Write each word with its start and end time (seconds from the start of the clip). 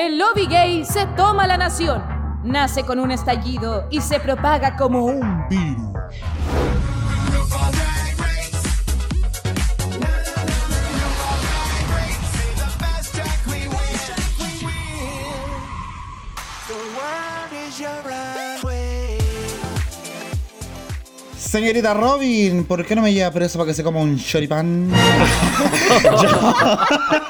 el 0.00 0.16
lobby 0.16 0.46
gay 0.46 0.84
se 0.84 1.06
toma 1.08 1.46
la 1.46 1.58
nación. 1.58 2.02
Nace 2.42 2.84
con 2.84 2.98
un 2.98 3.10
estallido 3.10 3.86
y 3.90 4.00
se 4.00 4.18
propaga 4.18 4.76
como 4.76 5.04
un 5.04 5.46
virus. 5.48 5.90
Señorita 21.36 21.92
Robin, 21.94 22.64
¿por 22.64 22.86
qué 22.86 22.94
no 22.94 23.02
me 23.02 23.12
lleva 23.12 23.30
preso 23.32 23.58
para 23.58 23.68
que 23.68 23.74
se 23.74 23.82
coma 23.82 24.00
un 24.00 24.16
choripán? 24.16 24.90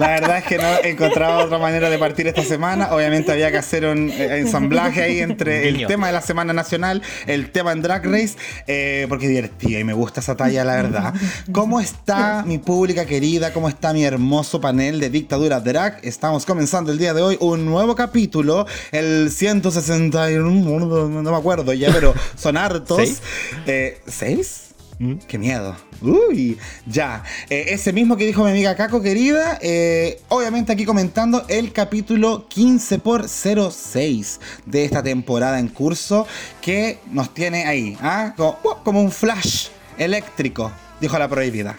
La 0.00 0.08
verdad 0.08 0.38
es 0.38 0.44
que 0.44 0.56
no 0.56 0.78
encontraba 0.82 1.44
otra 1.44 1.58
manera 1.58 1.90
de 1.90 1.98
partir 1.98 2.26
esta 2.26 2.42
semana. 2.42 2.88
Obviamente 2.92 3.32
había 3.32 3.50
que 3.50 3.58
hacer 3.58 3.84
un 3.84 4.08
eh, 4.08 4.38
ensamblaje 4.38 5.02
ahí 5.02 5.18
entre 5.20 5.68
el 5.68 5.86
tema 5.86 6.06
de 6.06 6.14
la 6.14 6.22
Semana 6.22 6.54
Nacional, 6.54 7.02
el 7.26 7.50
tema 7.50 7.72
en 7.72 7.82
Drag 7.82 8.06
Race, 8.06 8.36
eh, 8.66 9.04
porque 9.10 9.26
es 9.26 9.30
divertida 9.30 9.78
y 9.78 9.84
me 9.84 9.92
gusta 9.92 10.20
esa 10.20 10.36
talla, 10.36 10.64
la 10.64 10.76
verdad. 10.76 11.14
¿Cómo 11.52 11.80
está 11.80 12.44
mi 12.46 12.56
pública 12.56 13.04
querida? 13.04 13.52
¿Cómo 13.52 13.68
está 13.68 13.92
mi 13.92 14.02
hermoso 14.02 14.58
panel 14.58 15.00
de 15.00 15.10
Dictadura 15.10 15.60
Drag? 15.60 15.98
Estamos 16.02 16.46
comenzando 16.46 16.92
el 16.92 16.96
día 16.96 17.12
de 17.12 17.20
hoy 17.20 17.36
un 17.38 17.66
nuevo 17.66 17.94
capítulo, 17.94 18.66
el 18.92 19.30
161, 19.30 20.50
no 20.50 21.30
me 21.30 21.36
acuerdo 21.36 21.74
ya, 21.74 21.92
pero 21.92 22.14
son 22.36 22.56
hartos. 22.56 22.96
¿Seis? 22.96 23.20
Eh, 23.66 24.00
¿Seis? 24.06 24.69
Mm. 25.00 25.14
Qué 25.26 25.38
miedo. 25.38 25.74
Uy, 26.02 26.58
ya. 26.86 27.24
Eh, 27.48 27.64
ese 27.68 27.90
mismo 27.90 28.18
que 28.18 28.26
dijo 28.26 28.44
mi 28.44 28.50
amiga 28.50 28.76
Caco, 28.76 29.00
querida. 29.00 29.58
Eh, 29.62 30.20
obviamente 30.28 30.72
aquí 30.72 30.84
comentando 30.84 31.42
el 31.48 31.72
capítulo 31.72 32.46
15 32.48 32.98
por 32.98 33.26
06 33.26 34.40
de 34.66 34.84
esta 34.84 35.02
temporada 35.02 35.58
en 35.58 35.68
curso 35.68 36.26
que 36.60 36.98
nos 37.10 37.32
tiene 37.32 37.64
ahí, 37.64 37.96
¿ah? 38.02 38.34
como, 38.36 38.58
como 38.84 39.00
un 39.00 39.10
flash 39.10 39.68
eléctrico, 39.96 40.70
dijo 41.00 41.18
la 41.18 41.28
prohibida. 41.28 41.78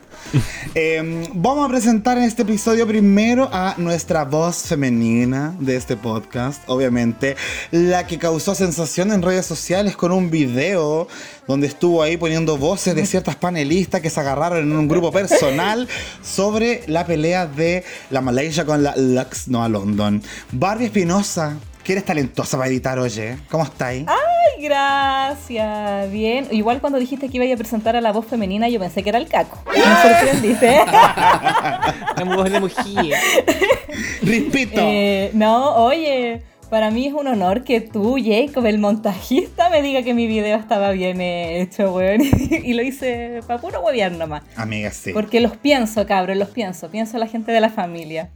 Em, 0.73 1.25
vamos 1.33 1.65
a 1.65 1.69
presentar 1.69 2.17
en 2.17 2.23
este 2.23 2.43
episodio 2.43 2.87
primero 2.87 3.49
a 3.51 3.75
nuestra 3.77 4.23
voz 4.23 4.63
femenina 4.63 5.53
de 5.59 5.75
este 5.75 5.97
podcast, 5.97 6.61
obviamente, 6.67 7.35
la 7.71 8.07
que 8.07 8.17
causó 8.17 8.55
sensación 8.55 9.11
en 9.11 9.21
redes 9.21 9.45
sociales 9.45 9.95
con 9.97 10.11
un 10.11 10.29
video 10.29 11.07
donde 11.47 11.67
estuvo 11.67 12.01
ahí 12.01 12.17
poniendo 12.17 12.57
voces 12.57 12.95
de 12.95 13.05
ciertas 13.05 13.35
panelistas 13.35 14.01
que 14.01 14.09
se 14.09 14.19
agarraron 14.19 14.59
en 14.59 14.77
un 14.77 14.87
grupo 14.87 15.11
personal 15.11 15.87
sobre 16.23 16.83
la 16.87 17.05
pelea 17.05 17.45
de 17.45 17.83
la 18.09 18.21
Malaysia 18.21 18.65
con 18.65 18.83
la 18.83 18.95
Lux 18.95 19.47
Noah 19.47 19.67
London. 19.67 20.21
Barbie 20.51 20.85
Espinosa, 20.85 21.57
que 21.83 21.93
eres 21.93 22.05
talentosa 22.05 22.57
para 22.57 22.69
editar, 22.69 22.99
oye. 22.99 23.37
¿Cómo 23.49 23.63
estáis? 23.63 24.05
Ay, 24.07 24.63
gracias. 24.63 26.11
Bien. 26.11 26.47
Igual 26.51 26.81
cuando 26.81 26.99
dijiste 26.99 27.29
que 27.29 27.43
iba 27.43 27.53
a 27.53 27.57
presentar 27.57 27.95
a 27.95 28.01
la 28.01 28.11
voz 28.11 28.25
femenina, 28.25 28.69
yo 28.69 28.79
pensé 28.79 29.03
que 29.03 29.09
era 29.09 29.17
el 29.17 29.27
caco. 29.27 29.63
Me 29.73 29.81
sorprendiste. 29.81 30.81
la 30.85 32.23
voz 32.23 32.51
de 32.51 32.59
mujer. 32.59 33.19
Rispito. 34.21 34.81
Eh, 34.81 35.31
no, 35.33 35.75
oye. 35.75 36.43
Para 36.71 36.89
mí 36.89 37.05
es 37.05 37.13
un 37.13 37.27
honor 37.27 37.65
que 37.65 37.81
tú, 37.81 38.15
Jacob, 38.17 38.65
el 38.65 38.79
montajista, 38.79 39.69
me 39.69 39.81
diga 39.81 40.03
que 40.03 40.13
mi 40.13 40.25
video 40.25 40.57
estaba 40.57 40.91
bien 40.91 41.19
hecho, 41.19 41.93
weón. 41.93 42.21
y 42.63 42.73
lo 42.73 42.81
hice 42.81 43.41
para 43.45 43.59
puro 43.59 43.81
huevear 43.81 44.13
nomás. 44.13 44.43
Amiga, 44.55 44.89
sí. 44.91 45.11
Porque 45.11 45.41
los 45.41 45.57
pienso, 45.57 46.07
cabrón, 46.07 46.39
los 46.39 46.47
pienso. 46.47 46.89
Pienso 46.89 47.17
a 47.17 47.19
la 47.19 47.27
gente 47.27 47.51
de 47.51 47.59
la 47.59 47.69
familia. 47.69 48.29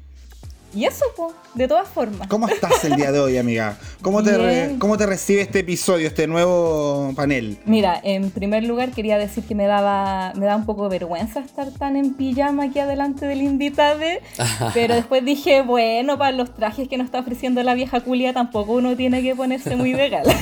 Y 0.76 0.84
eso, 0.84 1.06
po, 1.16 1.34
de 1.54 1.70
todas 1.70 1.88
formas. 1.88 2.28
¿Cómo 2.28 2.50
estás 2.50 2.84
el 2.84 2.98
día 2.98 3.14
de 3.14 3.20
hoy, 3.20 3.38
amiga? 3.38 3.78
¿Cómo 4.02 4.22
te, 4.22 4.76
¿Cómo 4.78 4.98
te 4.98 5.06
recibe 5.06 5.40
este 5.40 5.60
episodio, 5.60 6.06
este 6.08 6.28
nuevo 6.28 7.14
panel? 7.16 7.58
Mira, 7.66 7.98
en 8.04 8.30
primer 8.30 8.66
lugar 8.66 8.92
quería 8.92 9.18
decir 9.18 9.46
que 9.46 9.56
me 9.56 9.68
daba 9.68 10.34
me 10.36 10.46
da 10.46 10.58
un 10.58 10.66
poco 10.66 10.84
de 10.90 11.00
vergüenza 11.00 11.40
estar 11.40 11.72
tan 11.72 11.96
en 11.96 12.14
pijama 12.16 12.66
aquí 12.66 12.80
adelante 12.80 13.26
del 13.26 13.42
invitado, 13.42 14.02
pero 14.74 14.96
después 14.96 15.24
dije, 15.24 15.62
bueno, 15.62 16.18
para 16.18 16.34
los 16.34 16.54
trajes 16.54 16.90
que 16.90 16.98
nos 16.98 17.06
está 17.06 17.20
ofreciendo 17.20 17.64
la 17.64 17.74
vieja 17.74 18.02
culia 18.02 18.34
tampoco 18.34 18.74
uno 18.74 18.98
tiene 18.98 19.22
que 19.24 19.34
ponerse 19.34 19.78
muy 19.78 19.94
de 19.94 20.10
gala. 20.10 20.36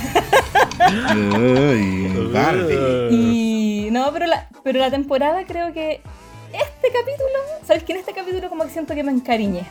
y 3.12 3.90
no, 3.92 4.12
pero 4.12 4.26
la, 4.26 4.50
pero 4.64 4.80
la 4.80 4.90
temporada 4.90 5.46
creo 5.46 5.72
que 5.74 6.02
este 6.54 6.88
capítulo, 6.88 7.40
¿sabes 7.66 7.84
que 7.84 7.94
en 7.94 8.00
este 8.00 8.14
capítulo 8.14 8.50
como 8.50 8.64
que 8.64 8.72
siento 8.72 8.96
que 8.96 9.04
me 9.04 9.12
encariñé? 9.12 9.64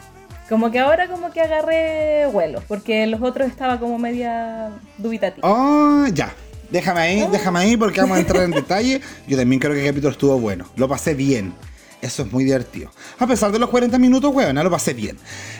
Como 0.48 0.70
que 0.70 0.78
ahora 0.78 1.08
como 1.08 1.30
que 1.30 1.40
agarré 1.40 2.26
vuelo, 2.26 2.62
porque 2.68 3.06
los 3.06 3.22
otros 3.22 3.48
estaba 3.48 3.78
como 3.78 3.98
media 3.98 4.70
dubitativa. 4.98 5.48
Ah, 5.48 6.08
ya. 6.12 6.34
Déjame 6.70 7.00
ahí, 7.00 7.20
ah. 7.20 7.28
déjame 7.30 7.58
ahí 7.60 7.76
porque 7.76 8.00
vamos 8.00 8.16
a 8.16 8.20
entrar 8.20 8.42
en 8.44 8.50
detalle. 8.50 9.00
Yo 9.26 9.36
también 9.36 9.60
creo 9.60 9.74
que 9.74 9.80
el 9.80 9.86
capítulo 9.86 10.12
estuvo 10.12 10.38
bueno. 10.38 10.66
Lo 10.76 10.88
pasé 10.88 11.14
bien. 11.14 11.54
Eso 12.00 12.24
es 12.24 12.32
muy 12.32 12.44
divertido. 12.44 12.90
A 13.18 13.26
pesar 13.26 13.52
de 13.52 13.60
los 13.60 13.70
40 13.70 13.96
minutos, 13.98 14.34
weón, 14.34 14.56
lo 14.56 14.70
pasé 14.70 14.92
bien. 14.92 15.16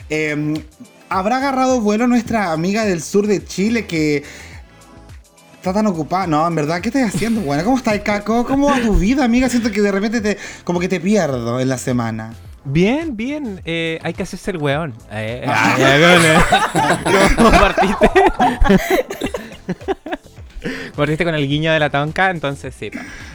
Em, 0.09 0.55
¿Habrá 1.07 1.37
agarrado 1.37 1.79
vuelo 1.79 2.07
nuestra 2.07 2.51
amiga 2.51 2.83
del 2.83 3.01
sur 3.01 3.27
de 3.27 3.45
Chile 3.45 3.85
que 3.85 4.23
está 5.55 5.71
tan 5.71 5.87
ocupada? 5.87 6.27
No, 6.27 6.45
en 6.45 6.55
verdad, 6.55 6.81
¿qué 6.81 6.89
estás 6.89 7.13
haciendo, 7.13 7.41
bueno? 7.41 7.63
¿Cómo 7.63 7.77
está 7.77 7.93
el 7.93 8.03
caco? 8.03 8.45
¿Cómo 8.45 8.67
va 8.67 8.81
tu 8.81 8.95
vida, 8.95 9.23
amiga? 9.23 9.47
Siento 9.47 9.71
que 9.71 9.81
de 9.81 9.91
repente 9.91 10.19
te, 10.19 10.37
como 10.63 10.79
que 10.79 10.89
te 10.89 10.99
pierdo 10.99 11.59
en 11.59 11.69
la 11.69 11.77
semana. 11.77 12.33
Bien, 12.65 13.15
bien. 13.15 13.61
Eh, 13.65 13.99
hay 14.03 14.13
que 14.13 14.23
hacerse 14.23 14.51
el 14.51 14.57
weón. 14.57 14.93
Eh, 15.11 15.45
ah, 15.47 15.75
¿Cómo 17.35 17.51
partiste? 17.51 18.09
partiste 20.95 21.25
con 21.25 21.35
el 21.35 21.47
guiño 21.47 21.73
de 21.73 21.79
la 21.79 21.89
tonca, 21.89 22.29
entonces 22.29 22.73
sí. 22.73 22.89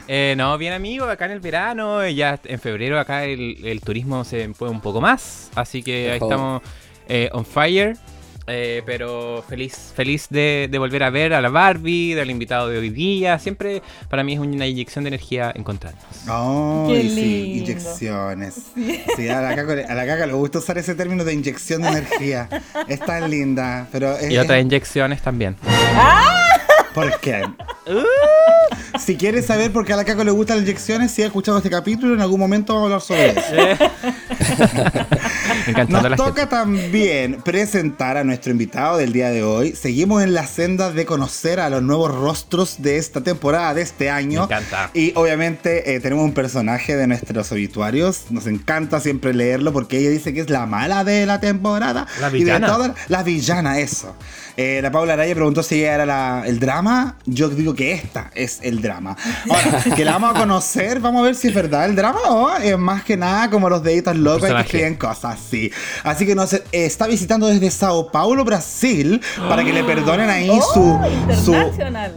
Eh, 0.07 0.33
no, 0.37 0.57
bien 0.57 0.73
amigo, 0.73 1.05
acá 1.05 1.25
en 1.25 1.31
el 1.31 1.39
verano, 1.39 2.07
ya 2.07 2.39
en 2.43 2.59
febrero 2.59 2.99
acá 2.99 3.25
el, 3.25 3.81
turismo 3.83 4.23
se 4.23 4.51
fue 4.53 4.69
un 4.69 4.81
poco 4.81 4.99
más, 4.99 5.51
así 5.55 5.83
que 5.83 6.11
ahí 6.11 6.19
estamos 6.19 6.61
on 7.31 7.45
fire. 7.45 7.97
Eh, 8.49 8.81
pero 8.85 9.43
feliz, 9.47 9.93
feliz 9.95 10.27
de, 10.29 10.69
volver 10.77 11.03
a 11.03 11.09
ver 11.09 11.33
a 11.33 11.41
la 11.41 11.49
Barbie, 11.49 12.15
del 12.15 12.31
invitado 12.31 12.67
de 12.67 12.79
hoy 12.79 12.89
día. 12.89 13.37
Siempre 13.37 13.81
para 14.09 14.23
mí 14.23 14.33
es 14.33 14.39
una 14.39 14.65
inyección 14.65 15.03
de 15.03 15.09
energía 15.09 15.51
encontrarnos. 15.55 16.03
Ay, 16.27 17.09
sí, 17.09 17.59
inyecciones. 17.59 18.55
Sí. 19.15 19.29
a, 19.29 19.41
la 19.41 19.55
caca, 19.55 20.25
le 20.25 20.33
gusta 20.33 20.59
usar 20.59 20.77
ese 20.77 20.95
término 20.95 21.23
de 21.23 21.33
inyección 21.33 21.81
de 21.83 21.89
energía. 21.89 22.49
Es 22.87 22.99
tan 22.99 23.29
linda. 23.29 23.87
Pero 23.91 24.15
y 24.27 24.37
otras 24.37 24.61
inyecciones 24.61 25.21
también. 25.21 25.55
¡Ah! 25.95 26.39
¿Por 26.93 27.19
qué? 27.19 27.43
si 28.99 29.15
quieres 29.15 29.45
saber 29.45 29.71
por 29.71 29.85
qué 29.85 29.93
a 29.93 29.95
la 29.95 30.05
Caco 30.05 30.23
le 30.23 30.31
gustan 30.31 30.57
las 30.57 30.65
inyecciones, 30.65 31.11
si 31.11 31.21
has 31.21 31.27
escuchado 31.27 31.57
este 31.57 31.69
capítulo, 31.69 32.13
en 32.13 32.21
algún 32.21 32.39
momento 32.39 32.73
vamos 32.73 32.91
a 32.91 32.93
hablar 32.93 33.01
sobre 33.01 33.29
eso. 33.29 33.89
Nos 35.89 36.15
toca 36.15 36.49
también 36.49 37.41
presentar 37.43 38.17
a 38.17 38.23
nuestro 38.23 38.51
invitado 38.51 38.97
del 38.97 39.13
día 39.13 39.29
de 39.29 39.43
hoy. 39.43 39.73
Seguimos 39.75 40.23
en 40.23 40.33
la 40.33 40.45
senda 40.45 40.91
de 40.91 41.05
conocer 41.05 41.59
a 41.59 41.69
los 41.69 41.81
nuevos 41.81 42.13
rostros 42.13 42.81
de 42.81 42.97
esta 42.97 43.21
temporada, 43.21 43.73
de 43.73 43.81
este 43.81 44.09
año. 44.09 44.41
Me 44.47 44.55
encanta. 44.55 44.91
Y 44.93 45.13
obviamente 45.15 45.95
eh, 45.95 45.99
tenemos 45.99 46.25
un 46.25 46.33
personaje 46.33 46.95
de 46.95 47.07
nuestros 47.07 47.51
obituarios. 47.51 48.25
Nos 48.29 48.47
encanta 48.47 48.99
siempre 48.99 49.33
leerlo 49.33 49.73
porque 49.73 49.99
ella 49.99 50.09
dice 50.09 50.33
que 50.33 50.41
es 50.41 50.49
la 50.49 50.65
mala 50.65 51.03
de 51.03 51.25
la 51.25 51.39
temporada. 51.39 52.07
La 52.19 52.29
villana. 52.29 52.67
Y 52.67 52.87
de 52.87 52.93
la 53.07 53.23
villana, 53.23 53.79
eso. 53.79 54.15
Eh, 54.61 54.81
la 54.81 54.91
Paula 54.91 55.13
Araya 55.13 55.33
preguntó 55.33 55.63
si 55.63 55.75
ella 55.75 56.03
era 56.03 56.43
el 56.45 56.59
drama. 56.59 57.15
Yo 57.25 57.47
digo 57.47 57.73
que 57.73 57.93
esta 57.93 58.29
es 58.35 58.59
el 58.61 58.81
drama. 58.81 59.15
Ahora, 59.49 59.81
que 59.95 60.03
la 60.03 60.11
vamos 60.17 60.35
a 60.35 60.39
conocer, 60.41 60.99
vamos 60.99 61.21
a 61.21 61.23
ver 61.23 61.35
si 61.35 61.47
es 61.47 61.53
verdad 61.53 61.85
el 61.85 61.95
drama 61.95 62.19
o 62.27 62.57
es 62.57 62.77
más 62.77 63.05
que 63.05 63.15
nada 63.15 63.49
como 63.49 63.69
los 63.69 63.81
deditos 63.81 64.17
locos 64.17 64.49
que 64.49 64.59
escriben 64.59 64.95
cosas 64.95 65.39
así. 65.39 65.71
Así 66.03 66.25
que 66.25 66.35
nos 66.35 66.51
está 66.73 67.07
visitando 67.07 67.47
desde 67.47 67.71
Sao 67.71 68.11
Paulo, 68.11 68.43
Brasil, 68.43 69.21
para 69.47 69.63
que 69.63 69.71
le 69.71 69.81
perdonen 69.85 70.29
ahí 70.29 70.49
oh, 70.51 70.61
su, 70.61 71.45
su. 71.45 71.55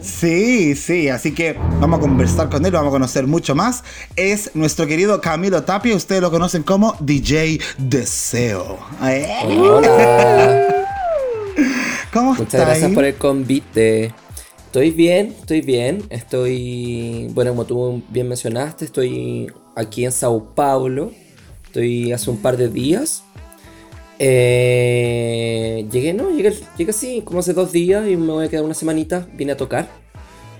Sí, 0.00 0.74
sí. 0.74 1.10
Así 1.10 1.32
que 1.32 1.56
vamos 1.78 1.98
a 1.98 2.00
conversar 2.00 2.48
con 2.48 2.66
él, 2.66 2.72
vamos 2.72 2.88
a 2.88 2.90
conocer 2.90 3.28
mucho 3.28 3.54
más. 3.54 3.84
Es 4.16 4.50
nuestro 4.54 4.88
querido 4.88 5.20
Camilo 5.20 5.62
Tapia. 5.62 5.94
Ustedes 5.94 6.20
lo 6.20 6.32
conocen 6.32 6.64
como 6.64 6.96
DJ 6.98 7.60
Deseo. 7.78 8.80
Hola. 9.00 10.78
¿Cómo 12.12 12.34
Muchas 12.34 12.60
gracias 12.60 12.92
por 12.92 13.04
el 13.04 13.14
convite. 13.14 14.12
Estoy 14.66 14.90
bien, 14.90 15.34
estoy 15.38 15.62
bien. 15.62 16.04
Estoy, 16.10 17.28
bueno, 17.32 17.52
como 17.52 17.64
tú 17.64 18.02
bien 18.10 18.28
mencionaste, 18.28 18.84
estoy 18.84 19.50
aquí 19.74 20.04
en 20.04 20.12
Sao 20.12 20.54
Paulo. 20.54 21.12
Estoy 21.64 22.12
hace 22.12 22.30
un 22.30 22.36
par 22.36 22.58
de 22.58 22.68
días. 22.68 23.24
Eh, 24.18 25.86
llegué, 25.90 26.12
no, 26.12 26.30
llegué, 26.30 26.54
llegué 26.76 26.90
así, 26.90 27.22
como 27.24 27.40
hace 27.40 27.54
dos 27.54 27.72
días 27.72 28.06
y 28.06 28.16
me 28.16 28.32
voy 28.32 28.44
a 28.44 28.48
quedar 28.48 28.64
una 28.64 28.74
semanita. 28.74 29.26
Vine 29.32 29.52
a 29.52 29.56
tocar. 29.56 29.88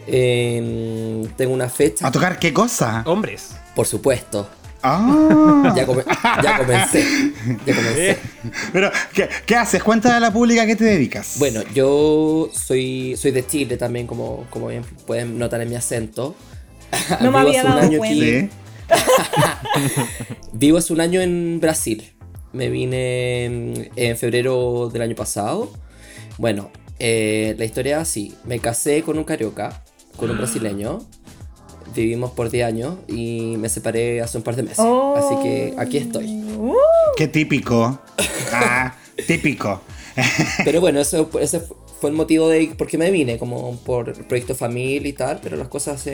tengo 0.07 1.53
una 1.53 1.69
fecha. 1.69 2.07
¿A 2.07 2.11
tocar 2.11 2.39
qué 2.39 2.55
cosa? 2.55 3.03
Hombres. 3.07 3.51
Por 3.75 3.87
supuesto. 3.87 4.49
Ah. 4.83 5.73
Ya, 5.77 5.87
comencé. 5.87 6.11
Ya 6.43 7.77
comencé. 7.77 8.19
Pero, 8.73 8.91
¿qué, 9.47 9.57
haces? 9.57 9.83
Cuéntale 9.83 10.17
a 10.17 10.21
la 10.21 10.33
pública 10.33 10.67
qué 10.67 10.77
te 10.77 10.85
dedicas. 10.85 11.37
Bueno, 11.39 11.63
yo 11.75 12.51
soy, 12.53 13.17
soy 13.17 13.31
de 13.31 13.47
Chile 13.47 13.77
también, 13.77 14.07
como, 14.07 14.47
como 14.51 14.69
bien 14.69 14.83
pueden 15.07 15.39
notar 15.39 15.61
en 15.61 15.71
mi 15.71 15.77
acento. 15.77 16.35
No 17.21 17.31
me 17.31 17.39
había 17.39 17.63
dado 17.63 17.97
cuenta. 17.97 18.55
Vivo 20.53 20.79
hace 20.79 20.93
un 20.93 21.01
año 21.01 21.21
en 21.21 21.61
Brasil. 21.61 22.13
Me 22.53 22.69
vine 22.69 23.91
en, 23.97 24.17
febrero 24.17 24.91
del 24.93 25.03
año 25.03 25.15
pasado. 25.15 25.73
Bueno, 26.39 26.71
eh, 26.99 27.55
la 27.57 27.65
historia 27.65 27.97
es 27.97 28.03
así. 28.03 28.35
Me 28.45 28.59
casé 28.59 29.03
con 29.03 29.17
un 29.17 29.25
carioca, 29.25 29.85
con 30.17 30.31
un 30.31 30.37
brasileño 30.37 30.99
vivimos 31.95 32.33
por 32.33 32.51
10 32.51 32.67
años 32.67 32.95
y 33.09 33.57
me 33.59 33.69
separé 33.69 34.21
hace 34.21 34.39
un 34.39 34.45
par 34.45 34.57
de 34.57 34.63
meses. 34.63 34.81
Así 34.81 35.35
que 35.43 35.75
aquí 35.79 35.99
estoy. 35.99 36.27
Uh. 36.57 36.75
Qué 37.17 37.29
típico. 37.29 37.99
Ah, 38.55 38.95
típico. 39.27 39.81
pero 40.63 40.83
bueno, 40.83 41.01
eso, 41.01 41.31
ese 41.41 41.63
fue 42.03 42.11
el 42.11 42.17
motivo 42.17 42.51
de 42.51 42.75
por 42.77 42.87
qué 42.87 42.99
me 42.99 43.11
vine, 43.11 43.39
como 43.39 43.77
por 43.79 44.13
proyecto 44.27 44.55
familia 44.55 45.09
y 45.09 45.15
tal, 45.15 45.41
pero 45.43 45.57
las 45.57 45.69
cosas 45.69 46.05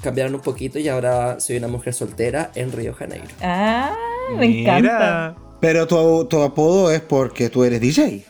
cambiaron 0.00 0.36
un 0.36 0.42
poquito 0.42 0.78
y 0.78 0.86
ahora 0.86 1.40
soy 1.40 1.56
una 1.56 1.66
mujer 1.66 1.92
soltera 1.92 2.52
en 2.54 2.70
Río 2.70 2.94
Janeiro. 2.94 3.26
Ah, 3.40 3.96
me 4.38 4.60
encanta. 4.60 5.34
Pero 5.60 5.88
tu, 5.88 6.26
tu 6.26 6.40
apodo 6.40 6.92
es 6.92 7.00
porque 7.00 7.48
tú 7.48 7.64
eres 7.64 7.80
DJ. 7.80 8.24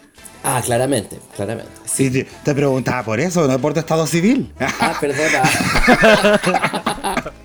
Ah, 0.45 0.61
claramente, 0.65 1.19
claramente. 1.37 1.71
Sí, 1.85 2.27
te 2.45 2.55
preguntaba 2.55 3.05
por 3.05 3.21
eso, 3.21 3.47
no 3.47 3.59
por 3.61 3.75
tu 3.75 3.81
estado 3.81 4.07
civil. 4.07 4.53
Ah, 4.59 4.97
perdona. 5.01 5.43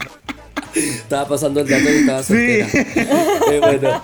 estaba 0.73 1.27
pasando 1.27 1.61
el 1.61 1.67
dato 1.67 1.89
y 1.89 1.95
estaba 1.97 2.23
soltera. 2.23 2.69
Sí. 2.69 2.77
Eh, 2.77 3.59
bueno. 3.59 4.01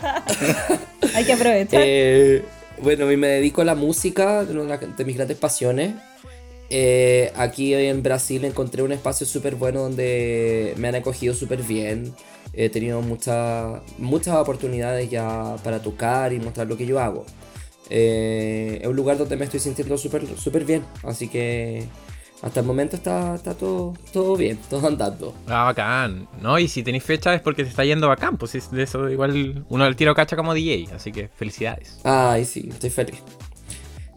Hay 1.16 1.26
que 1.26 1.34
aprovechar. 1.34 1.82
Eh, 1.84 2.46
bueno, 2.82 3.06
me 3.06 3.28
dedico 3.28 3.62
a 3.62 3.66
la 3.66 3.76
música, 3.76 4.46
una 4.50 4.78
de 4.78 5.06
mis 5.06 5.16
grandes 5.16 5.38
pasiones. 5.38 5.94
Eh, 6.70 7.32
aquí 7.36 7.74
en 7.74 8.02
Brasil 8.02 8.44
encontré 8.46 8.82
un 8.82 8.92
espacio 8.92 9.28
súper 9.28 9.56
bueno 9.56 9.82
donde 9.82 10.74
me 10.78 10.88
han 10.88 10.96
acogido 10.96 11.34
súper 11.34 11.62
bien. 11.64 12.14
He 12.54 12.70
tenido 12.70 13.02
muchas 13.02 13.82
muchas 13.98 14.36
oportunidades 14.36 15.10
ya 15.10 15.56
para 15.64 15.82
tocar 15.82 16.34
y 16.34 16.40
mostrar 16.40 16.68
lo 16.68 16.78
que 16.78 16.86
yo 16.86 17.00
hago. 17.00 17.26
Eh, 17.90 18.80
es 18.82 18.88
un 18.88 18.96
lugar 18.96 19.18
donde 19.18 19.36
me 19.36 19.46
estoy 19.46 19.60
sintiendo 19.60 19.98
súper 19.98 20.26
super 20.38 20.66
bien. 20.66 20.84
Así 21.04 21.28
que 21.28 21.88
hasta 22.42 22.60
el 22.60 22.66
momento 22.66 22.98
está, 22.98 23.36
está 23.36 23.54
todo, 23.54 23.94
todo 24.12 24.36
bien, 24.36 24.60
todo 24.70 24.88
andando. 24.88 25.34
Ah, 25.48 25.64
bacán. 25.64 26.28
¿No? 26.42 26.60
Y 26.60 26.68
si 26.68 26.84
tenéis 26.84 27.04
fecha 27.04 27.34
es 27.34 27.42
porque 27.42 27.64
te 27.64 27.70
está 27.70 27.86
yendo 27.86 28.08
bacán. 28.08 28.38
Pues 28.38 28.72
de 28.72 28.84
eso 28.84 29.10
igual 29.10 29.66
uno 29.70 29.84
del 29.86 29.96
tiro 29.96 30.14
cacha 30.14 30.36
como 30.36 30.54
DJ. 30.54 30.90
Así 30.94 31.12
que 31.12 31.30
felicidades. 31.30 32.00
Ay, 32.04 32.46
sí, 32.46 32.68
estoy 32.72 32.90
feliz. 32.90 33.16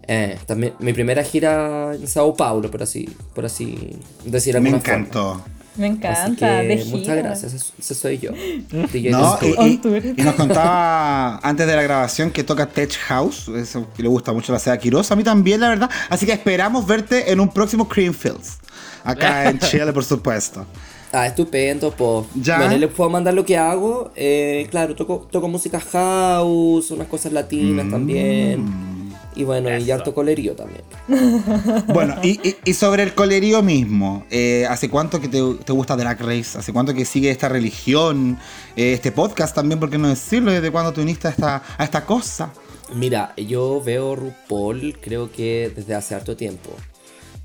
Eh, 0.09 0.39
también 0.47 0.75
mi 0.79 0.93
primera 0.93 1.25
gira 1.25 1.95
en 1.95 2.07
Sao 2.07 2.35
Paulo, 2.35 2.71
por 2.71 2.83
así, 2.83 3.09
por 3.35 3.45
así 3.45 3.99
decir 4.25 4.61
Me 4.61 4.71
encantó. 4.71 5.43
Me 5.77 5.87
encanta. 5.87 6.63
muchas 6.87 7.17
gracias, 7.17 7.73
ese, 7.79 7.95
soy 7.95 8.19
yo. 8.19 8.33
y, 8.95 9.11
nos 9.11 10.35
contaba 10.35 11.39
antes 11.43 11.67
de 11.67 11.77
la 11.77 11.83
grabación 11.83 12.31
que 12.31 12.45
toca 12.45 12.67
Tech 12.67 12.93
House, 13.07 13.49
eso 13.49 13.87
que 13.95 14.03
le 14.03 14.09
gusta 14.09 14.33
mucho 14.33 14.53
la 14.53 14.59
seda 14.59 14.79
Quiroz, 14.79 15.11
a 15.11 15.17
mí 15.17 15.25
también, 15.25 15.61
la 15.61 15.69
verdad. 15.69 15.91
Así 16.09 16.27
que 16.27 16.33
esperamos 16.33 16.87
verte 16.87 17.31
en 17.31 17.41
un 17.41 17.49
próximo 17.49 17.89
Creamfields, 17.89 18.59
acá 19.05 19.45
en 19.51 19.59
Chile, 19.59 19.93
por 19.93 20.05
supuesto. 20.05 20.67
Ah, 21.13 21.27
estupendo, 21.27 21.93
pues. 21.93 22.27
¿Ya? 22.35 22.59
Bueno, 22.59 22.77
les 22.77 22.91
puedo 22.91 23.09
mandar 23.09 23.33
lo 23.33 23.45
que 23.45 23.57
hago. 23.57 24.11
Eh, 24.17 24.67
claro, 24.71 24.95
toco, 24.95 25.29
toco 25.31 25.49
música 25.49 25.81
house, 25.81 26.91
unas 26.91 27.07
cosas 27.07 27.33
latinas 27.33 27.87
mm. 27.87 27.91
también. 27.91 28.96
Y 29.37 29.45
bueno, 29.45 29.77
y 29.77 29.91
harto 29.91 30.15
colerío 30.15 30.55
también. 30.55 30.83
Bueno, 31.89 32.17
y, 32.23 32.73
sobre 32.73 33.03
el 33.03 33.15
colerío 33.15 33.63
mismo, 33.63 34.25
eh, 34.31 34.67
¿hace 34.69 34.89
cuánto 34.89 35.21
que 35.21 35.29
te, 35.29 35.41
gusta 35.41 35.97
Drag 35.97 36.21
Race? 36.21 36.59
¿Hace 36.59 36.73
cuánto 36.73 36.95
que 36.95 37.05
sigue 37.05 37.31
esta 37.31 37.49
religión? 37.49 38.39
Eh, 38.77 38.93
este 38.93 39.13
podcast 39.13 39.55
también, 39.55 39.79
¿por 39.79 39.91
qué 39.91 39.99
no 39.99 40.09
decirlo? 40.09 40.53
¿Desde 40.53 40.71
cuándo 40.71 40.93
te 40.93 41.03
uniste 41.03 41.29
a 41.29 41.31
esta, 41.31 41.63
a 41.77 41.85
esta 41.85 42.05
cosa? 42.05 42.51
Mira, 42.95 43.35
yo 43.37 43.83
veo 43.83 44.17
RuPaul 44.17 44.99
creo 45.01 45.31
que 45.31 45.71
desde 45.75 45.95
hace 45.95 46.15
harto 46.15 46.37
tiempo. 46.37 46.71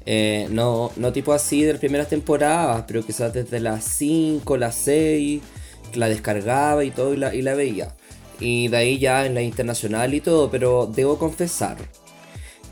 Eh, 0.05 0.47
no, 0.49 0.91
no 0.95 1.11
tipo 1.11 1.33
así 1.33 1.63
de 1.63 1.73
las 1.73 1.79
primeras 1.79 2.07
temporadas, 2.07 2.85
pero 2.87 3.05
quizás 3.05 3.33
desde 3.33 3.59
las 3.59 3.83
5, 3.83 4.57
las 4.57 4.75
6, 4.75 5.41
la 5.95 6.07
descargaba 6.07 6.83
y 6.83 6.91
todo 6.91 7.13
y 7.13 7.17
la, 7.17 7.35
y 7.35 7.41
la 7.41 7.53
veía 7.53 7.93
y 8.41 8.67
de 8.67 8.77
ahí 8.77 8.99
ya 8.99 9.25
en 9.25 9.35
la 9.35 9.41
internacional 9.41 10.13
y 10.13 10.19
todo, 10.19 10.51
pero 10.51 10.91
debo 10.93 11.17
confesar 11.17 11.77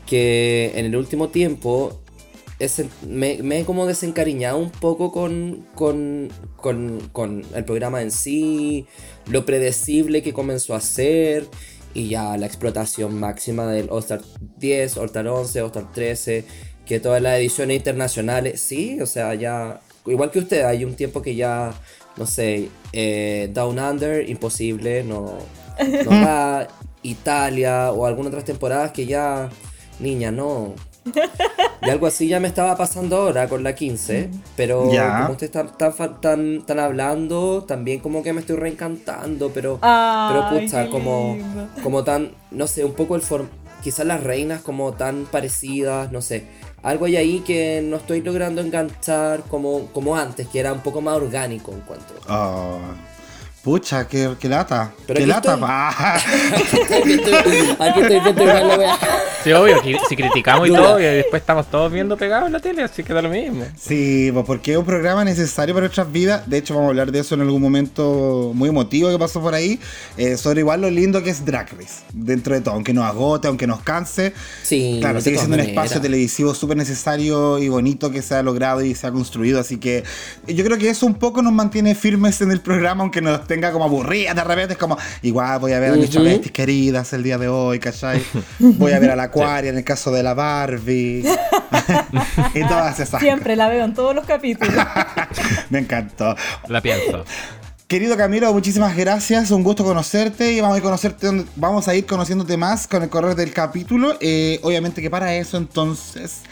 que 0.06 0.72
en 0.74 0.84
el 0.86 0.96
último 0.96 1.28
tiempo 1.28 2.00
me, 3.08 3.60
he 3.60 3.64
como 3.64 3.86
desencariñado 3.86 4.58
un 4.58 4.70
poco 4.70 5.12
con, 5.12 5.66
con, 5.74 6.30
con, 6.60 7.44
el 7.54 7.64
programa 7.64 8.02
en 8.02 8.10
sí, 8.10 8.86
lo 9.26 9.46
predecible 9.46 10.22
que 10.22 10.34
comenzó 10.34 10.74
a 10.74 10.80
ser 10.80 11.46
y 11.94 12.08
ya 12.08 12.36
la 12.36 12.46
explotación 12.46 13.18
máxima 13.18 13.66
del 13.66 13.88
All-Star 13.90 14.20
10, 14.58 14.96
All-Star 14.98 15.26
11, 15.26 15.62
All-Star 15.62 15.92
13, 15.92 16.44
que 16.84 17.00
todas 17.00 17.22
las 17.22 17.38
ediciones 17.38 17.78
internacionales, 17.78 18.60
sí, 18.60 19.00
o 19.00 19.06
sea, 19.06 19.34
ya, 19.34 19.80
igual 20.06 20.30
que 20.30 20.40
usted, 20.40 20.64
hay 20.64 20.84
un 20.84 20.94
tiempo 20.94 21.22
que 21.22 21.34
ya, 21.34 21.72
no 22.16 22.26
sé, 22.26 22.68
eh, 22.92 23.48
Down 23.54 23.78
Under, 23.78 24.28
imposible, 24.28 25.02
no, 25.02 25.38
no 26.04 26.66
Italia 27.02 27.92
o 27.92 28.06
algunas 28.06 28.28
otras 28.28 28.44
temporadas 28.44 28.92
que 28.92 29.06
ya, 29.06 29.48
niña, 29.98 30.30
no. 30.30 30.74
Y 31.82 31.88
algo 31.88 32.06
así 32.06 32.28
ya 32.28 32.40
me 32.40 32.48
estaba 32.48 32.76
pasando 32.76 33.16
ahora 33.16 33.48
con 33.48 33.62
la 33.62 33.74
15, 33.74 34.28
pero 34.54 34.82
como 34.82 35.30
usted 35.30 35.50
está 35.50 36.84
hablando, 36.84 37.64
también 37.66 38.00
como 38.00 38.22
que 38.22 38.32
me 38.32 38.40
estoy 38.40 38.56
reencantando, 38.56 39.50
pero, 39.50 39.78
pero 39.80 40.50
pucha, 40.50 40.90
como, 40.90 41.38
como 41.82 42.04
tan, 42.04 42.32
no 42.50 42.66
sé, 42.66 42.84
un 42.84 42.92
poco 42.92 43.16
el 43.16 43.22
form 43.22 43.48
quizás 43.82 44.06
las 44.06 44.22
reinas 44.22 44.60
como 44.60 44.92
tan 44.92 45.24
parecidas, 45.24 46.12
no 46.12 46.20
sé. 46.20 46.44
Algo 46.82 47.06
hay 47.06 47.16
ahí 47.16 47.40
que 47.40 47.82
no 47.84 47.96
estoy 47.96 48.22
logrando 48.22 48.60
enganchar 48.60 49.42
como, 49.44 49.86
como 49.92 50.16
antes, 50.16 50.48
que 50.48 50.60
era 50.60 50.72
un 50.72 50.80
poco 50.80 51.00
más 51.00 51.16
orgánico 51.16 51.72
en 51.72 51.80
cuanto. 51.80 52.14
Pucha, 53.62 54.08
qué, 54.08 54.30
qué 54.40 54.48
lata. 54.48 54.94
qué 55.06 55.26
lata. 55.26 55.52
aquí 56.16 57.12
estoy, 57.12 57.34
Sí, 59.44 59.52
obvio, 59.52 59.76
si 60.08 60.16
criticamos 60.16 60.68
y 60.68 60.72
todo, 60.72 61.00
y 61.00 61.02
después 61.02 61.40
estamos 61.40 61.70
todos 61.70 61.90
viendo 61.90 62.16
pegados 62.16 62.46
en 62.46 62.52
la 62.52 62.60
tele, 62.60 62.82
así 62.82 63.02
que 63.02 63.14
da 63.14 63.22
lo 63.22 63.30
mismo. 63.30 63.64
Sí, 63.78 64.30
pues 64.32 64.44
porque 64.44 64.72
es 64.72 64.78
un 64.78 64.84
programa 64.84 65.24
necesario 65.24 65.74
para 65.74 65.86
nuestras 65.86 66.12
vidas. 66.12 66.48
De 66.48 66.58
hecho, 66.58 66.74
vamos 66.74 66.88
a 66.88 66.90
hablar 66.90 67.10
de 67.10 67.20
eso 67.20 67.34
en 67.34 67.42
algún 67.42 67.62
momento 67.62 68.52
muy 68.54 68.68
emotivo 68.68 69.10
que 69.10 69.18
pasó 69.18 69.40
por 69.40 69.54
ahí. 69.54 69.80
Eh, 70.18 70.36
sobre 70.36 70.60
igual 70.60 70.82
lo 70.82 70.90
lindo 70.90 71.22
que 71.22 71.30
es 71.30 71.44
Drag 71.44 71.70
Race, 71.72 72.02
dentro 72.12 72.54
de 72.54 72.60
todo. 72.60 72.74
Aunque 72.74 72.92
nos 72.92 73.04
agote, 73.04 73.48
aunque 73.48 73.66
nos 73.66 73.80
canse. 73.80 74.34
Sí, 74.62 74.98
claro, 75.00 75.20
sigue 75.22 75.38
siendo 75.38 75.56
un 75.56 75.60
espacio 75.60 76.00
televisivo 76.00 76.54
súper 76.54 76.76
necesario 76.76 77.58
y 77.58 77.68
bonito 77.68 78.10
que 78.10 78.20
se 78.20 78.34
ha 78.34 78.42
logrado 78.42 78.82
y 78.82 78.94
se 78.94 79.06
ha 79.06 79.12
construido. 79.12 79.58
Así 79.58 79.78
que 79.78 80.04
yo 80.46 80.64
creo 80.64 80.76
que 80.76 80.90
eso 80.90 81.06
un 81.06 81.14
poco 81.14 81.40
nos 81.40 81.52
mantiene 81.52 81.94
firmes 81.94 82.40
en 82.42 82.50
el 82.50 82.60
programa, 82.60 83.02
aunque 83.02 83.22
nos 83.22 83.46
tenga 83.50 83.72
como 83.72 83.84
aburridas 83.84 84.36
de 84.36 84.44
repente. 84.44 84.74
Es 84.74 84.78
como, 84.78 84.96
igual 85.22 85.58
voy 85.58 85.72
a 85.72 85.80
ver 85.80 85.92
a 85.92 85.96
mis 85.96 86.14
uh 86.14 86.40
queridas 86.52 87.12
el 87.12 87.24
día 87.24 87.36
de 87.36 87.48
hoy, 87.48 87.80
¿cachai? 87.80 88.22
Voy 88.60 88.92
a 88.92 89.00
ver 89.00 89.10
a 89.10 89.16
la 89.16 89.24
Acuaria 89.30 89.70
en 89.70 89.76
el 89.76 89.82
caso 89.82 90.12
de 90.12 90.22
la 90.22 90.34
Barbie. 90.34 91.24
y 92.54 92.60
todas 92.68 93.00
esas 93.00 93.20
Siempre 93.20 93.56
la 93.56 93.68
veo 93.68 93.84
en 93.84 93.94
todos 93.94 94.14
los 94.14 94.24
capítulos. 94.24 94.72
Me 95.70 95.80
encantó. 95.80 96.36
La 96.68 96.80
pienso. 96.80 97.24
Querido 97.90 98.16
Camilo, 98.16 98.52
muchísimas 98.52 98.96
gracias, 98.96 99.50
un 99.50 99.64
gusto 99.64 99.82
conocerte 99.82 100.52
y 100.52 100.60
vamos 100.60 100.78
a, 100.78 100.80
conocerte, 100.80 101.44
vamos 101.56 101.88
a 101.88 101.94
ir 101.96 102.06
conociéndote 102.06 102.56
más 102.56 102.86
con 102.86 103.02
el 103.02 103.08
correr 103.08 103.34
del 103.34 103.52
capítulo. 103.52 104.16
Eh, 104.20 104.60
obviamente 104.62 105.02
que 105.02 105.10
para 105.10 105.34
eso 105.34 105.56
entonces... 105.56 106.42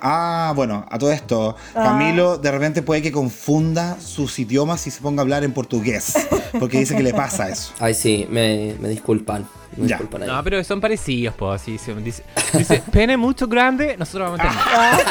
ah, 0.00 0.52
bueno, 0.54 0.86
a 0.88 0.96
todo 0.96 1.10
esto, 1.10 1.56
ah. 1.74 1.82
Camilo 1.82 2.38
de 2.38 2.52
repente 2.52 2.82
puede 2.82 3.02
que 3.02 3.10
confunda 3.10 3.98
sus 4.00 4.38
idiomas 4.38 4.86
y 4.86 4.92
se 4.92 5.00
ponga 5.00 5.22
a 5.22 5.24
hablar 5.24 5.42
en 5.42 5.52
portugués, 5.52 6.14
porque 6.60 6.78
dice 6.78 6.94
que 6.94 7.02
le 7.02 7.12
pasa 7.12 7.48
eso. 7.48 7.72
Ay, 7.80 7.92
sí, 7.92 8.24
me, 8.30 8.76
me 8.78 8.88
disculpan. 8.88 9.44
Ya. 9.76 10.00
No, 10.26 10.44
pero 10.44 10.62
son 10.64 10.80
parecidos, 10.80 11.34
pues. 11.34 11.62
Así 11.62 11.72
dice, 11.72 11.94
dice, 11.94 12.82
pene 12.92 13.16
mucho 13.16 13.46
grande, 13.46 13.96
nosotros 13.96 14.30
vamos 14.30 14.40
a 14.40 14.44
entender. 14.44 15.06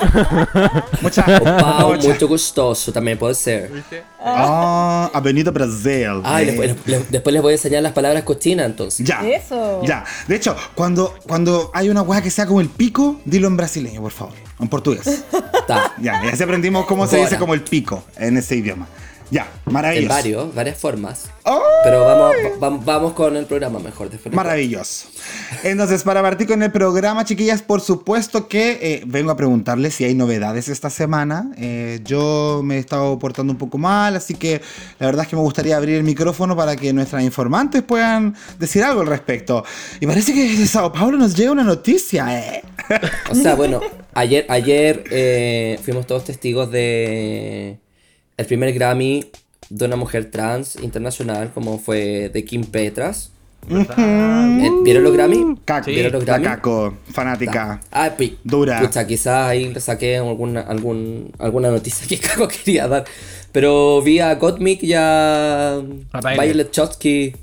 Mucha, 1.02 1.24
mucho 2.08 2.28
gustoso 2.28 2.92
también 2.92 3.18
puede 3.18 3.34
ser. 3.34 3.70
Ah, 4.20 5.10
Avenida 5.12 5.50
Brasil. 5.50 6.22
Ah, 6.24 6.40
después, 6.40 7.34
les 7.34 7.42
voy 7.42 7.52
a 7.52 7.56
enseñar 7.56 7.82
las 7.82 7.92
palabras 7.92 8.22
cochinas 8.24 8.66
entonces. 8.66 9.06
Ya. 9.06 9.20
Eso. 9.26 9.82
Ya. 9.84 10.04
De 10.26 10.36
hecho, 10.36 10.56
cuando, 10.74 11.14
cuando 11.26 11.70
hay 11.74 11.88
una 11.88 12.02
weá 12.02 12.22
que 12.22 12.30
sea 12.30 12.46
como 12.46 12.60
el 12.60 12.68
pico, 12.68 13.20
dilo 13.24 13.48
en 13.48 13.56
brasileño, 13.56 14.00
por 14.00 14.12
favor. 14.12 14.34
En 14.58 14.68
portugués. 14.68 15.24
Ya, 16.00 16.20
ya 16.34 16.44
aprendimos 16.44 16.84
cómo 16.86 17.06
se 17.06 17.18
dice 17.18 17.38
como 17.38 17.54
el 17.54 17.62
pico 17.62 18.02
en 18.16 18.36
ese 18.36 18.56
idioma. 18.56 18.88
Ya, 19.30 19.48
maravilloso. 19.66 20.02
En 20.02 20.08
varios, 20.08 20.54
varias 20.54 20.78
formas. 20.78 21.26
¡Oh! 21.44 21.62
Pero 21.84 22.04
vamos, 22.04 22.84
vamos, 22.84 23.12
con 23.12 23.36
el 23.36 23.46
programa 23.46 23.78
mejor. 23.78 24.10
Maravilloso. 24.32 25.08
Entonces, 25.62 26.02
para 26.02 26.20
partir 26.20 26.48
con 26.48 26.62
el 26.62 26.72
programa, 26.72 27.24
chiquillas, 27.24 27.62
por 27.62 27.80
supuesto 27.80 28.48
que 28.48 28.78
eh, 28.82 29.02
vengo 29.06 29.30
a 29.30 29.36
preguntarles 29.36 29.94
si 29.94 30.04
hay 30.04 30.14
novedades 30.14 30.68
esta 30.68 30.90
semana. 30.90 31.52
Eh, 31.56 32.00
yo 32.04 32.60
me 32.64 32.76
he 32.76 32.78
estado 32.78 33.18
portando 33.20 33.52
un 33.52 33.58
poco 33.58 33.78
mal, 33.78 34.16
así 34.16 34.34
que 34.34 34.60
la 34.98 35.06
verdad 35.06 35.22
es 35.22 35.28
que 35.28 35.36
me 35.36 35.42
gustaría 35.42 35.76
abrir 35.76 35.96
el 35.96 36.04
micrófono 36.04 36.56
para 36.56 36.74
que 36.74 36.92
nuestras 36.92 37.22
informantes 37.22 37.82
puedan 37.82 38.34
decir 38.58 38.82
algo 38.82 39.02
al 39.02 39.06
respecto. 39.06 39.64
Y 40.00 40.06
parece 40.06 40.34
que 40.34 40.56
de 40.56 40.66
Sao 40.66 40.92
Paulo 40.92 41.16
nos 41.16 41.36
llega 41.36 41.52
una 41.52 41.64
noticia. 41.64 42.36
Eh. 42.36 42.62
O 43.30 43.34
sea, 43.36 43.54
bueno, 43.54 43.80
ayer, 44.12 44.44
ayer 44.48 45.78
fuimos 45.82 46.06
todos 46.06 46.24
testigos 46.24 46.72
de 46.72 47.78
el 48.40 48.46
primer 48.46 48.72
Grammy 48.72 49.26
de 49.68 49.84
una 49.84 49.96
mujer 49.96 50.30
trans 50.30 50.76
internacional 50.76 51.50
como 51.52 51.78
fue 51.78 52.30
de 52.32 52.44
Kim 52.44 52.64
Petras. 52.64 53.32
Eh, 53.68 54.70
¿Vieron 54.82 55.04
los 55.04 55.12
Grammy? 55.12 55.56
¿Vieron 55.86 56.12
los 56.12 56.24
Grammy? 56.24 56.44
Caco, 56.44 56.96
fanática. 57.12 57.80
Ah, 57.92 58.10
dura. 58.42 58.80
Pucha, 58.80 59.06
quizás 59.06 59.48
ahí 59.48 59.72
le 59.72 59.78
saqué 59.80 60.16
alguna, 60.16 60.62
algún, 60.62 61.30
alguna 61.38 61.70
noticia 61.70 62.06
que 62.08 62.18
Caco 62.26 62.48
quería 62.48 62.88
dar. 62.88 63.04
Pero 63.52 64.00
vi 64.00 64.20
a 64.20 64.34
Gottmik 64.36 64.82
y 64.84 64.94
a, 64.96 65.78
Violet 66.38 66.70
Chotsky 66.70 67.34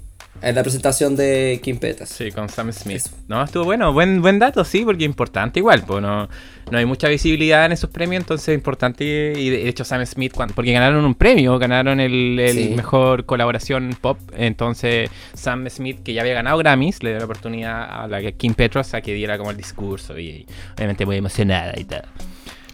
en 0.41 0.55
la 0.55 0.63
presentación 0.63 1.15
de 1.15 1.59
Kim 1.61 1.77
Petras. 1.77 2.09
Sí, 2.09 2.31
con 2.31 2.49
Sam 2.49 2.73
Smith. 2.73 3.03
No, 3.27 3.43
estuvo 3.43 3.65
bueno. 3.65 3.93
Buen, 3.93 4.23
buen 4.23 4.39
dato, 4.39 4.65
sí, 4.65 4.83
porque 4.83 5.03
importante 5.03 5.59
igual. 5.59 5.83
Pues 5.85 6.01
no, 6.01 6.27
no 6.71 6.77
hay 6.77 6.85
mucha 6.85 7.07
visibilidad 7.07 7.65
en 7.65 7.71
esos 7.71 7.89
premios, 7.89 8.21
entonces 8.21 8.49
es 8.49 8.55
importante. 8.55 9.33
Y 9.37 9.49
de 9.49 9.69
hecho, 9.69 9.83
Sam 9.83 10.05
Smith, 10.05 10.33
porque 10.53 10.71
ganaron 10.71 11.05
un 11.05 11.15
premio, 11.15 11.57
ganaron 11.59 11.99
el, 11.99 12.73
mejor 12.75 13.25
colaboración 13.25 13.95
pop. 13.99 14.19
Entonces, 14.35 15.09
Sam 15.33 15.69
Smith, 15.69 16.03
que 16.03 16.13
ya 16.13 16.21
había 16.21 16.33
ganado 16.33 16.57
Grammys, 16.57 17.03
le 17.03 17.11
dio 17.11 17.19
la 17.19 17.25
oportunidad 17.25 18.03
a 18.03 18.07
la 18.07 18.31
Kim 18.31 18.53
Petras 18.53 18.93
a 18.93 19.01
que 19.01 19.13
diera 19.13 19.37
como 19.37 19.51
el 19.51 19.57
discurso. 19.57 20.17
Y, 20.19 20.45
obviamente 20.75 21.05
muy 21.05 21.17
emocionada 21.17 21.73
y 21.77 21.85
tal. 21.85 22.03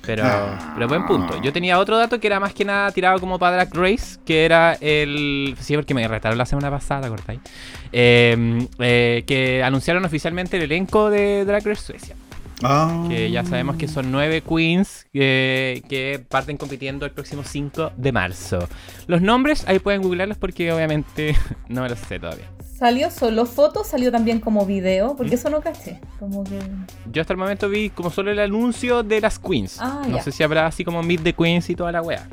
Pero, 0.05 0.23
ah. 0.25 0.73
pero 0.73 0.87
buen 0.89 1.05
punto. 1.05 1.41
Yo 1.41 1.53
tenía 1.53 1.79
otro 1.79 1.97
dato 1.97 2.19
que 2.19 2.27
era 2.27 2.39
más 2.39 2.53
que 2.53 2.65
nada 2.65 2.91
tirado 2.91 3.19
como 3.19 3.39
para 3.39 3.55
Drag 3.55 3.73
Race, 3.73 4.19
que 4.25 4.43
era 4.43 4.73
el. 4.81 5.55
Sí, 5.59 5.75
porque 5.75 5.93
me 5.93 6.05
retaron 6.07 6.37
la 6.37 6.45
semana 6.45 6.69
pasada, 6.69 7.07
cortáis. 7.07 7.39
Eh, 7.93 8.67
eh, 8.79 9.23
que 9.25 9.63
anunciaron 9.63 10.03
oficialmente 10.03 10.57
el 10.57 10.63
elenco 10.63 11.09
de 11.09 11.45
Drag 11.45 11.65
Race 11.65 11.83
Suecia. 11.83 12.15
Ah. 12.63 13.05
Que 13.09 13.31
ya 13.31 13.43
sabemos 13.43 13.75
que 13.75 13.87
son 13.87 14.11
nueve 14.11 14.41
queens 14.41 15.07
que 15.11 16.23
parten 16.29 16.57
compitiendo 16.57 17.05
el 17.05 17.11
próximo 17.11 17.43
5 17.43 17.93
de 17.97 18.11
marzo. 18.11 18.67
Los 19.07 19.21
nombres 19.21 19.65
ahí 19.67 19.79
pueden 19.79 20.01
googlearlos 20.01 20.37
porque 20.37 20.71
obviamente 20.71 21.35
no 21.69 21.81
me 21.81 21.89
los 21.89 21.99
sé 21.99 22.19
todavía. 22.19 22.49
¿Salió 22.77 23.11
solo 23.11 23.45
fotos? 23.45 23.87
¿Salió 23.87 24.11
también 24.11 24.39
como 24.39 24.65
video? 24.65 25.15
Porque 25.15 25.31
¿Mm? 25.31 25.39
eso 25.39 25.49
no 25.49 25.61
caché. 25.61 26.01
Como 26.19 26.43
que... 26.43 26.59
Yo 27.11 27.21
hasta 27.21 27.33
el 27.33 27.39
momento 27.39 27.69
vi 27.69 27.89
como 27.89 28.09
solo 28.09 28.31
el 28.31 28.39
anuncio 28.39 29.03
de 29.03 29.21
las 29.21 29.39
queens. 29.39 29.77
Ah, 29.79 30.01
no 30.07 30.21
sé 30.21 30.31
si 30.31 30.43
habrá 30.43 30.65
así 30.65 30.83
como 30.83 31.01
Meet 31.01 31.23
the 31.23 31.33
Queens 31.33 31.69
y 31.69 31.75
toda 31.75 31.91
la 31.91 32.01
wea. 32.01 32.27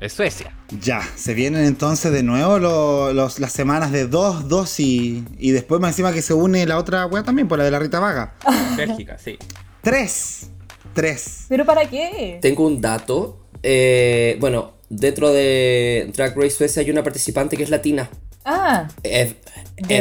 Es 0.00 0.12
Suecia. 0.12 0.52
Ya, 0.80 1.02
se 1.16 1.34
vienen 1.34 1.64
entonces 1.64 2.12
de 2.12 2.22
nuevo 2.22 2.58
los, 2.58 3.40
las 3.40 3.52
semanas 3.52 3.90
de 3.90 4.06
2, 4.06 4.48
2 4.48 4.80
y, 4.80 5.24
y 5.38 5.50
después 5.50 5.80
más 5.80 5.90
encima 5.90 6.12
que 6.12 6.22
se 6.22 6.34
une 6.34 6.66
la 6.66 6.78
otra 6.78 7.06
wea 7.06 7.24
también, 7.24 7.48
por 7.48 7.58
la 7.58 7.64
de 7.64 7.72
la 7.72 7.80
Rita 7.80 7.98
Vaga. 7.98 8.34
Bélgica, 8.76 9.18
sí. 9.18 9.38
3. 9.82 10.50
3. 10.94 11.46
¿Pero 11.48 11.64
para 11.64 11.88
qué? 11.88 12.38
Tengo 12.40 12.66
un 12.66 12.80
dato. 12.80 13.46
Eh, 13.62 14.36
bueno, 14.40 14.74
dentro 14.88 15.32
de 15.32 16.10
Drag 16.14 16.36
Race 16.36 16.50
Suecia 16.50 16.82
hay 16.82 16.90
una 16.90 17.02
participante 17.02 17.56
que 17.56 17.64
es 17.64 17.70
latina. 17.70 18.08
Ah. 18.44 18.88
Es, 19.02 19.34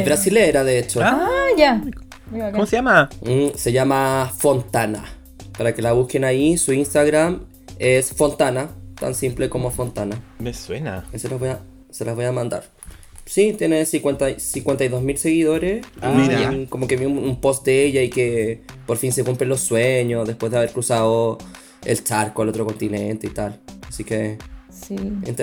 brasilera, 0.06 0.64
de 0.64 0.80
hecho. 0.80 1.02
Ah, 1.04 1.48
ya. 1.58 1.82
¿Cómo 2.52 2.66
se 2.66 2.76
llama? 2.76 3.10
Mm, 3.22 3.56
se 3.56 3.72
llama 3.72 4.32
Fontana. 4.38 5.04
Para 5.58 5.74
que 5.74 5.82
la 5.82 5.94
busquen 5.94 6.24
ahí, 6.24 6.58
su 6.58 6.72
Instagram 6.72 7.46
es 7.80 8.14
Fontana, 8.14 8.70
tan 9.00 9.16
simple 9.16 9.50
como 9.50 9.72
Fontana. 9.72 10.22
Me 10.40 10.54
suena. 10.54 11.06
Se 11.16 11.30
las 11.30 11.40
voy 11.40 11.50
a, 11.50 11.62
se 11.90 12.06
las 12.06 12.16
voy 12.16 12.26
a 12.26 12.32
mandar. 12.32 12.64
Sí, 13.26 13.54
tiene 13.58 13.86
50, 13.86 14.40
52 14.40 15.02
mil 15.02 15.18
seguidores. 15.18 15.86
Ah, 16.02 16.12
mira. 16.12 16.54
como 16.70 16.88
que 16.88 16.96
vi 16.96 17.06
un, 17.06 17.42
post 17.42 17.66
de 17.66 17.84
ella 17.84 18.02
y 18.02 18.10
que 18.10 18.62
por 18.86 18.98
fin 18.98 19.12
se 19.12 19.24
cumplen 19.24 19.50
los 19.50 19.60
sueños 19.60 20.26
después 20.26 20.52
de 20.52 20.60
haber 20.60 20.72
cruzado 20.72 21.38
el 21.84 22.04
charco 22.04 22.42
al 22.42 22.50
otro 22.50 22.66
continente 22.66 23.28
y 23.28 23.32
tal. 23.32 23.60
Así 23.88 24.04
que 24.04 24.38
Sí. 24.86 24.96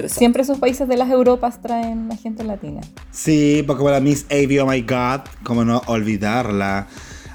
Siempre 0.07 0.43
esos 0.43 0.59
países 0.59 0.87
de 0.89 0.97
las 0.97 1.11
Europas 1.11 1.61
traen 1.61 2.11
a 2.11 2.17
gente 2.17 2.45
latina. 2.45 2.81
Sí, 3.11 3.65
porque 3.67 3.83
para 3.83 4.01
Miss 4.01 4.27
Avi, 4.31 4.59
oh 4.61 4.67
my 4.67 4.81
god, 4.83 5.23
como 5.43 5.65
no 5.65 5.83
olvidarla. 5.87 6.87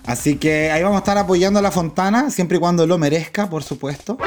Así 0.09 0.37
que 0.37 0.71
ahí 0.71 0.81
vamos 0.81 0.95
a 0.95 0.99
estar 1.01 1.19
apoyando 1.19 1.59
a 1.59 1.61
la 1.61 1.69
Fontana, 1.69 2.31
siempre 2.31 2.57
y 2.57 2.59
cuando 2.59 2.87
lo 2.87 2.97
merezca, 2.97 3.47
por 3.47 3.61
supuesto. 3.61 4.17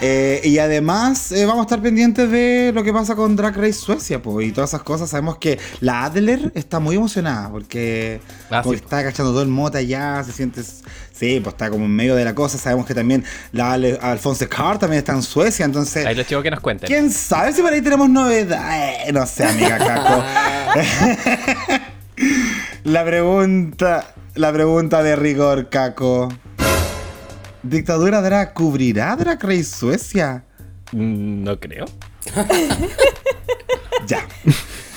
Eh, 0.00 0.40
y 0.44 0.58
además 0.58 1.32
eh, 1.32 1.44
vamos 1.44 1.62
a 1.62 1.64
estar 1.64 1.82
pendientes 1.82 2.30
de 2.30 2.70
lo 2.72 2.84
que 2.84 2.92
pasa 2.92 3.16
con 3.16 3.34
Drag 3.34 3.56
Race 3.56 3.72
Suecia 3.72 4.22
pues, 4.22 4.46
y 4.46 4.52
todas 4.52 4.70
esas 4.70 4.84
cosas. 4.84 5.10
Sabemos 5.10 5.38
que 5.38 5.58
la 5.80 6.04
Adler 6.04 6.52
está 6.54 6.78
muy 6.78 6.94
emocionada 6.94 7.50
porque, 7.50 8.20
ah, 8.48 8.62
está 8.72 9.02
cachando 9.02 9.32
todo 9.32 9.42
el 9.42 9.48
mota 9.48 9.82
ya, 9.82 10.22
se 10.22 10.30
siente... 10.30 10.62
Sí, 10.62 11.40
pues 11.42 11.54
está 11.54 11.68
como 11.68 11.86
en 11.86 11.96
medio 11.96 12.14
de 12.14 12.24
la 12.24 12.36
cosa. 12.36 12.56
Sabemos 12.56 12.86
que 12.86 12.94
también 12.94 13.24
la 13.50 13.72
Alphonse 13.72 14.48
Carr 14.48 14.78
también 14.78 14.98
está 14.98 15.14
en 15.14 15.22
Suecia, 15.22 15.64
entonces... 15.64 16.06
Ahí 16.06 16.14
los 16.14 16.28
chicos 16.28 16.44
que 16.44 16.50
nos 16.52 16.60
cuenten. 16.60 16.86
¿Quién 16.86 17.10
sabe 17.10 17.52
si 17.52 17.60
por 17.60 17.72
ahí 17.72 17.82
tenemos 17.82 18.08
novedades? 18.08 19.12
no 19.12 19.26
sé, 19.26 19.46
amiga 19.46 19.78
Caco. 19.78 20.22
la 22.84 23.04
pregunta... 23.04 24.14
La 24.34 24.52
pregunta 24.52 25.04
de 25.04 25.14
rigor, 25.14 25.68
Caco. 25.68 26.28
¿Dictadura 27.62 28.20
drag 28.20 28.52
cubrirá 28.52 29.14
Drag 29.14 29.40
Race 29.40 29.62
Suecia? 29.62 30.44
Mm, 30.90 31.44
no 31.44 31.60
creo. 31.60 31.84
ya. 34.06 34.26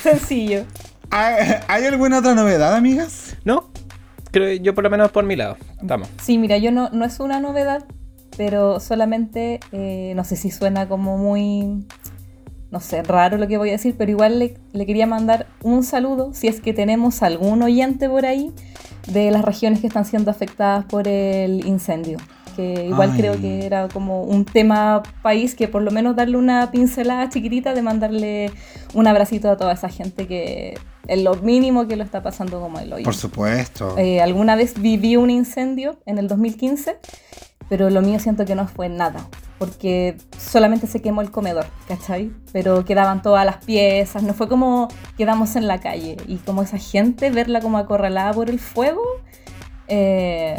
Sencillo. 0.02 0.66
¿Hay, 1.12 1.86
alguna 1.86 2.18
otra 2.20 2.34
novedad, 2.34 2.76
amigas? 2.76 3.38
No. 3.46 3.70
Creo 4.32 4.54
yo 4.62 4.74
por 4.74 4.84
lo 4.84 4.90
menos 4.90 5.12
por 5.12 5.24
mi 5.24 5.36
lado. 5.36 5.58
Vamos. 5.84 6.10
Sí, 6.22 6.40
mira, 6.40 6.58
yo 6.58 6.72
no, 6.72 6.90
no 6.90 7.06
es 7.06 7.20
una 7.20 7.40
novedad, 7.40 7.86
pero 8.36 8.80
solamente, 8.80 9.60
eh, 9.72 10.14
no 10.16 10.24
sé 10.24 10.36
si 10.36 10.50
suena 10.50 10.88
como 10.88 11.18
muy, 11.18 11.86
no 12.72 12.80
sé, 12.80 13.02
raro 13.04 13.38
lo 13.38 13.48
que 13.48 13.58
voy 13.58 13.70
a 13.70 13.74
decir, 13.74 13.96
pero 13.98 14.12
igual 14.12 14.40
le, 14.40 14.58
le 14.74 14.86
quería 14.86 15.08
mandar 15.08 15.48
un 15.64 15.84
saludo, 15.84 16.34
si 16.34 16.48
es 16.48 16.60
que 16.60 16.74
tenemos 16.74 17.24
algún 17.24 17.62
oyente 17.64 18.10
por 18.10 18.26
ahí, 18.26 18.52
de 19.08 19.32
las 19.32 19.44
regiones 19.44 19.80
que 19.80 19.88
están 19.88 20.06
siendo 20.06 20.32
afectadas 20.32 20.86
por 20.86 21.08
el 21.08 21.66
incendio. 21.66 22.18
Que 22.56 22.86
igual 22.86 23.14
creo 23.16 23.40
que 23.40 23.68
era 23.68 23.88
como 23.88 24.24
un 24.24 24.44
tema 24.44 25.04
país 25.22 25.54
que 25.54 25.68
por 25.68 25.84
lo 25.84 25.92
menos 25.92 26.16
darle 26.16 26.38
una 26.38 26.72
pincelada 26.72 27.30
chiquitita 27.30 27.76
de 27.76 27.84
mandarle 27.84 28.52
un 28.96 29.06
abracito 29.06 29.52
a 29.52 29.58
toda 29.58 29.74
esa 29.74 29.90
gente 29.90 30.26
que 30.26 30.76
es 31.08 31.24
lo 31.24 31.36
mínimo 31.36 31.88
que 31.88 31.96
lo 31.96 32.04
está 32.04 32.22
pasando 32.22 32.60
como 32.60 32.80
el 32.80 32.92
hoy. 32.94 33.04
Por 33.04 33.16
supuesto. 33.16 33.98
Eh, 33.98 34.22
alguna 34.22 34.56
vez 34.56 34.80
viví 34.80 35.16
un 35.16 35.30
incendio 35.30 35.98
en 36.06 36.18
el 36.18 36.28
2015, 36.28 36.98
pero 37.70 37.90
lo 37.90 38.02
mío 38.02 38.20
siento 38.20 38.46
que 38.46 38.56
no 38.56 38.68
fue 38.68 38.90
nada 38.90 39.28
porque 39.58 40.18
solamente 40.38 40.88
se 40.88 41.02
quemó 41.02 41.22
el 41.22 41.32
comedor, 41.32 41.66
¿cachai? 41.88 42.32
Pero 42.52 42.86
quedaban 42.86 43.22
todas 43.22 43.46
las 43.46 43.64
piezas, 43.66 44.24
no 44.24 44.34
fue 44.34 44.48
como 44.48 44.88
quedamos 45.18 45.56
en 45.56 45.68
la 45.68 45.80
calle 45.80 46.18
y 46.28 46.38
como 46.38 46.62
esa 46.62 46.78
gente, 46.78 47.32
verla 47.32 47.60
como 47.62 47.78
acorralada 47.78 48.34
por 48.34 48.50
el 48.50 48.60
fuego, 48.60 49.02
eh, 49.88 50.56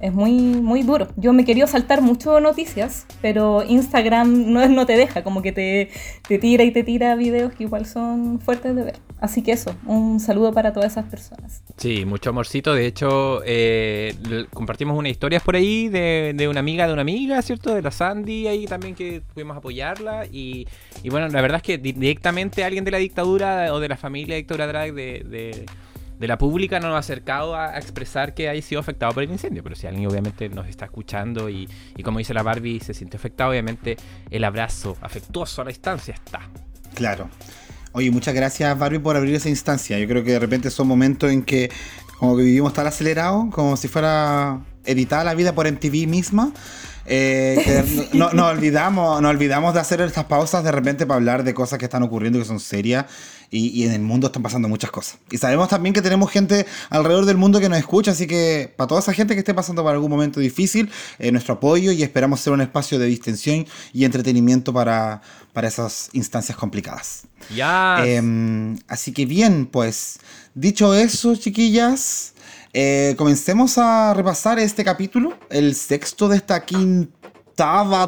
es 0.00 0.12
muy, 0.12 0.32
muy 0.32 0.82
duro. 0.82 1.08
Yo 1.16 1.32
me 1.32 1.44
quería 1.44 1.66
saltar 1.66 2.02
mucho 2.02 2.40
noticias, 2.40 3.06
pero 3.22 3.62
Instagram 3.66 4.52
no, 4.52 4.66
no 4.68 4.86
te 4.86 4.96
deja, 4.96 5.22
como 5.22 5.42
que 5.42 5.52
te, 5.52 5.90
te 6.26 6.38
tira 6.38 6.64
y 6.64 6.72
te 6.72 6.82
tira 6.82 7.14
videos 7.14 7.52
que 7.52 7.64
igual 7.64 7.86
son 7.86 8.40
fuertes 8.40 8.74
de 8.74 8.84
ver. 8.84 8.96
Así 9.20 9.42
que 9.42 9.52
eso, 9.52 9.74
un 9.86 10.18
saludo 10.18 10.52
para 10.52 10.72
todas 10.72 10.92
esas 10.92 11.04
personas. 11.04 11.62
Sí, 11.76 12.04
mucho 12.04 12.30
amorcito. 12.30 12.74
De 12.74 12.86
hecho, 12.86 13.42
eh, 13.44 14.14
compartimos 14.52 14.98
unas 14.98 15.12
historias 15.12 15.42
por 15.42 15.56
ahí 15.56 15.88
de, 15.88 16.32
de, 16.34 16.48
una 16.48 16.60
amiga 16.60 16.86
de 16.86 16.92
una 16.92 17.02
amiga, 17.02 17.40
¿cierto? 17.42 17.74
De 17.74 17.82
la 17.82 17.90
Sandy, 17.90 18.46
ahí 18.46 18.66
también 18.66 18.94
que 18.94 19.22
pudimos 19.34 19.56
apoyarla. 19.56 20.26
Y, 20.26 20.66
y 21.02 21.10
bueno, 21.10 21.28
la 21.28 21.42
verdad 21.42 21.56
es 21.58 21.62
que 21.62 21.78
directamente 21.78 22.64
alguien 22.64 22.84
de 22.84 22.90
la 22.90 22.98
dictadura 22.98 23.74
o 23.74 23.80
de 23.80 23.88
la 23.88 23.96
familia 23.96 24.36
dictadura 24.36 24.66
drag 24.66 24.94
de 24.94 25.66
de 26.20 26.28
la 26.28 26.36
pública 26.36 26.78
no 26.78 26.88
nos 26.88 26.96
ha 26.96 26.98
acercado 26.98 27.56
a, 27.56 27.78
expresar 27.78 28.34
que 28.34 28.50
haya 28.50 28.60
sido 28.60 28.78
afectado 28.78 29.14
por 29.14 29.22
el 29.22 29.30
incendio, 29.30 29.62
pero 29.62 29.74
si 29.74 29.86
alguien 29.86 30.06
obviamente 30.06 30.50
nos 30.50 30.68
está 30.68 30.84
escuchando 30.84 31.48
y, 31.48 31.66
como 32.04 32.18
dice 32.18 32.34
la 32.34 32.42
Barbie, 32.42 32.78
se 32.80 32.92
siente 32.92 33.16
afectado, 33.16 33.50
obviamente 33.50 33.96
el 34.30 34.44
abrazo 34.44 34.98
afectuoso 35.00 35.62
a 35.62 35.64
la 35.64 35.70
distancia 35.70 36.12
está. 36.12 36.50
Claro. 36.94 37.30
Oye, 37.92 38.10
muchas 38.10 38.34
gracias 38.34 38.78
Barbie 38.78 39.00
por 39.00 39.16
abrir 39.16 39.34
esa 39.34 39.48
instancia. 39.48 39.98
Yo 39.98 40.06
creo 40.06 40.22
que 40.22 40.32
de 40.32 40.38
repente 40.38 40.70
son 40.70 40.86
momentos 40.86 41.30
en 41.30 41.42
que 41.42 41.70
como 42.18 42.36
que 42.36 42.42
vivimos 42.42 42.72
tan 42.72 42.86
acelerado, 42.86 43.48
como 43.50 43.76
si 43.76 43.88
fuera 43.88 44.60
editada 44.84 45.24
la 45.24 45.34
vida 45.34 45.54
por 45.54 45.70
MTV 45.70 46.06
misma. 46.06 46.52
Eh, 47.06 48.08
no, 48.12 48.28
olvidamos, 48.46 49.20
nos 49.20 49.30
olvidamos 49.30 49.74
de 49.74 49.80
hacer 49.80 50.00
estas 50.02 50.26
pausas 50.26 50.62
de 50.62 50.70
repente 50.70 51.06
para 51.06 51.16
hablar 51.16 51.42
de 51.44 51.54
cosas 51.54 51.78
que 51.78 51.86
están 51.86 52.02
ocurriendo 52.02 52.38
que 52.38 52.44
son 52.44 52.60
serias 52.60 53.06
y, 53.50 53.84
en 53.84 53.92
el 53.92 54.00
mundo 54.00 54.28
están 54.28 54.42
pasando 54.42 54.68
muchas 54.68 54.90
cosas. 54.90 55.18
Y 55.30 55.38
sabemos 55.38 55.68
también 55.68 55.92
que 55.92 56.02
tenemos 56.02 56.30
gente 56.30 56.66
alrededor 56.88 57.26
del 57.26 57.36
mundo 57.36 57.58
que 57.58 57.68
nos 57.68 57.78
escucha, 57.78 58.12
así 58.12 58.26
que 58.26 58.72
para 58.76 58.88
toda 58.88 59.00
esa 59.00 59.12
gente 59.12 59.34
que 59.34 59.40
esté 59.40 59.54
pasando 59.54 59.82
por 59.82 59.92
algún 59.92 60.10
momento 60.10 60.38
difícil, 60.40 60.90
eh, 61.18 61.32
nuestro 61.32 61.54
apoyo 61.54 61.90
y 61.90 62.02
esperamos 62.02 62.40
ser 62.40 62.52
un 62.52 62.60
espacio 62.60 62.98
de 62.98 63.06
distensión 63.06 63.66
y 63.92 64.04
entretenimiento 64.04 64.72
para, 64.72 65.20
para 65.52 65.68
esas 65.68 66.10
instancias 66.12 66.56
complicadas. 66.56 67.24
Ya. 67.54 68.04
Em, 68.06 68.78
así 68.86 69.12
que 69.12 69.26
bien, 69.26 69.66
pues 69.66 70.20
dicho 70.54 70.94
eso, 70.94 71.34
chiquillas. 71.34 72.34
Eh, 72.72 73.16
comencemos 73.18 73.78
a 73.78 74.14
repasar 74.14 74.60
este 74.60 74.84
capítulo, 74.84 75.36
el 75.50 75.74
sexto 75.74 76.28
de 76.28 76.36
esta 76.36 76.64
quinta 76.64 77.16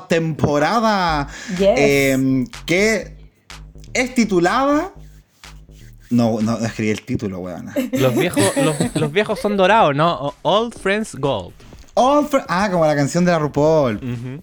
temporada, 0.08 1.28
em, 1.58 2.46
que 2.64 3.16
es 3.92 4.14
titulada... 4.14 4.94
No, 6.12 6.40
no 6.40 6.58
escribí 6.58 6.90
el 6.90 7.02
título, 7.02 7.40
weón. 7.40 7.70
Los 7.92 8.14
viejos, 8.14 8.44
los, 8.94 9.12
viejos 9.12 9.40
son 9.40 9.56
dorados, 9.56 9.96
¿no? 9.96 10.34
Old 10.42 10.78
Friends 10.78 11.16
Gold. 11.16 11.54
Old 11.94 12.28
ah, 12.48 12.68
como 12.70 12.86
la 12.86 12.94
canción 12.94 13.24
de 13.24 13.32
la 13.32 13.38
RuPaul. 13.38 14.42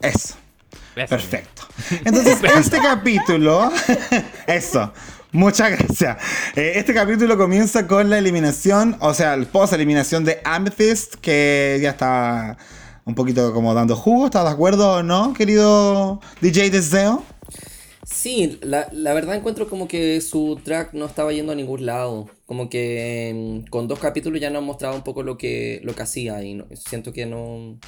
Eso. 0.00 0.34
Perfecto. 0.94 1.62
Entonces, 2.04 2.38
este 2.56 2.78
capítulo, 2.78 3.70
eso, 4.46 4.92
Muchas 5.32 5.70
gracias. 5.70 6.16
Eh, 6.56 6.72
este 6.74 6.92
capítulo 6.92 7.38
comienza 7.38 7.86
con 7.86 8.10
la 8.10 8.18
eliminación, 8.18 8.96
o 8.98 9.14
sea, 9.14 9.34
el 9.34 9.46
post-eliminación 9.46 10.24
de 10.24 10.40
Amethyst, 10.44 11.14
que 11.16 11.78
ya 11.80 11.90
está 11.90 12.56
un 13.04 13.14
poquito 13.14 13.54
como 13.54 13.72
dando 13.72 13.94
jugo. 13.94 14.26
¿Estás 14.26 14.44
de 14.44 14.50
acuerdo 14.50 14.94
o 14.94 15.02
no, 15.04 15.32
querido 15.32 16.20
DJ 16.40 16.70
Deseo? 16.70 17.22
Sí, 18.20 18.58
la, 18.62 19.14
verdad 19.14 19.36
encuentro 19.36 19.68
como 19.68 19.88
que 19.88 20.20
su 20.20 20.60
track 20.62 20.92
no 20.92 21.06
estaba 21.06 21.32
yendo 21.32 21.52
a 21.52 21.54
ningún 21.54 21.86
lado. 21.86 22.28
Como 22.46 22.68
que 22.68 23.62
mm, 23.64 23.70
con 23.70 23.88
dos 23.88 23.98
capítulos 23.98 24.40
ya 24.40 24.50
nos 24.50 24.62
mostraba 24.62 24.94
un 24.94 25.02
poco 25.02 25.22
lo 25.22 25.38
que, 25.38 25.80
lo 25.84 25.94
que 25.94 26.02
hacía 26.02 26.42
y 26.42 26.62
siento 26.74 27.12
que 27.12 27.26
no, 27.26 27.78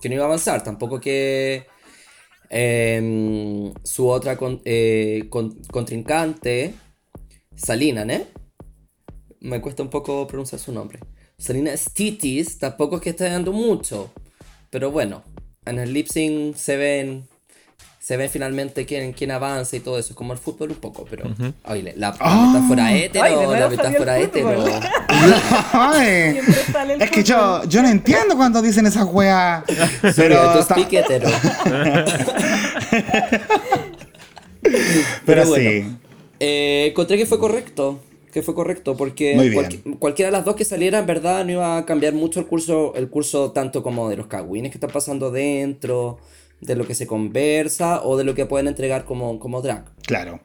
que 0.00 0.08
no 0.08 0.16
iba 0.16 0.24
a 0.24 0.26
avanzar. 0.26 0.64
Tampoco 0.64 1.00
que 1.00 1.66
Em, 2.50 3.74
su 3.84 4.08
otra 4.08 4.38
eh, 4.64 5.28
contrincante, 5.28 6.74
Salina, 7.54 8.02
¿eh? 8.04 8.26
Me 9.40 9.60
cuesta 9.60 9.82
un 9.82 9.90
poco 9.90 10.26
pronunciar 10.26 10.60
su 10.60 10.72
nombre. 10.72 11.00
Salina 11.36 11.76
Stitis, 11.76 12.58
tampoco 12.58 12.96
es 12.96 13.02
que 13.02 13.10
esté 13.10 13.24
dando 13.24 13.52
mucho. 13.52 14.10
Pero 14.70 14.90
bueno, 14.90 15.22
en 15.66 15.78
el 15.78 15.92
lip 15.92 16.08
sync 16.08 16.56
se 16.56 16.76
ven 16.76 17.28
se 18.08 18.16
ve 18.16 18.30
finalmente 18.30 18.86
quién, 18.86 19.12
quién 19.12 19.30
avanza 19.32 19.76
y 19.76 19.80
todo 19.80 19.98
eso. 19.98 20.12
Es 20.12 20.16
como 20.16 20.32
el 20.32 20.38
fútbol 20.38 20.70
un 20.70 20.76
poco, 20.76 21.04
pero. 21.10 21.26
oye, 21.66 21.92
la, 21.94 22.16
ah. 22.20 22.52
metáfora 22.54 22.96
hétero, 22.96 23.54
la 23.54 23.68
metáfora 23.68 24.18
hétero. 24.18 24.66
es 27.00 27.10
que 27.10 27.22
yo, 27.22 27.64
yo 27.64 27.82
no 27.82 27.90
entiendo 27.90 28.34
cuando 28.34 28.62
dicen 28.62 28.86
esas 28.86 29.04
weas. 29.12 29.62
Pero. 30.16 30.54
Tú 30.54 30.62
speak 30.62 30.90
hétero. 30.90 31.28
pero, 35.26 35.44
sí. 35.44 35.84
Eh, 36.40 36.86
encontré 36.88 37.18
que 37.18 37.26
fue 37.26 37.38
correcto. 37.38 38.00
Que 38.32 38.40
fue 38.40 38.54
correcto, 38.54 38.96
porque 38.96 39.84
cualquiera 39.98 40.30
de 40.30 40.32
las 40.32 40.46
dos 40.46 40.56
que 40.56 40.64
salieran, 40.64 41.00
en 41.00 41.06
verdad, 41.06 41.44
no 41.44 41.52
iba 41.52 41.76
a 41.76 41.84
cambiar 41.84 42.14
mucho 42.14 42.40
el 42.40 42.46
curso, 42.46 42.94
el 42.94 43.10
curso 43.10 43.52
tanto 43.52 43.82
como 43.82 44.08
de 44.08 44.16
los 44.16 44.28
cagüines 44.28 44.70
que 44.72 44.78
están 44.78 44.90
pasando 44.90 45.30
dentro 45.30 46.18
de 46.60 46.76
lo 46.76 46.86
que 46.86 46.94
se 46.94 47.06
conversa 47.06 48.02
o 48.02 48.16
de 48.16 48.24
lo 48.24 48.34
que 48.34 48.46
pueden 48.46 48.68
entregar 48.68 49.04
como, 49.04 49.38
como 49.38 49.62
drag. 49.62 49.84
Claro. 50.06 50.40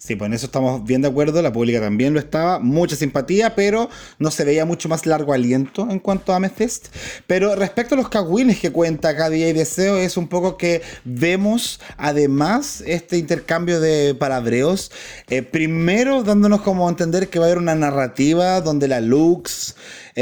Sí, 0.00 0.14
pues 0.14 0.28
en 0.28 0.34
eso 0.34 0.46
estamos 0.46 0.84
bien 0.84 1.02
de 1.02 1.08
acuerdo, 1.08 1.42
la 1.42 1.52
pública 1.52 1.80
también 1.80 2.14
lo 2.14 2.20
estaba, 2.20 2.60
mucha 2.60 2.94
simpatía, 2.94 3.56
pero 3.56 3.90
no 4.20 4.30
se 4.30 4.44
veía 4.44 4.64
mucho 4.64 4.88
más 4.88 5.06
largo 5.06 5.32
aliento 5.32 5.88
en 5.90 5.98
cuanto 5.98 6.32
a 6.32 6.36
Amethyst. 6.36 6.94
Pero 7.26 7.56
respecto 7.56 7.96
a 7.96 7.98
los 7.98 8.08
cagüines 8.08 8.60
que 8.60 8.70
cuenta 8.70 9.28
día 9.28 9.48
y 9.48 9.52
deseo, 9.52 9.98
es 9.98 10.16
un 10.16 10.28
poco 10.28 10.56
que 10.56 10.82
vemos 11.04 11.80
además 11.96 12.84
este 12.86 13.18
intercambio 13.18 13.80
de 13.80 14.14
palabreos, 14.14 14.92
eh, 15.30 15.42
primero 15.42 16.22
dándonos 16.22 16.60
como 16.62 16.86
a 16.86 16.90
entender 16.90 17.28
que 17.28 17.40
va 17.40 17.46
a 17.46 17.48
haber 17.48 17.58
una 17.58 17.74
narrativa 17.74 18.60
donde 18.60 18.86
la 18.86 19.00
Lux 19.00 19.74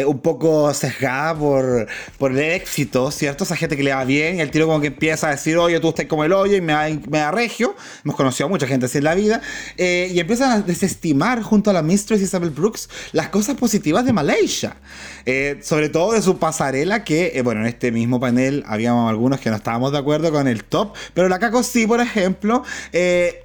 un 0.04 0.18
poco 0.18 0.72
sesgada 0.74 1.34
por, 1.34 1.86
por 2.18 2.32
el 2.32 2.38
éxito, 2.38 3.10
¿cierto? 3.10 3.44
Esa 3.44 3.56
gente 3.56 3.76
que 3.76 3.82
le 3.82 3.94
va 3.94 4.04
bien, 4.04 4.40
el 4.40 4.50
tiro 4.50 4.66
como 4.66 4.80
que 4.80 4.88
empieza 4.88 5.28
a 5.28 5.30
decir, 5.30 5.56
oye, 5.56 5.80
tú 5.80 5.88
estás 5.88 6.06
como 6.06 6.24
el 6.24 6.32
hoyo 6.32 6.56
y 6.56 6.60
me 6.60 6.72
da, 6.72 7.30
regio. 7.30 7.74
Hemos 8.04 8.16
conocido 8.16 8.46
a 8.46 8.50
mucha 8.50 8.66
gente 8.66 8.86
así 8.86 8.98
en 8.98 9.04
la 9.04 9.14
vida. 9.14 9.40
Eh, 9.76 10.10
y 10.12 10.20
empiezan 10.20 10.50
a 10.50 10.60
desestimar 10.60 11.42
junto 11.42 11.70
a 11.70 11.72
la 11.72 11.82
Mistress 11.82 12.20
Isabel 12.20 12.50
Brooks 12.50 12.88
las 13.12 13.28
cosas 13.28 13.56
positivas 13.56 14.04
de 14.04 14.12
Malaysia. 14.12 14.76
Eh, 15.24 15.60
sobre 15.62 15.88
todo 15.88 16.12
de 16.12 16.22
su 16.22 16.38
pasarela, 16.38 17.04
que, 17.04 17.32
eh, 17.34 17.42
bueno, 17.42 17.62
en 17.62 17.66
este 17.66 17.92
mismo 17.92 18.20
panel 18.20 18.64
habíamos 18.66 19.08
algunos 19.08 19.40
que 19.40 19.50
no 19.50 19.56
estábamos 19.56 19.92
de 19.92 19.98
acuerdo 19.98 20.30
con 20.32 20.48
el 20.48 20.64
top, 20.64 20.94
pero 21.14 21.28
la 21.28 21.38
Caco 21.38 21.62
sí, 21.62 21.86
por 21.86 22.00
ejemplo. 22.00 22.62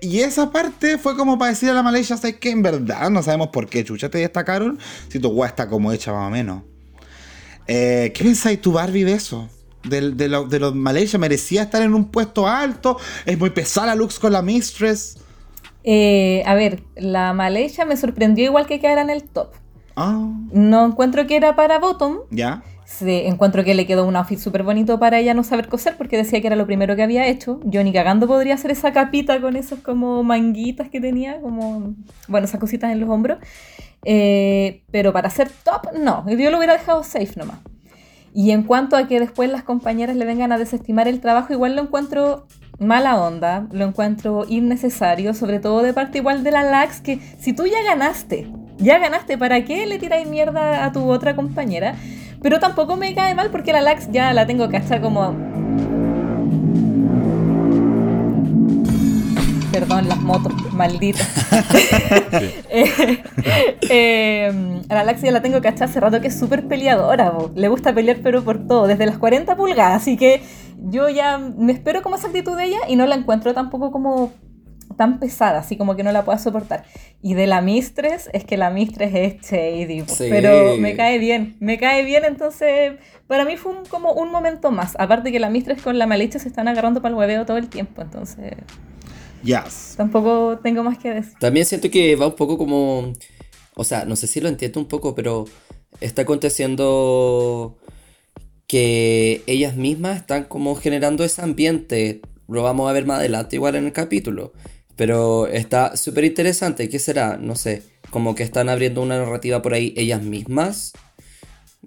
y 0.01 0.19
esa 0.19 0.51
parte 0.51 0.97
fue 0.97 1.15
como 1.15 1.37
para 1.37 1.51
decir 1.51 1.69
a 1.69 1.73
la 1.73 1.83
Malaysia, 1.83 2.17
¿sabes 2.17 2.37
que 2.37 2.51
En 2.51 2.61
verdad 2.61 3.09
no 3.09 3.23
sabemos 3.23 3.47
por 3.47 3.67
qué 3.67 3.83
chucha 3.83 4.09
te 4.09 4.19
destacaron 4.19 4.79
si 5.09 5.19
tu 5.19 5.29
guay 5.29 5.49
está 5.49 5.67
como 5.67 5.91
hecha 5.91 6.11
más. 6.11 6.40
Eh, 7.67 8.11
¿Qué 8.13 8.23
pensáis 8.23 8.61
tú, 8.61 8.73
Barbie, 8.73 9.03
de 9.03 9.13
eso? 9.13 9.49
De, 9.83 10.11
de, 10.11 10.29
de 10.47 10.59
los 10.59 10.75
Malaysia, 10.75 11.17
¿merecía 11.17 11.63
estar 11.63 11.81
en 11.81 11.93
un 11.93 12.05
puesto 12.05 12.47
alto? 12.47 12.97
¿Es 13.25 13.37
muy 13.37 13.49
pesada 13.49 13.95
Lux 13.95 14.19
con 14.19 14.31
la 14.31 14.41
Mistress? 14.41 15.17
Eh, 15.83 16.43
a 16.45 16.53
ver, 16.53 16.83
la 16.95 17.33
Malaysia 17.33 17.85
me 17.85 17.97
sorprendió 17.97 18.45
igual 18.45 18.67
que 18.67 18.79
quedara 18.79 19.01
en 19.01 19.09
el 19.09 19.23
top. 19.23 19.49
Ah. 19.95 20.29
No 20.51 20.85
encuentro 20.85 21.25
que 21.27 21.35
era 21.35 21.55
para 21.55 21.79
bottom. 21.79 22.19
Ya. 22.29 22.63
Sí, 22.85 23.21
encuentro 23.25 23.63
que 23.63 23.73
le 23.73 23.87
quedó 23.87 24.05
un 24.05 24.17
outfit 24.17 24.37
súper 24.37 24.63
bonito 24.63 24.99
para 24.99 25.17
ella 25.17 25.33
no 25.33 25.43
saber 25.43 25.69
coser 25.69 25.95
porque 25.97 26.17
decía 26.17 26.41
que 26.41 26.47
era 26.47 26.57
lo 26.57 26.65
primero 26.65 26.95
que 26.95 27.03
había 27.03 27.25
hecho. 27.27 27.61
Yo 27.63 27.83
ni 27.83 27.93
cagando 27.93 28.27
podría 28.27 28.55
hacer 28.55 28.71
esa 28.71 28.91
capita 28.91 29.39
con 29.39 29.55
esos 29.55 29.79
como 29.79 30.23
manguitas 30.23 30.89
que 30.89 30.99
tenía, 30.99 31.39
como, 31.39 31.95
bueno, 32.27 32.45
esas 32.45 32.59
cositas 32.59 32.91
en 32.91 32.99
los 32.99 33.09
hombros. 33.09 33.37
Eh, 34.03 34.83
pero 34.91 35.13
para 35.13 35.29
ser 35.29 35.49
top, 35.49 35.93
no. 35.97 36.25
Yo 36.29 36.51
lo 36.51 36.57
hubiera 36.57 36.73
dejado 36.73 37.03
safe 37.03 37.33
nomás. 37.35 37.59
Y 38.33 38.51
en 38.51 38.63
cuanto 38.63 38.95
a 38.95 39.07
que 39.07 39.19
después 39.19 39.49
las 39.49 39.63
compañeras 39.63 40.15
le 40.15 40.25
vengan 40.25 40.51
a 40.51 40.57
desestimar 40.57 41.07
el 41.07 41.19
trabajo, 41.19 41.51
igual 41.53 41.75
lo 41.75 41.81
encuentro 41.81 42.47
mala 42.79 43.21
onda, 43.21 43.67
lo 43.71 43.85
encuentro 43.85 44.45
innecesario, 44.47 45.33
sobre 45.33 45.59
todo 45.59 45.83
de 45.83 45.93
parte 45.93 46.17
igual 46.17 46.43
de 46.43 46.51
la 46.51 46.63
Lax, 46.63 47.01
que 47.01 47.19
si 47.39 47.53
tú 47.53 47.67
ya 47.67 47.83
ganaste, 47.83 48.51
ya 48.77 48.97
ganaste, 48.97 49.37
¿para 49.37 49.63
qué 49.65 49.85
le 49.85 49.99
tiráis 49.99 50.27
mierda 50.27 50.85
a 50.85 50.91
tu 50.91 51.07
otra 51.11 51.35
compañera? 51.35 51.95
Pero 52.41 52.59
tampoco 52.59 52.95
me 52.95 53.13
cae 53.13 53.35
mal 53.35 53.51
porque 53.51 53.71
la 53.71 53.81
Lax 53.81 54.09
ya 54.11 54.33
la 54.33 54.47
tengo 54.47 54.67
que 54.69 54.77
echar 54.77 54.99
como 55.01 55.35
Perdón, 59.71 60.07
las 60.07 60.19
motos, 60.21 60.53
malditas. 60.73 61.29
Eh, 62.73 63.21
eh, 63.89 64.81
a 64.87 64.95
la 64.95 65.03
Laxia 65.03 65.31
la 65.31 65.41
tengo 65.41 65.59
que 65.59 65.67
echar 65.67 65.89
hace 65.89 65.99
rato 65.99 66.21
que 66.21 66.27
es 66.27 66.39
súper 66.39 66.67
peleadora. 66.67 67.33
Le 67.53 67.67
gusta 67.67 67.93
pelear, 67.93 68.19
pero 68.23 68.43
por 68.43 68.65
todo, 68.65 68.87
desde 68.87 69.05
las 69.05 69.17
40 69.17 69.57
pulgadas. 69.57 70.01
Así 70.01 70.15
que 70.15 70.41
yo 70.77 71.09
ya 71.09 71.37
me 71.37 71.73
espero 71.73 72.01
como 72.01 72.15
esa 72.15 72.27
actitud 72.27 72.55
de 72.57 72.65
ella 72.65 72.79
y 72.87 72.95
no 72.95 73.05
la 73.05 73.15
encuentro 73.15 73.53
tampoco 73.53 73.91
como 73.91 74.31
tan 74.95 75.19
pesada, 75.19 75.59
así 75.59 75.77
como 75.77 75.95
que 75.95 76.03
no 76.03 76.11
la 76.11 76.23
pueda 76.23 76.37
soportar. 76.37 76.85
Y 77.21 77.33
de 77.33 77.47
la 77.47 77.61
Mistress, 77.61 78.29
es 78.33 78.45
que 78.45 78.57
la 78.57 78.69
Mistress 78.69 79.13
es 79.13 79.41
shady, 79.41 80.05
pero 80.29 80.77
me 80.77 80.95
cae 80.95 81.17
bien, 81.17 81.55
me 81.59 81.77
cae 81.77 82.03
bien, 82.03 82.23
entonces 82.25 82.93
para 83.27 83.45
mí 83.45 83.57
fue 83.57 83.73
como 83.89 84.13
un 84.13 84.31
momento 84.31 84.71
más. 84.71 84.95
Aparte 84.99 85.31
que 85.31 85.39
la 85.39 85.49
Mistress 85.49 85.81
con 85.81 85.97
la 85.97 86.07
Malicia 86.07 86.39
se 86.39 86.47
están 86.47 86.67
agarrando 86.67 87.01
para 87.01 87.13
el 87.13 87.19
hueveo 87.19 87.45
todo 87.45 87.57
el 87.57 87.67
tiempo, 87.69 88.01
entonces... 88.01 88.53
Yes. 89.43 89.95
Tampoco 89.97 90.59
tengo 90.61 90.83
más 90.83 90.97
que 90.97 91.09
decir. 91.09 91.33
También 91.39 91.65
siento 91.65 91.89
que 91.89 92.15
va 92.15 92.27
un 92.27 92.35
poco 92.35 92.57
como. 92.57 93.13
O 93.75 93.83
sea, 93.83 94.05
no 94.05 94.15
sé 94.15 94.27
si 94.27 94.41
lo 94.41 94.49
entiendo 94.49 94.79
un 94.79 94.87
poco, 94.87 95.15
pero 95.15 95.45
está 95.99 96.23
aconteciendo 96.23 97.77
que 98.67 99.43
ellas 99.47 99.75
mismas 99.75 100.17
están 100.17 100.45
como 100.45 100.75
generando 100.75 101.23
ese 101.23 101.41
ambiente. 101.41 102.21
Lo 102.47 102.63
vamos 102.63 102.89
a 102.89 102.93
ver 102.93 103.05
más 103.05 103.19
adelante, 103.19 103.55
igual 103.55 103.75
en 103.75 103.85
el 103.85 103.93
capítulo. 103.93 104.53
Pero 104.95 105.47
está 105.47 105.95
súper 105.97 106.25
interesante. 106.25 106.89
¿Qué 106.89 106.99
será? 106.99 107.37
No 107.37 107.55
sé. 107.55 107.83
Como 108.09 108.35
que 108.35 108.43
están 108.43 108.69
abriendo 108.69 109.01
una 109.01 109.17
narrativa 109.17 109.61
por 109.61 109.73
ahí 109.73 109.93
ellas 109.97 110.21
mismas. 110.21 110.93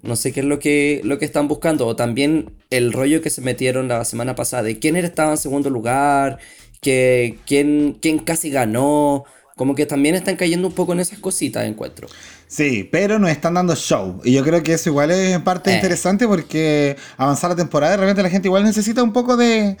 No 0.01 0.15
sé 0.15 0.33
qué 0.33 0.41
es 0.41 0.45
lo 0.45 0.59
que, 0.59 1.01
lo 1.03 1.17
que 1.17 1.25
están 1.25 1.47
buscando. 1.47 1.87
O 1.87 1.95
también 1.95 2.57
el 2.69 2.91
rollo 2.91 3.21
que 3.21 3.29
se 3.29 3.41
metieron 3.41 3.87
la 3.87 4.03
semana 4.05 4.35
pasada 4.35 4.63
de 4.63 4.79
quién 4.79 4.95
estaba 4.95 5.31
en 5.31 5.37
segundo 5.37 5.69
lugar 5.69 6.39
que 6.81 7.37
quién, 7.45 7.97
quién 8.01 8.19
casi 8.19 8.49
ganó, 8.49 9.23
Como 9.55 9.73
que 9.73 9.85
también 9.85 10.15
están 10.15 10.35
cayendo 10.35 10.67
un 10.67 10.73
poco 10.73 10.91
en 10.91 10.99
esas 10.99 11.19
cositas, 11.19 11.65
encuentro. 11.65 12.07
Sí, 12.47 12.87
pero 12.91 13.19
nos 13.19 13.29
están 13.29 13.53
dando 13.53 13.75
show. 13.75 14.21
Y 14.23 14.33
yo 14.33 14.43
creo 14.43 14.61
que 14.63 14.73
eso 14.73 14.89
igual 14.89 15.11
es 15.11 15.39
parte 15.39 15.71
eh. 15.71 15.75
interesante 15.75 16.27
porque 16.27 16.97
avanzar 17.17 17.49
la 17.51 17.55
temporada, 17.55 17.91
de 17.93 17.97
repente 17.97 18.23
la 18.23 18.29
gente 18.29 18.47
igual 18.47 18.63
necesita 18.63 19.01
un 19.03 19.13
poco 19.13 19.37
de. 19.37 19.77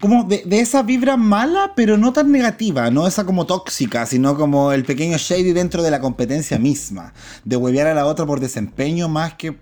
Como 0.00 0.22
de, 0.22 0.44
esa 0.60 0.84
vibra 0.84 1.16
mala, 1.16 1.72
pero 1.74 1.96
no 1.96 2.12
tan 2.12 2.30
negativa, 2.30 2.88
no 2.92 3.08
esa 3.08 3.24
como 3.24 3.46
tóxica, 3.46 4.06
sino 4.06 4.36
como 4.36 4.70
el 4.70 4.84
pequeño 4.84 5.18
shady 5.18 5.52
dentro 5.52 5.82
de 5.82 5.90
la 5.90 5.98
competencia 6.00 6.56
misma. 6.56 7.12
De 7.44 7.56
huevear 7.56 7.88
a 7.88 7.94
la 7.94 8.06
otra 8.06 8.24
por 8.24 8.38
desempeño 8.38 9.08
más 9.08 9.34
que 9.34 9.56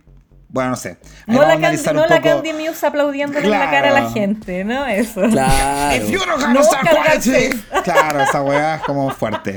bueno, 0.49 0.71
no 0.71 0.77
sé. 0.77 0.97
no 1.27 1.43
la, 1.43 1.59
Candy, 1.59 1.83
no 1.93 2.07
la 2.07 2.23
Candy 2.23 2.53
Muse 2.53 2.87
aplaudiendo 2.87 3.39
en 3.39 3.51
la 3.51 3.71
cara 3.71 3.89
a 3.89 4.01
la 4.01 4.11
gente, 4.11 4.65
¿no? 4.65 4.87
Eso. 4.87 5.23
Claro. 5.31 6.07
no 6.53 6.63
claro, 7.83 8.23
esa 8.23 8.43
weá 8.43 8.77
es 8.77 8.83
como 8.83 9.11
fuerte. 9.11 9.57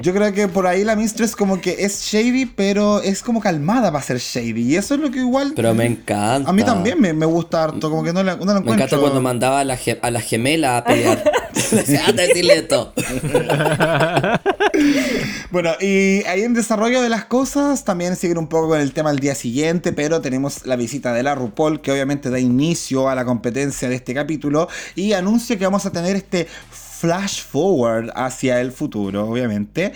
Yo 0.00 0.14
creo 0.14 0.32
que 0.32 0.48
por 0.48 0.66
ahí 0.66 0.82
la 0.82 0.96
Mistress 0.96 1.36
como 1.36 1.60
que 1.60 1.76
es 1.78 2.02
shady, 2.02 2.46
pero 2.46 3.02
es 3.02 3.22
como 3.22 3.40
calmada 3.40 3.92
para 3.92 4.02
ser 4.02 4.18
shady. 4.18 4.62
Y 4.62 4.76
eso 4.76 4.94
es 4.94 5.00
lo 5.00 5.10
que 5.10 5.18
igual... 5.18 5.52
Pero 5.54 5.74
me 5.74 5.86
encanta. 5.86 6.48
A 6.48 6.52
mí 6.52 6.62
también 6.62 7.00
me, 7.00 7.12
me 7.12 7.26
gusta 7.26 7.64
harto, 7.64 7.90
como 7.90 8.02
que 8.02 8.12
no, 8.12 8.22
la, 8.22 8.36
no 8.36 8.60
Me 8.60 8.72
encanta 8.72 8.98
cuando 8.98 9.20
mandaba 9.20 9.60
a 9.60 9.64
la, 9.64 9.78
a 10.02 10.10
la 10.10 10.20
gemela 10.20 10.78
a 10.78 10.84
pelear. 10.84 11.22
a 12.06 12.12
decirle 12.12 12.58
esto. 12.58 12.92
bueno, 15.50 15.72
y 15.80 16.24
ahí 16.24 16.42
en 16.42 16.54
desarrollo 16.54 17.02
de 17.02 17.08
las 17.08 17.24
cosas 17.26 17.84
también 17.84 18.16
siguen 18.16 18.38
un 18.38 18.48
poco 18.48 18.68
con 18.68 18.80
el 18.80 18.92
tema 18.92 19.10
del 19.10 19.20
día 19.20 19.34
siguiente, 19.34 19.92
pero 19.92 20.20
tenemos 20.20 20.66
la 20.66 20.76
visita 20.76 21.12
de 21.12 21.22
la 21.22 21.34
RuPaul, 21.34 21.80
que 21.80 21.92
obviamente 21.92 22.30
da 22.30 22.38
inicio 22.38 23.08
a 23.08 23.14
la 23.14 23.24
competencia 23.24 23.88
de 23.88 23.96
este 23.96 24.14
capítulo 24.14 24.68
y 24.94 25.12
anuncia 25.12 25.58
que 25.58 25.64
vamos 25.64 25.86
a 25.86 25.92
tener 25.92 26.16
este 26.16 26.46
flash 26.70 27.42
forward 27.42 28.10
hacia 28.14 28.60
el 28.60 28.72
futuro, 28.72 29.28
obviamente. 29.28 29.92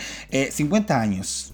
50 0.50 0.94
eh, 0.94 0.96
años 0.96 1.52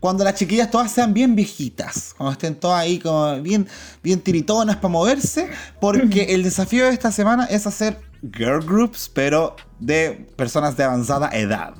cuando 0.00 0.24
las 0.24 0.34
chiquillas 0.34 0.70
todas 0.70 0.90
sean 0.90 1.12
bien 1.12 1.36
viejitas, 1.36 2.14
cuando 2.16 2.32
estén 2.32 2.54
todas 2.54 2.80
ahí 2.80 2.98
como 2.98 3.38
bien, 3.42 3.68
bien 4.02 4.20
tiritonas 4.20 4.76
para 4.76 4.88
moverse, 4.88 5.50
porque 5.78 6.22
el 6.34 6.42
desafío 6.42 6.86
de 6.86 6.92
esta 6.92 7.12
semana 7.12 7.44
es 7.44 7.66
hacer 7.66 7.98
girl 8.34 8.64
groups, 8.64 9.10
pero 9.12 9.56
de 9.78 10.26
personas 10.36 10.76
de 10.76 10.84
avanzada 10.84 11.28
edad. 11.32 11.74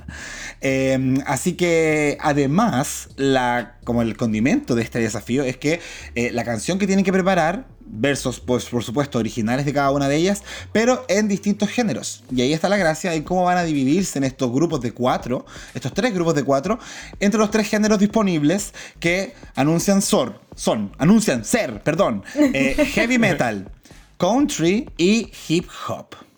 Em, 0.61 1.18
así 1.27 1.55
que 1.55 2.18
además, 2.20 3.09
la, 3.16 3.79
como 3.85 4.03
el 4.03 4.16
condimento 4.16 4.75
de 4.75 4.83
este 4.83 4.99
desafío 4.99 5.42
es 5.42 5.57
que 5.57 5.81
eh, 6.14 6.31
la 6.33 6.44
canción 6.44 6.79
que 6.79 6.87
tienen 6.87 7.05
que 7.05 7.12
preparar, 7.12 7.66
versos 7.92 8.40
pues, 8.40 8.66
por 8.66 8.85
supuesto 8.85 9.18
originales 9.18 9.66
de 9.66 9.73
cada 9.73 9.90
una 9.90 10.09
de 10.09 10.16
ellas, 10.16 10.42
pero 10.73 11.05
en 11.09 11.29
distintos 11.29 11.68
géneros. 11.70 12.23
Y 12.31 12.42
ahí 12.42 12.53
está 12.53 12.68
la 12.68 12.77
gracia 12.77 13.11
de 13.11 13.25
cómo 13.25 13.44
van 13.44 13.59
a 13.59 13.64
dividirse 13.64 14.18
en 14.18 14.25
estos 14.25 14.53
grupos 14.53 14.81
de 14.81 14.92
cuatro, 14.92 15.44
estos 15.75 15.92
tres 15.92 16.14
grupos 16.14 16.35
de 16.35 16.44
cuatro, 16.44 16.79
entre 17.18 17.38
los 17.38 17.51
tres 17.51 17.68
géneros 17.68 17.99
disponibles 17.99 18.73
que 18.99 19.35
anuncian 19.55 20.03
son 20.03 20.92
anuncian 20.99 21.44
ser, 21.44 21.83
perdón, 21.83 22.23
eh, 22.37 22.77
heavy 22.94 23.18
metal, 23.18 23.70
country 24.18 24.88
y 24.96 25.33
hip 25.49 25.66
hop. 25.88 26.30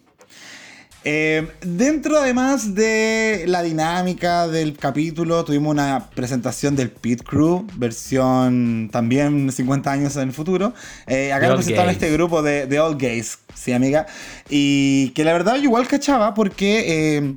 Eh, 1.05 1.49
dentro 1.63 2.19
además 2.19 2.75
de 2.75 3.45
la 3.49 3.63
dinámica 3.63 4.47
del 4.47 4.77
capítulo, 4.77 5.45
tuvimos 5.45 5.73
una 5.73 6.11
presentación 6.15 6.77
del 6.77 6.91
Pit 6.91 7.23
Crew, 7.25 7.67
versión 7.77 8.89
también 8.93 9.51
50 9.51 9.91
años 9.91 10.17
en 10.17 10.23
el 10.29 10.33
futuro. 10.33 10.75
Eh, 11.07 11.33
acá 11.33 11.55
presentaron 11.55 11.91
este 11.91 12.11
grupo 12.13 12.43
de, 12.43 12.67
de 12.67 12.79
All 12.79 12.97
Gays, 12.97 13.39
sí 13.55 13.73
amiga, 13.73 14.07
y 14.49 15.11
que 15.11 15.25
la 15.25 15.33
verdad 15.33 15.57
yo 15.57 15.65
igual 15.65 15.89
cachaba 15.89 16.35
porque... 16.35 17.17
Eh, 17.19 17.35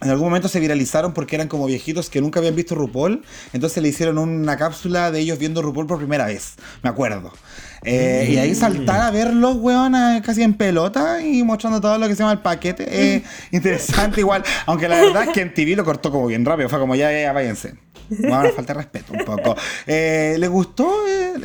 en 0.00 0.10
algún 0.10 0.26
momento 0.26 0.48
se 0.48 0.60
viralizaron 0.60 1.14
porque 1.14 1.36
eran 1.36 1.48
como 1.48 1.64
viejitos 1.64 2.10
que 2.10 2.20
nunca 2.20 2.38
habían 2.38 2.54
visto 2.54 2.74
RuPaul. 2.74 3.24
Entonces 3.54 3.82
le 3.82 3.88
hicieron 3.88 4.18
una 4.18 4.58
cápsula 4.58 5.10
de 5.10 5.20
ellos 5.20 5.38
viendo 5.38 5.62
RuPaul 5.62 5.86
por 5.86 5.96
primera 5.96 6.26
vez. 6.26 6.56
Me 6.82 6.90
acuerdo. 6.90 7.32
Eh, 7.84 8.28
y 8.30 8.36
ahí 8.38 8.54
saltar 8.54 9.00
a 9.00 9.10
verlos, 9.10 9.56
weón, 9.56 9.92
casi 10.22 10.42
en 10.42 10.54
pelota 10.54 11.22
y 11.22 11.42
mostrando 11.42 11.80
todo 11.80 11.98
lo 11.98 12.08
que 12.08 12.14
se 12.14 12.20
llama 12.20 12.32
el 12.32 12.38
paquete. 12.40 12.86
Eh, 12.88 13.22
interesante 13.52 14.20
igual. 14.20 14.42
Aunque 14.66 14.88
la 14.88 15.00
verdad 15.00 15.24
es 15.24 15.30
que 15.30 15.42
en 15.42 15.52
TV 15.52 15.76
lo 15.76 15.84
cortó 15.84 16.10
como 16.10 16.26
bien 16.26 16.44
rápido. 16.44 16.68
Fue 16.68 16.78
como 16.78 16.94
ya, 16.94 17.12
ya, 17.12 17.32
váyanse. 17.32 17.74
Bueno, 18.08 18.50
falta 18.54 18.74
de 18.74 18.80
respeto 18.80 19.12
un 19.12 19.24
poco. 19.24 19.56
Eh, 19.86 20.36
¿Le 20.38 20.48
gustó 20.48 20.90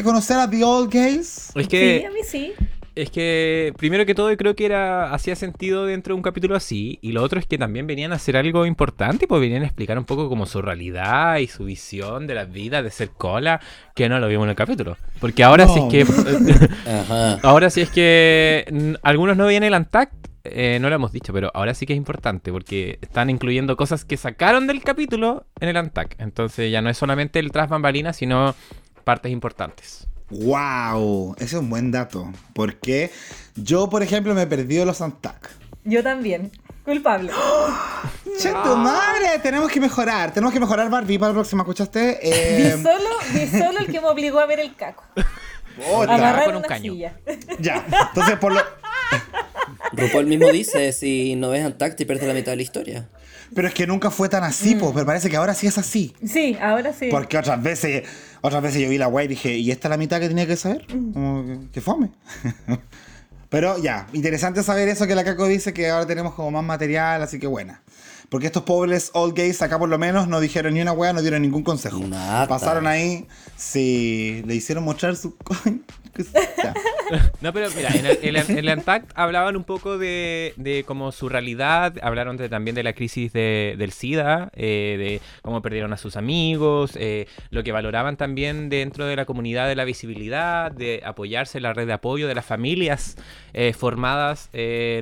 conocer 0.04 0.38
a 0.38 0.49
The 0.49 0.63
Old 0.63 0.91
Gays? 0.91 1.52
Es 1.56 1.67
que, 1.67 1.99
sí, 1.99 2.06
a 2.06 2.12
mí 2.12 2.19
sí. 2.25 2.54
Es 2.99 3.12
que, 3.12 3.71
primero 3.77 4.05
que 4.05 4.13
todo, 4.13 4.35
creo 4.35 4.57
que 4.57 4.65
era 4.65 5.13
hacía 5.13 5.33
sentido 5.38 5.85
dentro 5.85 6.13
de 6.13 6.17
un 6.17 6.21
capítulo 6.21 6.57
así. 6.57 6.99
Y 7.01 7.13
lo 7.13 7.23
otro 7.23 7.39
es 7.39 7.45
que 7.45 7.57
también 7.57 7.88
venían 7.88 8.12
a 8.12 8.15
hacer 8.15 8.35
algo 8.35 8.65
importante, 8.65 9.25
pues 9.25 9.39
venían 9.39 9.63
a 9.63 9.67
explicar 9.67 9.97
un 9.97 10.03
poco 10.03 10.27
como 10.27 10.45
su 10.45 10.62
realidad 10.62 11.38
y 11.38 11.47
su 11.47 11.63
visión 11.63 12.27
de 12.27 12.35
la 12.35 12.43
vida, 12.43 12.83
de 12.83 12.91
ser 12.91 13.12
cola, 13.12 13.62
que 13.95 14.09
no 14.09 14.19
lo 14.19 14.27
vimos 14.27 14.43
en 14.43 14.49
el 14.49 14.55
capítulo. 14.57 14.97
Porque 15.21 15.45
ahora 15.45 15.69
sí 15.69 15.79
es 15.79 15.85
que. 15.85 17.38
ahora 17.43 17.69
sí 17.69 17.79
es 17.79 17.89
que. 17.89 18.97
Algunos 19.01 19.38
no 19.38 19.47
vienen 19.47 19.67
el 19.67 19.75
Antac, 19.75 20.12
eh, 20.43 20.77
no 20.81 20.89
lo 20.89 20.95
hemos 20.95 21.13
dicho, 21.13 21.31
pero 21.31 21.51
ahora 21.53 21.73
sí 21.75 21.85
que 21.85 21.93
es 21.93 21.97
importante 21.97 22.51
porque 22.51 22.99
están 23.01 23.29
incluyendo 23.29 23.77
cosas 23.77 24.03
que 24.03 24.17
sacaron 24.17 24.67
del 24.67 24.83
capítulo 24.83 25.45
en 25.62 25.69
el 25.69 25.77
Antac. 25.77 26.17
Entonces 26.19 26.69
ya 26.69 26.81
no 26.81 26.89
es 26.89 26.97
solamente 26.97 27.39
el 27.39 27.53
tras 27.53 27.69
bambalinas, 27.69 28.17
sino 28.17 28.55
partes 29.05 29.31
importantes. 29.31 30.09
¡Wow! 30.29 31.35
Ese 31.37 31.45
es 31.45 31.53
un 31.53 31.69
buen 31.69 31.91
dato. 31.91 32.31
Porque 32.53 33.11
yo, 33.55 33.89
por 33.89 34.03
ejemplo, 34.03 34.33
me 34.33 34.43
he 34.43 34.47
perdido 34.47 34.85
los 34.85 35.01
Antac. 35.01 35.49
Yo 35.83 36.03
también. 36.03 36.51
Culpable. 36.85 37.31
¡Che 38.39 38.51
tu 38.51 38.75
madre! 38.77 39.39
Tenemos 39.41 39.71
que 39.71 39.79
mejorar. 39.79 40.33
Tenemos 40.33 40.53
que 40.53 40.59
mejorar 40.59 40.89
Barbie 40.89 41.19
para 41.19 41.29
la 41.29 41.35
próxima, 41.35 41.63
¿escuchaste? 41.63 42.19
Eh... 42.21 42.75
Vi, 42.75 42.83
solo, 42.83 43.09
vi 43.33 43.47
solo 43.47 43.79
el 43.79 43.87
que 43.87 44.01
me 44.01 44.07
obligó 44.07 44.39
a 44.39 44.45
ver 44.45 44.59
el 44.59 44.75
caco. 44.75 45.03
Agarrar 46.07 46.45
con 46.45 46.57
un 46.57 46.63
caño. 46.63 46.93
Ya. 47.59 47.85
Entonces, 48.09 48.37
por 48.37 48.53
lo. 48.53 48.61
RuPaul 49.93 50.25
mismo 50.25 50.49
dice: 50.51 50.91
si 50.93 51.35
no 51.35 51.49
ves 51.49 51.65
Antac, 51.65 51.95
te 51.95 52.05
pierdes 52.05 52.27
la 52.27 52.33
mitad 52.33 52.51
de 52.51 52.57
la 52.57 52.61
historia. 52.61 53.09
Pero 53.53 53.67
es 53.67 53.73
que 53.73 53.87
nunca 53.87 54.11
fue 54.11 54.29
tan 54.29 54.43
así, 54.43 54.75
pues, 54.75 54.91
pero 54.93 55.05
parece 55.05 55.29
que 55.29 55.37
ahora 55.37 55.53
sí 55.53 55.65
es 55.65 55.77
así. 55.77 56.13
Sí, 56.23 56.57
ahora 56.61 56.93
sí. 56.93 57.07
Porque 57.09 57.37
otras 57.37 57.61
veces, 57.61 58.07
otras 58.41 58.62
veces 58.62 58.82
yo 58.82 58.89
vi 58.89 58.97
la 58.97 59.08
web 59.08 59.25
y 59.25 59.30
dije, 59.30 59.58
¿y 59.58 59.71
esta 59.71 59.88
es 59.88 59.89
la 59.89 59.97
mitad 59.97 60.19
que 60.19 60.28
tenía 60.28 60.47
que 60.47 60.56
saber? 60.56 60.86
Como 60.88 61.69
que, 61.71 61.82
fome. 61.82 62.12
pero 63.49 63.78
ya, 63.78 64.08
interesante 64.13 64.63
saber 64.63 64.88
eso 64.88 65.08
que 65.08 65.15
la 65.15 65.23
Caco 65.23 65.47
dice, 65.47 65.73
que 65.73 65.89
ahora 65.89 66.06
tenemos 66.06 66.34
como 66.34 66.52
más 66.52 66.63
material, 66.63 67.21
así 67.21 67.39
que 67.39 67.47
buena. 67.47 67.82
Porque 68.30 68.45
estos 68.45 68.63
pobres 68.63 69.10
old 69.13 69.36
gays 69.36 69.62
acá 69.62 69.80
por 69.80 69.89
lo 69.89 69.97
menos 69.97 70.28
no 70.28 70.39
dijeron 70.39 70.75
ni 70.75 70.82
una 70.82 70.91
weá, 70.91 71.13
no 71.13 71.21
dieron 71.21 71.41
ningún 71.41 71.63
consejo. 71.63 71.99
Nada. 71.99 72.47
Pasaron 72.47 72.86
ahí, 72.86 73.28
sí, 73.58 74.43
le 74.45 74.56
hicieron 74.56 74.84
mostrar 74.84 75.15
su 75.15 75.36
no, 77.41 77.53
pero 77.53 77.69
mira, 77.75 77.89
en 77.93 78.05
el, 78.05 78.67
en 78.67 78.84
hablaban 79.15 79.55
un 79.55 79.63
poco 79.63 79.97
de, 79.97 80.53
de 80.58 80.84
como 80.84 81.12
su 81.12 81.29
realidad, 81.29 81.95
hablaron 82.01 82.38
también 82.38 82.75
de 82.75 82.84
la 82.84 82.93
crisis 82.93 83.34
del 83.34 83.91
SIDA, 83.91 84.51
eh, 84.55 84.95
de 84.97 85.21
cómo 85.41 85.62
perdieron 85.62 85.93
a 85.93 85.97
sus 85.97 86.15
amigos, 86.15 86.91
eh, 86.95 87.27
lo 87.49 87.63
que 87.63 87.71
valoraban 87.71 88.17
también 88.17 88.69
dentro 88.69 89.05
de 89.05 89.15
la 89.15 89.25
comunidad 89.25 89.67
de 89.67 89.75
la 89.75 89.86
visibilidad, 89.86 90.71
de 90.71 91.01
apoyarse 91.05 91.58
en 91.58 91.63
la 91.63 91.73
red 91.73 91.88
de 91.88 91.93
apoyo 91.93 92.27
de 92.27 92.36
las 92.36 92.45
familias 92.45 93.17
eh, 93.53 93.73
formadas 93.73 94.49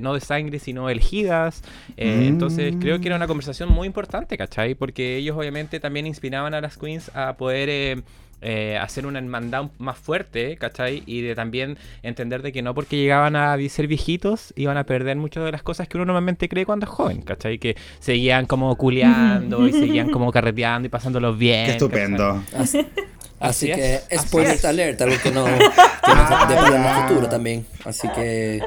no 0.02 0.14
de 0.14 0.22
sangre, 0.22 0.60
sino 0.60 0.90
elegidas. 0.90 1.64
Entonces 1.96 2.76
creo 2.80 3.00
que 3.00 3.08
era 3.08 3.16
una 3.16 3.28
conversación 3.28 3.70
muy 3.70 3.88
importante, 3.88 4.38
¿cachai? 4.38 4.76
Porque 4.76 5.18
ellos 5.18 5.36
obviamente 5.38 5.80
también 5.80 6.08
inspiraban 6.08 6.54
a 6.54 6.62
las 6.62 6.78
queens 6.78 7.12
a 7.16 7.36
poder 7.38 8.04
eh, 8.42 8.78
hacer 8.80 9.08
una 9.08 9.18
hermandad 9.18 9.72
más 9.80 9.98
fuerte, 9.98 10.58
¿cachai? 10.58 11.02
Y 11.06 11.22
de 11.22 11.34
también 11.34 11.78
entender 12.04 12.44
de 12.44 12.52
que 12.52 12.62
no 12.62 12.76
porque 12.76 12.96
llegaban 12.96 13.36
a 13.36 13.58
ser 13.70 13.88
viejitos 13.88 14.54
iban 14.56 14.78
a 14.78 14.86
perder 14.86 15.18
muchas 15.18 15.44
de 15.44 15.52
las 15.52 15.64
cosas 15.64 15.88
que 15.88 15.98
uno 15.98 16.06
normalmente 16.06 16.48
cree 16.48 16.66
cuando 16.66 16.86
es 16.86 16.92
joven, 16.92 17.22
¿cachai? 17.22 17.58
Que 17.58 17.76
seguían 18.00 18.46
como 18.46 18.76
culeando 18.76 19.68
y 19.68 19.72
seguían 19.74 20.10
como 20.12 20.32
carreteando 20.32 20.86
y 20.86 20.90
pasándolos 20.90 21.38
bien. 21.38 21.66
Qué 21.66 21.72
estupendo. 21.72 22.44
Así, 23.40 23.68
que 23.68 24.02
es. 24.10 24.22
spoiler 24.22 24.66
alert, 24.66 25.02
algo 25.02 25.16
que 25.22 25.32
no, 25.32 25.46
que 25.46 26.16
no 26.16 26.76
en 26.76 26.86
el 26.86 27.08
futuro 27.08 27.30
también. 27.30 27.66
Así 27.86 28.08
que 28.10 28.62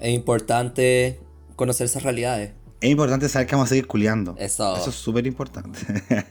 es 0.00 0.14
importante 0.14 1.18
conocer 1.56 1.86
esas 1.86 2.02
realidades 2.02 2.52
es 2.82 2.90
importante 2.90 3.28
saber 3.28 3.46
que 3.46 3.54
vamos 3.54 3.68
a 3.68 3.70
seguir 3.70 3.86
culiando. 3.86 4.34
Eso. 4.36 4.76
Eso 4.76 4.90
es 4.90 4.96
súper 4.96 5.24
importante. 5.24 5.78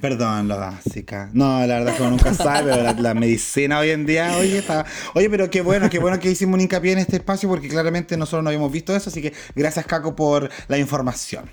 Perdón, 0.00 0.46
lo 0.46 0.56
básica. 0.56 1.28
No, 1.32 1.58
la 1.66 1.80
verdad 1.80 1.88
es 1.88 1.96
que 1.96 2.02
uno 2.02 2.10
nunca 2.12 2.32
sabe, 2.34 2.72
pero 2.72 3.02
la, 3.02 3.14
medicina 3.14 3.80
hoy 3.80 3.90
en 3.90 4.06
día, 4.06 4.36
oye, 4.38 4.58
está. 4.58 4.86
Oye, 5.14 5.28
pero 5.28 5.50
qué 5.50 5.60
bueno, 5.60 5.90
qué 5.90 5.98
bueno 5.98 6.20
que 6.20 6.30
hicimos 6.30 6.54
un 6.54 6.60
hincapié 6.60 6.92
en 6.92 6.98
este 6.98 7.16
espacio 7.16 7.48
porque 7.48 7.68
claramente 7.68 8.16
nosotros 8.16 8.44
no 8.44 8.50
habíamos 8.50 8.70
visto 8.70 8.94
eso, 8.94 9.10
así 9.10 9.20
que 9.20 9.32
gracias, 9.56 9.86
Caco, 9.86 10.14
por 10.14 10.48
la 10.68 10.78
información. 10.78 11.50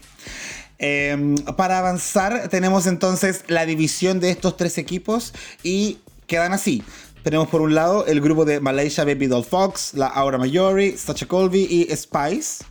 Em, 0.77 1.35
para 1.57 1.79
avanzar, 1.79 2.47
tenemos 2.49 2.85
entonces 2.85 3.45
la 3.47 3.65
división 3.65 4.19
de 4.19 4.29
estos 4.29 4.57
tres 4.57 4.77
equipos 4.77 5.33
y 5.63 5.97
quedan 6.27 6.53
así. 6.53 6.83
Tenemos 7.23 7.47
por 7.47 7.61
un 7.61 7.73
lado 7.73 8.05
el 8.05 8.21
grupo 8.21 8.45
de 8.45 8.59
Malaysia 8.59 9.05
Baby 9.05 9.25
Doll 9.25 9.43
Fox, 9.43 9.95
la 9.95 10.05
Aura 10.05 10.37
Mayori, 10.37 10.95
Sacha 10.95 11.25
Colby 11.25 11.65
y 11.67 11.95
Spice 11.95 12.63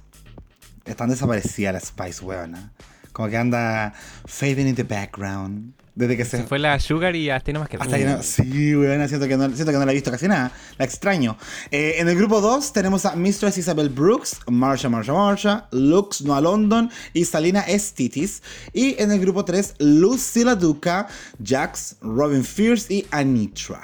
están 0.84 1.10
desaparecidas 1.10 1.74
las 1.74 1.84
Spice, 1.84 2.24
weón. 2.24 2.70
como 3.12 3.28
que 3.28 3.36
anda 3.36 3.92
fading 4.26 4.68
in 4.68 4.74
the 4.74 4.82
background. 4.82 5.72
Desde 5.96 6.16
que 6.16 6.24
se, 6.24 6.42
fue 6.42 6.58
la 6.58 6.80
Sugar 6.80 7.14
y 7.14 7.30
hasta 7.30 7.50
ahí 7.50 7.52
nomás 7.52 7.68
que 7.68 7.76
hasta 7.76 7.96
no, 7.96 8.20
Sí, 8.20 8.74
weón, 8.74 9.08
siento 9.08 9.28
que, 9.28 9.36
no, 9.36 9.48
siento 9.54 9.70
que 9.70 9.78
no 9.78 9.84
la 9.84 9.92
he 9.92 9.94
visto 9.94 10.10
casi 10.10 10.26
nada. 10.26 10.50
La 10.76 10.84
extraño. 10.84 11.36
Eh, 11.70 11.94
en 11.98 12.08
el 12.08 12.16
grupo 12.16 12.40
2 12.40 12.72
tenemos 12.72 13.06
a 13.06 13.14
Mistress 13.14 13.58
Isabel 13.58 13.90
Brooks, 13.90 14.40
Marsha, 14.48 14.88
Marsha, 14.88 15.12
Marsha, 15.12 15.68
Lux 15.70 16.22
Noah 16.22 16.40
London 16.40 16.90
y 17.12 17.24
Salina 17.24 17.60
Estitis. 17.60 18.42
Y 18.72 19.00
en 19.00 19.12
el 19.12 19.20
grupo 19.20 19.44
3, 19.44 19.76
Lucila 19.78 20.56
Duca, 20.56 21.06
Jax, 21.40 21.96
Robin 22.00 22.44
Fierce 22.44 22.92
y 22.92 23.06
Anitra. 23.12 23.80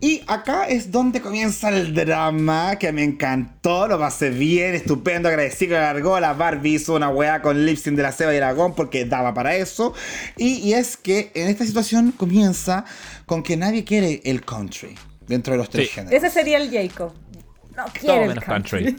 Y 0.00 0.22
acá 0.26 0.64
es 0.64 0.90
donde 0.90 1.20
comienza 1.20 1.68
el 1.68 1.94
drama 1.94 2.76
que 2.76 2.92
me 2.92 3.04
encantó, 3.04 3.86
lo 3.86 3.98
pasé 3.98 4.30
bien, 4.30 4.74
estupendo, 4.74 5.28
agradecido, 5.28 5.78
largó 5.78 6.18
la 6.18 6.32
Barbie 6.32 6.74
hizo 6.74 6.94
una 6.94 7.08
weá 7.08 7.40
con 7.40 7.64
lipsing 7.64 7.94
de 7.94 8.02
la 8.02 8.10
Seba 8.10 8.34
y 8.34 8.38
el 8.38 8.42
Aragón 8.42 8.74
porque 8.74 9.04
daba 9.04 9.32
para 9.32 9.54
eso. 9.54 9.94
Y, 10.36 10.72
es 10.72 10.96
que 10.96 11.30
en 11.34 11.48
esta 11.48 11.64
situación 11.64 12.12
comienza 12.12 12.84
con 13.26 13.42
que 13.42 13.56
nadie 13.56 13.84
quiere 13.84 14.20
el 14.24 14.44
country 14.44 14.96
dentro 15.28 15.52
de 15.52 15.58
los 15.58 15.70
tres 15.70 15.90
géneros. 15.90 16.12
Ese 16.12 16.30
sería 16.30 16.58
el 16.58 16.70
Jacob. 16.70 17.12
No 17.76 17.84
quiere 17.92 18.24
el 18.24 18.40
country. 18.40 18.96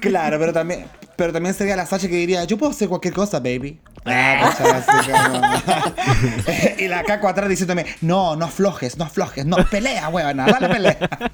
claro, 0.00 0.38
pero 0.38 0.52
también, 0.52 0.84
pero 1.16 1.32
también 1.32 1.54
sería 1.54 1.74
la 1.74 1.86
Sacha 1.86 2.06
que 2.06 2.16
diría, 2.16 2.44
yo 2.44 2.58
puedo 2.58 2.72
hacer 2.72 2.88
cualquier 2.88 3.14
cosa, 3.14 3.40
baby. 3.40 3.80
Ah, 4.06 4.52
y 6.78 6.88
la 6.88 7.04
Caco 7.04 7.28
atrás 7.28 7.48
diciéndome, 7.48 7.86
no, 8.02 8.36
no 8.36 8.44
aflojes, 8.44 8.98
no 8.98 9.04
aflojes, 9.04 9.46
no, 9.46 9.56
pelea, 9.70 10.08
huevona, 10.08 10.46
dale 10.46 10.68
pelea. 10.68 10.98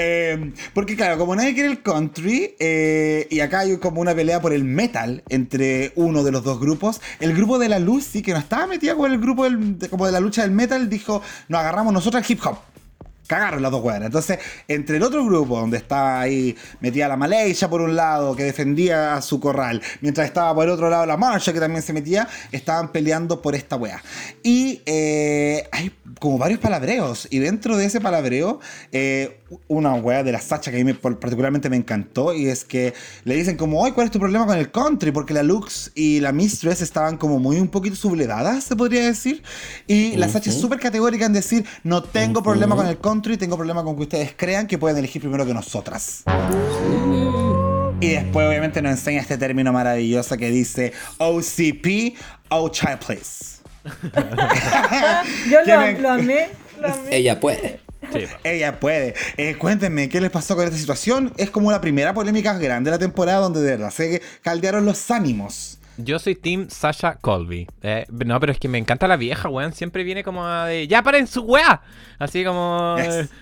Eh, 0.00 0.52
porque 0.74 0.94
claro, 0.94 1.18
como 1.18 1.34
nadie 1.34 1.54
quiere 1.54 1.70
el 1.70 1.82
country, 1.82 2.54
eh, 2.60 3.26
y 3.30 3.40
acá 3.40 3.60
hay 3.60 3.78
como 3.78 4.00
una 4.00 4.14
pelea 4.14 4.40
por 4.40 4.52
el 4.52 4.62
metal 4.62 5.24
entre 5.28 5.92
uno 5.96 6.22
de 6.22 6.30
los 6.30 6.44
dos 6.44 6.60
grupos, 6.60 7.00
el 7.18 7.34
grupo 7.34 7.58
de 7.58 7.68
la 7.68 7.80
Lucy, 7.80 8.22
que 8.22 8.32
no 8.32 8.38
estaba 8.38 8.68
metida 8.68 8.94
con 8.94 9.10
el 9.10 9.18
grupo 9.18 9.44
como 9.90 10.06
de 10.06 10.12
la 10.12 10.20
lucha 10.20 10.42
del 10.42 10.52
metal, 10.52 10.88
dijo, 10.88 11.20
nos 11.48 11.60
agarramos 11.60 11.92
nosotros 11.92 12.22
al 12.22 12.30
hip 12.30 12.40
hop 12.46 12.58
cagaron 13.28 13.62
las 13.62 13.70
dos 13.70 13.84
weas. 13.84 14.02
Entonces, 14.02 14.40
entre 14.66 14.96
el 14.96 15.02
otro 15.04 15.24
grupo, 15.24 15.60
donde 15.60 15.76
estaba 15.76 16.20
ahí 16.20 16.56
metida 16.80 17.06
la 17.06 17.16
Malaysia 17.16 17.68
por 17.70 17.80
un 17.80 17.94
lado, 17.94 18.34
que 18.34 18.42
defendía 18.42 19.22
su 19.22 19.38
corral, 19.38 19.80
mientras 20.00 20.26
estaba 20.26 20.52
por 20.54 20.64
el 20.64 20.70
otro 20.70 20.90
lado 20.90 21.06
la 21.06 21.16
Marcha, 21.16 21.52
que 21.52 21.60
también 21.60 21.82
se 21.82 21.92
metía, 21.92 22.26
estaban 22.50 22.90
peleando 22.90 23.40
por 23.40 23.54
esta 23.54 23.76
wea. 23.76 24.02
Y 24.42 24.82
eh, 24.86 25.68
hay 25.70 25.92
como 26.18 26.38
varios 26.38 26.58
palabreos, 26.58 27.28
y 27.30 27.38
dentro 27.38 27.76
de 27.76 27.84
ese 27.84 28.00
palabreo, 28.00 28.58
eh, 28.90 29.37
una 29.68 29.94
wea 29.94 30.22
de 30.22 30.32
la 30.32 30.40
Sacha 30.40 30.70
que 30.70 30.80
a 30.80 30.84
mí 30.84 30.92
particularmente 30.92 31.70
me 31.70 31.76
encantó, 31.76 32.34
y 32.34 32.48
es 32.48 32.64
que 32.64 32.94
le 33.24 33.34
dicen 33.34 33.56
como, 33.56 33.80
oye, 33.80 33.92
¿cuál 33.94 34.06
es 34.06 34.10
tu 34.10 34.18
problema 34.18 34.46
con 34.46 34.58
el 34.58 34.70
country? 34.70 35.10
Porque 35.10 35.34
la 35.34 35.42
Lux 35.42 35.90
y 35.94 36.20
la 36.20 36.32
Mistress 36.32 36.82
estaban 36.82 37.16
como 37.16 37.38
muy 37.38 37.58
un 37.58 37.68
poquito 37.68 37.96
sublevadas, 37.96 38.64
se 38.64 38.76
podría 38.76 39.04
decir. 39.04 39.42
Y 39.86 40.16
la 40.16 40.28
Sacha 40.28 40.50
es 40.50 40.60
súper 40.60 40.78
categórica 40.78 41.26
en 41.26 41.32
decir, 41.32 41.64
no 41.84 42.02
tengo 42.02 42.42
problema 42.42 42.76
con 42.76 42.86
el 42.86 42.98
country 42.98 43.36
tengo 43.36 43.56
problema 43.56 43.82
con 43.82 43.96
que 43.96 44.02
ustedes 44.02 44.34
crean 44.36 44.66
que 44.66 44.78
pueden 44.78 44.98
elegir 44.98 45.22
primero 45.22 45.46
que 45.46 45.54
nosotras. 45.54 46.24
Y 48.00 48.10
después 48.10 48.48
obviamente 48.48 48.80
nos 48.80 48.92
enseña 48.92 49.20
este 49.20 49.36
término 49.38 49.72
maravilloso 49.72 50.36
que 50.36 50.50
dice 50.50 50.92
OCP, 51.18 52.16
Oh 52.48 52.68
Child 52.68 52.98
Please. 53.04 53.58
Yo 55.50 55.64
lo, 56.00 56.10
amé, 56.10 56.48
Ella 57.10 57.40
puede. 57.40 57.87
Ella 58.44 58.80
puede. 58.80 59.14
Eh, 59.36 59.56
cuéntenme, 59.56 60.08
¿qué 60.08 60.20
les 60.20 60.30
pasó 60.30 60.56
con 60.56 60.64
esta 60.64 60.76
situación? 60.76 61.32
Es 61.36 61.50
como 61.50 61.70
la 61.70 61.80
primera 61.80 62.14
polémica 62.14 62.56
grande 62.58 62.90
de 62.90 62.96
la 62.96 62.98
temporada 62.98 63.40
donde 63.40 63.60
de 63.60 63.70
verdad 63.72 63.90
se 63.90 64.22
caldearon 64.42 64.84
los 64.84 65.10
ánimos. 65.10 65.77
Yo 66.00 66.20
soy 66.20 66.36
Team 66.36 66.68
Sasha 66.70 67.16
Colby. 67.16 67.66
Eh, 67.82 68.06
no, 68.08 68.38
pero 68.38 68.52
es 68.52 68.60
que 68.60 68.68
me 68.68 68.78
encanta 68.78 69.08
la 69.08 69.16
vieja, 69.16 69.48
weón. 69.48 69.72
Siempre 69.72 70.04
viene 70.04 70.22
como 70.22 70.46
de. 70.46 70.86
¡Ya 70.86 71.02
paren 71.02 71.26
su 71.26 71.42
weá! 71.42 71.82
Así 72.20 72.44
como. 72.44 72.94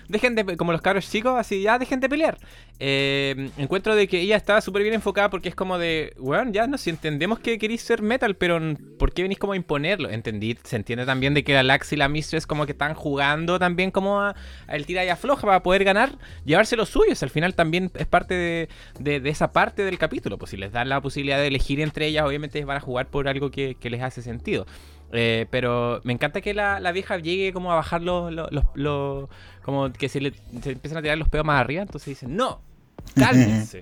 dejen 0.09 0.33
de. 0.33 0.57
Como 0.57 0.71
los 0.71 0.81
cabros 0.81 1.07
chicos, 1.07 1.33
así, 1.37 1.61
ya 1.61 1.77
dejen 1.77 1.99
de 1.99 2.09
pelear. 2.09 2.39
Eh, 2.79 3.51
encuentro 3.57 3.95
de 3.95 4.07
que 4.07 4.21
ella 4.21 4.35
está 4.35 4.59
súper 4.61 4.81
bien 4.81 4.95
enfocada 4.95 5.29
porque 5.29 5.49
es 5.49 5.55
como 5.55 5.77
de. 5.77 6.15
Weón, 6.17 6.51
ya 6.51 6.65
no 6.65 6.79
si 6.79 6.89
entendemos 6.89 7.37
que 7.37 7.59
queréis 7.59 7.81
ser 7.81 8.01
metal, 8.01 8.35
pero 8.35 8.59
¿por 8.97 9.13
qué 9.13 9.21
venís 9.21 9.37
como 9.37 9.53
a 9.53 9.55
imponerlo? 9.55 10.09
Entendí. 10.09 10.57
Se 10.63 10.77
entiende 10.77 11.05
también 11.05 11.35
de 11.35 11.43
que 11.43 11.53
la 11.53 11.61
Lax 11.61 11.93
y 11.93 11.95
la 11.95 12.09
Mistress 12.09 12.47
como 12.47 12.65
que 12.65 12.71
están 12.71 12.95
jugando 12.95 13.59
también 13.59 13.91
como 13.91 14.19
a, 14.19 14.35
el 14.67 14.87
tira 14.87 15.05
y 15.05 15.09
afloja 15.09 15.45
para 15.45 15.61
poder 15.61 15.83
ganar, 15.83 16.17
llevarse 16.43 16.75
los 16.75 16.89
suyos. 16.89 17.21
Al 17.21 17.29
final 17.29 17.53
también 17.53 17.91
es 17.93 18.07
parte 18.07 18.33
de, 18.33 19.19
de 19.19 19.29
esa 19.29 19.51
parte 19.51 19.83
del 19.83 19.99
capítulo. 19.99 20.39
Pues 20.39 20.49
si 20.49 20.57
les 20.57 20.71
dan 20.71 20.89
la 20.89 21.01
posibilidad 21.01 21.37
de 21.37 21.47
elegir 21.47 21.81
entre 21.81 22.07
ellas, 22.07 22.25
obviamente 22.25 22.46
van 22.65 22.77
a 22.77 22.79
jugar 22.79 23.07
por 23.07 23.27
algo 23.27 23.51
que, 23.51 23.77
les 23.81 24.01
hace 24.01 24.21
sentido. 24.21 24.65
Eh, 25.13 25.45
pero 25.49 26.01
me 26.03 26.11
encanta 26.11 26.41
que 26.41 26.53
la, 26.53 26.91
vieja 26.91 27.17
llegue 27.17 27.53
como 27.53 27.71
a 27.71 27.75
bajar 27.75 28.01
los, 28.01 28.33
los, 28.75 29.29
como 29.63 29.91
que 29.91 30.09
se 30.09 30.19
le 30.19 30.33
empiezan 30.65 30.97
a 30.97 31.01
tirar 31.01 31.17
los 31.17 31.29
pedos 31.29 31.45
más 31.45 31.61
arriba, 31.61 31.81
entonces 31.81 32.07
dicen, 32.07 32.35
no, 32.35 32.61
cálmense. 33.15 33.81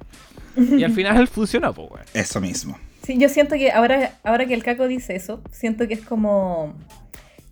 y 0.56 0.84
al 0.84 0.92
final 0.92 1.28
funcionó, 1.30 1.74
pues, 1.74 2.06
Eso 2.14 2.40
mismo. 2.40 2.78
Sí, 3.04 3.18
yo 3.20 3.30
siento 3.30 3.56
que 3.56 3.72
ahora, 3.72 4.16
ahora 4.24 4.48
que 4.48 4.56
el 4.56 4.64
caco 4.64 4.88
dice 4.88 5.16
eso, 5.16 5.42
siento 5.52 5.88
que 5.88 5.94
es 5.94 6.02
como, 6.02 6.74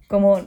como, 0.08 0.42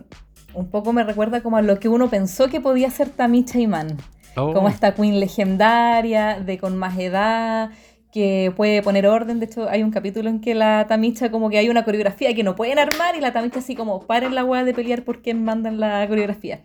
un 0.53 0.69
poco 0.69 0.93
me 0.93 1.05
recuerda 1.05 1.43
como 1.43 1.59
a 1.59 1.63
lo 1.63 1.79
que 1.79 1.89
uno 1.89 2.11
pensó 2.11 2.49
que 2.49 2.61
podía 2.61 2.91
ser 2.91 3.11
Tamicha 3.11 3.59
Man 3.69 3.99
Como 4.35 4.63
oh. 4.63 4.69
esta 4.69 4.95
queen 4.95 5.21
legendaria, 5.21 6.41
de 6.41 6.59
con 6.59 6.77
más 6.77 6.99
edad, 6.99 7.71
que 8.17 8.51
puede 8.57 8.81
poner 8.81 9.07
orden. 9.07 9.41
De 9.41 9.45
hecho, 9.45 9.69
hay 9.69 9.83
un 9.83 9.91
capítulo 9.91 10.31
en 10.31 10.41
que 10.41 10.55
la 10.55 10.87
Tamicha 10.87 11.31
como 11.31 11.51
que 11.51 11.59
hay 11.59 11.69
una 11.69 11.85
coreografía 11.85 12.35
que 12.35 12.43
no 12.43 12.57
pueden 12.57 12.79
armar 12.79 13.15
y 13.15 13.21
la 13.21 13.35
Tamicha 13.35 13.59
así 13.59 13.77
como 13.77 14.07
paren 14.07 14.35
la 14.35 14.43
hueá 14.43 14.65
de 14.65 14.73
pelear 14.73 15.03
porque 15.03 15.35
mandan 15.35 15.79
la 15.79 16.09
coreografía. 16.09 16.63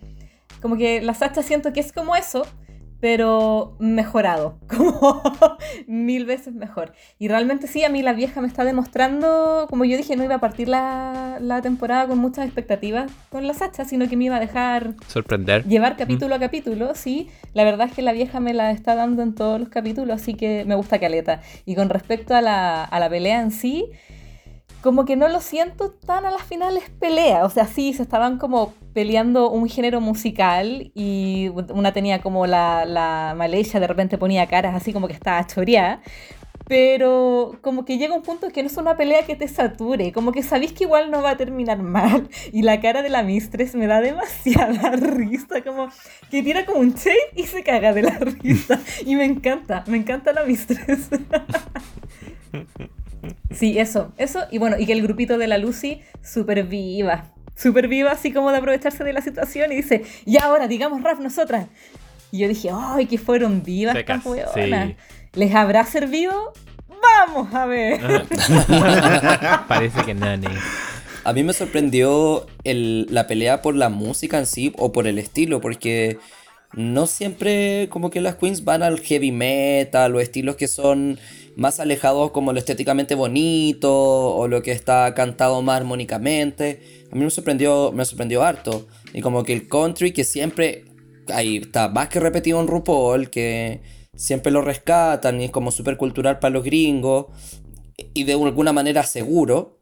Como 0.61 0.77
que 0.77 1.01
la 1.01 1.13
Sacha 1.13 1.43
siento 1.43 1.73
que 1.73 1.81
es 1.81 1.91
como 1.91 2.15
eso, 2.15 2.47
pero 3.01 3.75
mejorado, 3.79 4.59
como 4.67 5.21
mil 5.87 6.25
veces 6.25 6.53
mejor. 6.53 6.93
Y 7.19 7.27
realmente 7.27 7.67
sí, 7.67 7.83
a 7.83 7.89
mí 7.89 8.03
la 8.03 8.13
vieja 8.13 8.39
me 8.39 8.47
está 8.47 8.63
demostrando, 8.63 9.65
como 9.69 9.83
yo 9.85 9.97
dije, 9.97 10.15
no 10.15 10.23
iba 10.23 10.35
a 10.35 10.39
partir 10.39 10.69
la, 10.69 11.39
temporada 11.63 12.07
con 12.07 12.19
muchas 12.19 12.45
expectativas 12.45 13.11
con 13.29 13.45
la 13.45 13.53
Sacha, 13.53 13.85
sino 13.85 14.07
que 14.07 14.15
me 14.15 14.25
iba 14.25 14.37
a 14.37 14.39
dejar 14.39 14.93
sorprender. 15.07 15.65
Llevar 15.65 15.97
capítulo 15.97 16.35
a 16.35 16.39
capítulo, 16.39 16.95
sí. 16.95 17.29
La 17.53 17.63
verdad 17.63 17.87
es 17.87 17.93
que 17.93 18.01
la 18.01 18.13
vieja 18.13 18.39
me 18.39 18.53
la 18.53 18.71
está 18.71 18.95
dando 18.95 19.21
en 19.21 19.35
todos 19.35 19.59
los 19.59 19.69
capítulos, 19.69 20.21
así 20.21 20.35
que 20.35 20.63
me 20.65 20.75
gusta 20.75 20.99
caleta. 20.99 21.41
Y 21.65 21.75
con 21.75 21.89
respecto 21.89 22.35
a 22.35 22.41
la, 22.41 22.83
a 22.83 22.99
la 22.99 23.09
pelea 23.09 23.41
en 23.41 23.51
sí, 23.51 23.91
como 24.81 25.05
que 25.05 25.15
no 25.15 25.27
lo 25.27 25.41
siento 25.41 25.91
tan 25.91 26.25
a 26.25 26.31
las 26.31 26.43
finales 26.43 26.89
pelea. 26.99 27.45
O 27.45 27.49
sea, 27.49 27.67
sí, 27.67 27.93
se 27.93 28.03
estaban 28.03 28.37
como 28.37 28.73
peleando 28.93 29.49
un 29.49 29.69
género 29.69 30.01
musical 30.01 30.91
y 30.93 31.49
una 31.73 31.93
tenía 31.93 32.21
como 32.21 32.47
la, 32.47 32.85
la 32.85 33.33
Malaysia 33.37 33.79
de 33.79 33.87
repente 33.87 34.17
ponía 34.17 34.47
caras 34.47 34.75
así 34.75 34.91
como 34.93 35.07
que 35.07 35.13
estaba 35.13 35.45
choreada. 35.47 36.01
Pero 36.67 37.57
como 37.61 37.83
que 37.83 37.97
llega 37.97 38.15
un 38.15 38.21
punto 38.21 38.49
que 38.49 38.63
no 38.63 38.67
es 38.67 38.77
una 38.77 38.95
pelea 38.95 39.25
que 39.25 39.35
te 39.35 39.47
sature, 39.49 40.13
como 40.13 40.31
que 40.31 40.41
sabéis 40.41 40.71
que 40.71 40.85
igual 40.85 41.11
no 41.11 41.21
va 41.21 41.31
a 41.31 41.37
terminar 41.37 41.79
mal. 41.79 42.29
Y 42.53 42.61
la 42.61 42.79
cara 42.79 43.01
de 43.01 43.09
la 43.09 43.23
Mistress 43.23 43.75
me 43.75 43.87
da 43.87 43.99
demasiada 43.99 44.91
risa, 44.95 45.61
como 45.63 45.89
que 46.29 46.41
tira 46.43 46.65
como 46.65 46.79
un 46.79 46.93
shade 46.93 47.17
y 47.35 47.43
se 47.43 47.63
caga 47.63 47.93
de 47.93 48.03
la 48.03 48.17
risa. 48.19 48.79
Y 49.05 49.15
me 49.15 49.25
encanta, 49.25 49.83
me 49.87 49.97
encanta 49.97 50.31
la 50.31 50.45
Mistress. 50.45 51.09
Sí, 53.51 53.77
eso, 53.77 54.11
eso. 54.17 54.41
Y 54.51 54.57
bueno, 54.57 54.77
y 54.79 54.85
que 54.85 54.93
el 54.93 55.01
grupito 55.01 55.37
de 55.37 55.47
la 55.47 55.57
Lucy, 55.57 56.01
súper 56.23 56.63
viva. 56.63 57.33
Súper 57.55 57.87
viva, 57.87 58.11
así 58.11 58.31
como 58.31 58.51
de 58.51 58.57
aprovecharse 58.57 59.03
de 59.03 59.13
la 59.13 59.21
situación 59.21 59.71
y 59.71 59.75
dice, 59.75 60.03
y 60.25 60.37
ahora, 60.37 60.67
digamos 60.67 61.03
Raf, 61.03 61.19
nosotras. 61.19 61.67
Y 62.31 62.39
yo 62.39 62.47
dije, 62.47 62.69
¡ay, 62.73 63.05
que 63.05 63.17
fueron 63.17 63.61
vivas 63.61 63.95
estas 63.95 64.23
¿Les 65.33 65.53
habrá 65.53 65.85
servido? 65.85 66.53
Vamos 67.01 67.53
a 67.53 67.65
ver. 67.65 67.99
Parece 69.67 70.03
que 70.03 70.13
nani. 70.13 70.47
A 71.23 71.33
mí 71.33 71.43
me 71.43 71.53
sorprendió 71.53 72.47
la 72.63 73.27
pelea 73.27 73.61
por 73.61 73.75
la 73.75 73.89
música 73.89 74.39
en 74.39 74.45
sí 74.45 74.73
o 74.77 74.91
por 74.91 75.07
el 75.07 75.19
estilo, 75.19 75.61
porque 75.61 76.17
no 76.73 77.05
siempre 77.05 77.87
como 77.89 78.09
que 78.09 78.21
las 78.21 78.35
queens 78.35 78.63
van 78.63 78.81
al 78.81 78.99
heavy 78.99 79.31
metal 79.31 80.15
o 80.15 80.19
estilos 80.19 80.55
que 80.55 80.67
son 80.67 81.19
más 81.61 81.79
alejados 81.79 82.31
como 82.31 82.51
lo 82.51 82.59
estéticamente 82.59 83.15
bonito 83.15 83.91
o 84.35 84.47
lo 84.47 84.61
que 84.61 84.71
está 84.71 85.13
cantado 85.13 85.61
más 85.61 85.77
armónicamente. 85.77 87.05
A 87.11 87.15
mí 87.15 87.23
me 87.23 87.29
sorprendió, 87.29 87.91
me 87.93 88.03
sorprendió 88.03 88.43
harto. 88.43 88.87
Y 89.13 89.21
como 89.21 89.43
que 89.43 89.53
el 89.53 89.69
country 89.69 90.11
que 90.11 90.23
siempre, 90.23 90.85
ahí 91.33 91.57
está 91.57 91.87
más 91.87 92.09
que 92.09 92.19
repetido 92.19 92.59
en 92.59 92.67
RuPaul, 92.67 93.29
que 93.29 93.81
siempre 94.15 94.51
lo 94.51 94.61
rescatan 94.61 95.39
y 95.39 95.45
es 95.45 95.51
como 95.51 95.71
súper 95.71 95.97
cultural 95.97 96.39
para 96.39 96.53
los 96.53 96.63
gringos 96.63 97.27
y 98.13 98.23
de 98.23 98.33
alguna 98.33 98.73
manera 98.73 99.03
seguro, 99.03 99.79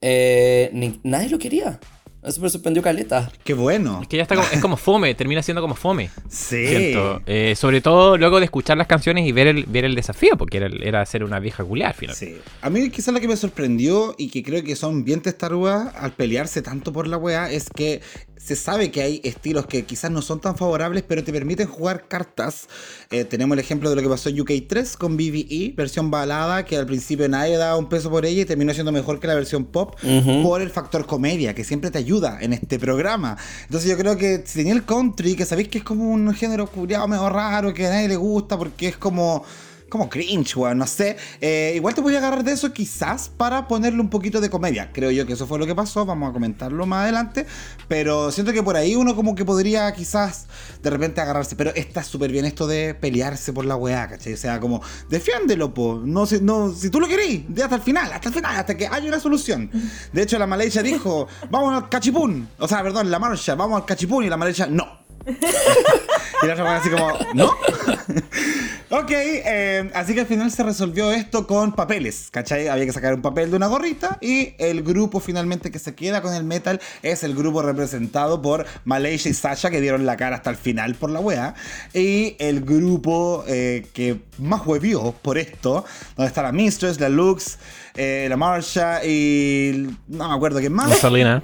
eh, 0.00 0.70
nadie 1.02 1.30
lo 1.30 1.38
quería. 1.38 1.80
Eso 2.22 2.40
me 2.40 2.48
sorprendió 2.48 2.82
caleta. 2.82 3.32
Qué 3.42 3.52
bueno. 3.52 4.00
Es 4.02 4.08
que 4.08 4.16
ya 4.16 4.22
está 4.22 4.36
como, 4.36 4.46
es 4.52 4.60
como 4.60 4.76
fome, 4.76 5.14
termina 5.14 5.42
siendo 5.42 5.60
como 5.60 5.74
fome. 5.74 6.10
Sí. 6.28 6.94
Eh, 7.26 7.54
sobre 7.56 7.80
todo 7.80 8.16
luego 8.16 8.38
de 8.38 8.44
escuchar 8.44 8.76
las 8.76 8.86
canciones 8.86 9.26
y 9.26 9.32
ver 9.32 9.48
el, 9.48 9.64
ver 9.64 9.84
el 9.84 9.94
desafío, 9.94 10.36
porque 10.36 10.58
era, 10.58 10.68
era 10.82 11.04
ser 11.04 11.24
una 11.24 11.40
vieja 11.40 11.64
culiar 11.64 11.88
al 11.88 11.94
final. 11.94 12.14
Sí. 12.14 12.36
A 12.60 12.70
mí 12.70 12.90
quizás 12.90 13.12
lo 13.12 13.20
que 13.20 13.26
me 13.26 13.36
sorprendió 13.36 14.14
y 14.18 14.28
que 14.28 14.42
creo 14.42 14.62
que 14.62 14.76
son 14.76 15.04
bien 15.04 15.20
testarudas 15.20 15.94
al 15.96 16.12
pelearse 16.12 16.62
tanto 16.62 16.92
por 16.92 17.08
la 17.08 17.16
weá 17.16 17.50
es 17.50 17.68
que 17.68 18.00
se 18.44 18.56
sabe 18.56 18.90
que 18.90 19.02
hay 19.02 19.20
estilos 19.22 19.66
que 19.66 19.84
quizás 19.84 20.10
no 20.10 20.20
son 20.20 20.40
tan 20.40 20.56
favorables, 20.56 21.04
pero 21.06 21.22
te 21.22 21.32
permiten 21.32 21.68
jugar 21.68 22.08
cartas. 22.08 22.66
Eh, 23.10 23.24
tenemos 23.24 23.54
el 23.54 23.60
ejemplo 23.60 23.88
de 23.88 23.96
lo 23.96 24.02
que 24.02 24.08
pasó 24.08 24.30
en 24.30 24.36
UK3 24.36 24.96
con 24.96 25.16
BBE, 25.16 25.74
versión 25.76 26.10
balada, 26.10 26.64
que 26.64 26.76
al 26.76 26.86
principio 26.86 27.28
nadie 27.28 27.56
daba 27.56 27.76
un 27.76 27.88
peso 27.88 28.10
por 28.10 28.26
ella 28.26 28.42
y 28.42 28.44
terminó 28.44 28.74
siendo 28.74 28.90
mejor 28.90 29.20
que 29.20 29.28
la 29.28 29.36
versión 29.36 29.64
pop 29.64 29.94
por 30.42 30.60
el 30.60 30.70
factor 30.70 31.06
comedia, 31.06 31.54
que 31.54 31.62
siempre 31.62 31.92
te 31.92 31.98
ayuda 31.98 32.38
en 32.40 32.52
este 32.52 32.80
programa. 32.80 33.36
Entonces 33.64 33.88
yo 33.88 33.96
creo 33.96 34.16
que 34.16 34.42
si 34.44 34.58
tenía 34.58 34.72
el 34.72 34.84
country, 34.84 35.36
que 35.36 35.46
sabéis 35.46 35.68
que 35.68 35.78
es 35.78 35.84
como 35.84 36.10
un 36.10 36.34
género 36.34 36.66
curiado 36.66 37.06
medio 37.06 37.28
raro, 37.28 37.72
que 37.72 37.86
a 37.86 37.90
nadie 37.90 38.08
le 38.08 38.16
gusta 38.16 38.58
porque 38.58 38.88
es 38.88 38.96
como 38.96 39.44
como 39.92 40.08
cringe, 40.08 40.56
weón, 40.56 40.78
no 40.78 40.86
sé. 40.86 41.18
Eh, 41.42 41.74
igual 41.76 41.94
te 41.94 42.00
voy 42.00 42.14
a 42.14 42.18
agarrar 42.18 42.42
de 42.42 42.52
eso 42.52 42.72
quizás 42.72 43.28
para 43.28 43.68
ponerle 43.68 44.00
un 44.00 44.08
poquito 44.08 44.40
de 44.40 44.48
comedia. 44.48 44.90
Creo 44.90 45.10
yo 45.10 45.26
que 45.26 45.34
eso 45.34 45.46
fue 45.46 45.58
lo 45.58 45.66
que 45.66 45.74
pasó, 45.74 46.06
vamos 46.06 46.30
a 46.30 46.32
comentarlo 46.32 46.86
más 46.86 47.02
adelante. 47.02 47.44
Pero 47.88 48.32
siento 48.32 48.54
que 48.54 48.62
por 48.62 48.74
ahí 48.74 48.96
uno 48.96 49.14
como 49.14 49.34
que 49.34 49.44
podría 49.44 49.92
quizás 49.92 50.46
de 50.82 50.88
repente 50.88 51.20
agarrarse. 51.20 51.56
Pero 51.56 51.74
está 51.74 52.02
súper 52.02 52.32
bien 52.32 52.46
esto 52.46 52.66
de 52.66 52.94
pelearse 52.94 53.52
por 53.52 53.66
la 53.66 53.76
weá, 53.76 54.08
¿cachai? 54.08 54.32
O 54.32 54.36
sea, 54.38 54.60
como, 54.60 54.80
defiéndelo, 55.10 55.74
po. 55.74 56.00
No, 56.02 56.24
si, 56.24 56.40
no, 56.40 56.72
si 56.72 56.88
tú 56.88 56.98
lo 56.98 57.06
querís, 57.06 57.42
de 57.54 57.62
hasta 57.62 57.76
el 57.76 57.82
final, 57.82 58.10
hasta 58.14 58.30
el 58.30 58.34
final, 58.34 58.56
hasta 58.56 58.74
que 58.74 58.86
haya 58.86 59.06
una 59.06 59.20
solución. 59.20 59.70
De 60.10 60.22
hecho, 60.22 60.38
la 60.38 60.46
Malaysia 60.46 60.82
dijo, 60.82 61.28
vamos 61.50 61.74
al 61.74 61.90
cachipún. 61.90 62.48
O 62.58 62.66
sea, 62.66 62.82
perdón, 62.82 63.10
la 63.10 63.18
marcha, 63.18 63.54
vamos 63.56 63.78
al 63.78 63.84
cachipún 63.84 64.24
y 64.24 64.30
la 64.30 64.38
Malaysia, 64.38 64.66
no. 64.66 65.01
y 66.42 66.46
la 66.46 66.52
otra 66.54 66.76
así 66.76 66.90
como, 66.90 67.12
¿no? 67.34 67.46
ok, 68.90 69.10
eh, 69.10 69.90
así 69.94 70.14
que 70.14 70.20
al 70.20 70.26
final 70.26 70.50
se 70.50 70.62
resolvió 70.62 71.12
esto 71.12 71.46
con 71.46 71.72
papeles, 71.72 72.28
¿cachai? 72.30 72.68
Había 72.68 72.86
que 72.86 72.92
sacar 72.92 73.14
un 73.14 73.22
papel 73.22 73.50
de 73.50 73.56
una 73.56 73.66
gorrita 73.66 74.18
y 74.20 74.54
el 74.58 74.82
grupo 74.82 75.20
finalmente 75.20 75.70
que 75.70 75.78
se 75.78 75.94
queda 75.94 76.22
con 76.22 76.34
el 76.34 76.44
metal 76.44 76.80
es 77.02 77.22
el 77.22 77.34
grupo 77.34 77.62
representado 77.62 78.42
por 78.42 78.66
Malaysia 78.84 79.30
y 79.30 79.34
Sasha 79.34 79.70
que 79.70 79.80
dieron 79.80 80.06
la 80.06 80.16
cara 80.16 80.36
hasta 80.36 80.50
el 80.50 80.56
final 80.56 80.94
por 80.94 81.10
la 81.10 81.20
wea. 81.20 81.54
Y 81.94 82.36
el 82.38 82.62
grupo 82.62 83.44
eh, 83.46 83.86
que 83.92 84.20
más 84.38 84.66
huevió 84.66 85.14
por 85.22 85.38
esto, 85.38 85.84
donde 86.16 86.28
está 86.28 86.42
la 86.42 86.52
Mistress, 86.52 86.98
la 86.98 87.08
Lux, 87.08 87.58
eh, 87.94 88.26
la 88.28 88.36
Marsha 88.36 89.04
y 89.04 89.96
no 90.08 90.28
me 90.28 90.34
acuerdo 90.34 90.58
quién 90.58 90.72
más. 90.72 90.90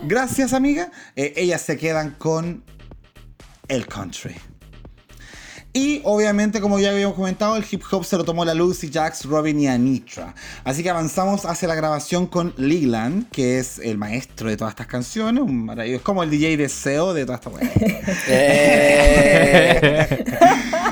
Gracias 0.05 0.53
amiga. 0.53 0.91
ellas 1.15 1.63
se 1.63 1.77
quedan 1.77 2.17
con 2.19 2.65
el 3.69 3.87
country. 3.87 4.35
Y 5.73 6.01
obviamente, 6.05 6.61
como 6.61 6.79
ya 6.81 6.91
habíamos 6.91 7.15
comentado, 7.15 7.55
el 7.57 7.65
hip 7.71 7.83
hop 7.91 8.05
se 8.05 8.17
lo 8.17 8.25
tomó 8.25 8.45
la 8.45 8.55
Lucy, 8.55 8.91
Jax, 8.91 9.27
Robin 9.27 9.61
y 9.61 9.69
Anitra. 9.69 10.35
Así 10.65 10.83
que 10.83 10.91
avanzamos 10.91 11.45
hacia 11.45 11.69
la 11.69 11.75
grabación 11.75 12.27
con 12.27 12.55
Leland, 12.57 13.29
que 13.31 13.59
es 13.59 13.79
el 13.79 13.99
maestro 13.99 14.49
de 14.49 14.57
todas 14.57 14.73
estas 14.73 14.87
canciones. 14.87 15.43
Un 15.45 15.67
maravilloso, 15.67 15.99
es 15.99 16.03
como 16.03 16.23
el 16.23 16.31
DJ 16.31 16.57
de 16.57 16.69
SEO 16.69 17.13
de 17.13 17.27
toda 17.27 17.37
esta 17.37 17.51
web. 17.51 17.71
Eh. 18.31 20.25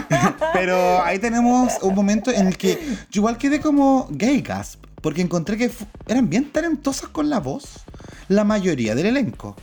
Pero 0.53 1.03
ahí 1.03 1.19
tenemos 1.19 1.73
un 1.83 1.95
momento 1.95 2.31
en 2.31 2.47
el 2.47 2.57
que 2.57 2.79
yo 3.11 3.21
igual 3.21 3.39
quedé 3.39 3.61
como 3.61 4.07
gay 4.11 4.41
gasp, 4.41 4.85
porque 5.01 5.23
encontré 5.23 5.57
que 5.57 5.71
eran 6.07 6.29
bien 6.29 6.53
talentosas 6.53 7.09
con 7.09 7.29
la 7.31 7.41
voz, 7.41 7.85
la 8.29 8.45
mayoría 8.45 8.95
del 8.95 9.07
elenco. 9.07 9.57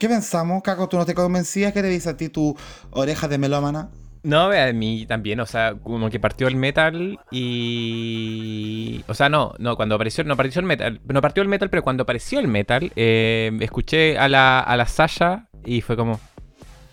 ¿Qué 0.00 0.08
pensamos, 0.08 0.62
Caco? 0.62 0.88
¿Tú 0.88 0.96
no 0.96 1.04
te 1.04 1.12
convencías? 1.12 1.74
¿Qué 1.74 1.82
te 1.82 1.88
dice 1.88 2.08
a 2.08 2.16
ti 2.16 2.30
tu 2.30 2.56
oreja 2.90 3.28
de 3.28 3.36
melómana? 3.36 3.90
No, 4.22 4.50
a 4.50 4.72
mí 4.72 5.04
también, 5.04 5.40
o 5.40 5.46
sea, 5.46 5.74
como 5.74 6.08
que 6.08 6.18
partió 6.18 6.48
el 6.48 6.56
metal 6.56 7.18
y... 7.30 9.04
O 9.08 9.12
sea, 9.12 9.28
no, 9.28 9.52
no, 9.58 9.76
cuando 9.76 9.96
apareció, 9.96 10.24
no 10.24 10.32
apareció 10.32 10.60
el 10.60 10.66
metal, 10.66 11.02
no 11.06 11.20
partió 11.20 11.42
el 11.42 11.50
metal, 11.50 11.68
pero 11.68 11.82
cuando 11.82 12.04
apareció 12.04 12.40
el 12.40 12.48
metal, 12.48 12.90
eh, 12.96 13.52
escuché 13.60 14.16
a 14.16 14.30
la, 14.30 14.60
a 14.60 14.74
la 14.78 14.86
Sasha 14.86 15.50
y 15.66 15.82
fue 15.82 15.96
como, 15.96 16.18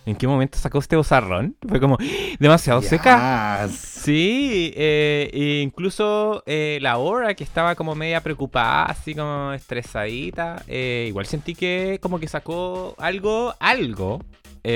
¿En 0.07 0.15
qué 0.15 0.25
momento 0.25 0.57
sacó 0.57 0.79
este 0.79 0.95
bozarrón? 0.95 1.57
Fue 1.67 1.81
como 1.81 1.97
demasiado 2.39 2.81
seca. 2.81 3.67
Sí, 3.69 4.71
eh, 4.73 5.29
e 5.33 5.61
incluso 5.61 6.43
eh, 6.45 6.79
la 6.81 6.97
hora 6.97 7.33
que 7.33 7.43
estaba 7.43 7.75
como 7.75 7.93
media 7.93 8.23
preocupada, 8.23 8.85
así 8.85 9.13
como 9.13 9.51
estresadita. 9.51 10.63
Eh, 10.65 11.07
igual 11.09 11.25
sentí 11.25 11.55
que 11.55 11.99
como 12.01 12.21
que 12.21 12.29
sacó 12.29 12.95
algo, 12.99 13.53
algo. 13.59 14.23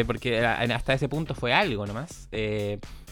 porque 0.05 0.45
hasta 0.45 0.93
ese 0.93 1.07
punto 1.07 1.33
fue 1.33 1.53
algo 1.53 1.87
nomás. 1.87 2.27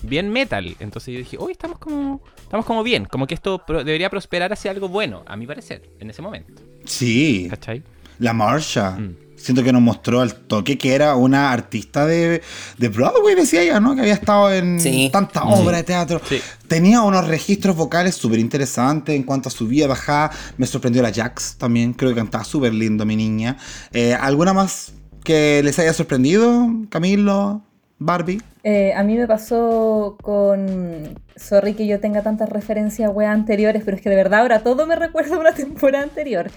bien 0.02 0.30
metal. 0.30 0.76
Entonces 0.82 1.14
yo 1.14 1.20
dije, 1.20 1.38
hoy 1.40 1.54
estamos 1.54 1.80
como. 1.80 2.22
Estamos 2.44 2.66
como 2.66 2.84
bien. 2.84 3.06
Como 3.06 3.28
que 3.28 3.34
esto 3.34 3.64
debería 3.66 4.10
prosperar 4.10 4.52
hacia 4.52 4.72
algo 4.72 4.90
bueno, 4.90 5.24
a 5.26 5.38
mi 5.38 5.48
parecer, 5.48 5.90
en 6.00 6.10
ese 6.10 6.22
momento. 6.22 6.62
Sí. 6.84 7.48
¿Cachai? 7.50 7.82
La 8.18 8.34
marcha. 8.34 8.92
Mm 8.92 9.29
siento 9.40 9.64
que 9.64 9.72
nos 9.72 9.82
mostró 9.82 10.22
al 10.22 10.34
toque 10.34 10.78
que 10.78 10.94
era 10.94 11.16
una 11.16 11.52
artista 11.52 12.06
de, 12.06 12.42
de 12.78 12.90
Broadway, 12.90 13.36
decía 13.36 13.62
ella, 13.62 13.80
¿no? 13.80 13.96
Que 13.96 14.02
había 14.02 14.14
estado 14.14 14.52
en 14.54 14.80
tanta 15.12 15.44
obra 15.44 15.78
de 15.78 15.84
teatro. 15.84 16.22
Tenía 16.68 17.02
unos 17.02 17.28
registros 17.28 17.76
vocales 17.76 18.16
súper 18.16 18.40
interesantes 18.40 19.16
en 19.16 19.24
cuanto 19.24 19.50
a 19.50 19.52
su 19.52 19.68
vida 19.68 19.88
bajada. 19.88 20.32
Me 20.58 20.68
sorprendió 20.68 21.02
la 21.02 21.12
Jax 21.12 21.56
también, 21.58 21.94
creo 21.94 22.12
que 22.12 22.18
cantaba 22.18 22.44
súper 22.44 22.74
lindo 22.74 23.06
mi 23.06 23.16
niña. 23.16 23.58
Eh, 23.92 24.14
¿Alguna 24.14 24.54
más 24.54 24.94
que 25.24 25.62
les 25.64 25.80
haya 25.80 25.94
sorprendido, 25.94 26.70
Camilo, 26.90 27.62
Barbie? 27.98 28.42
Eh, 28.64 28.94
a 28.94 29.04
mí 29.04 29.16
me 29.16 29.28
pasó 29.28 30.18
con. 30.22 31.18
Sorry 31.36 31.74
que 31.74 31.88
yo 31.88 32.00
tenga 32.02 32.22
tantas 32.22 32.50
referencias 32.50 33.10
weas 33.14 33.34
anteriores, 33.34 33.84
pero 33.86 33.96
es 33.96 34.04
que 34.04 34.10
de 34.10 34.18
verdad 34.18 34.42
ahora 34.42 34.60
todo 34.60 34.86
me 34.86 34.96
recuerda 34.96 35.36
a 35.36 35.40
una 35.40 35.54
temporada 35.56 36.04
anterior 36.04 36.52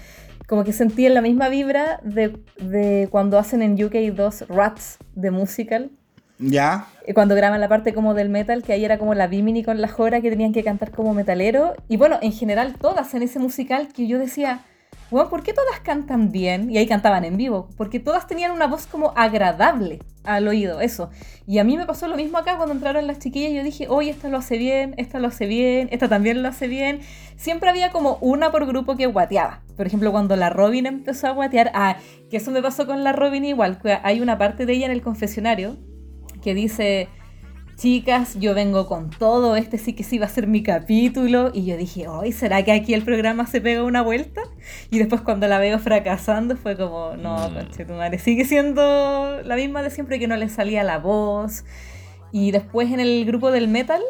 como 0.47 0.63
que 0.63 0.73
sentí 0.73 1.07
la 1.09 1.21
misma 1.21 1.49
vibra 1.49 1.99
de, 2.03 3.07
cuando 3.09 3.37
hacen 3.37 3.61
en 3.61 3.81
UK 3.83 4.15
2 4.15 4.47
Rats 4.49 4.97
de 5.15 5.31
musical. 5.31 5.91
Ya. 6.39 6.87
Cuando 7.13 7.35
graban 7.35 7.61
la 7.61 7.69
parte 7.69 7.93
como 7.93 8.13
del 8.13 8.29
metal, 8.29 8.63
que 8.63 8.73
ahí 8.73 8.83
era 8.83 8.97
como 8.97 9.13
la 9.13 9.27
Bimini 9.27 9.63
con 9.63 9.79
la 9.79 9.87
Jora 9.87 10.21
que 10.21 10.29
tenían 10.29 10.51
que 10.51 10.63
cantar 10.63 10.91
como 10.91 11.13
metalero. 11.13 11.73
Y 11.87 11.97
bueno, 11.97 12.17
en 12.21 12.31
general 12.31 12.75
todas 12.79 13.13
en 13.13 13.23
ese 13.23 13.39
musical 13.39 13.89
que 13.93 14.07
yo 14.07 14.19
decía, 14.19 14.61
bueno, 15.11 15.29
¿por 15.29 15.43
qué 15.43 15.53
todas 15.53 15.79
cantan 15.81 16.31
bien? 16.31 16.71
Y 16.71 16.77
ahí 16.77 16.87
cantaban 16.87 17.23
en 17.25 17.37
vivo, 17.37 17.69
porque 17.77 17.99
todas 17.99 18.27
tenían 18.27 18.51
una 18.51 18.67
voz 18.67 18.87
como 18.87 19.13
agradable 19.15 19.99
al 20.23 20.47
oído, 20.47 20.81
eso. 20.81 21.09
Y 21.45 21.59
a 21.59 21.63
mí 21.63 21.77
me 21.77 21.85
pasó 21.85 22.07
lo 22.07 22.15
mismo 22.15 22.37
acá 22.37 22.57
cuando 22.57 22.73
entraron 22.73 23.05
las 23.07 23.19
chiquillas, 23.19 23.51
yo 23.53 23.63
dije, 23.63 23.87
oye, 23.89 24.09
esta 24.09 24.29
lo 24.29 24.37
hace 24.37 24.57
bien, 24.57 24.95
esta 24.97 25.19
lo 25.19 25.27
hace 25.27 25.45
bien, 25.45 25.89
esta 25.91 26.07
también 26.07 26.41
lo 26.41 26.49
hace 26.49 26.67
bien. 26.67 27.01
Siempre 27.35 27.69
había 27.69 27.91
como 27.91 28.17
una 28.21 28.51
por 28.51 28.65
grupo 28.65 28.95
que 28.95 29.05
guateaba. 29.05 29.61
Por 29.75 29.85
ejemplo, 29.85 30.11
cuando 30.11 30.35
la 30.35 30.49
Robin 30.49 30.85
empezó 30.85 31.27
a 31.27 31.31
guatear, 31.31 31.71
ah, 31.73 31.97
que 32.29 32.37
eso 32.37 32.51
me 32.51 32.61
pasó 32.61 32.85
con 32.85 33.03
la 33.03 33.11
Robin 33.11 33.45
igual, 33.45 33.79
hay 34.03 34.21
una 34.21 34.37
parte 34.37 34.65
de 34.65 34.73
ella 34.73 34.85
en 34.85 34.91
el 34.91 35.01
confesionario 35.01 35.77
que 36.41 36.53
dice 36.53 37.09
chicas, 37.75 38.39
yo 38.39 38.53
vengo 38.53 38.87
con 38.87 39.09
todo, 39.09 39.55
este 39.55 39.77
sí 39.77 39.93
que 39.93 40.03
sí 40.03 40.17
va 40.17 40.25
a 40.25 40.29
ser 40.29 40.47
mi 40.47 40.63
capítulo. 40.63 41.51
Y 41.53 41.65
yo 41.65 41.77
dije, 41.77 42.07
hoy 42.07 42.31
¿será 42.31 42.63
que 42.63 42.71
aquí 42.71 42.93
el 42.93 43.03
programa 43.03 43.45
se 43.47 43.61
pega 43.61 43.83
una 43.83 44.01
vuelta? 44.01 44.41
Y 44.89 44.99
después 44.99 45.21
cuando 45.21 45.47
la 45.47 45.59
veo 45.59 45.79
fracasando 45.79 46.55
fue 46.55 46.77
como, 46.77 47.15
no, 47.15 47.49
mm. 47.49 47.85
tu 47.87 47.93
madre, 47.93 48.19
sigue 48.19 48.45
siendo 48.45 49.41
la 49.43 49.55
misma 49.55 49.81
de 49.81 49.89
siempre 49.89 50.19
que 50.19 50.27
no 50.27 50.35
le 50.37 50.49
salía 50.49 50.83
la 50.83 50.99
voz. 50.99 51.65
Y 52.31 52.51
después 52.51 52.91
en 52.91 52.99
el 52.99 53.25
grupo 53.25 53.51
del 53.51 53.67
metal, 53.67 54.01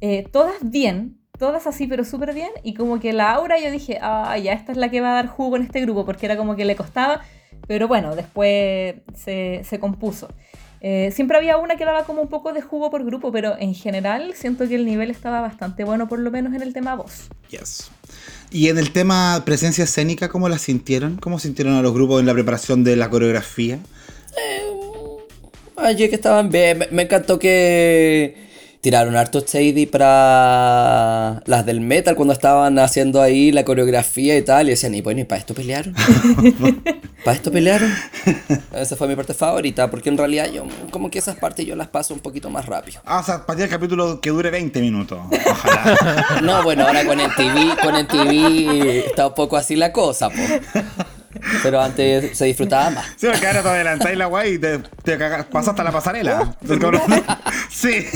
eh, 0.00 0.26
todas 0.32 0.56
bien, 0.62 1.18
todas 1.38 1.66
así, 1.66 1.86
pero 1.86 2.04
súper 2.04 2.34
bien. 2.34 2.50
Y 2.62 2.74
como 2.74 3.00
que 3.00 3.12
la 3.12 3.32
aura 3.32 3.58
yo 3.60 3.70
dije, 3.70 3.98
ah, 4.02 4.36
ya 4.38 4.52
esta 4.52 4.72
es 4.72 4.78
la 4.78 4.90
que 4.90 5.00
va 5.00 5.10
a 5.10 5.14
dar 5.14 5.26
jugo 5.26 5.56
en 5.56 5.62
este 5.62 5.80
grupo, 5.80 6.04
porque 6.04 6.26
era 6.26 6.36
como 6.36 6.56
que 6.56 6.64
le 6.64 6.76
costaba. 6.76 7.20
Pero 7.68 7.86
bueno, 7.88 8.16
después 8.16 8.96
se, 9.14 9.62
se 9.64 9.78
compuso. 9.78 10.28
Eh, 10.84 11.12
siempre 11.14 11.36
había 11.36 11.58
una 11.58 11.76
que 11.76 11.84
daba 11.84 12.04
como 12.04 12.22
un 12.22 12.28
poco 12.28 12.52
de 12.52 12.60
jugo 12.60 12.90
por 12.90 13.04
grupo, 13.04 13.30
pero 13.30 13.56
en 13.56 13.72
general 13.72 14.34
siento 14.34 14.68
que 14.68 14.74
el 14.74 14.84
nivel 14.84 15.12
estaba 15.12 15.40
bastante 15.40 15.84
bueno, 15.84 16.08
por 16.08 16.18
lo 16.18 16.32
menos 16.32 16.52
en 16.54 16.62
el 16.62 16.72
tema 16.72 16.96
voz. 16.96 17.28
Yes. 17.50 17.90
Y 18.50 18.68
en 18.68 18.78
el 18.78 18.92
tema 18.92 19.42
presencia 19.46 19.84
escénica, 19.84 20.28
¿cómo 20.28 20.48
la 20.48 20.58
sintieron? 20.58 21.18
¿Cómo 21.18 21.38
sintieron 21.38 21.74
a 21.74 21.82
los 21.82 21.94
grupos 21.94 22.18
en 22.18 22.26
la 22.26 22.34
preparación 22.34 22.82
de 22.82 22.96
la 22.96 23.08
coreografía? 23.08 23.78
Eh, 25.78 25.96
que 25.96 26.14
estaban 26.14 26.50
bien. 26.50 26.84
me 26.90 27.02
encantó 27.02 27.38
que 27.38 28.51
tiraron 28.82 29.14
harto 29.16 29.44
shady 29.46 29.86
para 29.86 31.40
las 31.46 31.64
del 31.64 31.80
metal 31.80 32.16
cuando 32.16 32.34
estaban 32.34 32.80
haciendo 32.80 33.22
ahí 33.22 33.52
la 33.52 33.64
coreografía 33.64 34.36
y 34.36 34.42
tal. 34.42 34.66
Y 34.66 34.70
decían, 34.70 34.94
y 34.96 35.00
bueno, 35.00 35.20
¿y 35.20 35.24
para 35.24 35.38
esto 35.38 35.54
pelearon? 35.54 35.94
¿Para 37.24 37.36
esto 37.36 37.52
pelearon? 37.52 37.94
Esa 38.74 38.96
fue 38.96 39.06
mi 39.06 39.14
parte 39.14 39.34
favorita, 39.34 39.88
porque 39.88 40.08
en 40.08 40.18
realidad 40.18 40.50
yo, 40.52 40.66
como 40.90 41.10
que 41.10 41.20
esas 41.20 41.36
partes 41.36 41.64
yo 41.64 41.76
las 41.76 41.86
paso 41.88 42.12
un 42.12 42.18
poquito 42.18 42.50
más 42.50 42.66
rápido. 42.66 43.00
Ah, 43.04 43.20
o 43.20 43.22
sea, 43.22 43.46
para 43.46 43.62
el 43.62 43.70
capítulo 43.70 44.20
que 44.20 44.30
dure 44.30 44.50
20 44.50 44.80
minutos. 44.80 45.20
Ojalá. 45.30 46.40
no, 46.42 46.64
bueno, 46.64 46.84
ahora 46.84 47.04
con 47.06 47.20
el 47.20 47.32
TV, 47.36 47.76
con 47.80 47.94
el 47.94 48.08
TV 48.08 49.06
está 49.06 49.28
un 49.28 49.34
poco 49.34 49.56
así 49.56 49.76
la 49.76 49.92
cosa, 49.92 50.28
po. 50.28 50.42
Pero 51.62 51.80
antes 51.80 52.36
se 52.36 52.44
disfrutaba 52.46 52.90
más. 52.90 53.06
Sí, 53.16 53.26
porque 53.30 53.46
ahora 53.46 53.62
te 53.62 53.68
adelantáis 53.68 54.16
la 54.16 54.26
guay 54.26 54.54
y 54.54 54.58
te, 54.58 54.78
te 54.78 55.18
pasas 55.18 55.68
hasta 55.68 55.84
la 55.84 55.92
pasarela. 55.92 56.56
sí. 57.70 58.06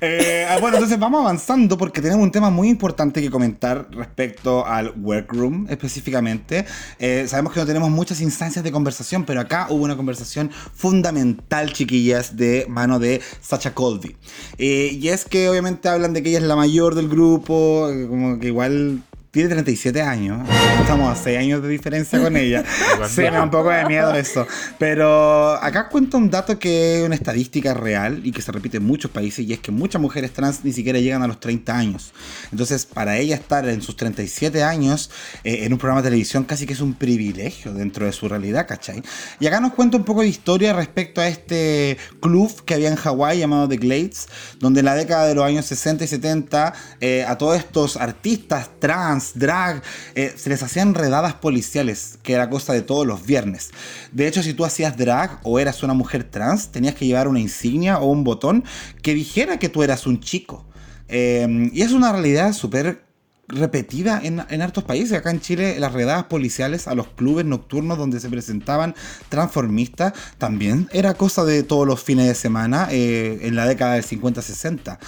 Eh, 0.00 0.46
ah, 0.48 0.58
bueno, 0.60 0.76
entonces 0.76 0.98
vamos 0.98 1.20
avanzando 1.20 1.76
porque 1.76 2.00
tenemos 2.00 2.22
un 2.22 2.32
tema 2.32 2.48
muy 2.50 2.68
importante 2.68 3.20
que 3.20 3.30
comentar 3.30 3.88
respecto 3.90 4.66
al 4.66 4.94
workroom 4.96 5.66
específicamente. 5.68 6.64
Eh, 6.98 7.26
sabemos 7.28 7.52
que 7.52 7.60
no 7.60 7.66
tenemos 7.66 7.90
muchas 7.90 8.20
instancias 8.20 8.64
de 8.64 8.72
conversación, 8.72 9.24
pero 9.24 9.40
acá 9.40 9.66
hubo 9.68 9.84
una 9.84 9.96
conversación 9.96 10.50
fundamental, 10.50 11.72
chiquillas, 11.72 12.36
de 12.36 12.64
mano 12.68 12.98
de 12.98 13.20
Sacha 13.40 13.74
Colby. 13.74 14.16
Eh, 14.58 14.90
y 14.98 15.08
es 15.08 15.24
que 15.24 15.48
obviamente 15.48 15.88
hablan 15.88 16.14
de 16.14 16.22
que 16.22 16.30
ella 16.30 16.38
es 16.38 16.44
la 16.44 16.56
mayor 16.56 16.94
del 16.94 17.08
grupo, 17.08 17.90
como 18.08 18.38
que 18.38 18.46
igual 18.46 19.02
tiene 19.30 19.48
37 19.48 20.02
años. 20.02 20.48
Estamos 20.80 21.16
a 21.16 21.22
6 21.22 21.38
años 21.38 21.62
de 21.62 21.68
diferencia 21.68 22.20
con 22.20 22.36
ella. 22.36 22.64
sí, 23.08 23.20
me 23.20 23.30
da 23.30 23.44
un 23.44 23.50
poco 23.50 23.70
de 23.70 23.84
miedo 23.86 24.12
eso. 24.14 24.46
Pero 24.78 25.52
acá 25.62 25.88
cuento 25.88 26.16
un 26.16 26.30
dato 26.30 26.58
que 26.58 27.00
es 27.00 27.06
una 27.06 27.14
estadística 27.14 27.72
real 27.74 28.22
y 28.24 28.32
que 28.32 28.42
se 28.42 28.50
repite 28.50 28.78
en 28.78 28.84
muchos 28.84 29.10
países 29.10 29.46
y 29.46 29.52
es 29.52 29.60
que 29.60 29.70
muchas 29.70 30.02
mujeres 30.02 30.32
trans 30.32 30.64
ni 30.64 30.72
siquiera 30.72 30.98
llegan 30.98 31.22
a 31.22 31.28
los 31.28 31.38
30 31.38 31.76
años. 31.76 32.12
Entonces, 32.50 32.86
para 32.86 33.18
ella 33.18 33.36
estar 33.36 33.68
en 33.68 33.82
sus 33.82 33.96
37 33.96 34.64
años 34.64 35.10
eh, 35.44 35.64
en 35.64 35.72
un 35.72 35.78
programa 35.78 36.02
de 36.02 36.08
televisión 36.08 36.42
casi 36.42 36.66
que 36.66 36.72
es 36.72 36.80
un 36.80 36.94
privilegio 36.94 37.72
dentro 37.72 38.06
de 38.06 38.12
su 38.12 38.28
realidad, 38.28 38.66
¿cachai? 38.66 39.00
Y 39.38 39.46
acá 39.46 39.60
nos 39.60 39.74
cuenta 39.74 39.96
un 39.96 40.04
poco 40.04 40.22
de 40.22 40.28
historia 40.28 40.72
respecto 40.72 41.20
a 41.20 41.28
este 41.28 41.98
club 42.20 42.64
que 42.64 42.74
había 42.74 42.88
en 42.88 42.96
Hawái 42.96 43.38
llamado 43.38 43.68
The 43.68 43.76
Glades, 43.76 44.26
donde 44.58 44.80
en 44.80 44.86
la 44.86 44.96
década 44.96 45.26
de 45.26 45.36
los 45.36 45.44
años 45.44 45.66
60 45.66 46.02
y 46.02 46.08
70 46.08 46.74
eh, 47.00 47.24
a 47.28 47.38
todos 47.38 47.56
estos 47.56 47.96
artistas 47.96 48.70
trans, 48.80 49.19
drag, 49.34 49.82
eh, 50.14 50.34
se 50.36 50.50
les 50.50 50.62
hacían 50.62 50.94
redadas 50.94 51.34
policiales, 51.34 52.18
que 52.22 52.32
era 52.32 52.50
cosa 52.50 52.72
de 52.72 52.82
todos 52.82 53.06
los 53.06 53.24
viernes. 53.24 53.70
De 54.12 54.26
hecho, 54.26 54.42
si 54.42 54.54
tú 54.54 54.64
hacías 54.64 54.96
drag 54.96 55.40
o 55.42 55.58
eras 55.58 55.82
una 55.82 55.94
mujer 55.94 56.24
trans, 56.24 56.70
tenías 56.70 56.94
que 56.94 57.06
llevar 57.06 57.28
una 57.28 57.40
insignia 57.40 57.98
o 57.98 58.06
un 58.10 58.24
botón 58.24 58.64
que 59.02 59.14
dijera 59.14 59.58
que 59.58 59.68
tú 59.68 59.82
eras 59.82 60.06
un 60.06 60.20
chico. 60.20 60.66
Em, 61.08 61.70
y 61.72 61.82
es 61.82 61.92
una 61.92 62.12
realidad 62.12 62.52
súper 62.52 63.02
repetida 63.50 64.20
en, 64.22 64.42
en, 64.48 64.62
hartos 64.62 64.84
países. 64.84 65.12
Acá 65.12 65.30
en 65.30 65.40
Chile, 65.40 65.78
las 65.78 65.92
redadas 65.92 66.24
policiales 66.24 66.88
a 66.88 66.94
los 66.94 67.08
clubes 67.08 67.44
nocturnos 67.44 67.98
donde 67.98 68.20
se 68.20 68.28
presentaban 68.28 68.94
transformistas 69.28 70.12
también 70.38 70.88
era 70.92 71.14
cosa 71.14 71.44
de 71.44 71.62
todos 71.62 71.86
los 71.86 72.02
fines 72.02 72.26
de 72.26 72.34
semana 72.34 72.88
eh, 72.90 73.40
en 73.42 73.56
la 73.56 73.66
década 73.66 73.94
del 73.94 74.04
50-60. 74.04 74.98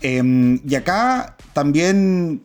Em, 0.00 0.60
y 0.66 0.74
acá 0.74 1.36
también 1.52 2.42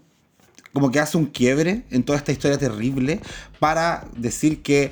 como 0.74 0.92
que 0.92 1.00
hace 1.00 1.18
un 1.18 1.26
quiebre 1.26 1.84
en 1.90 2.04
toda 2.04 2.18
esta 2.18 2.32
historia 2.32 2.58
terrible 2.58 3.22
para 3.60 4.06
decir 4.16 4.62
que 4.62 4.92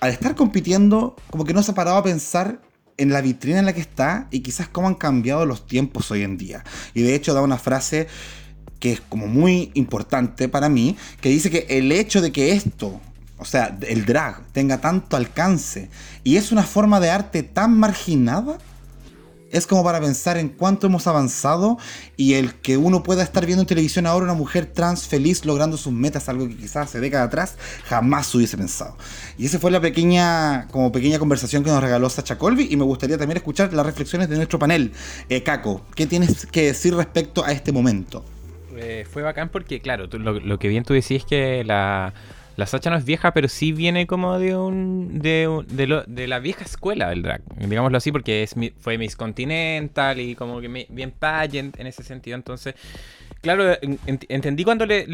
al 0.00 0.10
estar 0.10 0.34
compitiendo, 0.34 1.16
como 1.30 1.44
que 1.44 1.52
no 1.54 1.62
se 1.62 1.72
ha 1.72 1.74
parado 1.74 1.96
a 1.96 2.02
pensar 2.02 2.60
en 2.96 3.12
la 3.12 3.20
vitrina 3.20 3.58
en 3.58 3.66
la 3.66 3.72
que 3.72 3.80
está 3.80 4.28
y 4.30 4.40
quizás 4.40 4.68
cómo 4.68 4.88
han 4.88 4.94
cambiado 4.94 5.46
los 5.46 5.66
tiempos 5.66 6.10
hoy 6.10 6.22
en 6.22 6.36
día. 6.36 6.64
Y 6.94 7.02
de 7.02 7.14
hecho 7.14 7.34
da 7.34 7.42
una 7.42 7.58
frase 7.58 8.08
que 8.80 8.92
es 8.92 9.00
como 9.00 9.26
muy 9.26 9.70
importante 9.74 10.48
para 10.48 10.68
mí, 10.68 10.96
que 11.20 11.28
dice 11.28 11.50
que 11.50 11.66
el 11.68 11.90
hecho 11.90 12.20
de 12.20 12.32
que 12.32 12.52
esto, 12.52 13.00
o 13.38 13.44
sea, 13.44 13.76
el 13.88 14.04
drag, 14.04 14.46
tenga 14.52 14.80
tanto 14.80 15.16
alcance 15.16 15.90
y 16.22 16.36
es 16.36 16.52
una 16.52 16.62
forma 16.62 17.00
de 17.00 17.10
arte 17.10 17.42
tan 17.42 17.76
marginada, 17.78 18.58
es 19.50 19.66
como 19.66 19.84
para 19.84 20.00
pensar 20.00 20.36
en 20.36 20.48
cuánto 20.48 20.86
hemos 20.86 21.06
avanzado 21.06 21.78
y 22.16 22.34
el 22.34 22.54
que 22.54 22.76
uno 22.76 23.02
pueda 23.02 23.22
estar 23.22 23.46
viendo 23.46 23.62
en 23.62 23.66
televisión 23.66 24.06
ahora 24.06 24.24
una 24.24 24.34
mujer 24.34 24.66
trans 24.66 25.06
feliz 25.06 25.44
logrando 25.44 25.76
sus 25.76 25.92
metas, 25.92 26.28
algo 26.28 26.48
que 26.48 26.56
quizás 26.56 26.88
hace 26.88 27.00
décadas 27.00 27.28
atrás 27.28 27.56
jamás 27.84 28.34
hubiese 28.34 28.56
pensado. 28.56 28.96
Y 29.38 29.46
esa 29.46 29.58
fue 29.58 29.70
la 29.70 29.80
pequeña, 29.80 30.68
como 30.68 30.92
pequeña 30.92 31.18
conversación 31.18 31.64
que 31.64 31.70
nos 31.70 31.82
regaló 31.82 32.08
Sacha 32.10 32.38
Colby 32.38 32.68
y 32.70 32.76
me 32.76 32.84
gustaría 32.84 33.18
también 33.18 33.38
escuchar 33.38 33.72
las 33.72 33.86
reflexiones 33.86 34.28
de 34.28 34.36
nuestro 34.36 34.58
panel. 34.58 34.92
Eh, 35.28 35.42
Caco, 35.42 35.82
¿qué 35.94 36.06
tienes 36.06 36.46
que 36.46 36.66
decir 36.66 36.94
respecto 36.94 37.44
a 37.44 37.52
este 37.52 37.72
momento? 37.72 38.24
Eh, 38.76 39.06
fue 39.10 39.22
bacán 39.22 39.48
porque, 39.48 39.80
claro, 39.80 40.06
lo, 40.12 40.38
lo 40.38 40.58
que 40.58 40.68
bien 40.68 40.84
tú 40.84 40.94
decís 40.94 41.22
es 41.22 41.24
que 41.24 41.64
la 41.64 42.14
la 42.58 42.66
Sacha 42.66 42.90
no 42.90 42.96
es 42.96 43.04
vieja, 43.04 43.32
pero 43.32 43.46
sí 43.46 43.70
viene 43.70 44.08
como 44.08 44.36
de 44.36 44.56
un 44.56 45.20
de, 45.20 45.62
de, 46.08 46.26
la 46.26 46.40
vieja 46.40 46.64
escuela 46.64 47.08
del 47.10 47.22
drag, 47.22 47.40
digámoslo 47.56 47.96
así, 47.96 48.10
porque 48.10 48.42
es 48.42 48.56
fue 48.80 48.98
Miss 48.98 49.14
Continental 49.14 50.18
y 50.18 50.34
como 50.34 50.60
que 50.60 50.66
bien 50.66 51.12
pageant 51.12 51.78
en 51.78 51.86
ese 51.86 52.02
sentido. 52.02 52.34
Entonces, 52.34 52.74
claro, 53.42 53.76
entendí 54.28 54.64
cuando 54.64 54.86
le, 54.86 55.06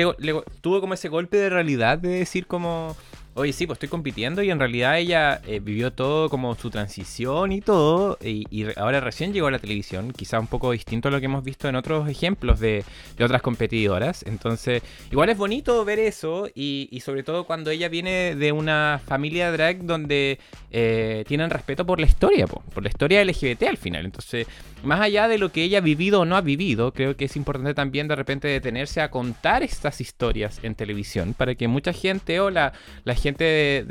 tuvo 0.62 0.80
como 0.80 0.94
ese 0.94 1.10
golpe 1.10 1.36
de 1.36 1.50
realidad 1.50 1.98
de 1.98 2.08
decir 2.08 2.46
como 2.46 2.96
oye, 3.34 3.52
sí, 3.52 3.66
pues 3.66 3.76
estoy 3.76 3.88
compitiendo 3.88 4.42
y 4.42 4.50
en 4.50 4.58
realidad 4.58 4.98
ella 4.98 5.40
eh, 5.46 5.60
vivió 5.60 5.92
todo 5.92 6.28
como 6.28 6.54
su 6.54 6.70
transición 6.70 7.52
y 7.52 7.60
todo, 7.60 8.18
y, 8.22 8.44
ahora 8.76 9.00
recién 9.00 9.32
llegó 9.32 9.48
a 9.48 9.50
la 9.50 9.58
televisión, 9.58 10.12
quizá 10.12 10.38
un 10.38 10.46
poco 10.46 10.70
distinto 10.70 11.08
a 11.08 11.10
lo 11.10 11.18
que 11.18 11.26
hemos 11.26 11.44
visto 11.44 11.68
en 11.68 11.76
otros 11.76 12.08
ejemplos 12.08 12.60
de, 12.60 12.84
otras 13.20 13.42
competidoras. 13.42 14.24
Entonces, 14.26 14.82
igual 15.10 15.28
es 15.28 15.38
bonito 15.38 15.84
ver 15.84 15.98
eso 15.98 16.48
y, 16.54 17.00
sobre 17.04 17.22
todo 17.22 17.44
cuando 17.44 17.70
ella 17.70 17.88
viene 17.88 18.34
de 18.34 18.52
una 18.52 19.00
familia 19.04 19.50
drag 19.52 19.84
donde 19.84 20.38
eh, 20.70 21.24
tienen 21.26 21.50
respeto 21.50 21.84
por 21.84 22.00
la 22.00 22.06
historia, 22.06 22.46
por 22.46 22.82
la 22.82 22.88
historia 22.88 23.24
LGBT 23.24 23.64
al 23.64 23.76
final. 23.76 24.04
Entonces, 24.04 24.46
más 24.84 25.00
allá 25.00 25.28
de 25.28 25.38
lo 25.38 25.50
que 25.50 25.62
ella 25.62 25.78
ha 25.78 25.80
vivido 25.80 26.20
o 26.20 26.24
no 26.24 26.36
ha 26.36 26.40
vivido, 26.40 26.92
creo 26.92 27.16
que 27.16 27.24
es 27.24 27.36
importante 27.36 27.74
también 27.74 28.08
de 28.08 28.16
repente 28.16 28.48
detenerse 28.48 29.00
a 29.00 29.10
contar 29.10 29.62
estas 29.62 30.00
historias 30.00 30.60
en 30.62 30.74
televisión 30.74 31.34
para 31.34 31.54
que 31.54 31.68
mucha 31.68 31.92
gente 31.92 32.40
o 32.40 32.50
la, 32.50 32.72
la 33.04 33.14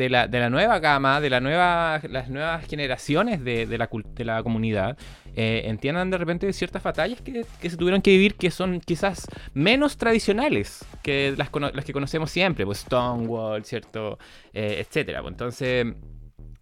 la, 0.09 0.27
de, 0.27 0.39
la, 0.39 0.49
nueva 0.49 0.79
gama, 0.79 1.19
de 1.21 1.29
la 1.29 1.39
nueva, 1.39 1.99
las 2.09 2.29
nuevas 2.29 2.65
generaciones 2.65 3.43
de, 3.43 3.65
la, 3.77 3.89
de 3.91 4.25
la 4.25 4.43
comunidad, 4.43 4.97
eh, 5.35 5.63
entiendan 5.65 6.11
de 6.11 6.17
repente 6.17 6.53
ciertas 6.53 6.83
batallas 6.83 7.19
que, 7.21 7.45
se 7.61 7.77
tuvieron 7.77 8.01
que 8.01 8.11
vivir 8.11 8.35
que 8.35 8.51
son 8.51 8.79
quizás 8.79 9.27
menos 9.53 9.97
tradicionales 9.97 10.85
que 11.01 11.33
las, 11.35 11.49
que 11.49 11.93
conocemos 11.93 12.29
siempre, 12.29 12.65
pues 12.65 12.79
Stonewall, 12.79 13.65
¿cierto? 13.65 14.19
Eh, 14.53 14.77
etcétera. 14.79 15.21
Pues 15.21 15.31
entonces 15.31 15.87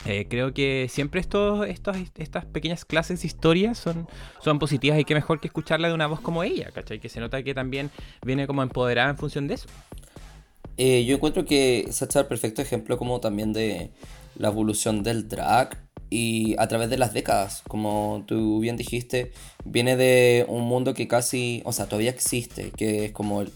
eh, 0.05 0.26
creo 0.30 0.53
que 0.53 0.88
siempre 0.89 1.22
estas 1.22 2.45
pequeñas 2.45 2.86
clases 2.86 3.22
de 3.22 3.28
historia 3.28 3.76
son, 3.76 4.07
son 4.39 4.57
positivas 4.57 4.99
y 4.99 5.03
qué 5.03 5.13
mejor 5.13 5.39
que 5.39 5.47
escucharla 5.47 5.89
de 5.89 5.93
una 5.93 6.07
voz 6.07 6.22
como 6.22 6.43
ella, 6.43 6.72
¿cachai? 6.74 6.99
Que 6.99 7.09
se 7.09 7.19
nota 7.19 7.43
que 7.43 7.53
también 7.53 7.91
viene 8.26 8.47
como 8.47 8.63
empoderada 8.63 9.09
en 9.09 9.17
función 9.17 9.47
de 9.47 9.55
eso. 9.55 9.67
Eh, 10.84 11.05
yo 11.05 11.13
encuentro 11.13 11.45
que 11.45 11.86
Sacha 11.91 12.21
es 12.21 12.23
el 12.23 12.27
perfecto 12.27 12.63
ejemplo 12.63 12.97
como 12.97 13.19
también 13.19 13.53
de 13.53 13.91
la 14.36 14.47
evolución 14.47 15.03
del 15.03 15.29
drag 15.29 15.77
y 16.09 16.55
a 16.57 16.67
través 16.67 16.89
de 16.89 16.97
las 16.97 17.13
décadas, 17.13 17.61
como 17.67 18.23
tú 18.25 18.59
bien 18.61 18.77
dijiste, 18.77 19.32
viene 19.63 19.95
de 19.95 20.43
un 20.47 20.63
mundo 20.63 20.95
que 20.95 21.07
casi, 21.07 21.61
o 21.65 21.71
sea, 21.71 21.86
todavía 21.86 22.09
existe, 22.09 22.71
que 22.71 23.05
es 23.05 23.11
como 23.11 23.41
el, 23.41 23.51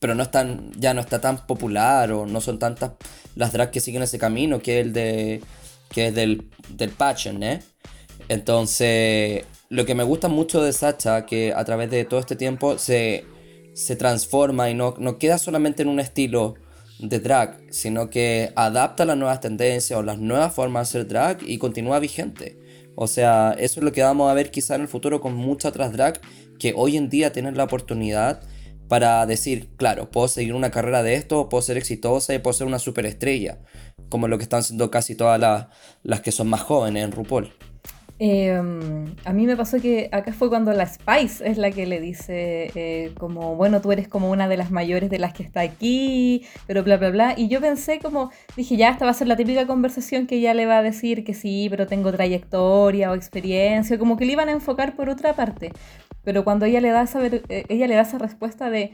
pero 0.00 0.14
no 0.14 0.22
es 0.22 0.30
tan, 0.30 0.72
ya 0.80 0.94
no 0.94 1.02
está 1.02 1.20
tan 1.20 1.46
popular 1.46 2.10
o 2.10 2.24
no 2.24 2.40
son 2.40 2.58
tantas 2.58 2.92
las 3.36 3.52
drag 3.52 3.70
que 3.70 3.80
siguen 3.80 4.00
ese 4.00 4.18
camino 4.18 4.62
que 4.62 4.80
el 4.80 4.94
de 4.94 5.42
que 5.90 6.06
es 6.06 6.14
del, 6.14 6.48
del 6.70 6.88
Passion, 6.88 7.42
¿eh? 7.42 7.60
Entonces, 8.30 9.44
lo 9.68 9.84
que 9.84 9.94
me 9.94 10.04
gusta 10.04 10.28
mucho 10.28 10.62
de 10.62 10.72
Sacha, 10.72 11.26
que 11.26 11.52
a 11.52 11.66
través 11.66 11.90
de 11.90 12.06
todo 12.06 12.18
este 12.18 12.34
tiempo 12.34 12.78
se, 12.78 13.26
se 13.74 13.94
transforma 13.94 14.70
y 14.70 14.74
no, 14.74 14.94
no 14.98 15.18
queda 15.18 15.36
solamente 15.36 15.82
en 15.82 15.90
un 15.90 16.00
estilo 16.00 16.54
de 17.02 17.20
drag, 17.20 17.58
sino 17.70 18.10
que 18.10 18.52
adapta 18.54 19.04
las 19.04 19.16
nuevas 19.16 19.40
tendencias 19.40 19.98
o 19.98 20.02
las 20.02 20.18
nuevas 20.18 20.54
formas 20.54 20.92
de 20.92 20.98
hacer 21.00 21.08
drag 21.08 21.38
y 21.42 21.58
continúa 21.58 21.98
vigente. 21.98 22.58
O 22.94 23.06
sea, 23.06 23.54
eso 23.58 23.80
es 23.80 23.84
lo 23.84 23.92
que 23.92 24.02
vamos 24.02 24.30
a 24.30 24.34
ver 24.34 24.50
quizá 24.50 24.74
en 24.74 24.82
el 24.82 24.88
futuro 24.88 25.20
con 25.20 25.34
muchas 25.34 25.70
otras 25.70 25.92
drag 25.92 26.20
que 26.58 26.74
hoy 26.76 26.96
en 26.96 27.08
día 27.08 27.32
tienen 27.32 27.56
la 27.56 27.64
oportunidad 27.64 28.40
para 28.88 29.24
decir, 29.26 29.70
claro, 29.76 30.10
puedo 30.10 30.28
seguir 30.28 30.54
una 30.54 30.70
carrera 30.70 31.02
de 31.02 31.14
esto, 31.14 31.48
puedo 31.48 31.62
ser 31.62 31.78
exitosa 31.78 32.34
y 32.34 32.38
puedo 32.38 32.52
ser 32.52 32.66
una 32.66 32.78
superestrella 32.78 33.58
como 34.10 34.28
lo 34.28 34.36
que 34.36 34.44
están 34.44 34.60
haciendo 34.60 34.90
casi 34.90 35.14
todas 35.14 35.40
las, 36.02 36.20
que 36.20 36.32
son 36.32 36.48
más 36.48 36.60
jóvenes 36.60 37.04
en 37.04 37.12
RuPaul. 37.12 37.50
Em, 38.24 39.16
a 39.24 39.32
mí 39.32 39.46
me 39.46 39.56
pasó 39.56 39.80
que 39.80 40.08
acá 40.12 40.32
fue 40.32 40.48
cuando 40.48 40.72
la 40.72 40.86
Spice 40.86 41.44
es 41.44 41.58
la 41.58 41.72
que 41.72 41.86
le 41.86 42.00
dice 42.00 42.70
eh, 42.76 43.12
como, 43.18 43.56
bueno, 43.56 43.80
tú 43.80 43.90
eres 43.90 44.06
como 44.06 44.30
una 44.30 44.46
de 44.46 44.56
las 44.56 44.70
mayores 44.70 45.10
de 45.10 45.18
las 45.18 45.32
que 45.32 45.42
está 45.42 45.62
aquí, 45.62 46.46
pero 46.68 46.84
bla, 46.84 46.98
bla, 46.98 47.10
bla. 47.10 47.34
Y 47.36 47.48
yo 47.48 47.60
pensé 47.60 47.98
como, 47.98 48.30
dije, 48.56 48.76
ya, 48.76 48.90
esta 48.90 49.06
va 49.06 49.10
a 49.10 49.14
ser 49.14 49.26
la 49.26 49.34
típica 49.34 49.66
conversación 49.66 50.28
que 50.28 50.36
ella 50.36 50.54
le 50.54 50.66
va 50.66 50.78
a 50.78 50.82
decir 50.84 51.24
que 51.24 51.34
sí, 51.34 51.66
pero 51.68 51.88
tengo 51.88 52.12
trayectoria 52.12 53.10
o 53.10 53.16
experiencia, 53.16 53.98
como 53.98 54.16
que 54.16 54.24
le 54.24 54.34
iban 54.34 54.48
a 54.48 54.52
enfocar 54.52 54.94
por 54.94 55.08
otra 55.08 55.32
parte. 55.34 55.72
Pero 56.22 56.44
cuando 56.44 56.64
ella 56.64 56.80
le 56.80 56.90
da 56.90 57.02
esa, 57.02 57.26
eh, 57.26 57.64
ella 57.68 57.88
le 57.88 57.96
da 57.96 58.02
esa 58.02 58.18
respuesta 58.18 58.70
de, 58.70 58.92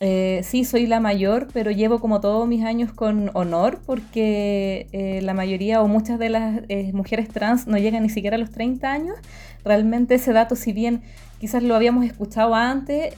eh, 0.00 0.40
sí, 0.42 0.64
soy 0.64 0.86
la 0.86 0.98
mayor, 0.98 1.46
pero 1.52 1.70
llevo 1.70 2.00
como 2.00 2.20
todos 2.20 2.48
mis 2.48 2.64
años 2.64 2.92
con 2.92 3.30
honor 3.34 3.78
porque 3.86 4.88
eh, 4.92 5.20
la 5.22 5.34
mayoría 5.34 5.80
o 5.82 5.88
muchas 5.88 6.18
de 6.18 6.30
las 6.30 6.62
eh, 6.68 6.90
mujeres 6.92 7.28
trans 7.28 7.68
no 7.68 7.78
llegan 7.78 8.02
ni 8.02 8.10
siquiera 8.10 8.36
a 8.36 8.38
los 8.38 8.50
30 8.50 8.92
años. 8.92 9.16
Realmente 9.64 10.16
ese 10.16 10.32
dato, 10.32 10.56
si 10.56 10.72
bien 10.72 11.02
quizás 11.40 11.62
lo 11.62 11.76
habíamos 11.76 12.04
escuchado 12.04 12.54
antes, 12.54 13.14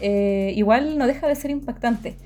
igual 0.56 0.98
no 0.98 1.06
deja 1.06 1.26
de 1.26 1.34
ser 1.34 1.50
impactante. 1.50 2.16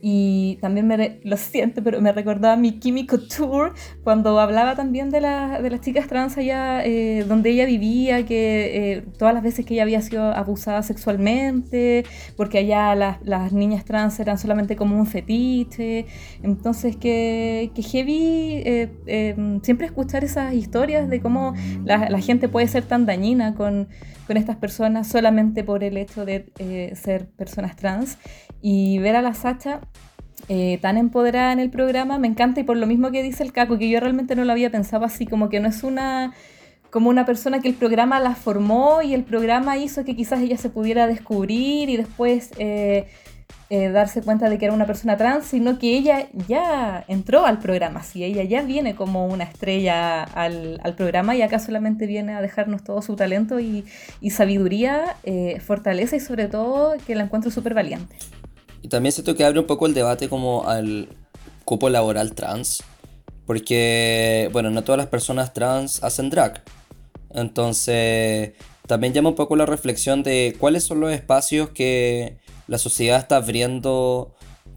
Y 0.00 0.58
también 0.60 0.86
me, 0.86 1.20
lo 1.24 1.36
siento, 1.36 1.82
pero 1.82 2.00
me 2.00 2.12
recordaba 2.12 2.56
mi 2.56 2.78
Químico 2.78 3.18
Tour 3.18 3.74
cuando 4.04 4.38
hablaba 4.38 4.76
también 4.76 5.10
de, 5.10 5.20
de 5.20 5.70
las 5.70 5.80
chicas 5.80 6.06
trans 6.06 6.36
allá 6.38 6.84
eh, 6.84 7.24
donde 7.26 7.50
ella 7.50 7.66
vivía, 7.66 8.24
que 8.24 8.92
eh, 8.92 9.04
todas 9.18 9.34
las 9.34 9.42
veces 9.42 9.66
que 9.66 9.74
ella 9.74 9.82
había 9.82 10.00
sido 10.00 10.32
abusada 10.32 10.82
sexualmente, 10.82 12.04
porque 12.36 12.58
allá 12.58 12.94
las, 12.94 13.18
las 13.22 13.52
niñas 13.52 13.84
trans 13.84 14.18
eran 14.20 14.38
solamente 14.38 14.76
como 14.76 14.96
un 14.96 15.06
fetiche. 15.06 16.06
Entonces, 16.42 16.96
que, 16.96 17.70
que 17.74 17.82
heavy 17.82 18.62
eh, 18.64 19.58
siempre 19.62 19.86
escuchar 19.86 20.24
esas 20.24 20.54
historias 20.54 21.08
de 21.08 21.20
cómo 21.20 21.54
la, 21.84 22.08
la, 22.08 22.20
gente 22.20 22.48
puede 22.48 22.68
ser 22.68 22.84
tan 22.84 23.06
dañina 23.06 23.54
con, 23.54 23.88
con 24.28 24.36
estas 24.36 24.56
personas 24.56 25.08
solamente 25.08 25.64
por 25.64 25.82
el 25.82 25.96
hecho 25.96 26.24
de 26.24 26.92
ser 26.94 27.26
personas 27.30 27.74
trans. 27.74 28.18
Y 28.62 28.98
ver 28.98 29.16
a 29.16 29.22
la 29.22 29.34
Sacha 29.34 29.80
eh, 30.48 30.78
tan 30.80 30.96
empoderada 30.96 31.52
en 31.52 31.58
el 31.58 31.68
programa 31.68 32.18
me 32.18 32.26
encanta 32.26 32.60
y 32.60 32.62
por 32.62 32.76
lo 32.76 32.86
mismo 32.86 33.10
que 33.10 33.22
dice 33.22 33.42
el 33.42 33.52
Caco, 33.52 33.76
que 33.76 33.90
yo 33.90 34.00
realmente 34.00 34.34
no 34.34 34.44
lo 34.44 34.52
había 34.52 34.70
pensado 34.70 35.04
así, 35.04 35.26
como 35.26 35.48
que 35.48 35.60
no 35.60 35.68
es 35.68 35.82
una 35.82 36.32
como 36.90 37.10
una 37.10 37.26
persona 37.26 37.60
que 37.60 37.68
el 37.68 37.74
programa 37.74 38.18
la 38.18 38.34
formó 38.34 39.02
y 39.02 39.12
el 39.12 39.22
programa 39.22 39.76
hizo 39.76 40.06
que 40.06 40.16
quizás 40.16 40.40
ella 40.40 40.56
se 40.56 40.70
pudiera 40.70 41.06
descubrir 41.06 41.90
y 41.90 41.98
después 41.98 42.50
eh, 42.56 43.08
eh, 43.70 43.90
darse 43.90 44.22
cuenta 44.22 44.48
de 44.48 44.58
que 44.58 44.64
era 44.64 44.74
una 44.74 44.86
persona 44.86 45.16
trans, 45.16 45.46
sino 45.46 45.78
que 45.78 45.96
ella 45.96 46.28
ya 46.46 47.04
entró 47.08 47.46
al 47.46 47.58
programa, 47.58 48.02
sí, 48.02 48.24
ella 48.24 48.44
ya 48.44 48.62
viene 48.62 48.94
como 48.94 49.26
una 49.26 49.44
estrella 49.44 50.22
al, 50.22 50.80
programa 50.96 51.36
y 51.36 51.42
acá 51.42 51.58
solamente 51.58 52.06
viene 52.06 52.34
a 52.34 52.40
dejarnos 52.40 52.82
todo 52.82 53.02
su 53.02 53.14
talento 53.14 53.60
y, 53.60 53.84
y 54.20 54.30
sabiduría, 54.30 55.16
fortaleza 55.64 56.16
y 56.16 56.20
sobre 56.20 56.48
todo 56.48 56.94
que 57.06 57.14
la 57.14 57.24
encuentro 57.24 57.50
súper 57.50 57.74
valiente. 57.74 58.16
Y 58.82 58.88
también 58.88 59.12
siento 59.12 59.34
que 59.34 59.44
abre 59.44 59.58
un 59.58 59.66
poco 59.66 59.86
el 59.86 59.94
debate 59.94 60.28
como 60.28 60.66
al 60.68 61.08
cupo 61.64 61.90
laboral 61.90 62.34
trans. 62.34 62.82
Porque, 63.46 64.48
bueno, 64.52 64.70
no 64.70 64.84
todas 64.84 64.98
las 64.98 65.06
personas 65.06 65.52
trans 65.52 66.02
hacen 66.02 66.30
drag. 66.30 66.62
Entonces, 67.30 68.52
también 68.86 69.12
llama 69.12 69.30
un 69.30 69.34
poco 69.34 69.56
la 69.56 69.66
reflexión 69.66 70.22
de 70.22 70.56
cuáles 70.58 70.84
son 70.84 71.00
los 71.00 71.12
espacios 71.12 71.70
que 71.70 72.38
la 72.68 72.78
sociedad 72.78 73.18
está 73.18 73.36
abriendo 73.36 74.34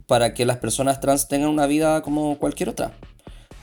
para 0.08 0.34
que 0.34 0.46
las 0.46 0.58
personas 0.58 1.00
trans 1.00 1.28
tengan 1.28 1.50
una 1.50 1.68
vida 1.68 2.02
como 2.02 2.40
cualquier 2.40 2.70
otra. 2.70 2.94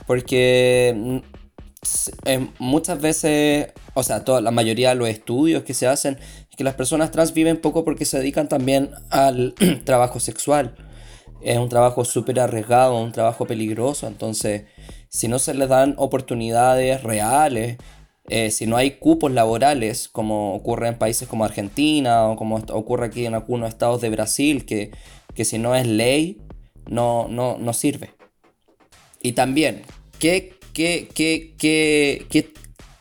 Porque 0.07 0.95
mm, 0.95 2.43
muchas 2.59 3.01
veces, 3.01 3.73
o 3.93 4.03
sea, 4.03 4.23
toda, 4.23 4.41
la 4.41 4.51
mayoría 4.51 4.89
de 4.89 4.95
los 4.95 5.09
estudios 5.09 5.63
que 5.63 5.73
se 5.73 5.87
hacen 5.87 6.17
que 6.59 6.65
las 6.65 6.73
personas 6.73 7.11
trans 7.11 7.33
viven 7.33 7.61
poco 7.61 7.85
porque 7.85 8.03
se 8.03 8.17
dedican 8.17 8.49
también 8.49 8.91
al 9.11 9.55
trabajo 9.85 10.19
sexual. 10.19 10.75
Es 11.41 11.57
un 11.57 11.69
trabajo 11.69 12.03
súper 12.03 12.37
arriesgado, 12.41 13.01
un 13.01 13.13
trabajo 13.13 13.45
peligroso, 13.45 14.07
entonces 14.07 14.63
si 15.07 15.29
no 15.29 15.39
se 15.39 15.53
les 15.53 15.69
dan 15.69 15.95
oportunidades 15.97 17.01
reales, 17.01 17.77
eh, 18.29 18.51
si 18.51 18.67
no 18.67 18.77
hay 18.77 18.91
cupos 18.91 19.31
laborales, 19.31 20.07
como 20.07 20.55
ocurre 20.55 20.87
en 20.87 20.97
países 20.97 21.27
como 21.27 21.45
Argentina 21.45 22.27
o 22.27 22.35
como 22.35 22.57
ocurre 22.71 23.07
aquí 23.07 23.25
en 23.25 23.33
algunos 23.33 23.69
estados 23.69 24.01
de 24.01 24.09
Brasil, 24.09 24.65
que, 24.65 24.91
que 25.33 25.45
si 25.45 25.57
no 25.57 25.75
es 25.75 25.87
ley, 25.87 26.37
no, 26.87 27.27
no, 27.27 27.57
no 27.57 27.73
sirve. 27.73 28.11
Y 29.21 29.33
también, 29.33 29.81
¿qué, 30.19 30.53
qué, 30.73 31.09
qué, 31.13 31.55
qué, 31.57 32.53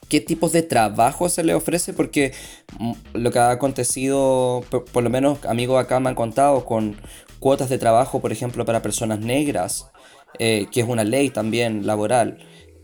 qué 0.08 0.20
tipos 0.20 0.52
de 0.52 0.62
trabajo 0.62 1.28
se 1.28 1.44
le 1.44 1.54
ofrece, 1.54 1.92
porque 1.92 2.32
mm, 2.78 2.92
lo 3.14 3.30
que 3.30 3.38
ha 3.38 3.50
acontecido, 3.50 4.64
por, 4.70 5.02
lo 5.02 5.10
menos 5.10 5.44
amigos 5.44 5.82
acá 5.82 6.00
me 6.00 6.08
han 6.08 6.14
contado, 6.14 6.64
con 6.64 6.96
cuotas 7.38 7.68
de 7.68 7.78
trabajo, 7.78 8.20
por 8.20 8.32
ejemplo, 8.32 8.64
para 8.64 8.82
personas 8.82 9.20
negras, 9.20 9.90
eh, 10.38 10.66
que 10.72 10.80
es 10.80 10.88
una 10.88 11.04
ley 11.04 11.30
también 11.30 11.86
laboral, 11.86 12.38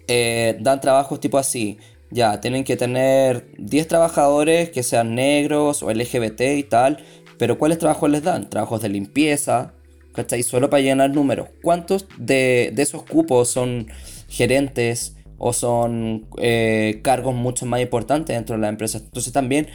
eh, 0.07 0.57
dan 0.61 0.81
trabajos 0.81 1.21
tipo 1.21 1.39
así. 1.39 1.79
Ya, 2.15 2.41
tienen 2.41 2.63
que 2.63 2.77
tener 2.77 3.49
10 3.59 3.89
trabajadores 3.89 4.71
que 4.71 4.85
sean 4.85 5.17
negros 5.17 5.83
o 5.83 5.91
LGBT 5.91 6.43
y 6.57 6.63
tal, 6.63 7.05
pero 7.39 7.59
¿cuáles 7.59 7.79
trabajos 7.81 8.09
les 8.09 8.23
dan? 8.23 8.49
Trabajos 8.49 8.81
de 8.83 8.89
limpieza, 8.89 9.75
¿cachai? 10.13 10.45
Solo 10.45 10.71
para 10.71 10.81
llenar 10.81 11.11
números. 11.11 11.49
¿Cuántos 11.61 12.07
de, 12.17 12.71
de 12.73 12.83
esos 12.83 13.03
cupos 13.03 13.49
son 13.49 13.89
gerentes? 14.29 15.17
o 15.39 15.53
son 15.53 16.27
eh, 16.39 17.01
cargos 17.03 17.35
mucho 17.35 17.67
más 17.67 17.81
importantes 17.81 18.35
dentro 18.35 18.55
de 18.55 18.63
la 18.63 18.69
empresa. 18.69 18.99
Entonces 18.99 19.33
también 19.33 19.67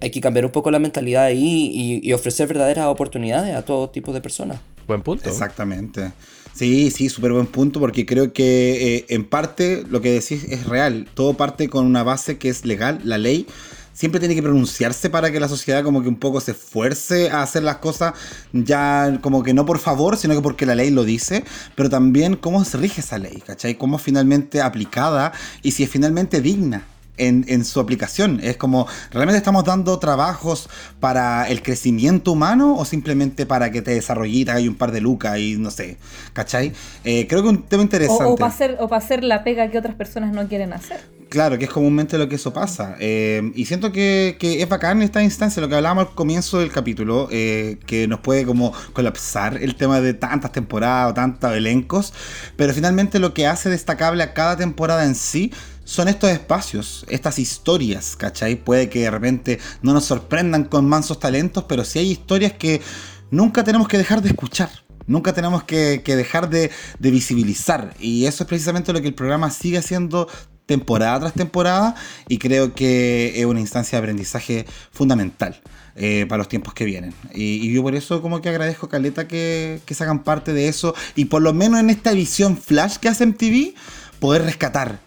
hay 0.00 0.10
que 0.10 0.20
cambiar 0.20 0.46
un 0.46 0.52
poco 0.52 0.70
la 0.70 0.78
mentalidad 0.78 1.24
ahí 1.24 2.00
y, 2.02 2.12
ofrecer 2.12 2.46
verdaderas 2.46 2.86
oportunidades 2.86 3.54
a 3.54 3.62
todo 3.62 3.90
tipo 3.90 4.12
de 4.12 4.20
personas. 4.20 4.60
Buen 4.86 5.02
punto. 5.02 5.28
Exactamente. 5.28 6.12
Sí, 6.58 6.90
sí, 6.90 7.08
súper 7.08 7.32
buen 7.32 7.46
punto 7.46 7.78
porque 7.78 8.04
creo 8.04 8.32
que 8.32 8.96
eh, 8.96 9.06
en 9.10 9.24
parte 9.24 9.84
lo 9.88 10.00
que 10.00 10.10
decís 10.10 10.42
es 10.48 10.66
real. 10.66 11.06
Todo 11.14 11.34
parte 11.34 11.68
con 11.68 11.86
una 11.86 12.02
base 12.02 12.36
que 12.36 12.48
es 12.48 12.64
legal, 12.64 13.00
la 13.04 13.16
ley 13.16 13.46
siempre 13.92 14.18
tiene 14.18 14.34
que 14.34 14.42
pronunciarse 14.42 15.08
para 15.08 15.30
que 15.30 15.38
la 15.38 15.46
sociedad 15.46 15.84
como 15.84 16.02
que 16.02 16.08
un 16.08 16.16
poco 16.16 16.40
se 16.40 16.50
esfuerce 16.50 17.30
a 17.30 17.42
hacer 17.42 17.62
las 17.62 17.76
cosas 17.76 18.14
ya 18.52 19.20
como 19.20 19.44
que 19.44 19.54
no 19.54 19.66
por 19.66 19.78
favor, 19.78 20.16
sino 20.16 20.34
que 20.34 20.40
porque 20.40 20.66
la 20.66 20.74
ley 20.74 20.90
lo 20.90 21.04
dice, 21.04 21.44
pero 21.76 21.88
también 21.90 22.34
cómo 22.34 22.64
se 22.64 22.76
rige 22.76 23.02
esa 23.02 23.18
ley, 23.18 23.40
¿cachai? 23.46 23.76
Cómo 23.76 23.98
finalmente 23.98 24.60
aplicada 24.60 25.32
y 25.62 25.70
si 25.70 25.84
es 25.84 25.90
finalmente 25.90 26.40
digna. 26.40 26.84
En, 27.18 27.64
su 27.64 27.80
aplicación. 27.80 28.40
Es 28.42 28.56
como, 28.56 28.86
¿realmente 29.10 29.38
estamos 29.38 29.64
dando 29.64 29.98
trabajos 29.98 30.68
para 31.00 31.48
el 31.48 31.62
crecimiento 31.62 32.32
humano 32.32 32.76
o 32.76 32.84
simplemente 32.84 33.46
para 33.46 33.70
que 33.70 33.82
te 33.82 33.90
desarrollitas 33.92 34.60
y 34.60 34.68
un 34.68 34.76
par 34.76 34.92
de 34.92 35.00
lucas 35.00 35.38
y 35.38 35.56
no 35.58 35.70
sé, 35.70 35.98
¿cachai? 36.32 36.72
Eh, 37.04 37.26
creo 37.28 37.42
que 37.42 37.48
un 37.48 37.62
tema 37.62 37.82
interesante. 37.82 38.24
O, 38.24 38.36
para 38.36 38.52
hacer, 38.52 38.76
o 38.80 38.88
para 38.88 39.04
hacer 39.04 39.24
la 39.24 39.44
pega 39.44 39.70
que 39.70 39.78
otras 39.78 39.94
personas 39.94 40.32
no 40.32 40.46
quieren 40.48 40.72
hacer. 40.72 41.00
Claro, 41.28 41.58
que 41.58 41.66
es 41.66 41.70
comúnmente 41.70 42.16
lo 42.16 42.28
que 42.28 42.36
eso 42.36 42.54
pasa. 42.54 42.96
Eh, 43.00 43.52
y 43.54 43.66
siento 43.66 43.92
que, 43.92 44.36
que, 44.38 44.62
es 44.62 44.68
bacán 44.68 45.02
esta 45.02 45.22
instancia, 45.22 45.60
lo 45.60 45.68
que 45.68 45.74
hablábamos 45.74 46.06
al 46.06 46.14
comienzo 46.14 46.58
del 46.58 46.72
capítulo, 46.72 47.28
eh, 47.30 47.78
que 47.86 48.08
nos 48.08 48.20
puede 48.20 48.46
como 48.46 48.72
colapsar 48.94 49.58
el 49.62 49.74
tema 49.74 50.00
de 50.00 50.14
tantas 50.14 50.52
temporadas 50.52 51.10
o 51.10 51.14
tantos 51.14 51.52
elencos, 51.52 52.14
pero 52.56 52.72
finalmente 52.72 53.18
lo 53.18 53.34
que 53.34 53.46
hace 53.46 53.68
destacable 53.68 54.22
a 54.22 54.32
cada 54.32 54.56
temporada 54.56 55.04
en 55.04 55.14
sí 55.14 55.52
son 55.88 56.06
estos 56.08 56.28
espacios, 56.28 57.06
estas 57.08 57.38
historias, 57.38 58.14
¿cachai? 58.14 58.56
Puede 58.56 58.90
que 58.90 59.00
de 59.00 59.10
repente 59.10 59.58
no 59.80 59.94
nos 59.94 60.04
sorprendan 60.04 60.64
con 60.64 60.86
mansos 60.86 61.18
talentos, 61.18 61.64
pero 61.66 61.82
sí 61.82 61.98
hay 61.98 62.10
historias 62.10 62.52
que 62.52 62.82
nunca 63.30 63.64
tenemos 63.64 63.88
que 63.88 63.96
dejar 63.96 64.20
de 64.20 64.28
escuchar. 64.28 64.68
Nunca 65.06 65.32
tenemos 65.32 65.64
que, 65.64 66.02
dejar 66.04 66.50
de, 66.50 66.70
visibilizar. 66.98 67.94
Y 67.98 68.26
eso 68.26 68.44
es 68.44 68.48
precisamente 68.48 68.92
lo 68.92 69.00
que 69.00 69.08
el 69.08 69.14
programa 69.14 69.50
sigue 69.50 69.78
haciendo 69.78 70.28
temporada 70.66 71.20
tras 71.20 71.32
temporada 71.32 71.94
y 72.28 72.36
creo 72.36 72.74
que 72.74 73.40
es 73.40 73.46
una 73.46 73.60
instancia 73.60 73.96
de 73.96 74.02
aprendizaje 74.02 74.66
fundamental. 74.92 75.58
Eh, 76.00 76.26
para 76.28 76.38
los 76.38 76.48
tiempos 76.48 76.74
que 76.74 76.84
vienen. 76.84 77.12
Y, 77.34 77.72
yo 77.72 77.82
por 77.82 77.96
eso 77.96 78.22
como 78.22 78.40
que 78.40 78.48
agradezco 78.48 78.88
Caleta 78.88 79.26
que, 79.26 79.80
que 79.84 79.94
se 79.94 80.04
hagan 80.04 80.22
parte 80.22 80.52
de 80.52 80.68
eso 80.68 80.94
y 81.16 81.24
por 81.24 81.42
lo 81.42 81.52
menos 81.52 81.80
en 81.80 81.90
esta 81.90 82.12
visión 82.12 82.56
flash 82.56 82.98
que 82.98 83.08
hace 83.08 83.26
MTV, 83.26 83.74
poder 84.20 84.42
rescatar 84.42 85.00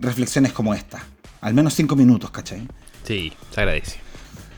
reflexiones 0.00 0.52
como 0.52 0.74
esta. 0.74 1.04
Al 1.40 1.54
menos 1.54 1.74
cinco 1.74 1.96
minutos, 1.96 2.30
¿cachai? 2.30 2.66
Sí, 3.04 3.32
se 3.50 3.60
agradece 3.60 4.04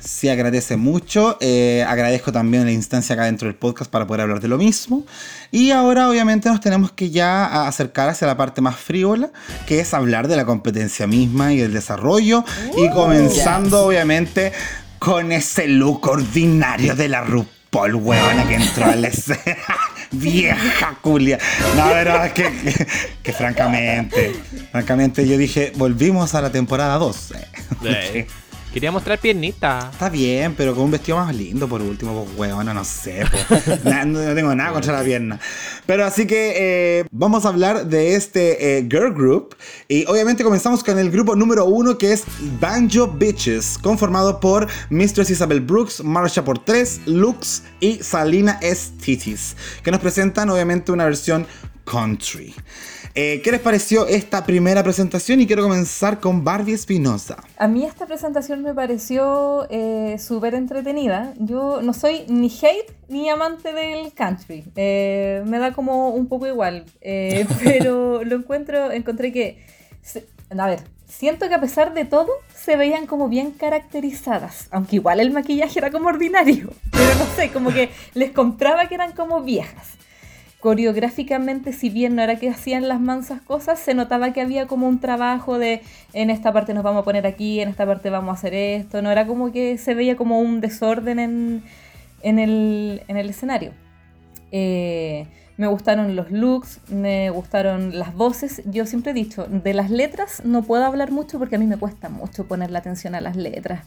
sí 0.06 0.28
agradece 0.28 0.76
mucho. 0.76 1.36
Eh, 1.40 1.84
agradezco 1.86 2.32
también 2.32 2.64
la 2.64 2.72
instancia 2.72 3.14
acá 3.14 3.24
dentro 3.24 3.48
del 3.48 3.56
podcast 3.56 3.90
para 3.90 4.06
poder 4.06 4.22
hablar 4.22 4.40
de 4.40 4.48
lo 4.48 4.58
mismo. 4.58 5.04
Y 5.50 5.70
ahora 5.70 6.08
obviamente 6.08 6.48
nos 6.48 6.60
tenemos 6.60 6.92
que 6.92 7.10
ya 7.10 7.66
acercar 7.66 8.08
hacia 8.08 8.26
la 8.26 8.36
parte 8.36 8.60
más 8.60 8.76
frívola, 8.76 9.30
que 9.66 9.80
es 9.80 9.92
hablar 9.94 10.28
de 10.28 10.36
la 10.36 10.44
competencia 10.44 11.06
misma 11.06 11.52
y 11.52 11.58
del 11.58 11.72
desarrollo. 11.72 12.44
y 12.76 12.88
uh, 12.88 12.92
comenzando 12.92 13.86
obviamente 13.86 14.52
con 14.98 15.32
ese 15.32 15.68
look 15.68 16.06
ordinario 16.08 16.94
de 16.94 17.08
la 17.08 17.22
RuPaul, 17.22 17.94
huevona, 17.96 18.46
que 18.48 18.54
entró 18.54 18.86
a 18.86 18.96
la 18.96 19.08
escena. 19.08 19.56
Vieja 20.12 20.98
culia. 21.00 21.38
No, 21.76 21.88
pero 21.90 22.24
es 22.24 22.32
que, 22.32 22.86
que, 23.22 23.32
francamente, 23.32 24.34
francamente 24.70 25.26
yo 25.26 25.36
dije, 25.36 25.72
volvimos 25.76 26.34
a 26.34 26.42
la 26.42 26.50
temporada 26.50 26.96
2. 26.98 27.34
Quería 28.76 28.92
mostrar 28.92 29.18
piernita. 29.18 29.88
Está 29.90 30.10
bien, 30.10 30.54
pero 30.54 30.74
con 30.74 30.84
un 30.84 30.90
vestido 30.90 31.16
más 31.16 31.34
lindo 31.34 31.66
por 31.66 31.80
último, 31.80 32.26
pues 32.26 32.52
weón, 32.52 32.66
no 32.66 32.84
sé. 32.84 33.24
No, 34.04 34.34
tengo 34.34 34.54
nada 34.54 34.72
contra 34.72 34.92
la 34.92 35.02
pierna. 35.02 35.40
Pero 35.86 36.04
así 36.04 36.26
que 36.26 36.52
eh, 36.58 37.04
vamos 37.10 37.46
a 37.46 37.48
hablar 37.48 37.86
de 37.86 38.16
este 38.16 38.76
eh, 38.76 38.82
girl 38.82 39.14
group. 39.14 39.56
Y 39.88 40.04
obviamente 40.04 40.44
comenzamos 40.44 40.84
con 40.84 40.98
el 40.98 41.10
grupo 41.10 41.34
número 41.34 41.64
uno 41.64 41.96
que 41.96 42.12
es 42.12 42.24
Banjo 42.60 43.08
Bitches, 43.08 43.78
conformado 43.78 44.40
por 44.40 44.68
Mistress 44.90 45.30
Isabel 45.30 45.62
Brooks, 45.62 46.04
Marsha 46.04 46.44
por 46.44 46.58
3, 46.58 47.00
Lux 47.06 47.62
y 47.80 48.00
Salina 48.02 48.58
S. 48.60 48.92
Que 49.82 49.90
nos 49.90 50.00
presentan 50.00 50.50
obviamente 50.50 50.92
una 50.92 51.06
versión 51.06 51.46
country. 51.86 52.54
Eh, 53.18 53.40
¿Qué 53.42 53.50
les 53.50 53.62
pareció 53.62 54.06
esta 54.06 54.44
primera 54.44 54.82
presentación? 54.82 55.40
Y 55.40 55.46
quiero 55.46 55.62
comenzar 55.62 56.20
con 56.20 56.44
Barbie 56.44 56.74
Espinosa. 56.74 57.42
A 57.56 57.66
mí 57.66 57.82
esta 57.82 58.04
presentación 58.04 58.62
me 58.62 58.74
pareció 58.74 59.66
eh, 59.70 60.18
súper 60.18 60.54
entretenida. 60.54 61.32
Yo 61.38 61.80
no 61.80 61.94
soy 61.94 62.26
ni 62.28 62.48
hate 62.48 62.94
ni 63.08 63.30
amante 63.30 63.72
del 63.72 64.12
country. 64.12 64.64
Eh, 64.76 65.42
me 65.46 65.58
da 65.58 65.72
como 65.72 66.10
un 66.10 66.26
poco 66.26 66.46
igual. 66.46 66.84
pero 67.64 68.22
lo 68.22 68.36
encuentro, 68.36 68.92
encontré 68.92 69.32
que... 69.32 69.64
A 70.50 70.66
ver, 70.66 70.80
siento 71.06 71.48
que 71.48 71.54
a 71.54 71.60
pesar 71.60 71.94
de 71.94 72.04
todo 72.04 72.28
se 72.54 72.76
veían 72.76 73.06
como 73.06 73.30
bien 73.30 73.52
caracterizadas, 73.52 74.68
aunque 74.70 74.96
igual 74.96 75.20
el 75.20 75.30
maquillaje 75.30 75.78
era 75.78 75.90
como 75.90 76.08
ordinario, 76.08 76.70
pero 76.92 77.14
no 77.14 77.24
sé, 77.34 77.50
como 77.50 77.72
que 77.72 77.88
les 78.12 78.32
compraba 78.32 78.88
que 78.88 78.94
eran 78.94 79.12
como 79.12 79.40
viejas 79.42 79.96
coreográficamente, 80.66 81.72
si 81.72 81.90
bien 81.90 82.16
no 82.16 82.22
era 82.22 82.40
que 82.40 82.50
hacían 82.50 82.88
las 82.88 83.00
mansas 83.00 83.40
cosas, 83.40 83.78
se 83.78 83.94
notaba 83.94 84.32
que 84.32 84.40
había 84.40 84.66
como 84.66 84.88
un 84.88 84.98
trabajo 84.98 85.60
de 85.60 85.80
en 86.12 86.28
esta 86.28 86.52
parte 86.52 86.74
nos 86.74 86.82
vamos 86.82 87.02
a 87.02 87.04
poner 87.04 87.24
aquí, 87.24 87.60
en 87.60 87.68
esta 87.68 87.86
parte 87.86 88.10
vamos 88.10 88.30
a 88.30 88.32
hacer 88.32 88.52
esto, 88.52 89.00
no 89.00 89.12
era 89.12 89.28
como 89.28 89.52
que 89.52 89.78
se 89.78 89.94
veía 89.94 90.16
como 90.16 90.40
un 90.40 90.60
desorden 90.60 91.20
en, 91.20 91.62
en, 92.20 92.40
el, 92.40 93.02
en 93.06 93.16
el, 93.16 93.30
escenario. 93.30 93.74
Eh, 94.50 95.28
me 95.56 95.68
gustaron 95.68 96.16
los 96.16 96.32
looks, 96.32 96.80
me 96.88 97.30
gustaron 97.30 97.96
las 97.96 98.12
voces. 98.12 98.60
Yo 98.64 98.86
siempre 98.86 99.12
he 99.12 99.14
dicho, 99.14 99.46
de 99.46 99.72
las 99.72 99.88
letras 99.88 100.42
no 100.44 100.64
puedo 100.64 100.84
hablar 100.84 101.12
mucho 101.12 101.38
porque 101.38 101.54
a 101.54 101.58
mí 101.60 101.66
me 101.68 101.76
cuesta 101.76 102.08
mucho 102.08 102.48
poner 102.48 102.72
la 102.72 102.80
atención 102.80 103.14
a 103.14 103.20
las 103.20 103.36
letras. 103.36 103.84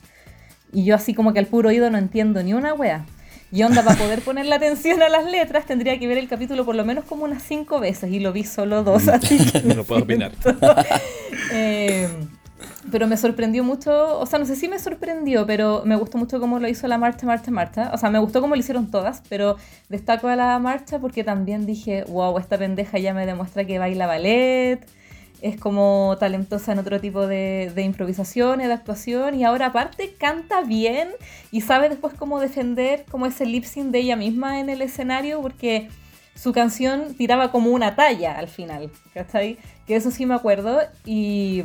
Y 0.71 0.85
yo 0.85 0.95
así 0.95 1.13
como 1.13 1.33
que 1.33 1.39
al 1.39 1.47
puro 1.47 1.67
oído 1.67 1.89
no 1.89 1.97
entiendo 1.97 2.41
ni 2.41 2.53
una 2.53 2.73
wea. 2.73 3.05
Y 3.51 3.63
onda, 3.63 3.83
para 3.83 3.97
poder 3.97 4.21
poner 4.21 4.45
la 4.45 4.57
atención 4.57 5.01
a 5.01 5.09
las 5.09 5.25
letras, 5.25 5.65
tendría 5.65 5.97
que 5.97 6.07
ver 6.07 6.17
el 6.17 6.27
capítulo 6.27 6.65
por 6.65 6.75
lo 6.75 6.85
menos 6.85 7.05
como 7.05 7.23
unas 7.23 7.41
cinco 7.41 7.79
veces. 7.79 8.11
Y 8.11 8.19
lo 8.19 8.31
vi 8.31 8.43
solo 8.43 8.83
dos, 8.83 9.07
así 9.07 9.43
que. 9.43 9.61
no 9.75 9.83
puedo 9.83 10.03
opinar. 10.03 10.31
Eh, 11.51 12.07
pero 12.91 13.07
me 13.07 13.17
sorprendió 13.17 13.63
mucho, 13.63 14.19
o 14.19 14.25
sea, 14.27 14.37
no 14.37 14.45
sé 14.45 14.55
si 14.55 14.67
me 14.67 14.77
sorprendió, 14.77 15.47
pero 15.47 15.81
me 15.85 15.95
gustó 15.95 16.17
mucho 16.19 16.39
cómo 16.39 16.59
lo 16.59 16.67
hizo 16.67 16.87
la 16.87 16.99
marcha, 16.99 17.25
marcha, 17.25 17.49
marcha. 17.49 17.91
O 17.93 17.97
sea, 17.97 18.11
me 18.11 18.19
gustó 18.19 18.41
cómo 18.41 18.55
lo 18.55 18.59
hicieron 18.59 18.91
todas, 18.91 19.23
pero 19.29 19.55
destaco 19.87 20.27
a 20.27 20.35
la 20.35 20.59
marcha 20.59 20.99
porque 20.99 21.23
también 21.23 21.65
dije, 21.65 22.03
wow, 22.07 22.37
esta 22.37 22.57
pendeja 22.57 22.99
ya 22.99 23.13
me 23.13 23.25
demuestra 23.25 23.65
que 23.65 23.79
baila 23.79 24.05
ballet 24.05 24.85
es 25.41 25.59
como 25.59 26.15
talentosa 26.19 26.71
en 26.71 26.79
otro 26.79 26.99
tipo 26.99 27.27
de, 27.27 27.71
de 27.73 27.81
improvisación, 27.83 28.59
de 28.59 28.71
actuación, 28.71 29.35
y 29.35 29.43
ahora 29.43 29.67
aparte 29.67 30.13
canta 30.17 30.61
bien 30.61 31.09
y 31.51 31.61
sabe 31.61 31.89
después 31.89 32.13
cómo 32.13 32.39
defender 32.39 33.05
como 33.09 33.25
ese 33.25 33.45
lip 33.45 33.63
sync 33.63 33.91
de 33.91 33.99
ella 33.99 34.15
misma 34.15 34.59
en 34.59 34.69
el 34.69 34.81
escenario, 34.81 35.41
porque 35.41 35.89
su 36.35 36.53
canción 36.53 37.15
tiraba 37.15 37.51
como 37.51 37.71
una 37.71 37.95
talla 37.95 38.37
al 38.37 38.47
final, 38.47 38.89
¿cachai? 39.13 39.57
Que 39.85 39.95
eso 39.95 40.09
sí 40.09 40.25
me 40.25 40.35
acuerdo, 40.35 40.79
y, 41.05 41.63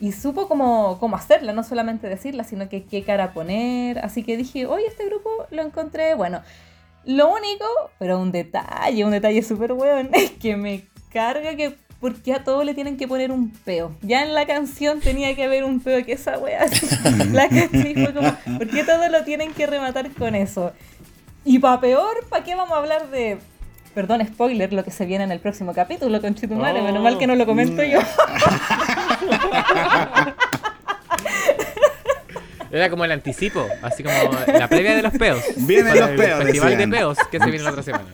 y 0.00 0.12
supo 0.12 0.48
cómo, 0.48 0.98
cómo, 1.00 1.16
hacerla, 1.16 1.52
no 1.52 1.62
solamente 1.62 2.08
decirla, 2.08 2.44
sino 2.44 2.68
que 2.68 2.84
qué 2.84 3.04
cara 3.04 3.32
poner, 3.32 3.98
así 4.00 4.22
que 4.22 4.36
dije, 4.36 4.66
hoy 4.66 4.82
este 4.86 5.06
grupo 5.06 5.30
lo 5.50 5.62
encontré, 5.62 6.14
bueno, 6.14 6.42
lo 7.04 7.32
único, 7.32 7.64
pero 7.98 8.18
un 8.18 8.32
detalle, 8.32 9.04
un 9.04 9.10
detalle 9.12 9.42
súper 9.42 9.72
bueno, 9.72 10.10
es 10.14 10.30
que 10.32 10.56
me 10.56 10.84
carga 11.10 11.56
que 11.56 11.76
¿por 12.02 12.16
qué 12.16 12.34
a 12.34 12.42
todo 12.42 12.64
le 12.64 12.74
tienen 12.74 12.96
que 12.96 13.06
poner 13.06 13.30
un 13.30 13.50
peo? 13.50 13.94
Ya 14.02 14.24
en 14.24 14.34
la 14.34 14.44
canción 14.44 14.98
tenía 14.98 15.36
que 15.36 15.44
haber 15.44 15.62
un 15.62 15.78
peo, 15.78 16.04
que 16.04 16.12
esa 16.12 16.36
wea, 16.36 16.66
la 17.32 17.48
caché 17.48 17.94
fue 17.94 18.12
como, 18.12 18.58
¿por 18.58 18.68
qué 18.68 18.82
todo 18.82 19.08
lo 19.08 19.22
tienen 19.22 19.52
que 19.52 19.68
rematar 19.68 20.10
con 20.10 20.34
eso? 20.34 20.72
Y 21.44 21.60
para 21.60 21.80
peor, 21.80 22.26
¿para 22.28 22.42
qué 22.42 22.56
vamos 22.56 22.72
a 22.72 22.78
hablar 22.78 23.08
de 23.10 23.38
Perdón, 23.94 24.26
spoiler, 24.26 24.72
lo 24.72 24.82
que 24.84 24.90
se 24.90 25.04
viene 25.04 25.22
en 25.24 25.32
el 25.32 25.38
próximo 25.38 25.74
capítulo 25.74 26.20
con 26.20 26.34
Chitumare, 26.34 26.80
oh. 26.80 26.84
menos 26.84 27.02
mal 27.02 27.18
que 27.18 27.26
no 27.26 27.36
lo 27.36 27.46
comento 27.46 27.82
yo. 27.84 28.00
Era 32.72 32.88
como 32.88 33.04
el 33.04 33.12
anticipo, 33.12 33.68
así 33.82 34.02
como 34.02 34.16
la 34.46 34.66
previa 34.66 34.96
de 34.96 35.02
los 35.02 35.12
peos. 35.12 35.44
Vienen 35.56 35.94
los 35.98 36.08
peos. 36.10 36.40
El 36.40 36.46
festival 36.46 36.78
de 36.78 36.88
peos 36.88 37.18
que 37.30 37.38
se 37.38 37.44
viene 37.44 37.62
la 37.62 37.70
otra 37.70 37.82
semana. 37.82 38.06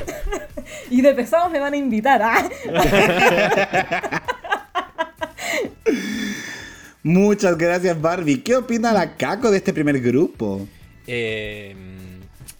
y 0.90 1.02
de 1.02 1.12
pesados 1.14 1.50
me 1.50 1.58
van 1.58 1.74
a 1.74 1.76
invitar. 1.76 2.22
¿ah? 2.22 2.48
Muchas 7.02 7.58
gracias, 7.58 8.00
Barbie. 8.00 8.40
¿Qué 8.42 8.54
opina 8.54 8.92
la 8.92 9.16
Caco 9.16 9.50
de 9.50 9.56
este 9.56 9.72
primer 9.72 10.00
grupo? 10.00 10.66
Eh, 11.08 11.74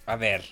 a 0.05 0.17
ver, 0.17 0.43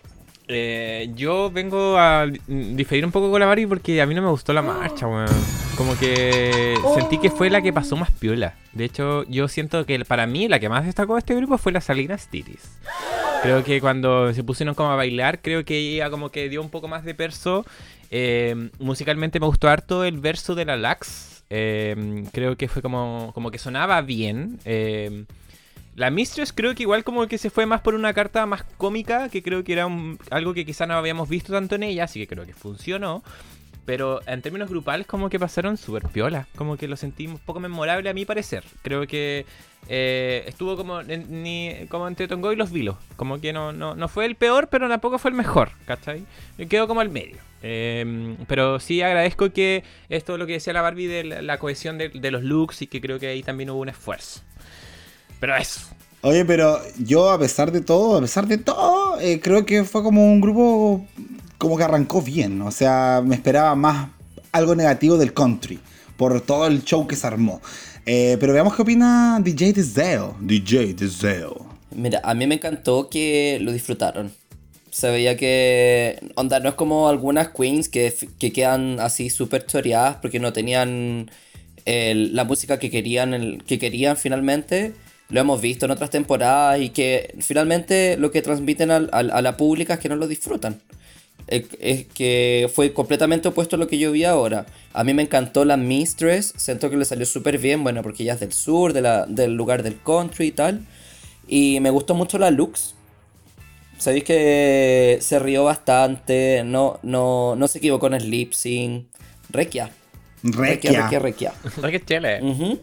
eh, 0.47 1.09
yo 1.15 1.49
vengo 1.49 1.97
a 1.97 2.27
diferir 2.47 3.05
un 3.05 3.11
poco 3.11 3.31
con 3.31 3.39
la 3.39 3.47
Barbie 3.47 3.67
porque 3.67 4.01
a 4.01 4.05
mí 4.05 4.13
no 4.13 4.21
me 4.21 4.29
gustó 4.29 4.53
la 4.53 4.61
marcha, 4.61 5.07
weón. 5.07 5.27
Como 5.75 5.97
que 5.97 6.75
sentí 6.93 7.17
que 7.17 7.29
fue 7.29 7.49
la 7.49 7.61
que 7.61 7.73
pasó 7.73 7.95
más 7.95 8.11
piola. 8.11 8.55
De 8.73 8.85
hecho, 8.85 9.23
yo 9.23 9.47
siento 9.47 9.85
que 9.85 10.03
para 10.05 10.27
mí 10.27 10.47
la 10.47 10.59
que 10.59 10.69
más 10.69 10.85
destacó 10.85 11.15
de 11.15 11.19
este 11.19 11.35
grupo 11.35 11.57
fue 11.57 11.71
la 11.71 11.81
Salinas 11.81 12.29
Tiris. 12.29 12.77
Creo 13.41 13.63
que 13.63 13.81
cuando 13.81 14.33
se 14.33 14.43
pusieron 14.43 14.75
como 14.75 14.91
a 14.91 14.95
bailar, 14.95 15.41
creo 15.41 15.65
que 15.65 15.77
ella 15.77 16.09
como 16.09 16.29
que 16.29 16.47
dio 16.49 16.61
un 16.61 16.69
poco 16.69 16.87
más 16.87 17.03
de 17.03 17.13
perso. 17.13 17.65
Eh, 18.11 18.69
musicalmente 18.79 19.39
me 19.39 19.47
gustó 19.47 19.67
harto 19.67 20.03
el 20.03 20.19
verso 20.19 20.55
de 20.55 20.65
la 20.65 20.77
Lax. 20.77 21.43
Eh, 21.49 22.23
creo 22.31 22.55
que 22.55 22.67
fue 22.67 22.81
como, 22.81 23.31
como 23.33 23.51
que 23.51 23.57
sonaba 23.57 24.01
bien. 24.01 24.59
Eh, 24.65 25.25
la 25.95 26.09
Mistress 26.09 26.51
creo 26.51 26.75
que 26.75 26.83
igual 26.83 27.03
como 27.03 27.25
que 27.27 27.37
se 27.37 27.49
fue 27.49 27.65
más 27.65 27.81
por 27.81 27.95
una 27.95 28.13
carta 28.13 28.45
más 28.45 28.63
cómica, 28.77 29.29
que 29.29 29.41
creo 29.41 29.63
que 29.63 29.73
era 29.73 29.87
algo 30.29 30.53
que 30.53 30.65
quizá 30.65 30.85
no 30.85 30.95
habíamos 30.95 31.29
visto 31.29 31.53
tanto 31.53 31.75
en 31.75 31.83
ella, 31.83 32.03
así 32.03 32.19
que 32.19 32.27
creo 32.27 32.45
que 32.45 32.53
funcionó. 32.53 33.23
Pero 33.85 34.19
en 34.25 34.41
términos 34.41 34.69
grupales 34.69 35.05
como 35.05 35.29
que 35.29 35.39
pasaron 35.39 35.77
súper 35.77 36.07
piola. 36.07 36.47
Como 36.55 36.75
que 36.75 36.87
lo 36.87 36.97
sentí 36.97 37.27
un 37.27 37.37
poco 37.37 37.59
memorable 37.59 38.09
a 38.09 38.13
mi 38.13 38.25
parecer. 38.25 38.63
Creo 38.81 39.05
que 39.05 39.45
eh, 39.87 40.43
estuvo 40.47 40.75
como, 40.75 41.03
ni, 41.03 41.71
como 41.87 42.07
entre 42.07 42.27
Tongo 42.27 42.51
y 42.51 42.55
los 42.55 42.71
Vilos. 42.71 42.97
Como 43.15 43.39
que 43.39 43.53
no, 43.53 43.71
no, 43.71 44.07
fue 44.07 44.25
el 44.25 44.35
peor, 44.35 44.69
pero 44.69 44.89
tampoco 44.89 45.19
fue 45.19 45.29
el 45.29 45.37
mejor. 45.37 45.69
¿Cachai? 45.85 46.25
Quedó 46.67 46.87
como 46.87 47.01
al 47.01 47.09
medio. 47.09 47.37
Em, 47.61 48.35
pero 48.47 48.79
sí 48.79 49.03
agradezco 49.03 49.51
que 49.51 49.83
esto 50.09 50.37
lo 50.37 50.47
que 50.47 50.53
decía 50.53 50.73
la 50.73 50.81
Barbie 50.81 51.07
de 51.07 51.23
la, 51.23 51.57
cohesión 51.59 51.99
de, 51.99 52.09
de, 52.09 52.31
los 52.31 52.43
looks 52.43 52.81
y 52.81 52.87
que 52.87 53.01
creo 53.01 53.19
que 53.19 53.27
ahí 53.27 53.43
también 53.43 53.69
hubo 53.69 53.79
un 53.79 53.89
esfuerzo. 53.89 54.41
Pero 55.39 55.55
eso. 55.55 55.81
Oye, 56.21 56.43
pero 56.43 56.81
yo 56.97 57.29
a 57.29 57.37
pesar 57.37 57.71
de 57.71 57.81
todo, 57.81 58.17
a 58.17 58.21
pesar 58.21 58.47
de 58.47 58.57
todo, 58.57 59.19
eh, 59.19 59.39
creo 59.39 59.63
que 59.63 59.83
fue 59.83 60.01
como 60.01 60.25
un 60.25 60.41
grupo 60.41 61.05
como 61.59 61.77
que 61.77 61.83
arrancó 61.83 62.19
bien. 62.19 62.61
O 62.63 62.71
sea, 62.71 63.21
me 63.23 63.35
esperaba 63.35 63.75
más 63.75 64.09
algo 64.51 64.73
negativo 64.73 65.17
del 65.17 65.33
country 65.33 65.79
por 66.17 66.41
todo 66.41 66.65
el 66.65 66.83
show 66.83 67.05
que 67.05 67.15
se 67.15 67.27
armó. 67.27 67.61
Eh, 68.07 68.37
pero 68.39 68.53
veamos 68.53 68.75
qué 68.75 68.81
opina 68.81 69.39
DJ 69.39 69.73
Deseo. 69.73 70.35
DJ 70.39 70.95
Deseo. 70.95 71.63
Mira, 71.91 72.21
a 72.23 72.33
mí 72.33 72.47
me 72.47 72.55
encantó 72.55 73.07
que 73.07 73.59
lo 73.61 73.71
disfrutaron. 73.71 74.31
Se 74.89 75.11
veía 75.11 75.37
que. 75.37 76.19
Onda, 76.33 76.59
no 76.59 76.69
es 76.69 76.75
como 76.75 77.07
algunas 77.07 77.49
queens 77.49 77.87
que, 77.87 78.11
que 78.39 78.51
quedan 78.51 78.99
así 78.99 79.29
súper 79.29 79.67
choreadas 79.67 80.17
porque 80.23 80.39
no 80.39 80.53
tenían 80.53 81.29
la 81.85 82.43
música 82.45 82.79
que 82.79 82.89
querían, 82.89 83.61
que 83.67 83.77
querían 83.77 84.17
finalmente. 84.17 84.93
Lo 85.29 85.39
hemos 85.39 85.59
visto 85.59 85.85
en 85.85 85.91
otras 85.91 86.09
temporadas 86.09 86.79
y 86.79 86.89
que 86.89 87.35
finalmente 87.39 88.15
lo 88.17 88.31
que 88.31 88.41
transmiten 88.41 88.91
a 88.91 88.99
la 89.01 89.57
pública 89.57 89.95
es 89.95 89.99
que 89.99 90.09
no 90.09 90.15
lo 90.15 90.27
disfrutan 90.27 90.81
es 91.47 92.05
que 92.07 92.69
fue 92.73 92.93
completamente 92.93 93.47
opuesto 93.47 93.75
a 93.75 93.79
lo 93.79 93.87
que 93.87 93.97
yo 93.97 94.11
vi 94.11 94.23
ahora. 94.23 94.65
A 94.93 95.03
mí 95.03 95.13
me 95.13 95.21
encantó 95.21 95.65
la 95.65 95.77
Mistress, 95.77 96.53
siento 96.57 96.89
que 96.89 96.97
le 96.97 97.05
salió 97.05 97.25
súper 97.25 97.57
bien, 97.57 97.83
bueno, 97.83 98.01
porque 98.01 98.23
ella 98.23 98.33
es 98.33 98.39
del 98.39 98.53
sur, 98.53 98.93
de 98.93 99.01
la, 99.01 99.25
del 99.25 99.53
lugar 99.53 99.83
del 99.83 99.99
country 100.01 100.47
y 100.47 100.51
tal. 100.51 100.85
Y 101.47 101.79
me 101.81 101.91
gustó 101.91 102.15
mucho 102.15 102.39
la 102.39 102.49
Lux. 102.49 102.95
Sabéis 103.97 104.23
que 104.23 105.19
se 105.21 105.39
rió 105.39 105.63
bastante, 105.63 106.63
no, 106.65 106.99
no, 107.03 107.55
no 107.55 107.67
se 107.67 107.77
equivocó 107.77 108.07
en 108.07 108.15
el 108.15 108.29
lip 108.29 108.53
sync. 108.53 109.05
Requia. 109.49 109.91
Requia. 110.43 111.03
Requia, 111.03 111.19
Requia. 111.19 111.53
Requia 111.77 112.05
chile. 112.05 112.79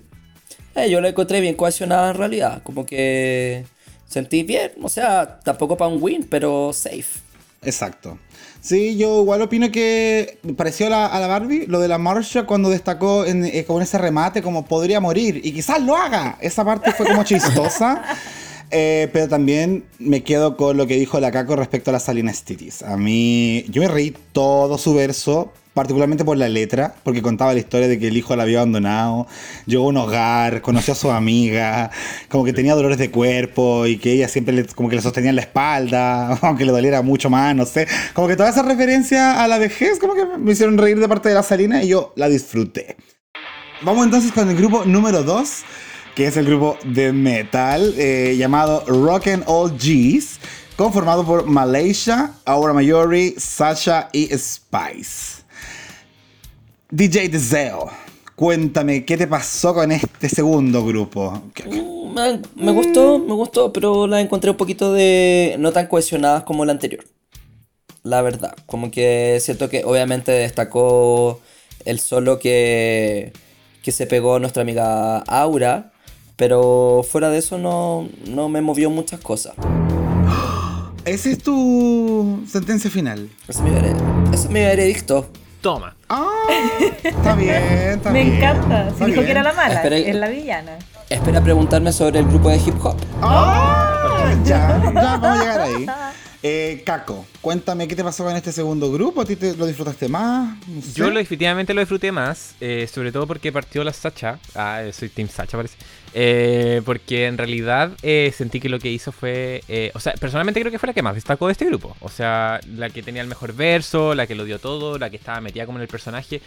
Eh, 0.75 0.91
yo 0.91 1.01
la 1.01 1.09
encontré 1.09 1.41
bien 1.41 1.55
cohesionada 1.55 2.11
en 2.11 2.17
realidad. 2.17 2.63
Como 2.63 2.87
que 2.87 3.65
sentí 4.09 4.43
bien. 4.43 4.73
O 4.83 4.89
sea, 4.89 5.41
tampoco 5.41 5.77
para 5.77 5.91
un 5.91 6.03
win, 6.03 6.27
pero 6.29 6.73
safe. 6.73 7.21
Exacto. 7.63 8.19
Sí, 8.61 8.97
yo 8.97 9.23
igual 9.23 9.43
opino 9.43 9.73
que 9.73 10.39
pareció 10.57 10.87
a 10.87 10.91
la, 10.91 11.27
Barbie 11.27 11.67
lo 11.67 11.81
de 11.81 11.89
la 11.89 11.99
Marsha 11.99 12.45
cuando 12.45 12.71
destacó 12.71 13.25
en, 13.25 13.45
eh, 13.45 13.65
con 13.65 13.83
ese 13.83 13.99
remate 13.99 14.41
como 14.41 14.67
podría 14.67 15.01
morir 15.01 15.41
y 15.43 15.53
quizás 15.53 15.83
lo 15.83 15.97
haga. 15.97 16.39
Esa 16.41 16.65
parte 16.65 16.93
fue 16.93 17.07
como 17.07 17.25
chistosa. 17.25 18.03
Eh, 18.75 19.11
pero 19.13 19.29
también 19.29 19.85
me 19.99 20.23
quedo 20.23 20.57
con 20.57 20.79
lo 20.79 20.87
que 20.87 20.97
dijo 20.97 21.21
la 21.21 21.31
Caco 21.31 21.57
respecto 21.57 21.91
a 21.91 21.93
las 21.93 22.05
Salinas 22.05 22.43
Titis. 22.43 22.83
A 22.83 22.97
mí, 22.97 23.67
yo 23.69 23.83
me 23.83 23.89
reí 23.89 24.17
todo 24.33 24.79
su 24.79 24.95
verso. 24.95 25.53
Particularmente 25.75 26.25
por 26.25 26.37
la 26.37 26.49
letra, 26.49 26.95
porque 27.03 27.23
contaba 27.23 27.53
la 27.53 27.61
historia 27.61 27.89
de 27.89 27.99
que 27.99 28.09
el 28.09 28.17
hijo 28.17 28.37
la 28.37 28.43
había 28.43 28.59
abandonado, 28.59 29.27
llegó 29.67 29.85
a 29.85 29.89
un 29.89 29.97
hogar, 29.97 30.63
conoció 30.63 30.93
a 30.93 30.97
su 30.97 31.11
amiga, 31.11 31.91
como 32.29 32.45
que 32.45 32.53
tenía 32.53 32.75
dolores 32.75 32.99
de 32.99 33.11
cuerpo 33.11 33.87
y 33.87 33.99
que 33.99 34.13
ella 34.13 34.29
siempre 34.29 34.55
le, 34.55 34.67
como 34.67 34.89
que 34.89 34.97
le 34.97 35.03
sostenía 35.03 35.31
en 35.31 35.37
la 35.37 35.43
espalda, 35.43 36.39
aunque 36.43 36.65
le 36.65 36.73
doliera 36.73 37.03
mucho 37.03 37.31
más, 37.31 37.55
no 37.55 37.67
sé. 37.67 37.87
Como 38.13 38.29
que 38.29 38.37
toda 38.37 38.51
esa 38.51 38.63
referencia 38.63 39.43
a 39.43 39.49
la 39.49 39.59
vejez, 39.59 39.99
como 39.99 40.15
que 40.15 40.25
me 40.39 40.53
hicieron 40.53 40.79
reír 40.79 40.99
de 40.99 41.09
parte 41.09 41.29
de 41.29 41.35
la 41.35 41.43
Salina 41.43 41.83
y 41.83 41.89
yo 41.89 42.13
la 42.17 42.29
disfruté. 42.29 42.97
Vamos 43.83 44.05
entonces 44.05 44.31
con 44.33 44.49
el 44.49 44.57
grupo 44.57 44.85
número 44.85 45.23
2, 45.23 45.65
que 46.15 46.27
es 46.27 46.37
el 46.37 46.47
grupo 46.47 46.79
de 46.85 47.13
metal 47.13 47.95
eh, 47.97 48.37
llamado 48.39 48.85
Rock 48.87 49.29
and 49.29 49.45
All 49.47 49.73
G's 49.73 50.39
conformado 50.77 51.25
por 51.25 51.47
Malaysia, 51.47 52.33
Aura 52.45 52.73
Mayori, 52.73 53.35
Sasha 53.39 54.09
y 54.13 54.27
Spice. 54.37 55.32
DJ 56.95 57.31
Deseo, 57.31 57.89
cuéntame, 58.37 59.07
¿qué 59.07 59.17
te 59.17 59.27
pasó 59.27 59.73
con 59.73 59.91
este 59.93 60.29
segundo 60.29 60.85
grupo? 60.85 61.43
Mm, 61.65 62.15
me, 62.55 62.73
gustó, 62.73 63.19
me 63.19 63.33
gustó, 63.33 63.73
pero 63.73 64.07
la 64.07 64.21
encontré 64.21 64.51
un 64.51 64.59
poquito 64.59 64.93
de. 64.93 65.57
no 65.59 65.73
tan 65.73 65.87
cohesionadas 65.87 66.43
como 66.43 66.67
la 66.67 66.73
anterior. 66.73 67.03
La 68.03 68.21
verdad, 68.21 68.55
como 68.67 68.91
que 68.91 69.39
siento 69.41 69.71
que 69.71 69.87
obviamente 69.87 70.33
destacó 70.33 71.41
el 71.87 71.99
solo 71.99 72.39
que, 72.39 73.33
que 73.83 73.91
se 73.91 74.07
pegó 74.07 74.39
nuestra 74.39 74.61
amiga 74.61 75.21
Aura, 75.21 75.93
pero 76.37 77.07
fuera 77.09 77.31
de 77.31 77.39
eso 77.39 77.57
no, 77.57 78.07
no 78.27 78.51
me 78.51 78.61
movió 78.61 78.91
muchas 78.91 79.21
cosas. 79.21 79.55
¿Ese 81.07 81.33
es 81.33 81.39
tu 81.39 82.45
sentencia 82.47 82.91
final? 82.91 83.31
Ese 83.49 83.63
es 84.31 84.51
mi, 84.51 84.61
veredicto. 84.61 85.27
Toma. 85.63 85.97
Ah, 86.09 86.42
está 87.03 87.35
bien, 87.35 87.55
está 87.55 88.11
Me 88.11 88.25
bien. 88.25 88.37
encanta. 88.37 88.91
Si 88.99 89.05
dijo 89.05 89.23
que 89.23 89.31
era 89.31 89.43
la 89.43 89.53
mala, 89.53 89.83
es 89.83 90.15
la 90.15 90.29
villana. 90.29 90.79
Espera 91.09 91.41
preguntarme 91.41 91.93
sobre 91.93 92.21
el 92.21 92.27
grupo 92.27 92.49
de 92.49 92.57
hip 92.57 92.75
hop. 92.85 92.97
Ah, 93.21 94.35
ya, 94.45 94.81
ya 94.83 94.91
vamos 94.91 95.25
a 95.25 95.39
llegar 95.39 95.61
ahí. 95.61 95.87
Eh, 96.45 96.83
Caco, 96.85 97.25
cuéntame 97.41 97.87
qué 97.87 97.95
te 97.95 98.03
pasó 98.03 98.25
con 98.25 98.35
este 98.35 98.51
segundo 98.51 98.91
grupo. 98.91 99.21
¿A 99.21 99.25
ti 99.25 99.37
te, 99.37 99.55
lo 99.57 99.65
disfrutaste 99.65 100.09
más? 100.09 100.59
Yo 100.93 101.09
lo, 101.09 101.21
definitivamente 101.21 101.73
lo 101.73 101.81
disfruté 101.81 102.11
más, 102.11 102.57
eh, 102.61 102.89
sobre 102.93 103.13
todo 103.13 103.29
porque 103.29 103.53
partió 103.53 103.85
la 103.85 103.93
Sacha. 103.93 104.41
Ah, 104.57 104.83
soy 104.93 105.09
Team 105.09 105.29
Sacha, 105.29 105.57
parece. 105.57 105.77
Eh, 106.15 106.83
porque 106.85 107.27
en 107.27 107.39
realidad 107.39 107.93
eh, 108.03 108.33
sentí 108.37 108.61
que 108.61 108.69
lo 108.69 108.79
que 108.79 108.91
hizo 108.91 109.13
fue. 109.13 109.63
o 109.95 110.01
sea, 110.01 110.13
personalmente 110.15 110.61
creo 110.61 110.71
que 110.71 110.79
fue 110.79 110.89
la 110.89 110.93
que 110.93 111.03
más 111.03 111.15
destacó 111.15 111.47
de 111.47 111.53
este 111.53 111.65
grupo. 111.65 111.97
O 112.01 112.09
sea, 112.09 112.61
la 112.77 112.91
que 112.91 113.03
tenía 113.03 113.23
el 113.23 113.29
mejor 113.29 113.55
verso, 113.55 114.15
la 114.15 114.27
que 114.27 114.35
lo 114.35 114.45
dio 114.45 114.59
todo, 114.59 114.99
la 114.99 115.11
que 115.11 115.17
estaba 115.17 115.41
metida 115.41 115.67
como 115.67 115.79
en 115.79 115.83
el 115.83 115.89
personaje. 115.89 116.41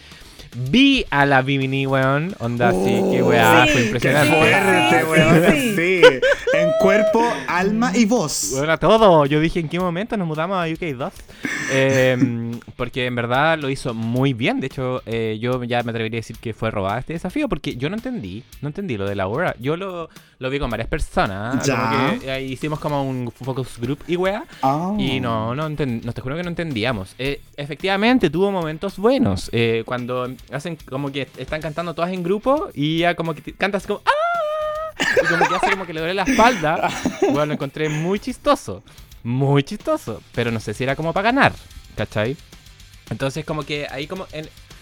Vi 0.56 1.04
a 1.10 1.26
la 1.26 1.42
Bimini, 1.42 1.86
weón. 1.86 2.34
Onda, 2.38 2.72
sí, 2.72 3.02
qué 3.10 3.22
weá, 3.22 3.66
fue 3.66 3.84
impresionante. 3.84 4.40
sí, 5.76 6.00
En 6.54 6.70
cuerpo, 6.80 7.22
alma 7.46 7.92
y 7.94 8.06
voz. 8.06 8.52
Bueno, 8.56 8.78
todo. 8.78 9.26
Yo 9.26 9.40
dije, 9.40 9.60
¿en 9.60 9.68
qué 9.68 9.78
momento 9.78 10.16
nos 10.16 10.26
mudamos 10.26 10.56
a 10.56 10.72
UK 10.72 10.96
2? 10.96 11.12
Em, 11.72 12.58
porque 12.76 13.06
en 13.06 13.14
verdad 13.14 13.58
lo 13.58 13.68
hizo 13.68 13.92
muy 13.92 14.32
bien. 14.32 14.60
De 14.60 14.68
hecho, 14.68 15.02
eh, 15.04 15.36
yo 15.40 15.62
ya 15.64 15.82
me 15.82 15.90
atrevería 15.90 16.18
a 16.18 16.20
decir 16.20 16.38
que 16.38 16.54
fue 16.54 16.70
robada 16.70 17.00
este 17.00 17.12
desafío 17.12 17.48
porque 17.48 17.76
yo 17.76 17.90
no 17.90 17.96
entendí. 17.96 18.42
No 18.62 18.68
entendí 18.68 18.96
lo 18.96 19.06
de 19.06 19.14
la 19.14 19.26
hora. 19.26 19.54
Yo 19.58 19.76
lo, 19.76 20.08
lo 20.38 20.50
vi 20.50 20.58
con 20.58 20.70
varias 20.70 20.88
personas. 20.88 21.64
Ya. 21.66 22.16
que, 22.20 22.42
hicimos 22.42 22.78
como 22.78 23.02
un 23.02 23.30
focus 23.32 23.78
group 23.78 23.98
y 24.06 24.16
weá. 24.16 24.44
Ah. 24.62 24.94
Y 24.98 25.20
no, 25.20 25.54
no, 25.54 25.68
no 25.68 26.12
te 26.12 26.20
juro 26.20 26.36
que 26.36 26.42
no 26.42 26.48
entendíamos. 26.48 27.14
Eh, 27.18 27.40
efectivamente, 27.56 28.30
tuvo 28.30 28.50
momentos 28.50 28.96
buenos. 28.98 29.50
Eh, 29.52 29.82
cuando 29.86 30.28
hacen 30.52 30.76
como 30.88 31.10
que 31.10 31.28
están 31.36 31.60
cantando 31.60 31.94
todas 31.94 32.12
en 32.12 32.22
grupo 32.22 32.68
y 32.74 32.98
ya 32.98 33.14
como 33.14 33.34
que 33.34 33.52
cantas 33.54 33.86
como 33.86 34.02
¡Ah! 34.04 34.26
Y 34.98 35.26
como 35.26 35.46
que 35.46 35.54
hace 35.54 35.70
como 35.70 35.86
que 35.86 35.92
le 35.92 36.00
duele 36.00 36.14
la 36.14 36.22
espalda. 36.22 36.90
Bueno, 37.20 37.46
lo 37.46 37.52
encontré 37.54 37.88
muy 37.88 38.18
chistoso. 38.18 38.82
Muy 39.22 39.62
chistoso. 39.62 40.22
Pero 40.34 40.50
no 40.50 40.60
sé 40.60 40.74
si 40.74 40.84
era 40.84 40.96
como 40.96 41.12
para 41.12 41.24
ganar. 41.24 41.52
¿Cachai? 41.96 42.36
Entonces 43.10 43.44
como 43.44 43.64
que 43.64 43.86
ahí 43.90 44.06
como... 44.06 44.26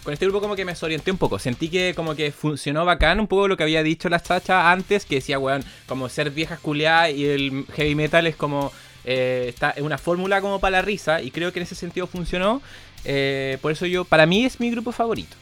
con 0.05 0.13
este 0.13 0.27
grupo 0.27 0.41
como 0.41 0.55
que 0.55 0.65
me 0.65 0.73
desorienté 0.73 1.11
un 1.11 1.19
poco. 1.19 1.39
Sentí 1.39 1.69
que 1.69 1.95
como 1.97 2.15
que 2.15 2.31
funcionó 2.31 2.85
bacán 2.85 3.19
un 3.19 3.27
poco 3.27 3.49
lo 3.49 3.57
que 3.57 3.65
había 3.65 3.83
dicho 3.83 4.09
la 4.09 4.23
chacha 4.23 4.71
antes, 4.71 5.05
que 5.05 5.17
decía, 5.17 5.39
weón, 5.39 5.65
como 5.87 6.09
ser 6.09 6.31
viejas 6.31 6.61
culiadas 6.61 7.11
y 7.11 7.27
el 7.27 7.67
heavy 7.75 7.95
metal 7.95 8.27
es 8.27 8.37
como... 8.37 8.73
Eh, 9.07 9.47
está, 9.49 9.71
es 9.71 9.83
una 9.83 9.99
fórmula 9.99 10.41
como 10.41 10.61
para 10.61 10.79
la 10.79 10.83
risa 10.83 11.21
y 11.21 11.31
creo 11.31 11.53
que 11.53 11.59
en 11.59 11.65
ese 11.65 11.75
sentido 11.75 12.07
funcionó. 12.07 12.63
Eh, 13.05 13.59
por 13.61 13.73
eso 13.73 13.85
yo, 13.85 14.05
para 14.05 14.25
mí 14.25 14.45
es 14.45 14.61
mi 14.61 14.71
grupo 14.71 14.93
favorito 14.93 15.37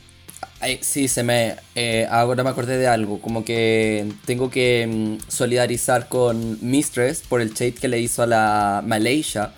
sí, 0.81 1.09
se 1.09 1.23
me. 1.23 1.57
Eh, 1.75 2.07
ahora 2.11 2.45
me 2.45 2.51
acordé 2.51 2.79
de 2.79 2.87
algo. 2.87 3.21
Como 3.21 3.45
que 3.45 4.07
tengo 4.25 4.51
que 4.51 4.87
mm, 4.89 5.31
solidarizar 5.31 6.09
con 6.09 6.59
Mistress 6.61 7.23
por 7.29 7.41
el 7.41 7.53
shape 7.53 7.75
que 7.75 7.89
le 7.89 7.99
hizo 8.01 8.23
a 8.23 8.27
la 8.27 8.83
Malaysia. 8.85 9.53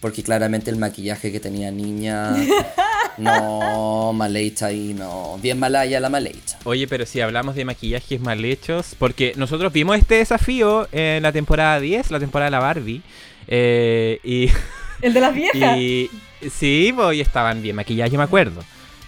Porque 0.00 0.22
claramente 0.22 0.70
el 0.70 0.76
maquillaje 0.76 1.32
que 1.32 1.40
tenía 1.40 1.70
niña. 1.70 2.34
No, 3.18 4.12
mal 4.12 4.36
hecha 4.36 4.72
y 4.72 4.94
no. 4.94 5.38
Bien 5.42 5.58
malaya 5.58 6.00
la 6.00 6.08
mal 6.08 6.30
Oye, 6.64 6.86
pero 6.86 7.06
si 7.06 7.20
hablamos 7.20 7.54
de 7.54 7.64
maquillajes 7.64 8.20
mal 8.20 8.44
hechos. 8.44 8.94
Porque 8.98 9.32
nosotros 9.36 9.72
vimos 9.72 9.98
este 9.98 10.16
desafío 10.16 10.88
en 10.92 11.22
la 11.22 11.32
temporada 11.32 11.80
10, 11.80 12.10
la 12.10 12.20
temporada 12.20 12.46
de 12.46 12.50
la 12.52 12.60
Barbie. 12.60 13.02
Eh, 13.46 14.20
y. 14.22 14.50
El 15.02 15.12
de 15.12 15.20
las 15.20 15.34
viejas. 15.34 15.76
Y. 15.78 16.10
Sí, 16.50 16.92
pues, 16.94 17.16
y 17.16 17.20
estaban 17.20 17.62
bien 17.62 17.74
maquillajes, 17.74 18.16
me 18.16 18.22
acuerdo. 18.22 18.62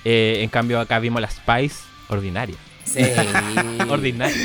Eh, 0.05 0.41
en 0.43 0.49
cambio, 0.49 0.81
acá 0.81 0.99
vimos 0.99 1.23
la 1.23 1.31
Spice 1.31 1.77
ordinaria. 2.09 2.57
Sí. 2.85 3.03
ordinaria. 3.89 4.37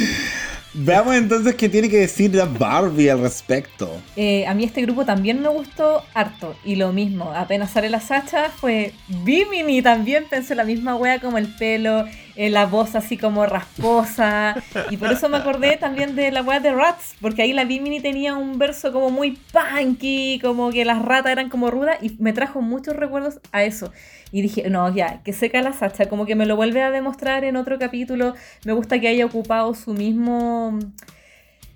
Veamos 0.77 1.15
entonces 1.15 1.55
qué 1.55 1.69
tiene 1.69 1.87
que 1.87 1.99
decir 1.99 2.35
la 2.35 2.43
Barbie 2.43 3.09
al 3.09 3.21
respecto. 3.21 3.89
Eh, 4.17 4.45
a 4.45 4.53
mí 4.53 4.65
este 4.65 4.81
grupo 4.81 5.05
también 5.05 5.41
me 5.41 5.47
gustó 5.47 6.03
harto. 6.13 6.53
Y 6.65 6.75
lo 6.75 6.91
mismo, 6.91 7.31
apenas 7.33 7.71
sale 7.71 7.89
la 7.89 8.01
Sacha, 8.01 8.49
fue 8.49 8.91
Bimini. 9.23 9.81
También 9.81 10.25
pensé 10.29 10.53
la 10.53 10.65
misma 10.65 10.97
wea 10.97 11.21
como 11.21 11.37
el 11.37 11.47
pelo, 11.47 12.03
la 12.37 12.65
voz 12.65 12.95
así 12.95 13.17
como 13.17 13.45
rasposa. 13.45 14.55
Y 14.89 14.97
por 14.97 15.11
eso 15.11 15.29
me 15.29 15.37
acordé 15.37 15.77
también 15.77 16.15
de 16.15 16.31
la 16.31 16.41
wea 16.41 16.59
de 16.59 16.73
Rats. 16.73 17.15
Porque 17.21 17.41
ahí 17.41 17.53
la 17.53 17.65
Bimini 17.65 17.99
tenía 18.01 18.35
un 18.35 18.57
verso 18.57 18.91
como 18.91 19.09
muy 19.09 19.39
punky, 19.51 20.39
como 20.41 20.71
que 20.71 20.85
las 20.85 21.01
ratas 21.01 21.31
eran 21.31 21.49
como 21.49 21.71
rudas. 21.71 21.97
Y 22.01 22.15
me 22.19 22.33
trajo 22.33 22.61
muchos 22.61 22.95
recuerdos 22.95 23.39
a 23.51 23.63
eso. 23.63 23.91
Y 24.31 24.41
dije, 24.41 24.69
no, 24.69 24.93
ya, 24.93 25.21
que 25.23 25.33
seca 25.33 25.61
la 25.61 25.73
Sacha, 25.73 26.09
como 26.09 26.25
que 26.25 26.35
me 26.35 26.45
lo 26.45 26.55
vuelve 26.55 26.81
a 26.81 26.91
demostrar 26.91 27.43
en 27.43 27.55
otro 27.55 27.79
capítulo. 27.79 28.35
Me 28.65 28.73
gusta 28.73 28.99
que 28.99 29.07
haya 29.07 29.25
ocupado 29.25 29.73
su 29.73 29.93
mismo 29.93 30.77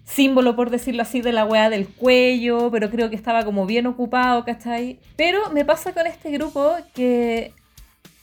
símbolo, 0.03 0.55
por 0.55 0.71
decirlo 0.71 1.03
así, 1.03 1.21
de 1.21 1.31
la 1.31 1.45
weá 1.45 1.69
del 1.69 1.87
cuello, 1.87 2.71
pero 2.71 2.89
creo 2.89 3.09
que 3.09 3.15
estaba 3.15 3.45
como 3.45 3.65
bien 3.65 3.85
ocupado, 3.85 4.43
¿cachai? 4.43 4.99
Pero 5.15 5.51
me 5.51 5.65
pasa 5.65 5.93
con 5.93 6.07
este 6.07 6.31
grupo 6.31 6.75
que 6.93 7.53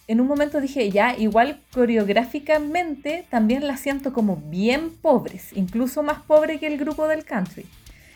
en 0.09 0.21
un 0.21 0.27
momento 0.27 0.61
dije, 0.61 0.91
ya, 0.91 1.17
igual 1.17 1.59
coreográficamente 1.73 3.25
también 3.29 3.67
la 3.67 3.77
siento 3.77 4.13
como 4.13 4.37
bien 4.37 4.91
pobres, 4.91 5.53
incluso 5.55 6.03
más 6.03 6.21
pobre 6.23 6.59
que 6.59 6.67
el 6.67 6.79
grupo 6.79 7.09
del 7.09 7.25
country. 7.25 7.67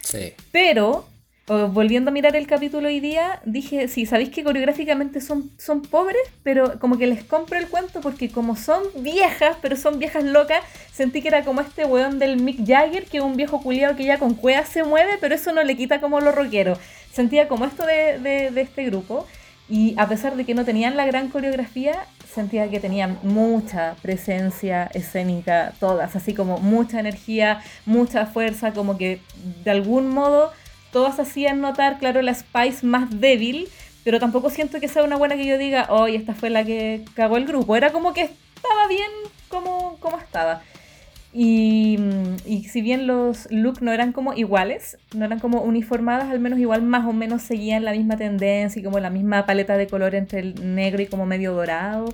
Sí. 0.00 0.32
Pero 0.52 1.06
volviendo 1.72 2.10
a 2.10 2.12
mirar 2.12 2.36
el 2.36 2.46
capítulo 2.46 2.86
hoy 2.86 3.00
día, 3.00 3.40
dije, 3.44 3.88
sí, 3.88 4.06
sabéis 4.06 4.30
que 4.30 4.44
coreográficamente 4.44 5.20
son, 5.20 5.50
son 5.58 5.82
pobres, 5.82 6.22
pero 6.44 6.78
como 6.78 6.96
que 6.96 7.08
les 7.08 7.24
compro 7.24 7.58
el 7.58 7.66
cuento 7.66 8.00
porque 8.00 8.30
como 8.30 8.54
son 8.54 8.84
viejas, 9.00 9.56
pero 9.60 9.76
son 9.76 9.98
viejas 9.98 10.22
locas, 10.22 10.62
sentí 10.92 11.22
que 11.22 11.28
era 11.28 11.44
como 11.44 11.60
este 11.60 11.84
weón 11.84 12.20
del 12.20 12.40
Mick 12.40 12.64
Jagger, 12.64 13.04
que 13.06 13.18
es 13.18 13.24
un 13.24 13.36
viejo 13.36 13.60
culiado 13.60 13.96
que 13.96 14.04
ya 14.04 14.18
con 14.18 14.34
cuevas 14.34 14.68
se 14.68 14.84
mueve, 14.84 15.18
pero 15.20 15.34
eso 15.34 15.52
no 15.52 15.64
le 15.64 15.76
quita 15.76 16.00
como 16.00 16.20
lo 16.20 16.30
rockero. 16.30 16.78
Sentía 17.12 17.48
como 17.48 17.64
esto 17.64 17.84
de, 17.84 18.20
de 18.20 18.60
este 18.60 18.84
grupo. 18.84 19.26
Y 19.70 19.94
a 19.98 20.08
pesar 20.08 20.34
de 20.34 20.44
que 20.44 20.54
no 20.54 20.64
tenían 20.64 20.96
la 20.96 21.06
gran 21.06 21.28
coreografía, 21.28 21.94
sentía 22.28 22.68
que 22.68 22.80
tenían 22.80 23.18
mucha 23.22 23.94
presencia 24.02 24.90
escénica, 24.94 25.72
todas, 25.78 26.16
así 26.16 26.34
como 26.34 26.58
mucha 26.58 26.98
energía, 26.98 27.62
mucha 27.86 28.26
fuerza, 28.26 28.72
como 28.72 28.98
que 28.98 29.20
de 29.64 29.70
algún 29.70 30.08
modo 30.08 30.50
todas 30.92 31.20
hacían 31.20 31.60
notar, 31.60 32.00
claro, 32.00 32.20
la 32.20 32.34
Spice 32.34 32.84
más 32.84 33.20
débil, 33.20 33.68
pero 34.02 34.18
tampoco 34.18 34.50
siento 34.50 34.80
que 34.80 34.88
sea 34.88 35.04
una 35.04 35.16
buena 35.16 35.36
que 35.36 35.46
yo 35.46 35.56
diga, 35.56 35.86
hoy 35.90 36.16
esta 36.16 36.34
fue 36.34 36.50
la 36.50 36.64
que 36.64 37.04
cagó 37.14 37.36
el 37.36 37.46
grupo. 37.46 37.76
Era 37.76 37.92
como 37.92 38.12
que 38.12 38.22
estaba 38.22 38.88
bien 38.88 39.10
como, 39.48 39.98
como 40.00 40.18
estaba. 40.18 40.62
Y, 41.32 41.96
y, 42.44 42.64
si 42.64 42.82
bien 42.82 43.06
los 43.06 43.48
looks 43.52 43.82
no 43.82 43.92
eran 43.92 44.12
como 44.12 44.34
iguales, 44.34 44.98
no 45.14 45.24
eran 45.24 45.38
como 45.38 45.62
uniformadas, 45.62 46.28
al 46.28 46.40
menos 46.40 46.58
igual 46.58 46.82
más 46.82 47.06
o 47.06 47.12
menos 47.12 47.42
seguían 47.42 47.84
la 47.84 47.92
misma 47.92 48.16
tendencia 48.16 48.80
y 48.80 48.82
como 48.82 48.98
la 48.98 49.10
misma 49.10 49.46
paleta 49.46 49.76
de 49.76 49.86
color 49.86 50.16
entre 50.16 50.40
el 50.40 50.74
negro 50.74 51.02
y 51.02 51.06
como 51.06 51.26
medio 51.26 51.52
dorado. 51.52 52.12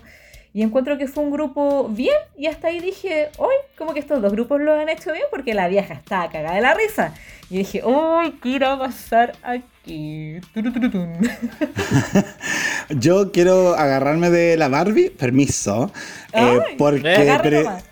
Y 0.56 0.62
encuentro 0.62 0.96
que 0.96 1.06
fue 1.06 1.22
un 1.22 1.30
grupo 1.30 1.86
bien 1.88 2.16
y 2.36 2.46
hasta 2.46 2.68
ahí 2.68 2.80
dije, 2.80 3.28
hoy 3.36 3.54
como 3.76 3.92
que 3.92 4.00
estos 4.00 4.22
dos 4.22 4.32
grupos 4.32 4.58
lo 4.60 4.72
han 4.72 4.88
hecho 4.88 5.12
bien 5.12 5.26
porque 5.30 5.52
la 5.52 5.68
vieja 5.68 5.92
está 5.92 6.30
cagada 6.30 6.54
de 6.54 6.62
la 6.62 6.72
risa. 6.72 7.12
Y 7.50 7.58
dije, 7.58 7.82
uy, 7.84 8.32
¿qué 8.42 8.48
irá 8.48 8.72
a 8.72 8.78
pasar 8.78 9.34
aquí? 9.42 9.66
Yo 12.88 13.32
quiero 13.32 13.74
agarrarme 13.74 14.30
de 14.30 14.56
la 14.56 14.68
Barbie, 14.68 15.10
permiso. 15.10 15.92
Eh, 16.36 16.60
porque. 16.76 17.08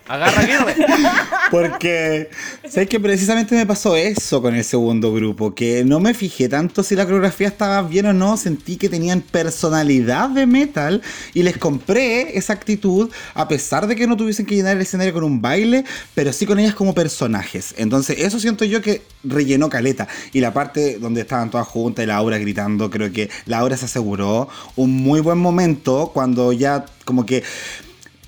Agarra 0.07 0.43
Porque 1.51 2.29
sé 2.69 2.87
que 2.87 3.01
precisamente 3.01 3.55
me 3.55 3.65
pasó 3.65 3.97
eso 3.97 4.43
con 4.43 4.55
el 4.55 4.65
segundo 4.65 5.15
grupo, 5.15 5.55
que 5.55 5.83
no 5.85 5.99
me 5.99 6.13
fijé 6.13 6.49
tanto 6.49 6.83
si 6.83 6.95
la 6.95 7.05
coreografía 7.05 7.49
estaba 7.49 7.81
bien 7.83 8.07
o 8.07 8.13
no, 8.13 8.37
sentí 8.37 8.77
que 8.77 8.89
tenían 8.89 9.23
personalidad 9.23 10.29
de 10.29 10.47
metal 10.47 11.01
y 11.33 11.43
les 11.43 11.57
compré 11.57 12.37
esa 12.37 12.53
actitud 12.53 13.11
a 13.35 13.49
pesar 13.49 13.87
de 13.87 13.97
que 13.97 14.07
no 14.07 14.17
tuviesen 14.17 14.45
que 14.45 14.57
llenar 14.57 14.77
el 14.77 14.83
escenario 14.83 15.15
con 15.15 15.25
un 15.25 15.41
baile, 15.41 15.85
pero 16.15 16.33
sí 16.33 16.45
con 16.45 16.59
ellas 16.59 16.75
como 16.75 16.95
personajes. 16.95 17.75
Entonces 17.79 18.19
eso 18.19 18.39
siento 18.39 18.65
yo 18.65 18.83
que 18.83 19.03
rellenó 19.23 19.71
caleta 19.71 20.07
y 20.33 20.41
la 20.41 20.53
parte 20.53 20.99
donde 20.99 21.23
estaban 21.23 21.51
todas 21.51 21.67
juntas 21.67 22.03
y 22.03 22.07
Laura 22.07 22.37
gritando, 22.39 22.91
creo 22.91 23.11
que 23.11 23.31
Laura 23.47 23.77
se 23.77 23.87
aseguró 23.87 24.49
un 24.77 24.93
muy 24.93 25.21
buen 25.21 25.39
momento 25.39 26.11
cuando 26.13 26.53
ya 26.53 26.85
como 27.05 27.27
que 27.27 27.43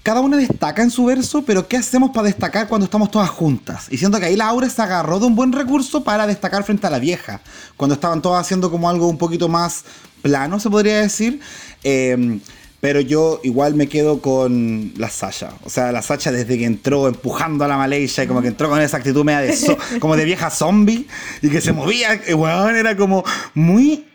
cada 0.07 0.21
una 0.21 0.37
destaca 0.37 0.85
en 0.85 0.93
su 0.93 1.05
verso, 1.05 1.43
pero 1.45 1.67
¿qué 1.67 1.79
hacemos 1.79 2.13
para 2.13 2.29
destacar 2.29 2.69
cuando 2.69 2.85
estamos 2.85 3.11
todas 3.11 3.29
juntas? 3.29 3.89
Y 3.91 3.99
siento 3.99 4.21
que 4.21 4.27
ahí 4.27 4.37
Laura 4.37 4.71
se 4.71 4.81
agarró 4.81 5.19
de 5.19 5.27
un 5.27 5.35
buen 5.35 5.51
recurso 5.51 6.05
para 6.05 6.29
destacar 6.29 6.63
frente 6.63 6.87
a 6.87 6.91
la 6.91 7.01
vieja, 7.01 7.41
cuando 7.77 7.95
estaban 7.95 8.23
todas 8.23 8.43
haciendo 8.43 8.71
como 8.71 8.89
algo 8.89 9.09
un 9.09 9.19
poquito 9.19 9.49
más 9.49 9.83
plano, 10.23 10.61
se 10.61 10.71
podría 10.71 11.01
decir. 11.01 11.41
Em, 11.83 12.39
pero 12.81 13.01
yo 13.01 13.41
igual 13.43 13.75
me 13.75 13.89
quedo 13.89 14.21
con 14.21 14.93
la 14.97 15.11
Sasha. 15.11 15.55
O 15.65 15.71
sea, 15.71 15.91
la 15.91 16.03
Sasha 16.03 16.31
desde 16.31 16.57
que 16.57 16.67
entró 16.67 17.09
empujando 17.09 17.65
a 17.65 17.69
la 17.69 17.77
Malaysia 17.77 18.23
y 18.23 18.29
como 18.29 18.43
que 18.43 18.49
entró 18.49 18.69
con 18.69 18.81
esa 18.81 18.99
actitud 18.99 19.25
media 19.25 19.41
de 19.41 19.77
como 19.99 20.15
de 20.15 20.25
vieja 20.25 20.51
zombie 20.51 21.09
y 21.43 21.51
que 21.51 21.61
se 21.61 21.73
movía, 21.73 22.21
weón, 22.29 22.77
era 22.77 22.97
como 22.97 23.25
muy 23.55 24.06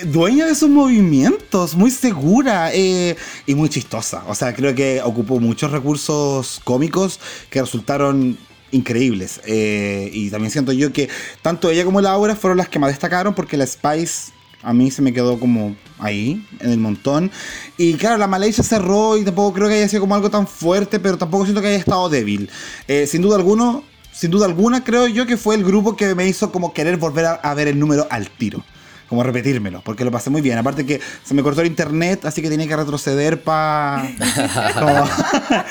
dueña 0.00 0.46
de 0.46 0.54
sus 0.54 0.70
movimientos, 0.70 1.74
muy 1.74 1.90
segura 1.90 2.72
eh, 2.72 3.16
y 3.46 3.54
muy 3.54 3.68
chistosa. 3.68 4.24
O 4.26 4.34
sea, 4.34 4.54
creo 4.54 4.74
que 4.74 5.02
ocupó 5.02 5.38
muchos 5.38 5.70
recursos 5.70 6.60
cómicos 6.64 7.20
que 7.50 7.60
resultaron 7.60 8.38
increíbles. 8.70 9.40
Eh, 9.44 10.10
y 10.12 10.30
también 10.30 10.50
siento 10.50 10.72
yo 10.72 10.92
que 10.92 11.08
tanto 11.42 11.70
ella 11.70 11.84
como 11.84 12.00
Laura 12.00 12.34
fueron 12.34 12.56
las 12.58 12.68
que 12.68 12.78
más 12.78 12.90
destacaron 12.90 13.34
porque 13.34 13.56
la 13.56 13.66
Spice 13.66 14.32
a 14.62 14.72
mí 14.72 14.90
se 14.92 15.02
me 15.02 15.12
quedó 15.12 15.40
como 15.40 15.76
ahí, 15.98 16.46
en 16.60 16.70
el 16.70 16.78
montón. 16.78 17.30
Y 17.76 17.94
claro, 17.94 18.16
la 18.16 18.28
Malaysia 18.28 18.64
cerró 18.64 19.18
y 19.18 19.24
tampoco 19.24 19.52
creo 19.52 19.68
que 19.68 19.74
haya 19.74 19.88
sido 19.88 20.00
como 20.00 20.14
algo 20.14 20.30
tan 20.30 20.46
fuerte, 20.46 21.00
pero 21.00 21.18
tampoco 21.18 21.44
siento 21.44 21.60
que 21.60 21.68
haya 21.68 21.78
estado 21.78 22.08
débil. 22.08 22.48
Eh, 22.86 23.06
sin 23.06 23.22
duda 23.22 23.36
alguno, 23.36 23.84
sin 24.12 24.30
duda 24.30 24.46
alguna, 24.46 24.84
creo 24.84 25.08
yo 25.08 25.26
que 25.26 25.36
fue 25.36 25.56
el 25.56 25.64
grupo 25.64 25.96
que 25.96 26.14
me 26.14 26.26
hizo 26.28 26.52
como 26.52 26.72
querer 26.72 26.96
volver 26.96 27.26
a 27.42 27.54
ver 27.54 27.68
el 27.68 27.78
número 27.78 28.06
al 28.08 28.30
tiro 28.30 28.64
como 29.12 29.22
repetírmelo, 29.24 29.82
porque 29.84 30.06
lo 30.06 30.10
pasé 30.10 30.30
muy 30.30 30.40
bien. 30.40 30.56
Aparte 30.56 30.86
que 30.86 30.98
se 31.22 31.34
me 31.34 31.42
cortó 31.42 31.60
el 31.60 31.66
internet, 31.66 32.24
así 32.24 32.40
que 32.40 32.48
tenía 32.48 32.66
que 32.66 32.74
retroceder 32.74 33.42
para... 33.42 34.08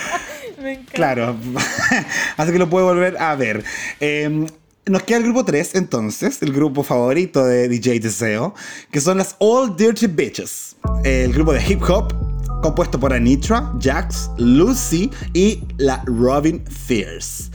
claro, 0.94 1.36
así 2.38 2.52
que 2.52 2.60
lo 2.60 2.70
puedo 2.70 2.86
volver 2.86 3.18
a 3.20 3.34
ver. 3.34 3.64
Em, 4.00 4.46
nos 4.86 5.02
queda 5.02 5.18
el 5.18 5.24
grupo 5.24 5.44
3 5.44 5.74
entonces, 5.74 6.44
el 6.44 6.54
grupo 6.54 6.84
favorito 6.84 7.44
de 7.44 7.68
DJ 7.68 8.00
Deseo, 8.00 8.54
que 8.92 9.02
son 9.02 9.18
las 9.18 9.38
All 9.39 9.76
Dirty 9.76 10.06
Bitches, 10.06 10.76
el 11.04 11.34
grupo 11.34 11.52
de 11.52 11.66
hip 11.68 11.82
hop 11.89 12.14
compuesto 12.62 13.00
por 13.00 13.12
Anitra, 13.12 13.74
Jax, 13.82 14.30
Lucy 14.38 15.10
y 15.34 15.64
la 15.78 16.04
Robin 16.06 16.64
Fierce. 16.68 17.50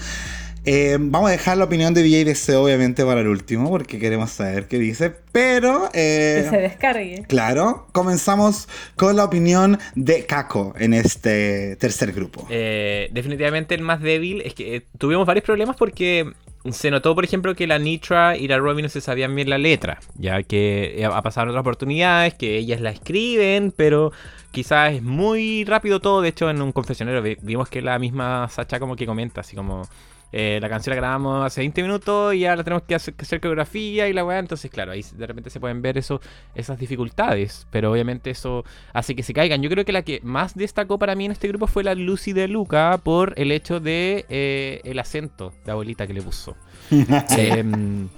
Eh, 0.68 0.96
vamos 0.98 1.28
a 1.28 1.30
dejar 1.30 1.56
la 1.56 1.64
opinión 1.64 1.94
de 1.94 2.02
DJ 2.02 2.24
DC 2.24 2.56
obviamente 2.56 3.04
para 3.04 3.20
el 3.20 3.28
último 3.28 3.70
porque 3.70 4.00
queremos 4.00 4.32
saber 4.32 4.66
qué 4.66 4.80
dice, 4.80 5.14
pero... 5.30 5.88
Eh, 5.94 6.40
que 6.42 6.50
se 6.50 6.56
descargue. 6.56 7.24
Claro, 7.28 7.86
comenzamos 7.92 8.68
con 8.96 9.14
la 9.14 9.24
opinión 9.24 9.78
de 9.94 10.26
Kako 10.26 10.74
en 10.76 10.92
este 10.92 11.76
tercer 11.76 12.10
grupo. 12.12 12.48
Eh, 12.50 13.08
definitivamente 13.12 13.76
el 13.76 13.82
más 13.82 14.02
débil 14.02 14.42
es 14.44 14.54
que 14.54 14.82
tuvimos 14.98 15.24
varios 15.24 15.44
problemas 15.44 15.76
porque 15.76 16.32
se 16.72 16.90
notó, 16.90 17.14
por 17.14 17.24
ejemplo, 17.24 17.54
que 17.54 17.68
la 17.68 17.78
Nitra 17.78 18.36
y 18.36 18.48
la 18.48 18.58
Robin 18.58 18.82
no 18.82 18.88
se 18.88 19.00
sabían 19.00 19.36
bien 19.36 19.48
la 19.48 19.58
letra, 19.58 20.00
ya 20.16 20.42
que 20.42 21.08
ha 21.08 21.22
pasado 21.22 21.44
en 21.44 21.50
otras 21.50 21.60
oportunidades, 21.60 22.34
que 22.34 22.56
ellas 22.56 22.80
la 22.80 22.90
escriben, 22.90 23.72
pero 23.76 24.10
quizás 24.50 24.94
es 24.94 25.02
muy 25.02 25.64
rápido 25.64 26.00
todo. 26.00 26.22
De 26.22 26.30
hecho, 26.30 26.50
en 26.50 26.60
un 26.60 26.72
confesionero 26.72 27.22
vimos 27.22 27.68
que 27.68 27.82
la 27.82 28.00
misma 28.00 28.48
Sacha 28.48 28.80
como 28.80 28.96
que 28.96 29.06
comenta, 29.06 29.42
así 29.42 29.54
como 29.54 29.88
eh, 30.32 30.58
la 30.60 30.68
canción 30.68 30.94
la 30.94 31.00
grabamos 31.00 31.46
hace 31.46 31.60
20 31.60 31.82
minutos 31.82 32.34
y 32.34 32.46
ahora 32.46 32.64
tenemos 32.64 32.82
que 32.82 32.94
hacer, 32.94 33.14
coreografía 33.40 34.08
y 34.08 34.12
la 34.12 34.24
weá. 34.24 34.38
Entonces, 34.38 34.70
claro, 34.70 34.92
ahí 34.92 35.04
de 35.14 35.26
repente 35.26 35.50
se 35.50 35.60
pueden 35.60 35.82
ver 35.82 35.98
eso, 35.98 36.20
esas 36.54 36.78
dificultades. 36.78 37.66
Pero 37.70 37.92
obviamente 37.92 38.30
eso 38.30 38.64
hace 38.92 39.14
que 39.14 39.22
se 39.22 39.32
caigan. 39.32 39.62
Yo 39.62 39.70
creo 39.70 39.84
que 39.84 39.92
la 39.92 40.02
que 40.02 40.20
más 40.22 40.54
destacó 40.54 40.98
para 40.98 41.14
mí 41.14 41.26
en 41.26 41.32
este 41.32 41.48
grupo 41.48 41.66
fue 41.66 41.84
la 41.84 41.94
Lucy 41.94 42.32
de 42.32 42.48
Luca 42.48 43.00
por 43.02 43.34
el 43.36 43.52
hecho 43.52 43.80
de 43.80 44.26
eh, 44.28 44.80
el 44.84 44.98
acento 44.98 45.52
de 45.64 45.72
abuelita 45.72 46.06
que 46.06 46.14
le 46.14 46.22
puso. 46.22 46.56
Em, 47.36 48.08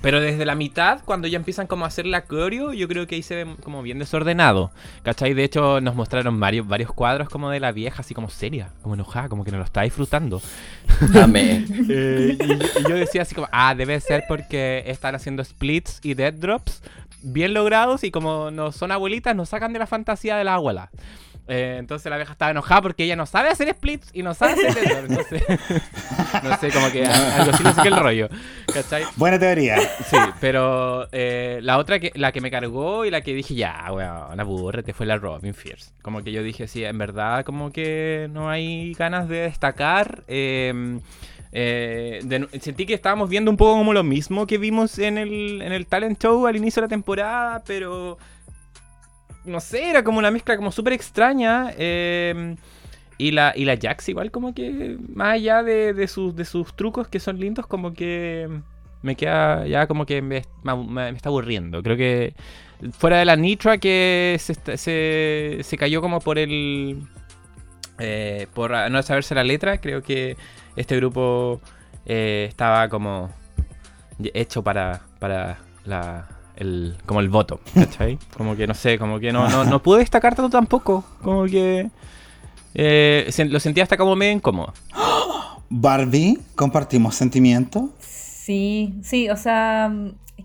pero 0.00 0.20
desde 0.20 0.44
la 0.44 0.54
mitad, 0.54 1.00
cuando 1.04 1.28
ya 1.28 1.36
empiezan 1.36 1.66
como 1.66 1.84
a 1.84 1.88
hacer 1.88 2.06
la 2.06 2.24
coreo, 2.24 2.72
yo 2.72 2.88
creo 2.88 3.06
que 3.06 3.14
ahí 3.14 3.22
se 3.22 3.44
ve 3.44 3.56
como 3.62 3.82
bien 3.82 3.98
desordenado. 3.98 4.70
¿Cachai? 5.02 5.34
De 5.34 5.44
hecho, 5.44 5.80
nos 5.80 5.94
mostraron 5.94 6.38
varios, 6.40 6.66
varios 6.66 6.92
cuadros 6.92 7.28
como 7.28 7.50
de 7.50 7.60
la 7.60 7.72
vieja, 7.72 8.00
así 8.00 8.14
como 8.14 8.30
seria, 8.30 8.70
como 8.82 8.94
enojada, 8.94 9.28
como 9.28 9.44
que 9.44 9.50
no 9.50 9.58
lo 9.58 9.64
está 9.64 9.82
disfrutando. 9.82 10.40
Amén. 11.20 11.66
Eh, 11.96 12.38
y, 12.40 12.88
yo 12.88 12.94
decía 12.96 13.22
así 13.22 13.34
como, 13.34 13.48
ah, 13.52 13.74
debe 13.74 14.00
ser 14.00 14.24
porque 14.26 14.82
están 14.86 15.14
haciendo 15.14 15.44
splits 15.44 16.00
y 16.02 16.14
dead 16.14 16.32
drops 16.32 16.82
bien 17.22 17.54
logrados 17.54 18.04
y 18.04 18.10
como 18.10 18.50
no 18.50 18.72
son 18.72 18.92
abuelitas, 18.92 19.34
nos 19.34 19.48
sacan 19.48 19.72
de 19.72 19.78
la 19.78 19.86
fantasía 19.86 20.36
de 20.36 20.44
la 20.44 20.54
abuela. 20.54 20.90
Eh, 21.46 21.76
entonces 21.78 22.08
la 22.08 22.16
vieja 22.16 22.32
estaba 22.32 22.50
enojada 22.52 22.80
porque 22.80 23.04
ella 23.04 23.16
no 23.16 23.26
sabe 23.26 23.50
hacer 23.50 23.70
splits 23.70 24.10
y 24.14 24.22
no 24.22 24.32
sabe 24.32 24.52
hacer 24.66 24.84
eso. 24.84 24.98
Entonces, 24.98 25.42
no 26.42 26.56
sé, 26.58 26.70
como 26.70 26.90
que 26.90 27.04
algo 27.04 27.52
así 27.52 27.62
no 27.62 27.74
sé 27.74 27.82
qué 27.82 27.88
el 27.88 27.96
rollo. 27.96 28.28
¿Cachai? 28.72 29.04
Buena 29.16 29.38
teoría. 29.38 29.78
Sí, 29.78 30.16
pero 30.40 31.06
eh, 31.12 31.58
la 31.62 31.78
otra, 31.78 31.98
que 31.98 32.12
la 32.14 32.32
que 32.32 32.40
me 32.40 32.50
cargó 32.50 33.04
y 33.04 33.10
la 33.10 33.20
que 33.20 33.34
dije, 33.34 33.54
ya, 33.54 33.86
weón, 33.92 34.40
aburrete, 34.40 34.94
fue 34.94 35.06
la 35.06 35.16
Robin 35.18 35.54
Fierce. 35.54 35.92
Como 36.02 36.22
que 36.22 36.32
yo 36.32 36.42
dije, 36.42 36.66
sí, 36.66 36.84
en 36.84 36.96
verdad, 36.96 37.44
como 37.44 37.70
que 37.72 38.28
no 38.30 38.48
hay 38.48 38.94
ganas 38.94 39.28
de 39.28 39.40
destacar. 39.40 40.24
Em, 40.28 41.00
eh, 41.52 42.20
sentí 42.60 42.86
que 42.86 42.94
estábamos 42.94 43.28
viendo 43.28 43.50
un 43.50 43.56
poco 43.56 43.74
como 43.74 43.92
lo 43.92 44.02
mismo 44.02 44.46
que 44.46 44.58
vimos 44.58 44.98
en 44.98 45.18
el, 45.18 45.62
en 45.62 45.72
el 45.72 45.86
talent 45.86 46.20
show 46.20 46.46
al 46.46 46.56
inicio 46.56 46.80
de 46.80 46.86
la 46.86 46.90
temporada, 46.90 47.62
pero 47.64 48.18
no 49.44 49.60
sé, 49.60 49.90
era 49.90 50.02
como 50.02 50.18
una 50.18 50.30
mezcla 50.30 50.56
como 50.56 50.72
súper 50.72 50.92
extraña. 50.92 51.72
Em, 51.76 52.56
y 53.18 53.30
la, 53.30 53.52
y 53.54 53.64
la 53.64 53.78
Jax 53.80 54.08
igual 54.08 54.30
como 54.30 54.54
que, 54.54 54.96
más 55.14 55.34
allá 55.34 55.62
de, 55.62 56.08
sus, 56.08 56.34
de 56.34 56.44
sus 56.44 56.74
trucos 56.74 57.08
que 57.08 57.20
son 57.20 57.38
lindos, 57.38 57.66
como 57.66 57.94
que 57.94 58.48
me 59.02 59.16
queda 59.16 59.66
ya 59.66 59.86
como 59.86 60.06
que 60.06 60.22
me, 60.22 60.38
está 60.38 61.28
aburriendo. 61.28 61.82
Creo 61.82 61.96
que 61.96 62.34
fuera 62.92 63.18
de 63.18 63.24
la 63.24 63.36
Nitra 63.36 63.78
que 63.78 64.36
se, 64.40 65.62
se, 65.62 65.76
cayó 65.78 66.00
como 66.00 66.20
por 66.20 66.38
el... 66.38 67.02
Eh, 68.00 68.48
por 68.54 68.72
no 68.90 69.02
saberse 69.04 69.36
la 69.36 69.44
letra, 69.44 69.78
creo 69.78 70.02
que 70.02 70.36
este 70.74 70.96
grupo 70.96 71.60
eh, 72.06 72.46
estaba 72.48 72.88
como 72.88 73.30
hecho 74.32 74.64
para, 74.64 75.02
para 75.20 75.58
la, 75.84 76.33
el, 76.56 76.96
como 77.06 77.20
el 77.20 77.28
voto, 77.28 77.60
¿cachai? 77.74 78.18
Como 78.36 78.56
que 78.56 78.66
no 78.66 78.74
sé, 78.74 78.98
como 78.98 79.18
que 79.18 79.32
no, 79.32 79.48
no, 79.48 79.64
no 79.64 79.82
pude 79.82 80.00
destacar 80.00 80.34
tanto 80.34 80.50
tampoco. 80.50 81.04
Como 81.22 81.44
que 81.44 81.90
eh, 82.74 83.30
lo 83.48 83.60
sentía 83.60 83.82
hasta 83.82 83.96
como 83.96 84.16
medio 84.16 84.32
incómodo. 84.32 84.72
Barbie, 85.70 86.38
compartimos 86.54 87.14
sentimientos. 87.14 87.90
Sí, 87.98 88.94
sí, 89.02 89.30
o 89.30 89.36
sea, 89.36 89.92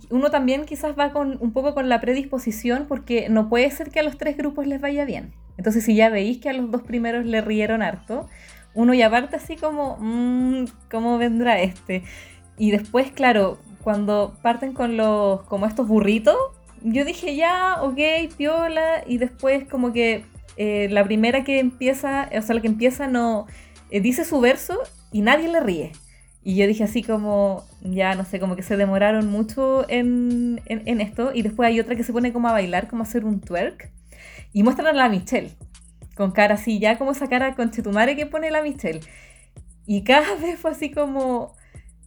uno 0.10 0.32
también 0.32 0.66
quizás 0.66 0.97
va 0.97 1.12
con 1.12 1.38
un 1.41 1.51
poco 1.51 1.74
con 1.74 1.89
la 1.89 1.99
predisposición 1.99 2.86
porque 2.88 3.30
no 3.30 3.49
puede 3.49 3.70
ser 3.72 3.89
que 3.89 3.99
a 3.99 4.03
los 4.03 4.18
tres 4.18 4.38
grupos 4.38 4.68
les 4.68 4.80
vaya 4.80 5.05
bien. 5.05 5.34
Entonces, 5.57 5.84
si 5.84 5.95
ya 5.95 6.10
veis 6.10 6.38
que 6.38 6.49
a 6.49 6.53
los 6.53 6.72
dos 6.72 6.84
primeros 6.84 7.26
le 7.26 7.41
rieron 7.41 7.82
harto, 7.82 8.28
uno 8.74 8.93
ya 8.93 9.10
parte 9.10 9.36
así 9.36 9.57
como, 9.57 9.97
mmm, 9.99 10.66
¿cómo 10.89 11.18
vendrá 11.18 11.62
este? 11.62 12.03
Y 12.57 12.72
después, 12.72 13.12
claro, 13.12 13.60
cuando 13.84 14.36
parten 14.42 14.74
con 14.74 14.98
los, 14.98 15.42
como 15.44 15.66
estos 15.66 15.88
burritos, 15.88 16.36
yo 16.82 17.06
dije 17.06 17.36
ya, 17.36 17.78
ok, 17.82 18.00
piola, 18.38 19.04
y 19.06 19.18
después 19.18 19.66
como 19.68 19.92
que 19.92 20.26
eh, 20.58 20.88
la 20.90 21.04
primera 21.04 21.44
que 21.44 21.60
empieza, 21.60 22.30
o 22.38 22.42
sea, 22.42 22.56
la 22.56 22.62
que 22.62 22.68
empieza 22.68 23.08
no, 23.08 23.48
eh, 23.92 24.02
dice 24.02 24.26
su 24.26 24.40
verso 24.40 24.80
y 25.12 25.22
nadie 25.22 25.48
le 25.48 25.60
ríe. 25.60 25.92
Y 26.44 26.56
yo 26.56 26.68
dije 26.68 26.84
así 26.84 27.04
como, 27.04 27.66
ya 27.82 28.16
no 28.16 28.26
sé, 28.26 28.40
como 28.40 28.56
que 28.56 28.64
se 28.64 28.78
demoraron 28.78 29.28
mucho 29.30 29.86
en, 29.90 30.62
en, 30.66 31.02
esto. 31.02 31.32
Y 31.34 31.42
después 31.42 31.68
hay 31.68 31.80
otra 31.80 31.96
que 31.96 32.04
se 32.04 32.14
pone 32.14 32.32
como 32.32 32.48
a 32.48 32.54
bailar, 32.54 32.88
como 32.88 33.04
a 33.04 33.06
hacer 33.06 33.26
un 33.26 33.42
twerk. 33.42 33.92
Y 34.54 34.64
muestran 34.64 34.88
a 34.88 34.94
la 34.94 35.10
Michelle, 35.10 35.52
con 36.16 36.32
cara 36.32 36.56
así, 36.56 36.80
ya 36.80 36.98
como 36.98 37.12
esa 37.12 37.28
cara 37.28 37.56
con 37.56 37.72
chetumare 37.72 38.16
que 38.16 38.26
pone 38.26 38.52
la 38.52 38.62
Michelle. 38.62 39.02
Y 39.86 40.04
cada 40.04 40.36
vez 40.42 40.60
fue 40.60 40.72
así 40.72 40.92
como, 40.92 41.54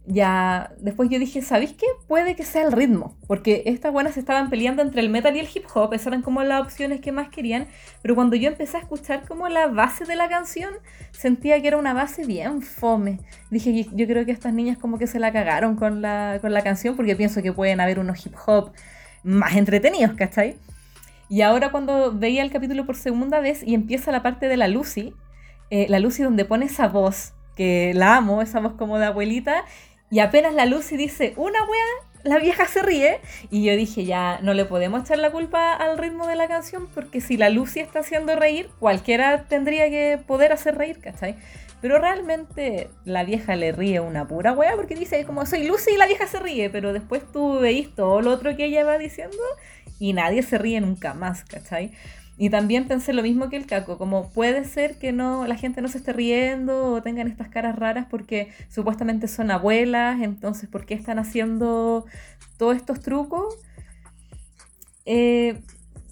ya 0.05 0.73
después 0.79 1.09
yo 1.09 1.17
dije, 1.17 1.41
¿sabéis 1.41 1.73
qué? 1.73 1.85
Puede 2.07 2.35
que 2.35 2.43
sea 2.43 2.63
el 2.63 2.73
ritmo, 2.73 3.15
porque 3.27 3.63
estas 3.65 3.93
buenas 3.93 4.17
estaban 4.17 4.49
peleando 4.49 4.81
entre 4.81 4.99
el 5.01 5.09
metal 5.09 5.35
y 5.35 5.39
el 5.39 5.47
hip 5.53 5.65
hop, 5.73 5.93
esas 5.93 6.07
eran 6.07 6.21
como 6.21 6.43
las 6.43 6.61
opciones 6.61 6.99
que 6.99 7.13
más 7.13 7.29
querían, 7.29 7.67
pero 8.01 8.13
cuando 8.13 8.35
yo 8.35 8.49
empecé 8.49 8.77
a 8.77 8.81
escuchar 8.81 9.25
como 9.25 9.47
la 9.47 9.67
base 9.67 10.03
de 10.03 10.17
la 10.17 10.27
canción, 10.27 10.71
sentía 11.11 11.61
que 11.61 11.69
era 11.69 11.77
una 11.77 11.93
base 11.93 12.25
bien 12.25 12.61
fome. 12.61 13.19
Dije, 13.49 13.87
yo 13.93 14.07
creo 14.07 14.25
que 14.25 14.31
estas 14.31 14.53
niñas 14.53 14.77
como 14.77 14.97
que 14.97 15.07
se 15.07 15.19
la 15.19 15.31
cagaron 15.31 15.75
con 15.77 16.01
la, 16.01 16.39
con 16.41 16.51
la 16.53 16.61
canción, 16.63 16.97
porque 16.97 17.15
pienso 17.15 17.41
que 17.41 17.53
pueden 17.53 17.79
haber 17.79 17.99
unos 17.99 18.25
hip 18.25 18.35
hop 18.45 18.71
más 19.23 19.55
entretenidos, 19.55 20.15
¿cachai? 20.15 20.57
Y 21.29 21.41
ahora 21.41 21.71
cuando 21.71 22.11
veía 22.11 22.43
el 22.43 22.51
capítulo 22.51 22.85
por 22.85 22.97
segunda 22.97 23.39
vez 23.39 23.63
y 23.65 23.73
empieza 23.73 24.11
la 24.11 24.21
parte 24.21 24.49
de 24.49 24.57
la 24.57 24.67
Lucy, 24.67 25.13
eh, 25.69 25.85
la 25.87 25.99
Lucy 25.99 26.23
donde 26.23 26.43
pone 26.43 26.65
esa 26.65 26.89
voz, 26.89 27.33
que 27.55 27.93
la 27.95 28.17
amo, 28.17 28.41
esa 28.41 28.59
voz 28.59 28.73
como 28.73 28.99
de 28.99 29.05
abuelita, 29.05 29.63
y 30.13 30.19
apenas 30.19 30.53
la 30.53 30.67
Lucy 30.67 30.95
dice 30.95 31.33
una 31.37 31.63
wea, 31.63 32.07
la 32.23 32.37
vieja 32.37 32.67
se 32.67 32.83
ríe. 32.83 33.19
Y 33.49 33.63
yo 33.63 33.75
dije, 33.75 34.05
ya 34.05 34.37
no 34.43 34.53
le 34.53 34.63
podemos 34.63 35.01
echar 35.01 35.17
la 35.17 35.31
culpa 35.31 35.73
al 35.73 35.97
ritmo 35.97 36.27
de 36.27 36.35
la 36.35 36.47
canción, 36.47 36.87
porque 36.93 37.19
si 37.19 37.35
la 37.35 37.49
Lucy 37.49 37.79
está 37.79 38.01
haciendo 38.01 38.35
reír, 38.35 38.69
cualquiera 38.77 39.45
tendría 39.45 39.89
que 39.89 40.19
poder 40.27 40.51
hacer 40.51 40.77
reír, 40.77 40.99
¿cachai? 40.99 41.35
Pero 41.81 41.97
realmente 41.97 42.91
la 43.05 43.23
vieja 43.23 43.55
le 43.55 43.71
ríe 43.71 44.01
una 44.01 44.27
pura 44.27 44.51
wea 44.51 44.75
porque 44.75 44.93
dice 44.93 45.25
como 45.25 45.47
soy 45.47 45.65
Lucy 45.65 45.93
y 45.95 45.97
la 45.97 46.05
vieja 46.05 46.27
se 46.27 46.39
ríe, 46.39 46.69
pero 46.69 46.93
después 46.93 47.23
tú 47.31 47.59
veis 47.59 47.95
todo 47.95 48.21
lo 48.21 48.33
otro 48.33 48.55
que 48.55 48.65
ella 48.65 48.85
va 48.85 48.99
diciendo 48.99 49.35
y 49.97 50.13
nadie 50.13 50.43
se 50.43 50.59
ríe 50.59 50.79
nunca 50.79 51.15
más, 51.15 51.43
¿cachai? 51.43 51.91
Y 52.37 52.49
también 52.49 52.87
pensé 52.87 53.13
lo 53.13 53.21
mismo 53.21 53.49
que 53.49 53.57
el 53.57 53.67
caco, 53.67 53.97
como 53.97 54.29
puede 54.31 54.65
ser 54.65 54.97
que 54.97 55.11
no 55.11 55.45
la 55.45 55.55
gente 55.55 55.81
no 55.81 55.87
se 55.87 55.99
esté 55.99 56.13
riendo 56.13 56.93
o 56.93 57.03
tengan 57.03 57.27
estas 57.27 57.49
caras 57.49 57.77
raras 57.77 58.07
porque 58.09 58.49
supuestamente 58.69 59.27
son 59.27 59.51
abuelas, 59.51 60.19
entonces 60.21 60.67
¿por 60.67 60.85
qué 60.85 60.95
están 60.95 61.19
haciendo 61.19 62.05
todos 62.57 62.75
estos 62.75 63.01
trucos? 63.01 63.55
Eh, 65.05 65.59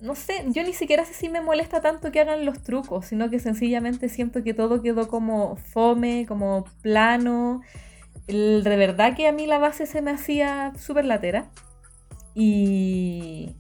no 0.02 0.16
sé, 0.16 0.46
yo 0.48 0.64
ni 0.64 0.74
siquiera 0.74 1.06
sé 1.06 1.14
si 1.14 1.30
me 1.30 1.42
molesta 1.42 1.82
tanto 1.82 2.12
que 2.12 2.20
hagan 2.20 2.46
los 2.46 2.62
trucos, 2.64 3.06
sino 3.06 3.30
que 3.30 3.40
sencillamente 3.40 4.10
siento 4.10 4.44
que 4.44 4.54
todo 4.54 4.82
quedó 4.82 5.08
como 5.08 5.56
fome, 5.56 6.26
como 6.28 6.66
plano. 6.82 7.62
de 8.28 8.62
verdad 8.64 9.16
que 9.16 9.28
a 9.28 9.32
mí 9.32 9.48
la 9.48 9.60
base 9.60 9.86
se 9.86 10.02
me 10.02 10.12
hacía 10.12 10.74
súper 10.78 11.06
latera. 11.06 11.50
Y 12.34 13.56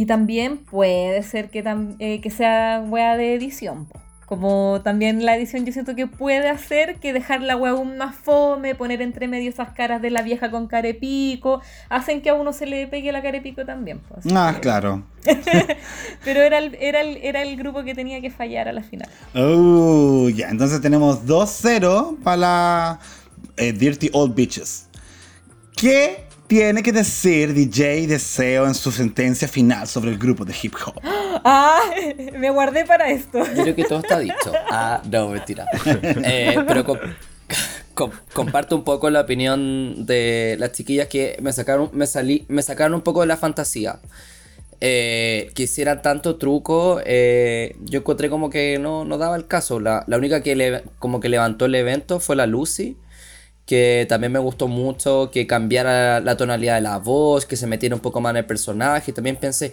y 0.00 0.06
también 0.06 0.56
puede 0.56 1.22
ser 1.22 1.50
que, 1.50 1.62
eh, 1.98 2.22
que 2.22 2.30
sea 2.30 2.82
wea 2.88 3.18
de 3.18 3.34
edición. 3.34 3.86
Como 4.24 4.80
también 4.82 5.26
la 5.26 5.36
edición 5.36 5.66
yo 5.66 5.74
siento 5.74 5.94
que 5.94 6.06
puede 6.06 6.48
hacer 6.48 6.96
que 7.00 7.12
dejar 7.12 7.42
la 7.42 7.54
wea 7.54 7.72
aún 7.72 7.98
más 7.98 8.16
fome, 8.16 8.74
poner 8.74 9.02
entre 9.02 9.28
medio 9.28 9.50
esas 9.50 9.72
caras 9.72 10.00
de 10.00 10.08
la 10.08 10.22
vieja 10.22 10.50
con 10.50 10.68
carepico, 10.68 11.60
hacen 11.90 12.22
que 12.22 12.30
a 12.30 12.34
uno 12.34 12.54
se 12.54 12.64
le 12.64 12.86
pegue 12.86 13.12
la 13.12 13.20
carepico 13.20 13.66
también. 13.66 14.00
ah, 14.34 14.56
claro. 14.62 15.02
Pero 16.24 16.40
era 16.40 16.56
el, 16.56 16.78
era, 16.80 17.02
el, 17.02 17.18
era 17.18 17.42
el 17.42 17.58
grupo 17.58 17.84
que 17.84 17.94
tenía 17.94 18.22
que 18.22 18.30
fallar 18.30 18.68
a 18.68 18.72
la 18.72 18.82
final. 18.82 19.10
Oh, 19.34 20.30
ya, 20.30 20.48
entonces 20.48 20.80
tenemos 20.80 21.26
2-0 21.26 22.22
para 22.22 22.36
la 22.38 23.00
eh, 23.58 23.74
Dirty 23.74 24.08
Old 24.14 24.34
Bitches. 24.34 24.86
¿Qué 25.76 26.29
tiene 26.50 26.82
que 26.82 26.90
decir 26.90 27.54
DJ 27.54 28.08
Deseo 28.08 28.66
en 28.66 28.74
su 28.74 28.90
sentencia 28.90 29.46
final 29.46 29.86
sobre 29.86 30.10
el 30.10 30.18
grupo 30.18 30.44
de 30.44 30.52
hip 30.60 30.74
hop? 30.84 31.00
Ah, 31.42 31.80
me 32.36 32.50
guardé 32.50 32.84
para 32.84 33.08
esto. 33.08 33.38
Yo 33.54 33.62
creo 33.62 33.74
que 33.76 33.84
todo 33.84 34.00
está 34.00 34.18
dicho. 34.18 34.52
Ah, 34.70 35.00
no, 35.08 35.28
mentira. 35.28 35.64
Eh, 36.24 36.56
pero 36.66 36.84
comparto 38.34 38.74
un 38.76 38.82
poco 38.82 39.08
la 39.10 39.20
opinión 39.20 40.04
de 40.06 40.56
las 40.58 40.72
chiquillas 40.72 41.06
que 41.06 41.38
me 41.40 41.52
sacaron, 41.52 41.88
me 41.92 42.06
salí, 42.06 42.44
me 42.48 42.62
sacaron 42.62 42.94
un 42.94 43.02
poco 43.02 43.20
de 43.20 43.28
la 43.28 43.36
fantasía. 43.36 44.00
Eh, 44.80 45.52
que 45.54 45.62
hicieran 45.64 46.02
tanto 46.02 46.36
truco, 46.36 47.00
eh, 47.04 47.76
yo 47.80 48.00
encontré 48.00 48.28
como 48.28 48.50
que 48.50 48.78
no, 48.80 49.04
no 49.04 49.18
daba 49.18 49.36
el 49.36 49.46
caso. 49.46 49.78
La, 49.78 50.02
la 50.08 50.16
única 50.18 50.42
que 50.42 50.56
le, 50.56 50.82
como 50.98 51.20
que 51.20 51.28
levantó 51.28 51.66
el 51.66 51.74
evento 51.76 52.18
fue 52.18 52.34
la 52.34 52.46
Lucy 52.46 52.96
que 53.70 54.04
también 54.08 54.32
me 54.32 54.40
gustó 54.40 54.66
mucho 54.66 55.30
que 55.32 55.46
cambiara 55.46 56.18
la 56.18 56.36
tonalidad 56.36 56.74
de 56.74 56.80
la 56.80 56.98
voz, 56.98 57.46
que 57.46 57.54
se 57.54 57.68
metiera 57.68 57.94
un 57.94 58.00
poco 58.00 58.20
más 58.20 58.30
en 58.30 58.38
el 58.38 58.44
personaje. 58.44 59.12
También 59.12 59.36
pensé, 59.36 59.72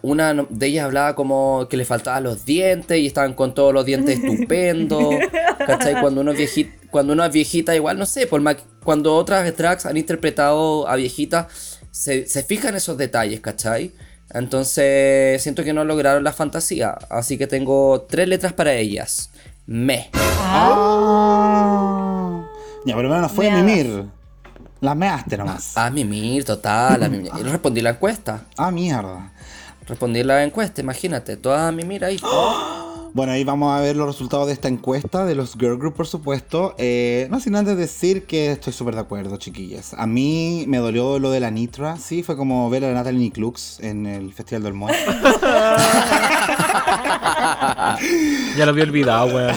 una 0.00 0.46
de 0.48 0.66
ellas 0.66 0.86
hablaba 0.86 1.14
como 1.14 1.66
que 1.68 1.76
le 1.76 1.84
faltaban 1.84 2.22
los 2.22 2.46
dientes 2.46 2.98
y 2.98 3.06
estaban 3.06 3.34
con 3.34 3.52
todos 3.52 3.74
los 3.74 3.84
dientes 3.84 4.18
estupendos. 4.18 5.14
¿Cachai? 5.58 6.00
Cuando 6.00 6.22
uno, 6.22 6.30
es 6.30 6.38
viejita, 6.38 6.72
cuando 6.90 7.12
uno 7.12 7.22
es 7.22 7.30
viejita, 7.30 7.76
igual 7.76 7.98
no 7.98 8.06
sé, 8.06 8.26
por 8.26 8.42
cuando 8.82 9.14
otras 9.14 9.52
tracks 9.52 9.84
han 9.84 9.98
interpretado 9.98 10.88
a 10.88 10.96
viejitas, 10.96 11.80
se, 11.90 12.26
se 12.26 12.42
fijan 12.42 12.74
esos 12.76 12.96
detalles, 12.96 13.40
¿cachai? 13.40 13.92
Entonces 14.30 15.42
siento 15.42 15.64
que 15.64 15.74
no 15.74 15.84
lograron 15.84 16.24
la 16.24 16.32
fantasía. 16.32 16.96
Así 17.10 17.36
que 17.36 17.46
tengo 17.46 18.06
tres 18.08 18.26
letras 18.26 18.54
para 18.54 18.72
ellas. 18.72 19.28
Me. 19.66 20.08
Ah. 20.14 22.21
Ya, 22.84 22.96
pero 22.96 23.08
no 23.08 23.28
fue 23.28 23.50
a 23.50 23.62
mimir. 23.62 24.06
Las 24.80 24.96
measte 24.96 25.36
nomás. 25.36 25.72
Ah, 25.76 25.90
mimir, 25.90 26.44
total. 26.44 27.02
A 27.02 27.08
mimir. 27.08 27.30
Y 27.38 27.42
respondí 27.44 27.80
la 27.80 27.90
encuesta. 27.90 28.46
Ah, 28.56 28.70
mierda. 28.70 29.32
Respondí 29.86 30.22
la 30.24 30.42
encuesta, 30.42 30.80
imagínate. 30.80 31.36
Toda 31.36 31.68
a 31.68 31.72
mimir 31.72 32.04
ahí. 32.04 32.18
Bueno, 33.14 33.32
ahí 33.32 33.44
vamos 33.44 33.70
a 33.70 33.80
ver 33.82 33.94
los 33.94 34.06
resultados 34.06 34.46
de 34.46 34.54
esta 34.54 34.68
encuesta 34.68 35.26
de 35.26 35.34
los 35.34 35.52
Girl 35.52 35.76
Group, 35.76 35.92
por 35.92 36.06
supuesto. 36.06 36.74
Eh, 36.78 37.28
no 37.30 37.40
sin 37.40 37.54
antes 37.54 37.76
decir 37.76 38.24
que 38.24 38.52
estoy 38.52 38.72
súper 38.72 38.94
de 38.94 39.02
acuerdo, 39.02 39.36
chiquillas. 39.36 39.92
A 39.92 40.06
mí 40.06 40.64
me 40.66 40.78
dolió 40.78 41.18
lo 41.18 41.30
de 41.30 41.38
la 41.40 41.50
Nitra, 41.50 41.98
sí, 41.98 42.22
fue 42.22 42.38
como 42.38 42.70
ver 42.70 42.86
a 42.86 42.92
Natalie 42.94 43.30
Klux 43.30 43.80
en 43.80 44.06
el 44.06 44.32
Festival 44.32 44.62
del 44.62 44.72
Moe. 44.72 44.94
ya 48.56 48.64
lo 48.64 48.70
había 48.70 48.84
olvidado, 48.84 49.26
weón. 49.26 49.56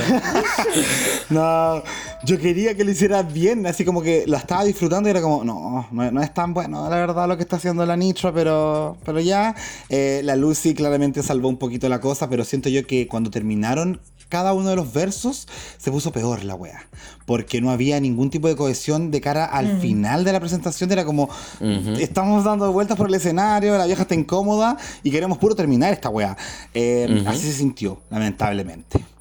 no, 1.29 1.81
yo 2.25 2.39
quería 2.39 2.75
que 2.75 2.83
lo 2.83 2.91
hiciera 2.91 3.21
bien, 3.23 3.65
así 3.67 3.85
como 3.85 4.01
que 4.01 4.25
la 4.27 4.37
estaba 4.37 4.63
disfrutando 4.63 5.07
y 5.07 5.11
era 5.11 5.21
como, 5.21 5.43
no, 5.43 5.87
no, 5.91 6.21
es 6.21 6.33
tan 6.33 6.53
bueno, 6.53 6.89
la 6.89 6.95
verdad, 6.95 7.27
lo 7.27 7.37
que 7.37 7.43
está 7.43 7.57
haciendo 7.57 7.85
la 7.85 7.95
Nitra, 7.95 8.33
pero, 8.33 8.97
pero 9.05 9.19
ya. 9.19 9.55
Eh, 9.89 10.21
la 10.23 10.35
Lucy 10.35 10.73
claramente 10.73 11.21
salvó 11.23 11.49
un 11.49 11.57
poquito 11.57 11.87
la 11.87 12.01
cosa, 12.01 12.29
pero 12.29 12.43
siento 12.43 12.69
yo 12.69 12.85
que 12.87 13.07
cuando 13.07 13.29
terminaron 13.29 14.01
cada 14.29 14.53
uno 14.53 14.69
de 14.69 14.75
los 14.75 14.91
versos, 14.91 15.47
se 15.77 15.91
puso 15.91 16.11
peor 16.11 16.43
la 16.43 16.55
wea. 16.55 16.87
Porque 17.25 17.61
no 17.61 17.69
había 17.69 17.99
ningún 17.99 18.29
tipo 18.29 18.47
de 18.47 18.55
cohesión 18.55 19.11
de 19.11 19.21
cara 19.21 19.45
al 19.45 19.75
mm. 19.75 19.79
final 19.81 20.23
de 20.23 20.33
la 20.33 20.39
presentación. 20.39 20.91
Era 20.91 21.05
como, 21.05 21.29
estamos 21.99 22.43
dando 22.43 22.71
vueltas 22.71 22.97
por 22.97 23.07
el 23.07 23.13
escenario, 23.13 23.77
la 23.77 23.85
vieja 23.85 24.01
está 24.01 24.15
incómoda 24.15 24.77
y 25.03 25.11
queremos 25.11 25.37
puro 25.37 25.55
terminar 25.55 25.93
esta 25.93 26.09
wea. 26.09 26.35
Eh, 26.73 27.23
así 27.27 27.47
se 27.47 27.53
sintió, 27.53 28.01
lamentablemente. 28.09 29.14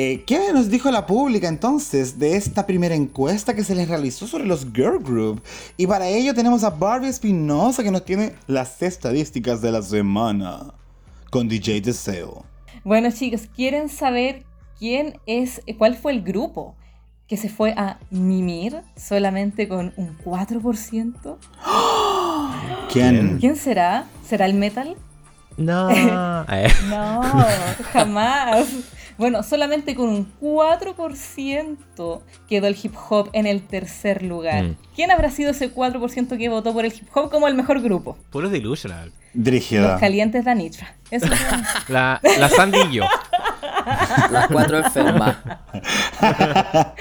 Eh, 0.00 0.22
¿Qué 0.24 0.52
nos 0.52 0.70
dijo 0.70 0.92
la 0.92 1.06
pública 1.06 1.48
entonces 1.48 2.20
de 2.20 2.36
esta 2.36 2.66
primera 2.66 2.94
encuesta 2.94 3.52
que 3.52 3.64
se 3.64 3.74
les 3.74 3.88
realizó 3.88 4.28
sobre 4.28 4.46
los 4.46 4.64
girl 4.72 5.00
group? 5.00 5.42
Y 5.76 5.88
para 5.88 6.06
ello 6.06 6.32
tenemos 6.34 6.62
a 6.62 6.70
Barbie 6.70 7.08
Espinosa 7.08 7.82
que 7.82 7.90
nos 7.90 8.04
tiene 8.04 8.34
las 8.46 8.80
estadísticas 8.80 9.60
de 9.60 9.72
la 9.72 9.82
semana 9.82 10.72
con 11.30 11.48
DJ 11.48 11.80
Deseo. 11.80 12.44
Bueno, 12.84 13.10
chicos, 13.10 13.48
¿quieren 13.56 13.88
saber 13.88 14.44
quién 14.78 15.18
es, 15.26 15.62
cuál 15.78 15.96
fue 15.96 16.12
el 16.12 16.22
grupo 16.22 16.76
que 17.26 17.36
se 17.36 17.48
fue 17.48 17.72
a 17.72 17.98
mimir 18.12 18.82
solamente 18.96 19.66
con 19.66 19.92
un 19.96 20.16
4%? 20.18 21.38
¿Quién? 22.92 23.38
¿Quién 23.40 23.56
será? 23.56 24.06
¿Será 24.24 24.46
el 24.46 24.54
metal? 24.54 24.96
No. 25.56 25.88
no, 26.88 27.22
jamás. 27.92 28.68
Bueno, 29.18 29.42
solamente 29.42 29.96
con 29.96 30.08
un 30.08 30.32
4% 30.40 32.22
quedó 32.48 32.66
el 32.68 32.76
hip 32.80 32.94
hop 33.10 33.30
en 33.32 33.46
el 33.46 33.66
tercer 33.66 34.22
lugar. 34.22 34.62
Mm. 34.62 34.76
¿Quién 34.94 35.10
habrá 35.10 35.30
sido 35.30 35.50
ese 35.50 35.74
4% 35.74 36.38
que 36.38 36.48
votó 36.48 36.72
por 36.72 36.84
el 36.84 36.92
hip 36.92 37.08
hop 37.12 37.28
como 37.28 37.48
el 37.48 37.56
mejor 37.56 37.80
grupo? 37.80 38.16
Puro 38.30 38.48
Delusional. 38.48 39.12
Dirigida. 39.34 39.92
Los 39.92 40.00
calientes 40.00 40.44
de 40.44 40.50
Anitra. 40.50 40.96
la, 41.88 42.20
la 42.38 42.48
Sandillo. 42.48 43.04
Las 44.30 44.48
cuatro 44.48 44.78
enfermas. 44.78 45.36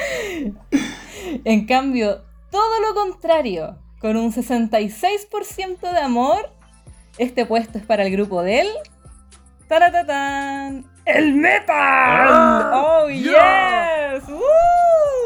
en 1.44 1.66
cambio, 1.66 2.24
todo 2.50 2.82
lo 2.82 2.96
contrario. 2.96 3.78
Con 4.00 4.16
un 4.16 4.32
66% 4.32 5.80
de 5.82 6.00
amor, 6.00 6.50
este 7.18 7.46
puesto 7.46 7.78
es 7.78 7.86
para 7.86 8.04
el 8.04 8.12
grupo 8.12 8.44
del... 8.44 8.68
¡Taratatán! 9.68 10.86
¡El 11.08 11.36
metal! 11.36 11.68
Ah, 11.70 12.72
¡Oh, 12.74 13.10
yes! 13.10 14.24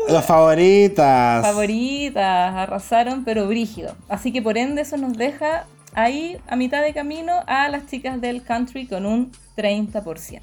Las 0.08 0.26
favoritas. 0.26 1.44
Favoritas, 1.46 2.54
arrasaron, 2.56 3.24
pero 3.24 3.48
brígido. 3.48 3.96
Así 4.08 4.32
que 4.32 4.42
por 4.42 4.58
ende 4.58 4.82
eso 4.84 4.98
nos 4.98 5.18
deja 5.18 5.66
ahí 5.94 6.38
a 6.48 6.56
mitad 6.56 6.84
de 6.84 6.94
camino 6.94 7.34
a 7.48 7.68
las 7.70 7.88
chicas 7.88 8.22
del 8.22 8.44
country 8.44 8.86
con 8.88 9.06
un 9.06 9.32
30%. 9.58 10.42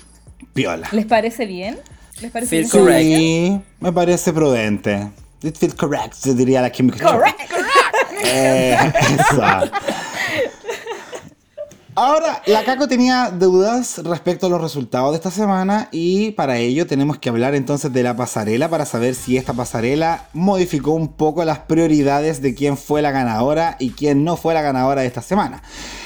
Piola. 0.55 0.89
¿Les 0.93 1.07
parece 1.07 1.47
bien? 1.47 1.79
¿Les 2.21 2.33
parece 2.33 2.57
bien? 2.57 2.69
Sí, 2.69 3.61
me 3.79 3.93
parece 3.93 4.33
prudente. 4.33 5.09
It 5.43 5.57
feels 5.57 5.75
correct, 5.75 6.17
diría 6.25 6.63
la 6.63 6.71
química. 6.71 7.05
Correct, 7.13 7.39
correct. 7.49 8.25
Eh, 8.25 8.77
Ahora, 12.01 12.45
la 12.47 12.63
Caco 12.63 12.87
tenía 12.87 13.33
dudas 13.33 13.99
respecto 14.05 14.47
a 14.47 14.49
los 14.49 14.61
resultados 14.61 15.11
de 15.11 15.17
esta 15.17 15.33
semana 15.33 15.89
y 15.91 16.31
para 16.31 16.57
ello 16.59 16.87
tenemos 16.87 17.19
que 17.19 17.29
hablar 17.29 17.57
entonces 17.57 17.93
de 17.93 18.05
la 18.05 18.15
pasarela 18.15 18.71
para 18.71 18.87
saber 18.87 19.17
si 19.17 19.37
esta 19.37 19.53
pasarela 19.53 20.29
modificó 20.33 20.93
un 20.93 21.09
poco 21.09 21.45
las 21.45 21.59
prioridades 21.59 22.41
de 22.41 22.55
quién 22.55 22.77
fue 22.77 23.03
la 23.03 23.11
ganadora 23.11 23.75
y 23.81 23.91
quién 23.91 24.23
no 24.23 24.37
fue 24.37 24.55
la 24.55 24.63
ganadora 24.63 25.01
de 25.01 25.09
esta 25.09 25.23
semana. 25.23 25.61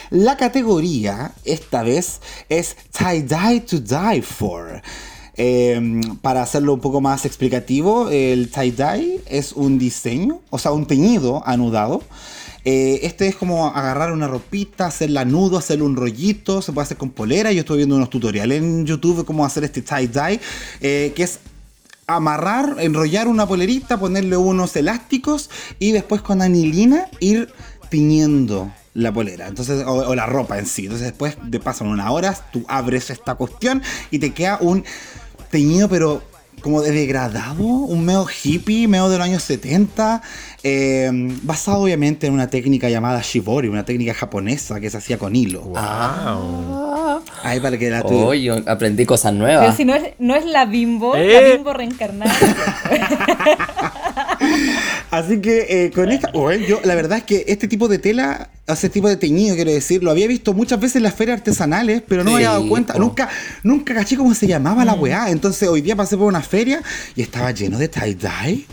La 0.08 0.38
categoría 0.38 1.32
esta 1.44 1.82
vez 1.82 2.22
es 2.48 2.74
Tie-Dye 2.98 3.60
to 3.60 3.80
Die 3.80 4.22
For. 4.22 4.80
Em, 5.34 6.00
para 6.22 6.40
hacerlo 6.40 6.72
un 6.72 6.80
poco 6.80 7.02
más 7.02 7.26
explicativo, 7.26 8.08
el 8.08 8.50
tie-dye 8.50 9.22
es 9.26 9.52
un 9.52 9.78
diseño, 9.78 10.40
o 10.48 10.58
sea, 10.58 10.72
un 10.72 10.86
teñido 10.86 11.42
anudado 11.46 12.02
eh, 12.64 13.00
este 13.02 13.28
es 13.28 13.36
como 13.36 13.68
agarrar 13.68 14.12
una 14.12 14.28
ropita, 14.28 14.86
hacerla 14.86 15.24
nudo, 15.24 15.58
hacerle 15.58 15.84
un 15.84 15.96
rollito, 15.96 16.62
se 16.62 16.72
puede 16.72 16.84
hacer 16.84 16.96
con 16.96 17.10
polera. 17.10 17.52
Yo 17.52 17.60
estoy 17.60 17.78
viendo 17.78 17.96
unos 17.96 18.10
tutoriales 18.10 18.62
en 18.62 18.86
YouTube 18.86 19.18
de 19.18 19.24
cómo 19.24 19.44
hacer 19.44 19.64
este 19.64 19.82
tie-dye, 19.82 20.40
eh, 20.80 21.12
que 21.14 21.22
es 21.24 21.40
amarrar, 22.06 22.76
enrollar 22.80 23.28
una 23.28 23.46
polerita, 23.46 23.98
ponerle 23.98 24.36
unos 24.36 24.76
elásticos 24.76 25.50
y 25.78 25.92
después 25.92 26.22
con 26.22 26.42
anilina 26.42 27.06
ir 27.20 27.48
tiñendo 27.88 28.72
la 28.94 29.12
polera, 29.12 29.48
entonces, 29.48 29.84
o, 29.86 30.14
la 30.14 30.26
ropa 30.26 30.58
en 30.58 30.66
sí. 30.66 30.82
Entonces 30.82 31.08
después 31.08 31.36
de 31.42 31.60
pasan 31.60 31.88
unas 31.88 32.10
horas, 32.10 32.42
tú 32.52 32.64
abres 32.68 33.10
esta 33.10 33.34
cuestión 33.34 33.82
y 34.10 34.18
te 34.18 34.32
queda 34.32 34.58
un 34.60 34.84
teñido 35.50 35.88
pero 35.88 36.22
como 36.62 36.80
de 36.80 36.92
degradado, 36.92 37.62
un 37.64 38.04
medio 38.04 38.26
hippie, 38.26 38.88
medio 38.88 39.08
de 39.08 39.18
los 39.18 39.26
años 39.26 39.42
70, 39.42 40.22
eh, 40.62 41.10
basado 41.42 41.82
obviamente 41.82 42.26
en 42.26 42.32
una 42.32 42.48
técnica 42.48 42.88
llamada 42.88 43.20
shibori, 43.22 43.68
una 43.68 43.84
técnica 43.84 44.14
japonesa 44.14 44.80
que 44.80 44.88
se 44.88 44.96
hacía 44.96 45.18
con 45.18 45.34
hilo. 45.34 45.62
Wow. 45.62 47.22
Ahí 47.42 47.60
para 47.60 47.76
que 47.76 47.90
la 47.90 48.02
tu... 48.02 48.32
aprendí 48.66 49.04
cosas 49.04 49.34
nuevas. 49.34 49.64
Pero 49.64 49.76
si 49.76 49.84
no 49.84 49.94
es, 49.94 50.14
no 50.18 50.36
es 50.36 50.46
la 50.46 50.64
bimbo, 50.64 51.14
la 51.14 51.22
eh. 51.22 51.54
bimbo 51.56 51.72
reencarnada. 51.72 52.32
Así 55.12 55.42
que 55.42 55.66
eh, 55.68 55.90
con 55.90 56.10
esta, 56.10 56.32
yo 56.32 56.80
la 56.84 56.94
verdad 56.94 57.18
es 57.18 57.24
que 57.24 57.44
este 57.46 57.68
tipo 57.68 57.86
de 57.86 57.98
tela, 57.98 58.48
ese 58.66 58.88
tipo 58.88 59.10
de 59.10 59.18
teñido, 59.18 59.54
quiero 59.56 59.70
decir, 59.70 60.02
lo 60.02 60.10
había 60.10 60.26
visto 60.26 60.54
muchas 60.54 60.80
veces 60.80 60.96
en 60.96 61.02
las 61.02 61.14
ferias 61.14 61.36
artesanales, 61.36 62.02
pero 62.08 62.24
no 62.24 62.30
me 62.30 62.36
había 62.36 62.52
dado 62.52 62.66
cuenta, 62.66 62.94
nunca, 62.94 63.28
nunca 63.62 63.92
caché 63.92 64.16
cómo 64.16 64.32
se 64.32 64.46
llamaba 64.46 64.86
la 64.86 64.96
mm. 64.96 65.02
weá. 65.02 65.28
Entonces 65.28 65.68
hoy 65.68 65.82
día 65.82 65.94
pasé 65.94 66.16
por 66.16 66.28
una 66.28 66.40
feria 66.40 66.80
y 67.14 67.20
estaba 67.20 67.50
lleno 67.50 67.76
de 67.76 67.90
tie-dye. 67.90 68.64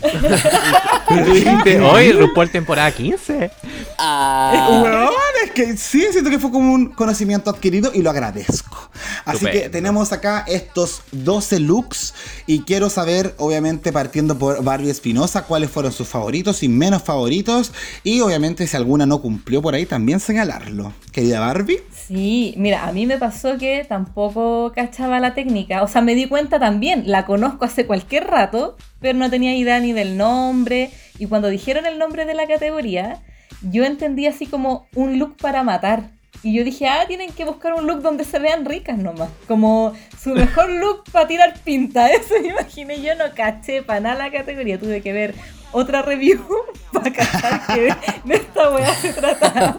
hoy 1.92 2.12
RuPaul 2.12 2.48
temporada 2.48 2.90
15. 2.90 3.50
Ah. 3.98 5.10
Es 5.44 5.50
que 5.52 5.76
sí, 5.76 6.04
siento 6.10 6.30
que 6.30 6.38
fue 6.38 6.50
como 6.50 6.72
un 6.72 6.86
conocimiento 6.86 7.50
adquirido 7.50 7.90
y 7.94 8.02
lo 8.02 8.10
agradezco. 8.10 8.90
Así 9.24 9.46
que 9.46 9.68
tenemos 9.68 10.12
acá 10.12 10.44
estos 10.46 11.02
12 11.12 11.60
looks 11.60 12.14
y 12.46 12.60
quiero 12.62 12.90
saber, 12.90 13.34
obviamente, 13.38 13.92
partiendo 13.92 14.38
por 14.38 14.62
Barbie 14.62 14.90
Espinosa, 14.90 15.44
cuáles 15.44 15.70
fueron 15.70 15.92
sus 15.92 16.08
favoritos 16.08 16.62
y 16.62 16.68
menos 16.68 17.02
favoritos. 17.02 17.72
Y 18.02 18.20
obviamente, 18.20 18.66
si 18.66 18.76
alguna 18.76 19.06
no 19.06 19.20
cumplió 19.20 19.62
por 19.62 19.74
ahí, 19.74 19.86
también 19.86 20.20
señalarlo. 20.20 20.92
Querida 21.12 21.40
Barbie. 21.40 21.80
Sí, 22.06 22.54
mira, 22.56 22.86
a 22.86 22.92
mí 22.92 23.06
me 23.06 23.18
pasó 23.18 23.56
que 23.56 23.84
tampoco 23.88 24.72
cachaba 24.74 25.20
la 25.20 25.34
técnica. 25.34 25.82
O 25.82 25.88
sea, 25.88 26.02
me 26.02 26.14
di 26.14 26.26
cuenta 26.26 26.58
también, 26.58 27.04
la 27.06 27.24
conozco 27.24 27.64
hace 27.64 27.86
cualquier 27.86 28.26
rato, 28.26 28.76
pero 29.00 29.18
no 29.18 29.30
tenía 29.30 29.56
idea 29.56 29.78
ni 29.80 29.92
del 29.92 30.16
nombre. 30.16 30.90
Y 31.18 31.26
cuando 31.26 31.48
dijeron 31.48 31.86
el 31.86 31.98
nombre 31.98 32.24
de 32.24 32.34
la 32.34 32.46
categoría, 32.46 33.22
yo 33.62 33.84
entendí 33.84 34.26
así 34.26 34.46
como 34.46 34.86
un 34.94 35.18
look 35.18 35.36
para 35.36 35.62
matar. 35.62 36.10
Y 36.42 36.54
yo 36.54 36.64
dije, 36.64 36.88
ah, 36.88 37.04
tienen 37.06 37.32
que 37.32 37.44
buscar 37.44 37.74
un 37.74 37.86
look 37.86 38.00
donde 38.00 38.24
se 38.24 38.38
vean 38.38 38.64
ricas 38.64 38.96
nomás. 38.96 39.28
Como 39.46 39.92
su 40.18 40.30
mejor 40.30 40.70
look 40.80 41.04
para 41.12 41.28
tirar 41.28 41.54
pinta. 41.64 42.08
Eso 42.12 42.34
me 42.40 42.48
imaginé. 42.48 43.02
Yo 43.02 43.14
no 43.14 43.24
caché 43.34 43.82
para 43.82 44.00
nada 44.00 44.14
la 44.16 44.30
categoría. 44.30 44.78
Tuve 44.78 45.02
que 45.02 45.12
ver 45.12 45.34
otra 45.72 46.02
review 46.02 46.40
para 46.92 47.12
cachar 47.12 47.66
que 47.74 47.94
de 48.24 48.34
esta 48.34 48.70
weá 48.70 48.94
se 48.94 49.12
trataba. 49.12 49.78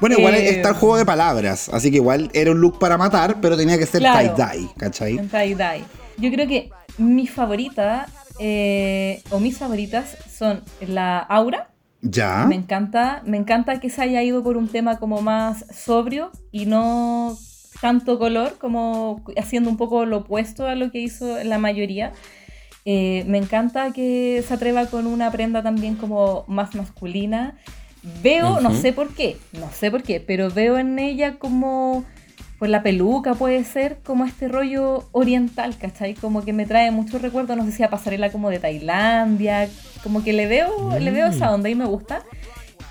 Bueno, 0.00 0.18
igual 0.18 0.34
eh, 0.34 0.50
está 0.50 0.70
el 0.70 0.74
juego 0.74 0.96
de 0.96 1.04
palabras. 1.04 1.68
Así 1.68 1.90
que 1.90 1.96
igual 1.96 2.30
era 2.32 2.50
un 2.50 2.60
look 2.60 2.78
para 2.78 2.96
matar, 2.96 3.40
pero 3.40 3.56
tenía 3.56 3.78
que 3.78 3.86
ser 3.86 4.02
tie-dye, 4.02 4.70
¿cachai? 4.76 5.18
Tie-dye. 5.28 5.84
Yo 6.16 6.30
creo 6.30 6.48
que 6.48 6.70
mi 6.98 7.26
favorita, 7.26 8.08
eh, 8.38 9.22
o 9.30 9.38
mis 9.38 9.56
favoritas, 9.56 10.16
son 10.36 10.64
la 10.80 11.18
Aura 11.18 11.69
ya. 12.02 12.46
Me 12.48 12.54
encanta, 12.54 13.22
me 13.26 13.36
encanta 13.36 13.80
que 13.80 13.90
se 13.90 14.02
haya 14.02 14.22
ido 14.22 14.42
por 14.42 14.56
un 14.56 14.68
tema 14.68 14.98
como 14.98 15.20
más 15.22 15.64
sobrio 15.72 16.30
y 16.50 16.66
no 16.66 17.36
tanto 17.80 18.18
color, 18.18 18.58
como 18.58 19.22
haciendo 19.36 19.70
un 19.70 19.76
poco 19.76 20.04
lo 20.04 20.18
opuesto 20.18 20.66
a 20.66 20.74
lo 20.74 20.90
que 20.90 21.00
hizo 21.00 21.42
la 21.44 21.58
mayoría. 21.58 22.12
Eh, 22.84 23.24
me 23.26 23.38
encanta 23.38 23.92
que 23.92 24.42
se 24.46 24.54
atreva 24.54 24.86
con 24.86 25.06
una 25.06 25.30
prenda 25.30 25.62
también 25.62 25.96
como 25.96 26.44
más 26.48 26.74
masculina. 26.74 27.58
Veo, 28.22 28.60
no 28.60 28.72
sé 28.74 28.92
por 28.92 29.14
qué, 29.14 29.36
no 29.52 29.70
sé 29.70 29.90
por 29.90 30.02
qué, 30.02 30.20
pero 30.20 30.50
veo 30.50 30.78
en 30.78 30.98
ella 30.98 31.38
como 31.38 32.04
pues 32.60 32.70
la 32.70 32.82
peluca 32.82 33.32
puede 33.32 33.64
ser 33.64 34.00
como 34.04 34.26
este 34.26 34.46
rollo 34.46 35.08
oriental, 35.12 35.78
¿cachai? 35.78 36.12
Como 36.12 36.44
que 36.44 36.52
me 36.52 36.66
trae 36.66 36.90
muchos 36.90 37.22
recuerdos, 37.22 37.56
no 37.56 37.64
sé 37.64 37.72
si 37.72 37.82
a 37.82 37.88
pasarela 37.88 38.30
como 38.30 38.50
de 38.50 38.58
Tailandia, 38.58 39.66
como 40.02 40.22
que 40.22 40.34
le 40.34 40.46
veo, 40.46 40.98
le 40.98 41.10
veo 41.10 41.28
esa 41.28 41.50
mm. 41.50 41.54
onda 41.54 41.70
y 41.70 41.74
me 41.74 41.86
gusta. 41.86 42.22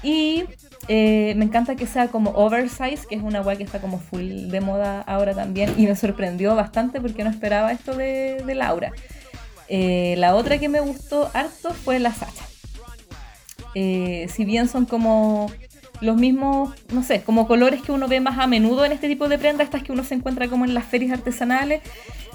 Y 0.02 0.46
eh, 0.88 1.36
me 1.38 1.46
encanta 1.46 1.76
que 1.76 1.86
sea 1.86 2.08
como 2.08 2.32
oversize, 2.32 3.06
que 3.08 3.14
es 3.14 3.22
una 3.22 3.42
guay 3.42 3.58
que 3.58 3.64
está 3.64 3.80
como 3.80 4.00
full 4.00 4.50
de 4.50 4.60
moda 4.60 5.02
ahora 5.02 5.36
también. 5.36 5.72
Y 5.78 5.86
me 5.86 5.96
sorprendió 5.96 6.56
bastante 6.56 7.00
porque 7.00 7.24
no 7.24 7.30
esperaba 7.30 7.72
esto 7.72 7.96
de, 7.96 8.42
Laura. 8.56 8.92
Eh, 9.68 10.16
la 10.18 10.34
otra 10.34 10.58
que 10.58 10.68
me 10.68 10.80
gustó 10.80 11.30
harto 11.36 11.76
fue 11.76 12.00
la 12.00 12.12
Sacha. 12.12 12.44
Eh, 13.76 14.26
si 14.34 14.46
bien 14.46 14.68
son 14.68 14.88
como 14.88 15.52
los 16.02 16.16
mismos, 16.16 16.74
no 16.92 17.04
sé, 17.04 17.24
como 17.24 17.48
colores 17.48 17.82
que 17.82 17.92
uno 17.92 18.08
ve 18.08 18.20
más 18.20 18.40
a 18.40 18.48
menudo 18.48 18.86
en 18.86 18.92
este 18.92 19.08
tipo 19.08 19.28
de 19.28 19.38
prendas, 19.38 19.66
estas 19.66 19.84
que 19.84 19.92
uno 19.92 20.04
se 20.04 20.16
encuentra 20.16 20.48
como 20.48 20.66
en 20.66 20.74
las 20.74 20.86
ferias 20.86 21.12
artesanales. 21.12 21.82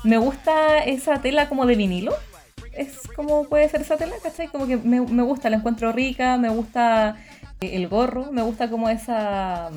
Me 0.03 0.19
gusta 0.19 0.79
esa 0.79 1.21
tela 1.23 1.49
como 1.49 1.67
de 1.67 1.77
vinilo. 1.77 2.15
Es 2.73 3.09
como 3.15 3.45
puede 3.45 3.69
ser 3.69 3.81
esa 3.81 3.97
tela, 3.97 4.15
¿cachai? 4.23 4.49
Como 4.49 4.67
que 4.67 4.77
me, 4.77 5.01
gusta, 5.23 5.49
la 5.49 5.57
encuentro 5.57 5.93
rica, 5.93 6.37
me 6.37 6.49
gusta 6.49 7.17
el 7.61 7.89
gorro, 7.89 8.31
me 8.33 8.43
gusta 8.43 8.69
como 8.69 8.89
esa 8.89 9.71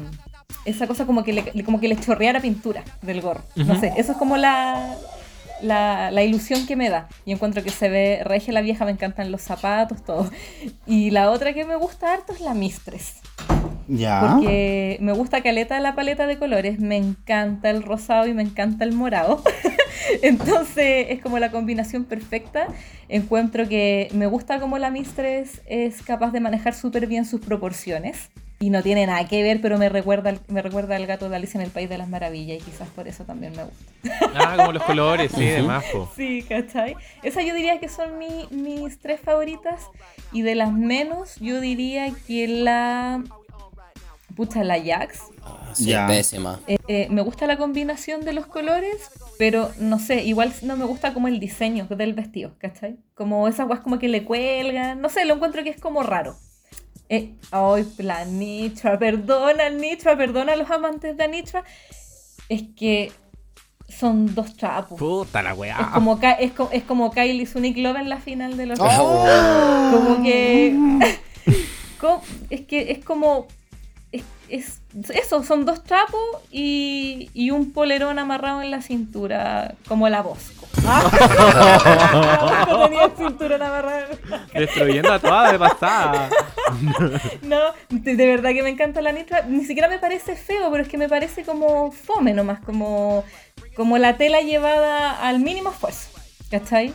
esa 0.65 0.87
cosa 0.87 1.05
como 1.05 1.23
que 1.23 1.31
le, 1.31 1.63
como 1.63 1.79
que 1.79 1.87
le 1.87 1.97
chorreara 1.97 2.41
pintura 2.41 2.83
del 3.01 3.21
gorro. 3.21 3.43
No 3.55 3.79
sé, 3.79 3.93
eso 3.95 4.11
es 4.13 4.17
como 4.17 4.35
la, 4.35 4.95
la, 5.61 6.11
la, 6.11 6.23
ilusión 6.23 6.65
que 6.65 6.75
me 6.75 6.89
da. 6.89 7.07
Y 7.25 7.31
encuentro 7.31 7.63
que 7.63 7.69
se 7.69 7.87
ve 7.87 8.21
regia 8.25 8.53
la 8.53 8.61
vieja, 8.61 8.83
me 8.83 8.91
encantan 8.91 9.31
los 9.31 9.41
zapatos, 9.41 10.03
todo. 10.03 10.29
Y 10.85 11.11
la 11.11 11.31
otra 11.31 11.53
que 11.53 11.63
me 11.63 11.77
gusta 11.77 12.13
harto 12.13 12.33
es 12.33 12.41
la 12.41 12.53
Mistress. 12.53 13.21
Ya. 13.87 14.19
Porque 14.21 14.97
me 14.99 15.13
gusta 15.13 15.41
caleta 15.41 15.79
la 15.79 15.95
paleta 15.95 16.27
de 16.27 16.37
colores, 16.37 16.79
me 16.79 16.97
encanta 16.97 17.69
el 17.69 17.83
rosado 17.83 18.27
y 18.27 18.33
me 18.33 18.43
encanta 18.43 18.83
el 18.83 18.93
morado. 18.93 19.41
Entonces 20.21 21.07
es 21.09 21.21
como 21.21 21.39
la 21.39 21.51
combinación 21.51 22.03
perfecta. 22.03 22.67
Encuentro 23.09 23.67
que 23.67 24.09
me 24.13 24.25
gusta 24.25 24.59
como 24.59 24.77
la 24.77 24.89
Mistress 24.89 25.61
es 25.65 26.01
capaz 26.01 26.31
de 26.31 26.39
manejar 26.39 26.73
súper 26.73 27.07
bien 27.07 27.25
sus 27.25 27.41
proporciones. 27.41 28.29
Y 28.59 28.71
no 28.71 28.81
tiene 28.81 29.05
nada 29.05 29.27
que 29.27 29.43
ver, 29.43 29.61
pero 29.61 29.77
me 29.77 29.87
recuerda, 29.87 30.33
me 30.47 30.63
recuerda 30.63 30.95
al 30.95 31.05
gato 31.05 31.29
de 31.29 31.35
Alicia 31.35 31.59
en 31.59 31.65
el 31.65 31.71
País 31.71 31.89
de 31.89 31.99
las 31.99 32.09
Maravillas 32.09 32.57
y 32.57 32.61
quizás 32.61 32.87
por 32.89 33.07
eso 33.07 33.23
también 33.23 33.53
me 33.55 33.65
gusta. 33.65 34.31
Ah, 34.33 34.55
como 34.57 34.71
los 34.71 34.81
colores, 34.81 35.31
sí, 35.31 35.45
de 35.45 35.61
majo. 35.61 36.11
Sí, 36.15 36.43
¿cachai? 36.49 36.95
Esas 37.21 37.45
yo 37.45 37.53
diría 37.53 37.79
que 37.79 37.87
son 37.87 38.17
mis 38.17 38.99
tres 38.99 39.19
favoritas. 39.19 39.87
Y 40.31 40.41
de 40.41 40.55
las 40.55 40.73
menos, 40.73 41.35
yo 41.39 41.61
diría 41.61 42.11
que 42.25 42.47
la 42.47 43.23
pucha, 44.37 44.63
la 44.63 44.81
Jax. 44.81 45.19
Ah, 45.43 45.71
sí, 45.73 45.93
pésima. 46.07 46.59
Eh, 46.67 46.77
eh, 46.87 47.07
me 47.09 47.21
gusta 47.21 47.47
la 47.47 47.57
combinación 47.57 48.23
de 48.23 48.33
los 48.33 48.45
colores, 48.45 48.95
pero 49.39 49.71
no 49.79 49.99
sé, 49.99 50.23
igual 50.23 50.53
no 50.61 50.77
me 50.77 50.85
gusta 50.85 51.13
como 51.13 51.27
el 51.27 51.39
diseño 51.39 51.87
del 51.87 52.13
vestido, 52.13 52.53
¿cachai? 52.59 52.97
Como 53.15 53.47
esas 53.47 53.67
guas 53.67 53.79
como 53.79 53.97
que 53.97 54.07
le 54.07 54.23
cuelgan, 54.23 55.01
no 55.01 55.09
sé, 55.09 55.25
lo 55.25 55.33
encuentro 55.33 55.63
que 55.63 55.71
es 55.71 55.81
como 55.81 56.03
raro. 56.03 56.37
Eh, 57.09 57.33
ay, 57.51 57.87
la 57.97 58.25
Nitra, 58.25 58.99
perdona 58.99 59.69
Nitra, 59.69 60.15
perdona 60.15 60.53
a 60.53 60.55
los 60.55 60.69
amantes 60.69 61.17
de 61.17 61.27
Nitra. 61.27 61.63
Es 62.47 62.63
que 62.75 63.11
son 63.89 64.35
dos 64.35 64.55
trapos. 64.55 64.99
Puta 64.99 65.41
la 65.41 65.53
weá. 65.55 65.79
Es 65.79 65.87
como, 65.87 66.19
es, 66.21 66.51
es 66.71 66.83
como 66.83 67.11
Kylie 67.11 67.47
Sunic 67.47 67.77
Love 67.77 67.97
en 67.97 68.09
la 68.09 68.19
final 68.19 68.55
de 68.55 68.67
los. 68.67 68.79
Oh. 68.79 69.89
Como 69.91 70.23
que. 70.23 70.75
es 72.49 72.61
que 72.61 72.91
es 72.91 73.03
como 73.03 73.47
es, 74.49 74.81
eso, 75.09 75.43
son 75.43 75.65
dos 75.65 75.83
trapos 75.83 76.21
y, 76.51 77.29
y, 77.33 77.51
un 77.51 77.71
polerón 77.71 78.19
amarrado 78.19 78.61
en 78.61 78.71
la 78.71 78.81
cintura, 78.81 79.75
como 79.87 80.09
la 80.09 80.21
Bosco. 80.21 80.67
¿Ah? 80.85 82.67
tenía 82.87 83.05
el 83.05 83.11
cinturón 83.11 83.61
amarrado. 83.61 84.07
Destruyendo 84.53 85.13
a 85.13 85.19
toda 85.19 85.51
de 85.51 85.59
pasada. 85.59 86.29
no, 87.41 87.59
de, 87.89 88.27
verdad 88.27 88.51
que 88.51 88.63
me 88.63 88.69
encanta 88.69 89.01
la 89.01 89.11
nitra. 89.11 89.43
Ni 89.43 89.65
siquiera 89.65 89.89
me 89.89 89.99
parece 89.99 90.35
feo, 90.35 90.69
pero 90.71 90.83
es 90.83 90.89
que 90.89 90.97
me 90.97 91.09
parece 91.09 91.43
como 91.43 91.91
fome 91.91 92.33
nomás, 92.33 92.59
como, 92.59 93.23
como 93.75 93.97
la 93.97 94.17
tela 94.17 94.41
llevada 94.41 95.27
al 95.27 95.39
mínimo 95.39 95.71
esfuerzo. 95.71 96.09
¿Cachai? 96.49 96.93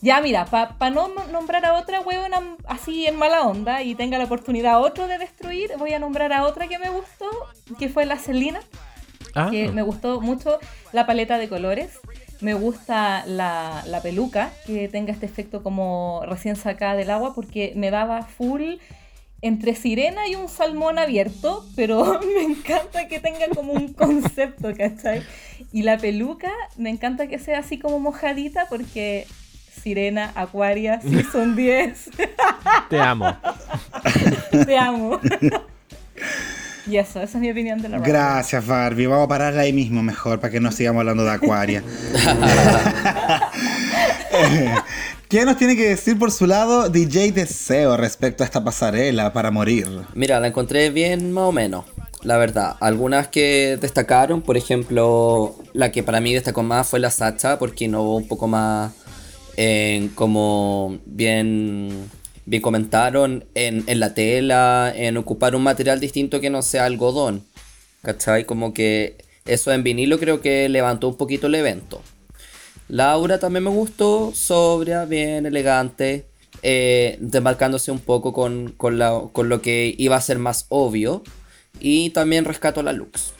Ya, 0.00 0.20
mira, 0.20 0.44
para 0.46 0.90
no 0.90 1.08
nombrar 1.32 1.64
a 1.64 1.74
otra 1.74 2.00
huevona 2.00 2.40
así 2.66 3.06
en 3.06 3.16
mala 3.16 3.42
onda 3.42 3.82
y 3.82 3.94
tenga 3.94 4.18
la 4.18 4.24
oportunidad 4.24 4.80
otro 4.80 5.08
de 5.08 5.18
destruir, 5.18 5.72
voy 5.78 5.92
a 5.92 5.98
nombrar 5.98 6.32
a 6.32 6.44
otra 6.44 6.68
que 6.68 6.78
me 6.78 6.88
gustó, 6.88 7.26
que 7.78 7.88
fue 7.88 8.06
la 8.06 8.16
Celina. 8.16 8.60
Ah. 9.34 9.48
Que 9.50 9.70
me 9.70 9.82
gustó 9.82 10.20
mucho 10.20 10.58
la 10.92 11.06
paleta 11.06 11.38
de 11.38 11.48
colores. 11.48 11.98
Me 12.40 12.54
gusta 12.54 13.24
la, 13.26 13.82
la, 13.86 14.00
peluca, 14.00 14.52
que 14.64 14.88
tenga 14.88 15.12
este 15.12 15.26
efecto 15.26 15.64
como 15.64 16.22
recién 16.24 16.54
sacada 16.54 16.94
del 16.94 17.10
agua, 17.10 17.34
porque 17.34 17.72
me 17.74 17.90
daba 17.90 18.22
full 18.22 18.76
entre 19.40 19.74
sirena 19.74 20.28
y 20.28 20.36
un 20.36 20.48
salmón 20.48 20.98
abierto, 20.98 21.64
pero 21.74 22.20
me 22.36 22.42
encanta 22.42 23.08
que 23.08 23.18
tenga 23.18 23.48
como 23.54 23.72
un 23.72 23.92
concepto, 23.92 24.72
¿cachai? 24.76 25.22
Y 25.72 25.82
la 25.82 25.98
peluca, 25.98 26.52
me 26.76 26.90
encanta 26.90 27.26
que 27.26 27.40
sea 27.40 27.58
así 27.58 27.78
como 27.78 27.98
mojadita, 27.98 28.66
porque 28.68 29.26
Sirena, 29.82 30.32
Acuaria, 30.34 31.00
son 31.32 31.56
10. 31.56 32.10
Te 32.90 33.00
amo. 33.00 33.34
Te 34.66 34.76
amo. 34.76 35.18
Y 36.86 36.96
eso, 36.96 37.20
esa 37.20 37.36
es 37.36 37.42
mi 37.42 37.50
opinión 37.50 37.82
de 37.82 37.90
la 37.90 37.98
Barbie. 37.98 38.12
Gracias, 38.12 38.66
Barbie. 38.66 39.06
Vamos 39.06 39.26
a 39.26 39.28
pararla 39.28 39.60
ahí 39.62 39.74
mismo 39.74 40.02
mejor 40.02 40.40
para 40.40 40.50
que 40.50 40.58
no 40.58 40.72
sigamos 40.72 41.00
hablando 41.00 41.22
de 41.24 41.30
Acuaria. 41.30 41.82
¿Qué 45.28 45.44
nos 45.44 45.58
tiene 45.58 45.76
que 45.76 45.90
decir 45.90 46.18
por 46.18 46.32
su 46.32 46.46
lado 46.46 46.88
DJ 46.88 47.32
Deseo 47.32 47.98
respecto 47.98 48.42
a 48.42 48.46
esta 48.46 48.64
pasarela 48.64 49.34
para 49.34 49.50
morir? 49.50 49.86
Mira, 50.14 50.40
la 50.40 50.46
encontré 50.46 50.88
bien 50.88 51.32
más 51.32 51.44
o 51.44 51.52
menos, 51.52 51.84
la 52.22 52.38
verdad. 52.38 52.76
Algunas 52.80 53.28
que 53.28 53.76
destacaron, 53.78 54.40
por 54.40 54.56
ejemplo, 54.56 55.54
la 55.74 55.92
que 55.92 56.02
para 56.02 56.22
mí 56.22 56.32
destacó 56.32 56.62
más 56.62 56.88
fue 56.88 57.00
la 57.00 57.10
Sacha, 57.10 57.58
porque 57.58 57.84
innovó 57.84 58.16
un 58.16 58.26
poco 58.26 58.48
más 58.48 58.92
en 59.60 60.10
como 60.10 61.00
bien, 61.04 62.08
bien 62.46 62.62
comentaron, 62.62 63.44
en, 63.56 63.84
la 63.98 64.14
tela, 64.14 64.92
en 64.94 65.16
ocupar 65.16 65.56
un 65.56 65.64
material 65.64 65.98
distinto 65.98 66.40
que 66.40 66.48
no 66.48 66.62
sea 66.62 66.84
algodón. 66.84 67.42
¿Cachai? 68.02 68.44
Como 68.44 68.72
que 68.72 69.16
eso 69.46 69.72
en 69.72 69.82
vinilo 69.82 70.20
creo 70.20 70.40
que 70.40 70.68
levantó 70.68 71.08
un 71.08 71.16
poquito 71.16 71.48
el 71.48 71.56
evento. 71.56 72.00
Laura 72.86 73.40
también 73.40 73.64
me 73.64 73.70
gustó, 73.70 74.32
sobria, 74.32 75.06
bien 75.06 75.44
elegante, 75.44 76.26
eh, 76.62 77.16
desmarcándose 77.20 77.90
un 77.90 77.98
poco 77.98 78.32
con, 78.32 78.70
con, 78.76 78.96
lo 78.96 79.60
que 79.60 79.92
iba 79.98 80.14
a 80.14 80.20
ser 80.20 80.38
más 80.38 80.66
obvio. 80.68 81.24
Y 81.80 82.10
también 82.10 82.44
rescato 82.44 82.84
la 82.84 82.92
Lux. 82.92 83.32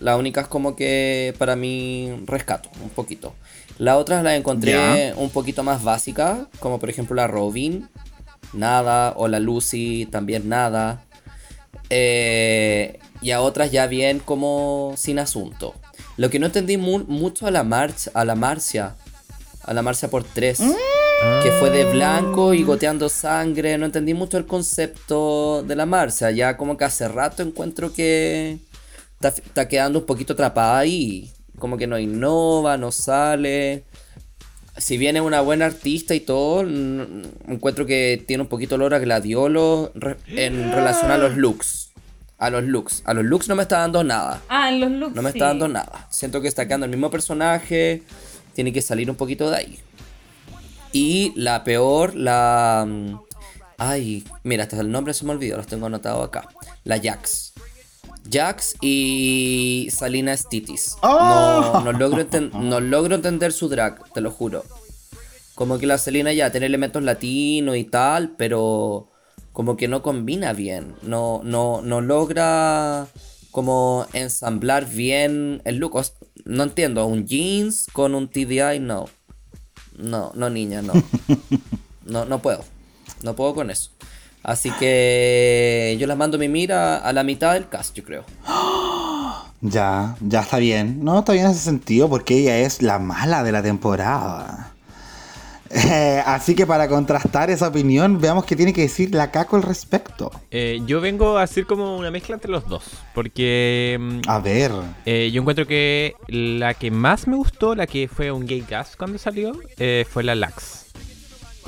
La 0.00 0.18
única 0.18 0.42
es 0.42 0.48
como 0.48 0.76
que 0.76 1.34
para 1.38 1.56
mí 1.56 2.12
rescato 2.26 2.68
un 2.82 2.90
poquito. 2.90 3.34
La 3.80 3.96
otra 3.96 4.22
la 4.22 4.36
encontré 4.36 5.14
un 5.16 5.30
poquito 5.30 5.62
más 5.62 5.82
básica, 5.82 6.48
como 6.58 6.78
por 6.78 6.90
ejemplo 6.90 7.16
la 7.16 7.26
Robin, 7.26 7.88
nada, 8.52 9.14
o 9.16 9.26
la 9.26 9.40
Lucy, 9.40 10.04
también 10.04 10.50
nada. 10.50 11.02
Eh, 11.88 12.98
y 13.22 13.30
a 13.30 13.40
otras 13.40 13.72
ya 13.72 13.86
bien 13.86 14.18
como 14.18 14.92
sin 14.98 15.18
asunto. 15.18 15.74
Lo 16.18 16.28
que 16.28 16.38
no 16.38 16.44
entendí 16.44 16.76
mucho 16.76 17.46
a 17.46 17.50
la 17.50 17.64
marcha, 17.64 18.10
a 18.12 18.26
la 18.26 18.34
Marcia, 18.34 18.96
a 19.64 19.72
la 19.72 19.80
Marcia 19.80 20.10
por 20.10 20.24
tres, 20.24 20.60
que 21.42 21.50
fue 21.52 21.70
de 21.70 21.90
blanco 21.90 22.52
y 22.52 22.64
goteando 22.64 23.08
sangre. 23.08 23.78
No 23.78 23.86
entendí 23.86 24.12
mucho 24.12 24.36
el 24.36 24.44
concepto 24.44 25.62
de 25.62 25.74
la 25.74 25.86
Marcia. 25.86 26.30
Ya 26.32 26.58
como 26.58 26.76
que 26.76 26.84
hace 26.84 27.08
rato 27.08 27.42
encuentro 27.42 27.94
que 27.94 28.58
está, 29.14 29.28
está 29.28 29.68
quedando 29.68 30.00
un 30.00 30.04
poquito 30.04 30.34
atrapada 30.34 30.80
ahí 30.80 31.32
como 31.60 31.76
que 31.76 31.86
no 31.86 31.96
innova, 31.98 32.76
no 32.76 32.90
sale. 32.90 33.84
Si 34.76 34.98
bien 34.98 35.16
es 35.16 35.22
una 35.22 35.40
buena 35.40 35.66
artista 35.66 36.14
y 36.14 36.20
todo, 36.20 36.62
encuentro 36.62 37.86
que 37.86 38.24
tiene 38.26 38.42
un 38.42 38.48
poquito 38.48 38.74
olor 38.74 38.94
a 38.94 38.98
gladiolo 38.98 39.92
en 40.26 40.72
relación 40.72 41.12
a 41.12 41.18
los 41.18 41.36
looks. 41.36 41.92
A 42.38 42.50
los 42.50 42.64
looks. 42.64 43.02
A 43.04 43.14
los 43.14 43.24
looks 43.24 43.48
no 43.48 43.54
me 43.54 43.62
está 43.62 43.78
dando 43.78 44.02
nada. 44.02 44.40
Ah, 44.48 44.70
en 44.70 44.80
los 44.80 44.90
looks. 44.90 45.14
No 45.14 45.22
me 45.22 45.30
está 45.30 45.46
dando 45.46 45.68
nada. 45.68 46.08
Siento 46.10 46.40
que 46.40 46.48
está 46.48 46.66
quedando 46.66 46.86
el 46.86 46.90
mismo 46.90 47.10
personaje. 47.10 48.02
Tiene 48.54 48.72
que 48.72 48.82
salir 48.82 49.10
un 49.10 49.16
poquito 49.16 49.50
de 49.50 49.56
ahí. 49.56 49.78
Y 50.92 51.32
la 51.36 51.62
peor, 51.62 52.14
la. 52.14 52.86
Mm, 52.88 53.20
ay, 53.78 54.24
mira, 54.42 54.64
hasta 54.64 54.80
el 54.80 54.90
nombre 54.90 55.14
se 55.14 55.24
me 55.24 55.32
olvidó, 55.32 55.56
los 55.58 55.66
tengo 55.66 55.86
anotado 55.86 56.22
acá. 56.22 56.48
La 56.84 56.98
Jax. 56.98 57.52
Jax 58.30 58.76
y 58.80 59.88
Salina 59.90 60.36
Stitis. 60.36 60.96
No, 61.02 61.80
no, 61.80 61.92
logro 61.92 62.26
no 62.54 62.80
logro 62.80 63.14
entender 63.14 63.52
su 63.52 63.68
drag, 63.68 64.12
te 64.12 64.20
lo 64.20 64.30
juro. 64.30 64.64
Como 65.54 65.78
que 65.78 65.86
la 65.86 65.98
Selina 65.98 66.32
ya 66.32 66.50
tiene 66.50 66.66
elementos 66.66 67.02
latinos 67.02 67.76
y 67.76 67.84
tal, 67.84 68.34
pero 68.36 69.10
como 69.52 69.76
que 69.76 69.88
no 69.88 70.02
combina 70.02 70.52
bien. 70.52 70.94
No, 71.02 71.40
no, 71.44 71.82
no 71.82 72.00
logra 72.00 73.06
como 73.50 74.06
ensamblar 74.12 74.88
bien 74.88 75.60
el 75.64 75.76
look. 75.76 76.00
no 76.44 76.62
entiendo, 76.62 77.04
un 77.06 77.26
jeans 77.26 77.86
con 77.92 78.14
un 78.14 78.28
TDI, 78.28 78.80
no. 78.80 79.08
No, 79.96 80.32
no 80.34 80.50
niña, 80.50 80.82
no. 80.82 80.92
No, 82.02 82.24
no 82.24 82.42
puedo. 82.42 82.64
No 83.22 83.36
puedo 83.36 83.54
con 83.54 83.70
eso. 83.70 83.92
Así 84.42 84.70
que 84.72 85.96
yo 85.98 86.06
las 86.06 86.16
mando 86.16 86.38
mi 86.38 86.48
mira 86.48 86.96
a 86.96 87.12
la 87.12 87.22
mitad 87.22 87.54
del 87.54 87.68
cast, 87.68 87.96
yo 87.96 88.04
creo. 88.04 88.24
Ya, 89.62 90.16
ya 90.26 90.40
está 90.40 90.56
bien. 90.56 91.04
No, 91.04 91.18
está 91.18 91.34
bien 91.34 91.44
en 91.44 91.50
ese 91.50 91.60
sentido 91.60 92.08
porque 92.08 92.38
ella 92.38 92.60
es 92.60 92.80
la 92.80 92.98
mala 92.98 93.42
de 93.42 93.52
la 93.52 93.62
temporada. 93.62 94.72
Eh, 95.70 96.22
así 96.26 96.54
que 96.54 96.66
para 96.66 96.88
contrastar 96.88 97.50
esa 97.50 97.68
opinión, 97.68 98.20
veamos 98.20 98.44
qué 98.44 98.56
tiene 98.56 98.72
que 98.72 98.80
decir 98.80 99.14
la 99.14 99.30
Caco 99.30 99.56
al 99.56 99.62
respecto. 99.62 100.30
Eh, 100.50 100.80
yo 100.86 101.00
vengo 101.00 101.38
a 101.38 101.42
hacer 101.42 101.66
como 101.66 101.96
una 101.96 102.10
mezcla 102.10 102.34
entre 102.34 102.50
los 102.50 102.66
dos. 102.68 102.84
Porque. 103.14 103.98
Mm, 104.00 104.20
a 104.26 104.38
ver. 104.40 104.72
Eh, 105.04 105.30
yo 105.30 105.42
encuentro 105.42 105.66
que 105.66 106.14
la 106.28 106.74
que 106.74 106.90
más 106.90 107.28
me 107.28 107.36
gustó, 107.36 107.74
la 107.74 107.86
que 107.86 108.08
fue 108.08 108.32
un 108.32 108.46
gay 108.46 108.64
gas 108.68 108.96
cuando 108.96 109.18
salió, 109.18 109.52
fue 110.08 110.24
la 110.24 110.34
Lax 110.34 110.89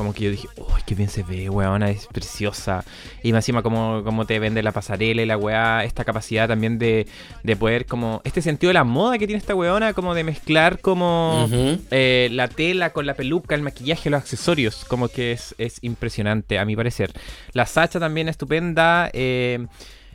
como 0.02 0.14
que 0.14 0.24
yo 0.24 0.30
dije, 0.32 0.48
uy, 0.56 0.82
qué 0.84 0.96
bien 0.96 1.08
se 1.08 1.22
ve, 1.22 1.48
weona, 1.48 1.88
es 1.88 2.08
preciosa. 2.08 2.84
Y 3.22 3.30
más 3.32 3.44
encima 3.44 3.62
como, 3.62 4.02
como 4.02 4.26
te 4.26 4.40
vende 4.40 4.60
la 4.60 4.72
pasarela 4.72 5.22
y 5.22 5.26
la 5.26 5.36
weá, 5.36 5.84
esta 5.84 6.04
capacidad 6.04 6.48
también 6.48 6.76
de, 6.80 7.06
de, 7.44 7.54
poder 7.54 7.86
como, 7.86 8.20
este 8.24 8.42
sentido 8.42 8.70
de 8.70 8.74
la 8.74 8.82
moda 8.82 9.16
que 9.16 9.28
tiene 9.28 9.38
esta 9.38 9.54
weona, 9.54 9.94
como 9.94 10.12
de 10.14 10.24
mezclar 10.24 10.80
como 10.80 11.48
eh, 11.92 12.28
la 12.32 12.48
tela 12.48 12.90
con 12.90 13.06
la 13.06 13.14
peluca, 13.14 13.54
el 13.54 13.62
maquillaje, 13.62 14.10
los 14.10 14.20
accesorios, 14.20 14.84
como 14.84 15.06
que 15.06 15.30
es, 15.30 15.54
es 15.58 15.78
impresionante 15.82 16.58
a 16.58 16.64
mi 16.64 16.74
parecer. 16.74 17.12
La 17.52 17.66
Sacha 17.66 18.00
también 18.00 18.28
estupenda. 18.28 19.08
Eh, 19.12 19.68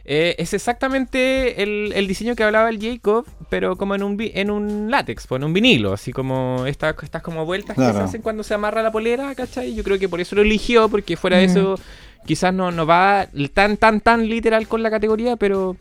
eh, 0.10 0.36
es 0.38 0.54
exactamente 0.54 1.62
el, 1.62 2.08
diseño 2.08 2.34
que 2.36 2.44
hablaba 2.44 2.70
el 2.70 2.80
Jacob, 2.80 3.26
pero 3.50 3.76
como 3.76 3.94
en 3.94 4.04
un, 4.04 4.18
en 4.20 4.50
un 4.50 4.90
látex, 4.90 5.28
pues, 5.28 5.40
en 5.40 5.46
un 5.46 5.52
vinilo, 5.52 5.92
así 5.92 6.14
como 6.14 6.66
estas, 6.66 6.96
estas 7.04 7.22
como 7.22 7.46
vueltas 7.46 7.76
que 7.76 7.84
se 7.84 8.00
hacen 8.00 8.22
cuando 8.22 8.44
se 8.44 8.54
amarra 8.54 8.82
la 8.82 8.92
polera, 8.94 9.36
¿cachai? 9.36 9.76
Yo 9.76 9.84
creo 9.84 10.00
que 10.00 10.08
por 10.08 10.22
eso 10.22 10.36
lo 10.36 10.44
eligió, 10.44 10.88
porque 10.88 11.18
fuera 11.18 11.38
de 11.38 11.46
eso 11.46 11.78
quizás 12.26 12.54
no, 12.54 12.72
no 12.72 12.86
va 12.86 13.28
tan, 13.54 13.76
tan, 13.76 14.00
tan 14.00 14.30
literal 14.30 14.70
con 14.70 14.82
la 14.82 14.90
categoría, 14.90 15.36
pero 15.36 15.76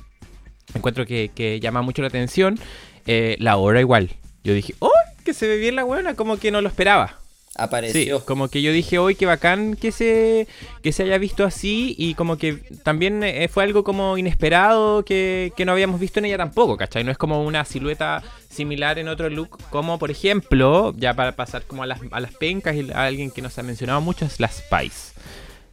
encuentro 0.74 1.06
que, 1.06 1.60
llama 1.62 1.82
mucho 1.82 2.02
la 2.02 2.08
atención. 2.08 2.58
Eh, 3.06 3.36
la 3.38 3.56
hora 3.56 3.80
igual. 3.80 4.10
Yo 4.42 4.52
dije, 4.52 4.74
¡oh! 4.80 4.90
Que 5.24 5.34
se 5.34 5.46
ve 5.46 5.56
bien 5.58 5.76
la 5.76 5.84
buena, 5.84 6.14
como 6.14 6.36
que 6.38 6.50
no 6.50 6.60
lo 6.60 6.68
esperaba 6.68 7.20
apareció. 7.56 8.24
como 8.24 8.48
que 8.48 8.62
yo 8.62 8.72
dije 8.72 8.98
hoy 8.98 9.14
que 9.14 9.26
bacán 9.26 9.76
que 9.76 9.92
se, 9.92 10.46
que 10.82 10.92
se 10.92 11.04
haya 11.04 11.18
visto 11.18 11.44
así 11.44 11.94
y 11.98 12.14
como 12.14 12.36
que 12.36 12.54
también 12.82 13.22
eh, 13.22 13.48
fue 13.48 13.64
algo 13.64 13.84
como 13.84 14.18
inesperado 14.18 15.04
que, 15.04 15.52
que, 15.56 15.64
no 15.64 15.72
habíamos 15.72 16.00
visto 16.00 16.18
en 16.18 16.26
ella 16.26 16.38
tampoco, 16.38 16.76
¿cachai? 16.76 17.04
No 17.04 17.10
es 17.10 17.18
como 17.18 17.44
una 17.44 17.64
silueta 17.64 18.22
similar 18.50 18.98
en 18.98 19.08
otro 19.08 19.28
look, 19.28 19.58
como 19.70 19.98
por 19.98 20.10
ejemplo, 20.10 20.94
ya 20.96 21.14
para 21.14 21.32
pasar 21.32 21.62
como 21.64 21.82
a 21.82 21.86
las, 21.86 22.00
a 22.10 22.20
las 22.20 22.32
pencas 22.32 22.76
y 22.76 22.90
a 22.92 23.04
alguien 23.04 23.30
que 23.30 23.42
nos 23.42 23.58
ha 23.58 23.62
mencionado 23.62 24.00
mucho 24.00 24.24
es 24.24 24.40
la 24.40 24.48
Spice. 24.48 25.12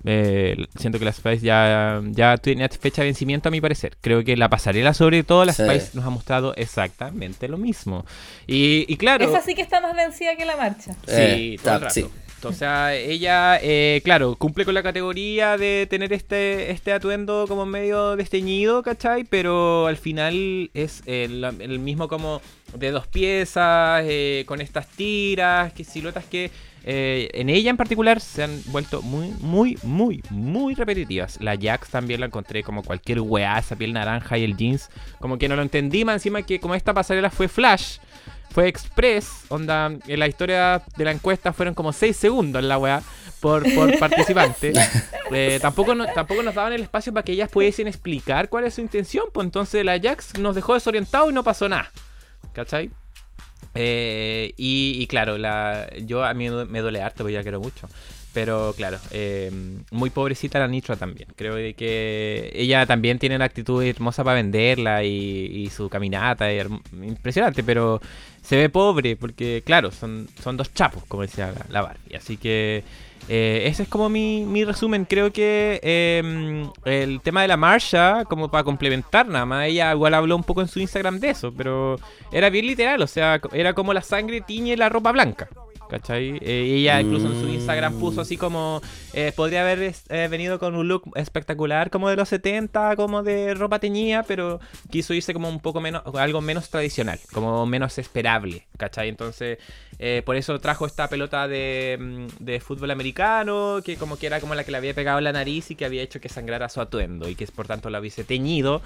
Eh, 0.06 0.66
siento 0.78 1.00
que 1.00 1.06
la 1.06 1.14
Spice 1.14 1.46
ya, 1.46 2.02
ya 2.12 2.38
tiene 2.38 2.68
fecha 2.70 3.02
de 3.02 3.08
vencimiento 3.08 3.50
a 3.50 3.52
mi 3.52 3.62
parecer. 3.62 3.98
Creo 4.02 4.24
que 4.24 4.36
la 4.36 4.50
pasarela 4.50 4.94
sobre 4.94 5.24
todo, 5.24 5.46
la 5.46 5.54
Spice 5.54 5.92
nos 5.94 6.06
ha 6.06 6.10
mostrado 6.10 6.54
exactamente 6.56 7.48
lo 7.48 7.58
mismo. 7.58 8.06
Y, 8.48 8.96
claro... 8.98 9.26
Esa 9.26 9.42
sí 9.42 9.56
que 9.56 9.62
está 9.62 9.82
más 9.82 9.96
vencida 9.96 10.36
que 10.36 10.46
la 10.46 10.58
marcha. 10.58 10.94
Sí, 11.06 11.56
eh, 11.56 11.60
todo 11.62 11.76
el 11.76 11.82
rato. 11.82 12.12
O 12.46 12.54
sea, 12.54 12.94
ella, 12.96 13.58
eh, 13.62 14.02
claro, 14.04 14.36
cumple 14.36 14.66
con 14.66 14.74
la 14.74 14.84
categoría 14.84 15.58
de 15.58 15.88
tener 15.90 16.12
este, 16.14 16.72
este 16.72 16.92
atuendo 16.92 17.46
como 17.48 17.66
medio 17.66 18.16
desteñido, 18.16 18.84
¿cachai? 18.84 19.24
Pero 19.24 19.88
al 19.88 19.98
final 19.98 20.70
es 20.74 21.04
el, 21.06 21.80
mismo 21.80 22.08
como 22.08 22.42
de 22.76 22.92
dos 22.92 23.08
piezas, 23.08 24.04
eh, 24.06 24.44
con 24.46 24.62
estas 24.62 24.88
tiras, 24.88 25.72
que 25.74 25.84
siluetas 25.84 26.26
que 26.26 26.52
eh, 26.84 27.30
en 27.34 27.50
ella 27.50 27.70
en 27.70 27.78
particular 27.78 28.20
se 28.20 28.44
han 28.44 28.62
vuelto 28.68 29.02
muy, 29.02 29.34
muy, 29.40 29.78
muy, 29.84 30.22
muy 30.30 30.76
repetitivas. 30.76 31.40
La 31.42 31.58
Jax 31.60 31.90
también 31.90 32.20
la 32.20 32.26
encontré 32.26 32.64
como 32.64 32.84
cualquier 32.84 33.22
weá, 33.22 33.58
esa 33.58 33.76
piel 33.76 33.94
naranja 33.94 34.38
y 34.38 34.44
el 34.44 34.58
jeans. 34.58 34.90
Como 35.20 35.38
que 35.38 35.48
no 35.48 35.56
lo 35.56 35.62
entendí, 35.62 36.04
más 36.04 36.16
encima 36.16 36.42
que 36.42 36.60
como 36.60 36.76
esta 36.76 36.94
pasarela 36.94 37.30
fue 37.30 37.48
Flash, 37.48 38.00
fue 38.54 38.68
Express, 38.68 39.46
onda, 39.50 39.92
en 40.08 40.20
la 40.20 40.28
historia 40.28 40.84
de 40.96 41.06
la 41.06 41.12
encuesta 41.12 41.54
fueron 41.54 41.74
como 41.74 41.92
6 41.92 42.16
segundos 42.16 42.62
en 42.62 42.70
la 42.70 42.78
weá 42.78 43.02
por, 43.40 43.64
por 43.74 43.98
participante. 44.00 44.74
Eh, 45.32 45.58
tampoco, 45.62 45.96
tampoco 46.14 46.44
nos 46.44 46.54
daban 46.54 46.74
el 46.74 46.84
espacio 46.84 47.12
para 47.14 47.24
que 47.24 47.32
ellas 47.32 47.50
pudiesen 47.50 47.88
explicar 47.88 48.50
cuál 48.50 48.66
es 48.66 48.76
su 48.76 48.82
intención, 48.82 49.26
pues 49.34 49.46
entonces 49.46 49.84
la 49.84 50.00
Jax 50.00 50.38
nos 50.38 50.54
dejó 50.54 50.76
desorientado 50.76 51.30
y 51.32 51.34
no 51.34 51.44
pasó 51.44 51.68
nada. 51.68 51.92
¿Cachai? 52.54 52.92
Eh, 53.76 54.54
y, 54.58 55.06
claro, 55.08 55.38
la, 55.38 55.90
yo 56.06 56.24
a 56.24 56.34
mí 56.34 56.50
me 56.50 56.80
duele 56.80 57.02
harto 57.02 57.24
porque 57.24 57.34
ya 57.34 57.42
quiero 57.42 57.60
mucho. 57.60 57.88
Pero 58.34 58.74
claro, 58.76 58.98
eh, 59.12 59.52
muy 59.92 60.10
pobrecita 60.10 60.58
la 60.58 60.68
Nitro 60.68 60.98
también. 60.98 61.30
Creo 61.36 61.56
que 61.76 62.52
ella 62.56 62.86
también 62.88 63.20
tiene 63.20 63.36
una 63.36 63.46
actitud 63.46 63.84
hermosa 63.84 64.24
para 64.24 64.38
venderla 64.38 65.04
y, 65.04 65.70
su 65.70 65.88
caminata 65.88 66.52
es 66.52 66.68
impresionante, 66.94 67.64
pero 67.64 68.02
se 68.42 68.56
ve 68.58 68.70
pobre 68.70 69.16
porque, 69.16 69.62
claro, 69.64 69.92
son, 69.92 70.28
son 70.42 70.58
dos 70.58 70.74
chapos, 70.74 71.04
como 71.08 71.22
decía 71.22 71.52
la, 71.52 71.66
la 71.70 71.82
Barbie. 71.84 72.16
Así 72.16 72.38
que 72.38 72.84
eh, 73.30 73.64
ese 73.66 73.84
es 73.84 73.90
como 73.90 74.10
mi, 74.10 74.64
resumen. 74.66 75.06
Creo 75.06 75.32
que 75.32 75.80
em, 75.84 76.70
el 76.86 77.22
tema 77.22 77.42
de 77.42 77.48
la 77.48 77.58
marcha, 77.58 78.26
como 78.26 78.50
para 78.50 78.64
complementar 78.64 79.28
nada 79.28 79.46
más, 79.46 79.68
ella 79.68 79.94
igual 79.94 80.14
habló 80.14 80.36
un 80.36 80.44
poco 80.44 80.62
en 80.62 80.68
su 80.68 80.80
Instagram 80.80 81.20
de 81.20 81.30
eso, 81.30 81.54
pero 81.54 81.98
era 82.32 82.50
bien 82.50 82.68
literal, 82.68 83.02
o 83.02 83.08
sea, 83.08 83.40
era 83.54 83.74
como 83.74 83.94
la 83.94 84.02
sangre 84.02 84.42
tiñe 84.42 84.76
la 84.78 84.90
ropa 84.90 85.12
blanca. 85.12 85.50
¿Cachai? 85.90 86.40
Eh, 86.42 86.78
ella 86.78 87.02
incluso 87.02 87.28
en 87.28 87.40
su 87.40 87.48
Instagram 87.50 88.00
puso 88.00 88.22
así 88.22 88.36
como, 88.36 88.82
eh, 89.14 89.32
podría 89.36 89.62
haber 89.62 89.94
eh, 90.10 90.28
venido 90.30 90.58
con 90.58 90.76
un 90.76 90.88
look 90.88 91.12
espectacular 91.16 91.90
como 91.90 92.10
de 92.10 92.16
los 92.16 92.30
70, 92.30 92.96
como 92.96 93.22
de 93.22 93.54
ropa 93.54 93.80
teñida, 93.80 94.24
pero 94.24 94.60
quiso 94.90 95.14
irse 95.14 95.34
como 95.34 95.50
un 95.50 95.60
poco 95.60 95.82
menos, 95.82 96.04
algo 96.16 96.42
menos 96.42 96.70
tradicional, 96.70 97.20
como 97.32 97.66
menos 97.66 97.98
esperable, 98.00 98.66
¿cachai? 98.78 99.10
Entonces, 99.10 99.60
por 100.26 100.36
eso 100.36 100.60
trajo 100.60 100.86
esta 100.86 101.08
pelota 101.08 101.48
de, 101.48 101.98
mm, 102.00 102.44
de, 102.44 102.60
fútbol 102.60 102.92
americano, 102.92 103.80
que 103.86 103.96
como 103.96 104.18
que 104.18 104.26
era 104.28 104.42
como 104.42 104.56
la 104.56 104.64
que 104.64 104.72
le 104.72 104.78
había 104.78 104.94
pegado 104.94 105.22
la 105.22 105.32
nariz 105.32 105.72
y 105.72 105.76
que 105.76 105.86
había 105.86 106.02
hecho 106.02 106.20
que 106.20 106.28
sangrara 106.28 106.68
su 106.68 106.82
atuendo 106.82 107.30
y 107.30 107.36
que 107.36 107.46
por 107.48 107.68
tanto 107.68 107.90
la 107.90 108.00
hubiese 108.00 108.24
teñido 108.24 108.82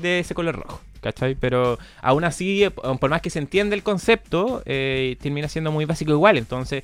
de 0.00 0.20
ese 0.20 0.34
color 0.34 0.56
rojo, 0.56 0.80
¿cachai? 1.02 1.34
Pero 1.34 1.78
aún 2.00 2.24
así, 2.24 2.66
por 2.74 3.10
más 3.10 3.20
que 3.20 3.30
se 3.30 3.38
entiende 3.38 3.76
el 3.76 3.82
concepto, 3.82 4.62
termina 4.64 5.48
siendo 5.48 5.70
muy 5.70 5.84
básico 5.84 6.12
igual. 6.12 6.38
Entonces, 6.38 6.82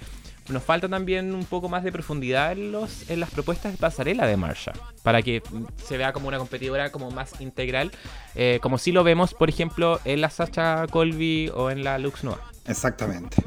nos 0.49 0.63
falta 0.63 0.89
también 0.89 1.35
un 1.35 1.45
poco 1.45 1.69
más 1.69 1.85
de 1.85 1.93
profundidad 1.93 2.53
en, 2.53 2.73
los, 2.73 3.09
en 3.11 3.21
las 3.21 3.31
propuestas 3.31 3.73
de 3.73 3.79
pasarela 3.79 4.27
de 4.27 4.37
Marsha, 4.37 4.73
para 5.03 5.23
que 5.23 5.43
se 5.85 5.97
vea 5.97 6.13
como 6.13 6.29
una 6.29 6.39
competidora 6.39 6.91
como 6.91 7.11
más 7.11 7.41
integral, 7.41 7.93
eh, 8.35 8.59
como 8.63 8.79
si 8.79 8.93
lo 8.93 9.05
vemos, 9.05 9.35
por 9.35 9.49
ejemplo, 9.49 10.01
en 10.05 10.21
la 10.21 10.31
Sacha 10.31 10.87
Colby 10.89 11.51
o 11.55 11.71
en 11.71 11.85
la 11.85 11.99
Lux 11.99 12.25
Noah. 12.25 12.41
Exactamente. 12.67 13.43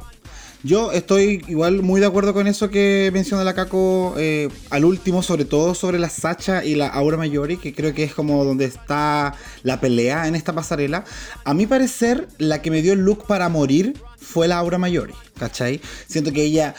Yo 0.65 0.91
estoy 0.91 1.45
igual 1.47 1.83
muy 1.83 2.01
de 2.01 2.07
acuerdo 2.07 2.33
con 2.33 2.47
eso 2.47 2.71
que 2.71 3.11
menciona 3.13 3.43
la 3.43 3.53
Caco 3.53 4.15
eh, 4.17 4.49
al 4.71 4.83
último, 4.83 5.21
sobre 5.21 5.45
todo 5.45 5.75
sobre 5.75 5.99
la 5.99 6.09
Sacha 6.09 6.65
y 6.65 6.73
la 6.73 6.87
Aura 6.87 7.17
Mayori, 7.17 7.57
que 7.57 7.71
creo 7.71 7.93
que 7.93 8.03
es 8.03 8.15
como 8.15 8.43
donde 8.43 8.65
está 8.65 9.35
la 9.61 9.79
pelea 9.79 10.27
en 10.27 10.33
esta 10.33 10.53
pasarela. 10.53 11.03
A 11.43 11.53
mi 11.53 11.67
parecer, 11.67 12.27
la 12.39 12.63
que 12.63 12.71
me 12.71 12.81
dio 12.81 12.93
el 12.93 13.01
look 13.01 13.27
para 13.27 13.47
morir 13.47 13.93
fue 14.17 14.47
la 14.47 14.57
Aura 14.57 14.79
Mayori, 14.79 15.13
¿cachai? 15.37 15.81
Siento 16.07 16.31
que 16.31 16.41
ella 16.41 16.73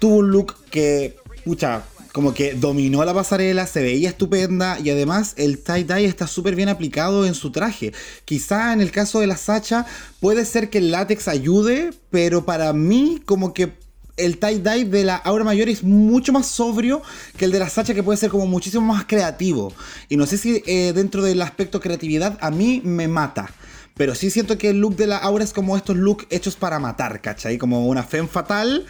tuvo 0.00 0.16
un 0.16 0.30
look 0.30 0.56
que, 0.70 1.16
pucha, 1.46 1.82
como 2.14 2.32
que 2.32 2.54
dominó 2.54 3.04
la 3.04 3.12
pasarela, 3.12 3.66
se 3.66 3.82
veía 3.82 4.08
estupenda 4.08 4.78
y 4.78 4.88
además 4.88 5.34
el 5.36 5.64
tie-dye 5.64 6.04
está 6.04 6.28
súper 6.28 6.54
bien 6.54 6.68
aplicado 6.68 7.26
en 7.26 7.34
su 7.34 7.50
traje. 7.50 7.92
Quizá 8.24 8.72
en 8.72 8.80
el 8.80 8.92
caso 8.92 9.18
de 9.18 9.26
la 9.26 9.36
Sacha 9.36 9.84
puede 10.20 10.44
ser 10.44 10.70
que 10.70 10.78
el 10.78 10.92
látex 10.92 11.26
ayude, 11.26 11.90
pero 12.10 12.44
para 12.44 12.72
mí 12.72 13.20
como 13.26 13.52
que 13.52 13.72
el 14.16 14.38
tie-dye 14.38 14.84
de 14.84 15.02
la 15.02 15.16
Aura 15.16 15.42
Mayor 15.42 15.68
es 15.68 15.82
mucho 15.82 16.32
más 16.32 16.46
sobrio 16.46 17.02
que 17.36 17.46
el 17.46 17.50
de 17.50 17.58
la 17.58 17.68
Sacha, 17.68 17.94
que 17.94 18.04
puede 18.04 18.16
ser 18.16 18.30
como 18.30 18.46
muchísimo 18.46 18.86
más 18.86 19.06
creativo. 19.06 19.72
Y 20.08 20.16
no 20.16 20.26
sé 20.26 20.38
si 20.38 20.62
eh, 20.66 20.92
dentro 20.94 21.20
del 21.20 21.42
aspecto 21.42 21.80
creatividad 21.80 22.38
a 22.40 22.52
mí 22.52 22.80
me 22.84 23.08
mata. 23.08 23.52
Pero 23.96 24.16
sí 24.16 24.28
siento 24.30 24.58
que 24.58 24.70
el 24.70 24.80
look 24.80 24.96
de 24.96 25.06
la 25.06 25.18
Aura 25.18 25.44
es 25.44 25.52
como 25.52 25.76
estos 25.76 25.96
looks 25.96 26.26
hechos 26.30 26.56
para 26.56 26.80
matar, 26.80 27.20
¿cachai? 27.20 27.58
Como 27.58 27.86
una 27.86 28.02
femme 28.02 28.28
fatal, 28.28 28.86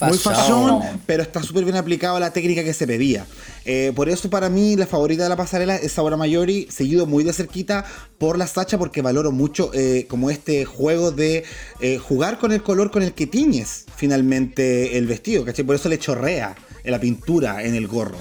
muy 0.00 0.16
fashion, 0.16 0.80
pero 1.04 1.22
está 1.22 1.42
súper 1.42 1.64
bien 1.64 1.76
aplicado 1.76 2.16
a 2.16 2.20
la 2.20 2.32
técnica 2.32 2.64
que 2.64 2.72
se 2.72 2.86
pedía. 2.86 3.26
Eh, 3.66 3.92
por 3.94 4.08
eso 4.08 4.30
para 4.30 4.48
mí 4.48 4.74
la 4.74 4.86
favorita 4.86 5.24
de 5.24 5.28
la 5.28 5.36
pasarela 5.36 5.76
es 5.76 5.98
Aura 5.98 6.16
Mayori, 6.16 6.66
seguido 6.70 7.04
muy 7.04 7.24
de 7.24 7.34
cerquita 7.34 7.84
por 8.16 8.38
la 8.38 8.46
Sacha, 8.46 8.78
porque 8.78 9.02
valoro 9.02 9.32
mucho 9.32 9.70
eh, 9.74 10.06
como 10.08 10.30
este 10.30 10.64
juego 10.64 11.10
de 11.10 11.44
eh, 11.80 11.98
jugar 11.98 12.38
con 12.38 12.50
el 12.52 12.62
color 12.62 12.90
con 12.90 13.02
el 13.02 13.12
que 13.12 13.26
tiñes 13.26 13.84
finalmente 13.96 14.96
el 14.96 15.06
vestido, 15.06 15.44
¿cachai? 15.44 15.66
Por 15.66 15.76
eso 15.76 15.90
le 15.90 15.98
chorrea 15.98 16.56
en 16.84 16.92
la 16.92 17.00
pintura, 17.00 17.62
en 17.64 17.74
el 17.74 17.86
gorro. 17.86 18.18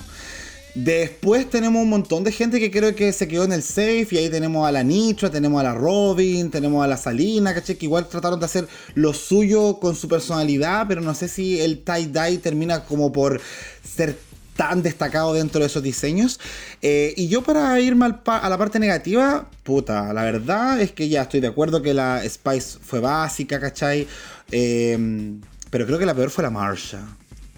Después 0.84 1.50
tenemos 1.50 1.82
un 1.82 1.90
montón 1.90 2.24
de 2.24 2.32
gente 2.32 2.60
que 2.60 2.70
creo 2.70 2.94
que 2.94 3.12
se 3.12 3.28
quedó 3.28 3.46
en 3.46 3.52
el 3.52 3.64
safe. 3.64 4.08
Y 4.12 4.18
ahí 4.18 4.30
tenemos 4.30 4.68
a 4.68 4.72
la 4.72 4.84
Nitro, 4.84 5.32
tenemos 5.32 5.60
a 5.60 5.64
la 5.64 5.74
Robin, 5.74 6.52
tenemos 6.52 6.84
a 6.84 6.88
la 6.88 6.98
Salina, 6.98 7.52
¿caché? 7.56 7.78
Que 7.78 7.88
igual 7.88 8.08
trataron 8.08 8.40
de 8.40 8.46
hacer 8.46 8.68
lo 8.94 9.12
suyo 9.12 9.80
con 9.80 9.96
su 9.96 10.08
personalidad. 10.08 10.86
Pero 10.88 11.02
no 11.02 11.16
sé 11.16 11.30
si 11.30 11.60
el 11.60 11.84
tie-dye 11.84 12.38
termina 12.38 12.84
como 12.84 13.12
por 13.12 13.42
ser 13.84 14.20
tan 14.56 14.84
destacado 14.84 15.34
dentro 15.34 15.62
de 15.62 15.66
esos 15.66 15.82
diseños. 15.82 16.40
Eh, 16.84 17.12
y 17.18 17.28
yo 17.28 17.42
para 17.42 17.80
irme 17.80 18.14
a 18.26 18.50
la 18.50 18.58
parte 18.60 18.78
negativa, 18.78 19.50
puta, 19.64 20.14
la 20.14 20.24
verdad 20.24 20.80
es 20.80 20.92
que 20.92 21.10
ya 21.10 21.24
estoy 21.24 21.40
de 21.40 21.48
acuerdo 21.48 21.82
que 21.82 21.96
la 21.96 22.22
Spice 22.24 22.78
fue 22.80 23.00
básica, 23.00 23.60
¿cachai? 23.60 24.08
Eh, 24.52 25.40
pero 25.72 25.88
creo 25.88 25.98
que 25.98 26.06
la 26.06 26.14
peor 26.14 26.30
fue 26.30 26.44
la 26.44 26.52
Marsha. 26.52 27.00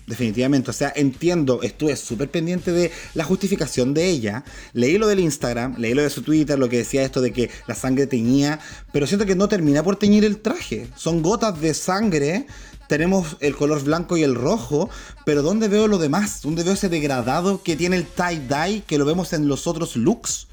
Definitivamente, 0.10 0.72
o 0.72 0.74
sea, 0.74 0.92
entiendo, 0.96 1.62
estuve 1.62 1.96
súper 1.96 2.32
pendiente 2.32 2.72
de 2.72 2.92
la 3.14 3.24
justificación 3.24 3.94
de 3.94 4.08
ella. 4.10 4.44
Leí 4.74 4.98
lo 4.98 5.06
del 5.06 5.20
Instagram, 5.20 5.76
leí 5.78 5.94
lo 5.94 6.02
de 6.02 6.10
su 6.10 6.24
Twitter, 6.24 6.58
lo 6.58 6.68
que 6.68 6.78
decía 6.78 7.04
esto 7.04 7.22
de 7.22 7.32
que 7.32 7.52
la 7.68 7.76
sangre 7.76 8.08
teñía, 8.08 8.60
pero 8.92 9.06
siento 9.06 9.28
que 9.28 9.36
no 9.36 9.48
termina 9.48 9.84
por 9.84 9.98
teñir 9.98 10.26
el 10.26 10.40
traje. 10.40 10.88
Son 10.96 11.22
gotas 11.22 11.62
de 11.62 11.76
sangre, 11.76 12.48
tenemos 12.88 13.38
el 13.40 13.56
color 13.56 13.84
blanco 13.84 14.18
y 14.18 14.24
el 14.24 14.34
rojo, 14.34 14.90
pero 15.28 15.44
¿dónde 15.44 15.68
veo 15.68 15.88
lo 15.88 16.00
demás? 16.00 16.42
¿Dónde 16.42 16.64
veo 16.64 16.74
ese 16.74 16.90
degradado 16.90 17.62
que 17.62 17.76
tiene 17.76 17.96
el 17.96 18.08
tie-dye 18.08 18.82
que 18.88 18.98
lo 18.98 19.06
vemos 19.06 19.32
en 19.34 19.48
los 19.48 19.68
otros 19.68 19.96
looks? 19.96 20.48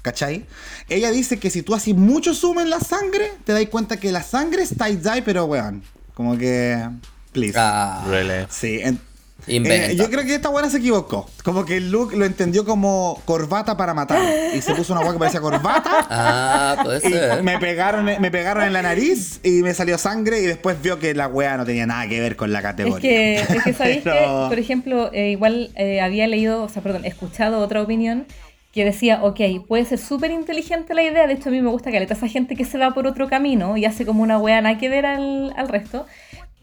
¿Cachai? 0.00 0.46
Ella 0.88 1.10
dice 1.10 1.38
que 1.38 1.50
si 1.50 1.60
tú 1.60 1.74
haces 1.74 1.94
mucho 1.94 2.32
zoom 2.32 2.60
en 2.60 2.70
la 2.70 2.80
sangre, 2.80 3.32
te 3.44 3.52
das 3.52 3.66
cuenta 3.66 3.98
que 3.98 4.10
la 4.12 4.22
sangre 4.22 4.62
es 4.62 4.74
tie-dye, 4.74 5.20
pero 5.22 5.44
weón, 5.44 5.82
como 6.14 6.38
que 6.38 6.88
please. 7.34 7.54
Ah, 7.58 8.02
Sí, 8.48 8.80
eh, 9.46 9.94
yo 9.96 10.08
creo 10.10 10.24
que 10.24 10.34
esta 10.34 10.48
buena 10.48 10.70
se 10.70 10.78
equivocó. 10.78 11.28
Como 11.42 11.64
que 11.64 11.80
look 11.80 12.14
lo 12.14 12.24
entendió 12.24 12.64
como 12.64 13.20
corbata 13.24 13.76
para 13.76 13.92
matar. 13.92 14.22
Y 14.54 14.60
se 14.62 14.74
puso 14.74 14.92
una 14.94 15.02
guay 15.02 15.14
que 15.14 15.18
parecía 15.18 15.40
corbata. 15.40 16.06
Ah, 16.16 16.76
puede 16.82 17.00
ser. 17.00 17.42
me 17.42 17.58
pegaron, 17.58 18.04
me 18.04 18.30
pegaron 18.30 18.62
en 18.64 18.72
la 18.72 18.82
nariz 18.82 19.40
y 19.42 19.62
me 19.62 19.74
salió 19.74 19.98
sangre. 19.98 20.40
Y 20.40 20.46
después 20.46 20.80
vio 20.80 20.98
que 20.98 21.14
la 21.14 21.28
wea 21.28 21.56
no 21.56 21.64
tenía 21.64 21.86
nada 21.86 22.08
que 22.08 22.20
ver 22.20 22.36
con 22.36 22.52
la 22.52 22.62
categoría. 22.62 23.40
Es 23.42 23.48
que, 23.48 23.72
sabéis 23.74 24.02
que, 24.04 24.26
por 24.48 24.58
ejemplo, 24.58 25.10
eh, 25.12 25.30
igual 25.30 25.70
eh, 25.74 26.00
había 26.00 26.26
leído, 26.26 26.62
o 26.62 26.68
sea, 26.68 26.82
perdón, 26.82 27.04
escuchado 27.04 27.58
otra 27.58 27.82
opinión 27.82 28.26
que 28.72 28.84
decía, 28.84 29.22
ok, 29.22 29.40
puede 29.68 29.84
ser 29.84 29.98
súper 29.98 30.30
inteligente 30.30 30.94
la 30.94 31.02
idea. 31.02 31.26
De 31.26 31.34
hecho, 31.34 31.48
a 31.48 31.52
mí 31.52 31.60
me 31.60 31.70
gusta 31.70 31.90
que 31.90 31.98
a 31.98 32.02
esa 32.02 32.28
gente 32.28 32.56
que 32.56 32.64
se 32.64 32.78
va 32.78 32.92
por 32.92 33.06
otro 33.06 33.28
camino 33.28 33.76
y 33.76 33.84
hace 33.84 34.06
como 34.06 34.22
una 34.22 34.38
wea 34.38 34.60
nada 34.60 34.78
que 34.78 34.88
ver 34.88 35.06
al, 35.06 35.52
al 35.56 35.68
resto. 35.68 36.06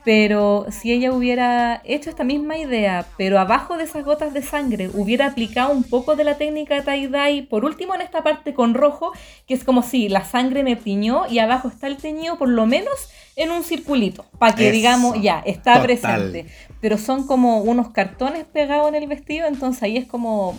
Pero 0.04 0.66
si 0.72 0.92
ella 0.92 1.12
hubiera 1.12 1.82
hecho 1.86 2.10
esta 2.10 2.24
misma 2.24 2.58
idea, 2.58 3.06
pero 3.18 3.40
abajo 3.40 3.78
de 3.78 3.84
esas 3.84 4.04
gotas 4.04 4.34
de 4.34 4.42
sangre 4.42 4.90
hubiera 4.94 5.28
aplicado 5.28 5.72
un 5.72 5.84
poco 5.84 6.16
de 6.16 6.24
la 6.24 6.38
técnica 6.38 6.84
tie-dye, 6.84 7.44
por 7.44 7.66
último 7.66 7.94
en 7.94 8.02
esta 8.02 8.24
parte 8.24 8.54
con 8.54 8.74
rojo, 8.74 9.12
que 9.48 9.54
es 9.54 9.64
como 9.64 9.84
si 9.84 10.10
la 10.10 10.26
sangre 10.26 10.64
me 10.64 10.76
tiñó 10.76 11.28
y 11.30 11.38
abajo 11.38 11.68
está 11.68 11.88
el 11.88 11.98
teñido, 11.98 12.38
por 12.40 12.50
lo 12.50 12.66
menos 12.66 13.10
en 13.36 13.52
un 13.52 13.64
circulito, 13.64 14.26
para 14.40 14.56
que 14.56 14.72
digamos, 14.72 15.22
ya, 15.22 15.44
está 15.46 15.82
presente. 15.82 16.48
Pero 16.80 16.98
son 16.98 17.28
como 17.28 17.62
unos 17.62 17.90
cartones 17.90 18.46
pegados 18.46 18.90
en 18.90 18.96
el 18.96 19.08
vestido, 19.08 19.48
entonces 19.48 19.84
ahí 19.84 19.98
es 19.98 20.06
como... 20.06 20.58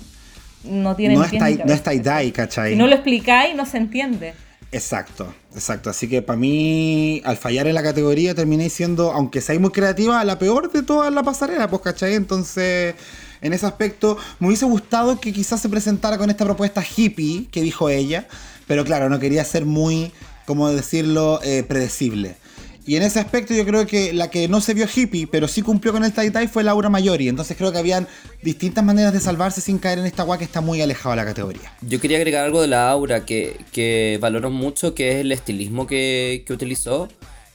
No 0.65 0.95
tiene 0.95 1.17
No, 1.17 1.25
está, 1.25 1.51
no 1.51 1.75
tie-dye, 1.75 2.33
¿cachai? 2.33 2.71
Si 2.71 2.77
no 2.77 2.87
lo 2.87 2.95
explicáis, 2.95 3.57
no 3.57 3.67
se 3.67 3.79
entiende. 3.79 4.35
Exacto, 4.73 5.35
exacto. 5.55 5.91
Así 5.91 6.09
que 6.09 6.23
para 6.23 6.39
mí, 6.39 7.21
al 7.27 7.37
fallar 7.37 7.67
en 7.67 7.75
la 7.75 7.83
categoría, 7.83 8.35
terminé 8.35 8.71
siendo, 8.71 9.13
aunque 9.13 9.43
sea 9.43 9.59
muy 9.61 9.71
creativa, 9.71 10.25
la 10.25 10.39
peor 10.39 10.73
de 10.73 10.83
toda 10.83 11.11
la 11.11 11.23
pasarela, 11.23 11.69
pues, 11.69 11.83
¿cachai? 11.83 12.15
Entonces, 12.15 12.95
en 13.43 13.53
ese 13.53 13.67
aspecto, 13.67 14.17
me 14.41 14.47
hubiese 14.47 14.65
gustado 14.65 15.21
que 15.21 15.31
quizás 15.31 15.61
se 15.61 15.69
presentara 15.69 16.17
con 16.17 16.31
esta 16.31 16.47
propuesta 16.47 16.83
hippie 16.83 17.49
que 17.51 17.61
dijo 17.61 17.91
ella, 17.91 18.27
pero 18.67 18.83
claro, 18.83 19.11
no 19.11 19.19
quería 19.21 19.45
ser 19.45 19.67
muy, 19.67 20.11
como 20.47 20.71
decirlo, 20.71 21.41
eh, 21.43 21.65
predecible. 21.69 22.37
Y 22.85 22.97
en 22.97 23.03
ese 23.05 23.21
aspecto 23.21 23.55
yo 23.55 23.65
creo 23.65 23.87
que 23.87 24.13
la 24.13 24.29
que 24.29 24.49
no 24.49 24.61
se 24.61 24.75
vio 24.75 24.87
hippie, 24.93 25.29
pero 25.29 25.47
sí 25.47 25.63
cumplió 25.63 25.93
con 25.93 26.05
el 26.05 26.13
tie-tie 26.13 26.49
fue 26.49 26.65
Laura 26.65 26.89
Mayori. 26.89 27.29
Entonces 27.29 27.57
creo 27.57 27.71
que 27.71 27.79
habían 27.79 28.09
distintas 28.43 28.85
maneras 28.85 29.13
de 29.13 29.21
salvarse 29.21 29.61
sin 29.61 29.79
caer 29.79 30.01
en 30.01 30.07
esta 30.07 30.23
agua 30.23 30.37
que 30.37 30.45
está 30.45 30.61
muy 30.61 30.81
alejado 30.81 31.11
de 31.11 31.17
la 31.17 31.25
categoría. 31.25 31.73
Yo 31.83 32.01
quería 32.01 32.17
agregar 32.17 32.45
algo 32.45 32.61
de 32.61 32.67
la 32.67 32.91
Aura 32.91 33.25
que, 33.25 33.57
que 33.71 34.19
valoro 34.21 34.51
mucho, 34.51 34.95
que 34.95 35.13
es 35.13 35.17
el 35.19 35.31
estilismo 35.31 35.87
que, 35.87 36.43
que 36.47 36.53
utilizó. 36.53 37.09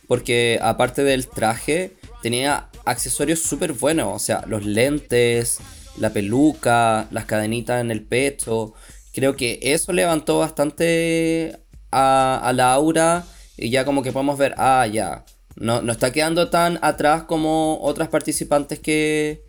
Porque 0.07 0.57
aparte 0.61 1.03
del 1.03 1.27
traje, 1.27 1.97
tenía 2.21 2.69
accesorios 2.85 3.39
súper 3.39 3.73
buenos. 3.73 4.15
O 4.15 4.19
sea, 4.19 4.45
los 4.47 4.65
lentes, 4.65 5.59
la 5.97 6.13
peluca, 6.13 7.07
las 7.11 7.25
cadenitas 7.25 7.81
en 7.81 7.91
el 7.91 8.03
pecho. 8.03 8.73
Creo 9.13 9.35
que 9.35 9.59
eso 9.61 9.91
levantó 9.91 10.39
bastante 10.39 11.59
a, 11.91 12.39
a 12.41 12.53
la 12.53 12.71
Aura 12.71 13.25
y 13.57 13.69
ya 13.69 13.85
como 13.85 14.03
que 14.03 14.11
podemos 14.11 14.37
ver, 14.37 14.53
ah, 14.57 14.85
ya, 14.87 15.25
no, 15.55 15.81
no 15.81 15.91
está 15.91 16.11
quedando 16.11 16.49
tan 16.49 16.79
atrás 16.81 17.23
como 17.23 17.79
otras 17.81 18.09
participantes 18.09 18.79
que, 18.79 19.43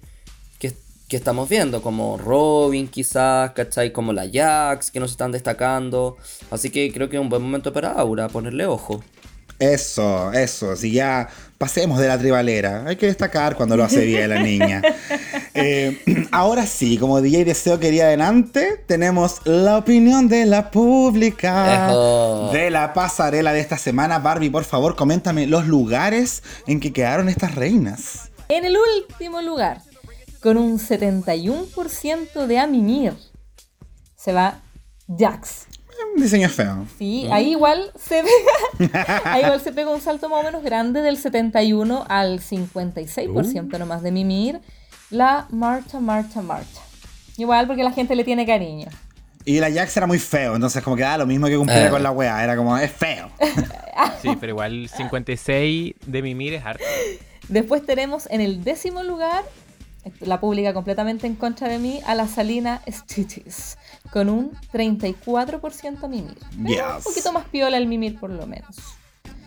que, 0.58 0.74
estamos 1.16 1.48
viendo, 1.48 1.80
como 1.80 2.18
Robin 2.18 2.86
quizás, 2.86 3.52
¿cachai? 3.52 3.92
Como 3.92 4.12
la 4.12 4.28
Jax, 4.30 4.90
que 4.90 5.00
nos 5.00 5.10
están 5.10 5.32
destacando. 5.32 6.18
Así 6.50 6.68
que 6.68 6.92
creo 6.92 7.08
que 7.08 7.16
es 7.16 7.22
un 7.22 7.30
buen 7.30 7.40
momento 7.40 7.72
para 7.72 7.92
Aura, 7.92 8.28
ponerle 8.28 8.66
ojo. 8.66 9.02
Eso, 9.58 10.32
eso, 10.32 10.76
si 10.76 10.92
ya 10.92 11.28
pasemos 11.58 11.98
de 11.98 12.06
la 12.06 12.16
tribalera, 12.16 12.84
hay 12.86 12.94
que 12.94 13.06
destacar 13.06 13.56
cuando 13.56 13.76
lo 13.76 13.82
hace 13.82 14.04
bien 14.04 14.30
la 14.30 14.42
niña. 14.42 14.82
Eh, 15.60 16.28
ahora 16.30 16.66
sí, 16.66 16.98
como 16.98 17.20
DJ 17.20 17.44
Deseo 17.44 17.80
quería 17.80 18.04
adelante, 18.04 18.84
tenemos 18.86 19.40
la 19.44 19.76
opinión 19.78 20.28
de 20.28 20.46
la 20.46 20.70
pública 20.70 21.90
de 22.52 22.70
la 22.70 22.92
pasarela 22.92 23.52
de 23.52 23.58
esta 23.58 23.76
semana. 23.76 24.20
Barbie, 24.20 24.50
por 24.50 24.62
favor, 24.62 24.94
coméntame 24.94 25.48
los 25.48 25.66
lugares 25.66 26.44
en 26.68 26.78
que 26.78 26.92
quedaron 26.92 27.28
estas 27.28 27.56
reinas. 27.56 28.30
En 28.48 28.64
el 28.66 28.76
último 28.76 29.42
lugar, 29.42 29.82
con 30.40 30.58
un 30.58 30.78
71% 30.78 32.46
de 32.46 32.58
Amimir, 32.60 33.14
se 34.14 34.32
va 34.32 34.60
Jax 35.08 35.67
un 36.14 36.22
diseño 36.22 36.48
feo. 36.48 36.86
Sí, 36.98 37.28
ahí 37.30 37.50
igual 37.50 37.92
se 37.98 38.22
pega, 38.78 39.22
ahí 39.24 39.42
igual 39.42 39.60
se 39.60 39.72
pega 39.72 39.90
un 39.90 40.00
salto 40.00 40.28
más 40.28 40.40
o 40.40 40.44
menos 40.44 40.62
grande 40.62 41.02
del 41.02 41.16
71 41.16 42.04
al 42.08 42.40
56% 42.40 43.74
uh. 43.74 43.78
nomás 43.78 44.02
de 44.02 44.12
Mimir. 44.12 44.60
La 45.10 45.46
marcha, 45.50 46.00
marcha, 46.00 46.42
marcha. 46.42 46.80
Igual 47.36 47.66
porque 47.66 47.82
la 47.82 47.92
gente 47.92 48.14
le 48.14 48.24
tiene 48.24 48.44
cariño. 48.44 48.88
Y 49.44 49.60
la 49.60 49.72
Jax 49.72 49.96
era 49.96 50.06
muy 50.06 50.18
feo, 50.18 50.54
entonces 50.56 50.82
como 50.82 50.94
que 50.94 51.02
da 51.02 51.16
lo 51.16 51.24
mismo 51.24 51.46
que 51.46 51.56
cumplir 51.56 51.86
eh. 51.86 51.88
con 51.88 52.02
la 52.02 52.10
wea, 52.10 52.44
era 52.44 52.54
como, 52.54 52.76
es 52.76 52.92
feo. 52.92 53.30
sí, 54.20 54.36
pero 54.38 54.50
igual 54.50 54.90
56 54.94 55.94
de 56.04 56.22
Mimir 56.22 56.54
es 56.54 56.66
harto. 56.66 56.84
Después 57.48 57.86
tenemos 57.86 58.28
en 58.30 58.42
el 58.42 58.62
décimo 58.62 59.02
lugar, 59.02 59.44
la 60.20 60.40
pública 60.40 60.72
completamente 60.74 61.26
en 61.26 61.34
contra 61.34 61.68
de 61.68 61.78
mí, 61.78 62.00
a 62.06 62.14
la 62.14 62.26
Salina 62.28 62.82
Stitches 62.88 63.78
con 64.10 64.28
un 64.28 64.52
34% 64.72 66.08
mimir. 66.08 66.36
Un 66.56 67.02
poquito 67.02 67.32
más 67.32 67.44
piola 67.48 67.76
el 67.76 67.86
mimir 67.86 68.18
por 68.18 68.30
lo 68.30 68.46
menos. 68.46 68.76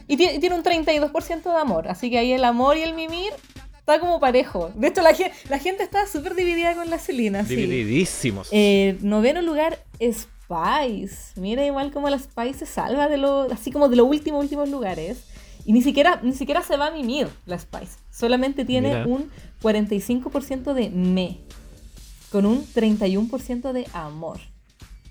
Y 0.07 0.17
tiene, 0.17 0.55
un 0.55 0.63
32% 0.63 1.43
de 1.43 1.57
amor, 1.57 1.87
así 1.87 2.09
que 2.09 2.17
ahí 2.17 2.33
el 2.33 2.43
amor 2.43 2.75
y 2.77 2.81
el 2.81 2.93
mimir 2.93 3.31
está 3.79 3.99
como 3.99 4.19
parejo. 4.19 4.69
De 4.75 4.87
hecho, 4.89 5.01
la, 5.01 5.15
la 5.49 5.59
gente 5.59 5.83
está 5.83 6.05
súper 6.05 6.35
dividida 6.35 6.75
con 6.75 6.89
la 6.89 6.99
Celina. 6.99 7.43
Divididísimos. 7.43 8.49
Eh, 8.51 8.97
noveno 9.01 9.41
lugar, 9.41 9.79
Spice. 10.01 11.39
Mira 11.39 11.65
igual 11.65 11.91
como 11.91 12.09
la 12.09 12.19
Spice 12.19 12.59
se 12.59 12.65
salva 12.65 13.07
de 13.07 13.17
lo, 13.17 13.43
así 13.53 13.71
como 13.71 13.87
de 13.87 13.95
los 13.95 14.07
últimos, 14.07 14.43
últimos 14.43 14.69
lugares. 14.69 15.23
Y 15.63 15.71
ni 15.71 15.81
siquiera, 15.81 16.19
ni 16.23 16.33
siquiera 16.33 16.61
se 16.61 16.75
va 16.75 16.87
a 16.87 16.91
mimir 16.91 17.29
la 17.45 17.57
Spice. 17.57 17.97
Solamente 18.09 18.65
tiene 18.65 19.05
un 19.05 19.29
45% 19.61 20.73
de 20.73 20.89
me. 20.89 21.39
Con 22.31 22.45
un 22.45 22.65
31% 22.65 23.73
de 23.73 23.87
amor. 23.93 24.39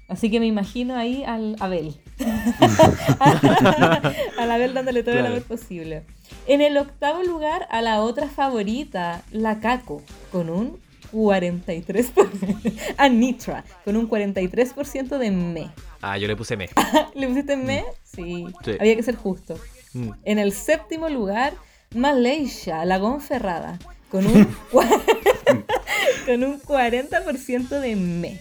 Así 0.08 0.28
que 0.28 0.40
me 0.40 0.46
imagino 0.46 0.96
ahí 0.96 1.22
al 1.22 1.54
Abel. 1.60 1.94
al 4.38 4.50
Abel 4.50 4.74
dándole 4.74 5.04
todo 5.04 5.16
el 5.16 5.26
amor 5.26 5.42
posible. 5.42 6.04
En 6.48 6.60
el 6.60 6.76
octavo 6.78 7.22
lugar, 7.22 7.68
a 7.70 7.80
la 7.80 8.02
otra 8.02 8.28
favorita, 8.28 9.22
la 9.30 9.60
Caco, 9.60 10.02
con 10.32 10.50
un 10.50 10.80
43%. 11.12 12.94
a 12.96 13.08
Nitra, 13.08 13.64
con 13.84 13.96
un 13.96 14.08
43% 14.08 15.18
de 15.18 15.30
me. 15.30 15.70
Ah, 16.02 16.18
yo 16.18 16.26
le 16.26 16.34
puse 16.34 16.56
me. 16.56 16.68
¿Le 17.14 17.28
pusiste 17.28 17.56
me? 17.56 17.84
Sí. 18.02 18.46
Había 18.80 18.96
que 18.96 19.02
ser 19.04 19.14
justo. 19.14 19.56
Mm. 19.92 20.10
En 20.24 20.38
el 20.38 20.52
séptimo 20.52 21.08
lugar, 21.08 21.54
Malaysia, 21.94 22.84
la 22.84 22.98
Gonferrada, 22.98 23.78
con 24.10 24.26
un, 24.26 24.44
con 26.26 26.44
un 26.44 26.60
40% 26.60 27.68
de 27.68 27.96
me. 27.96 28.40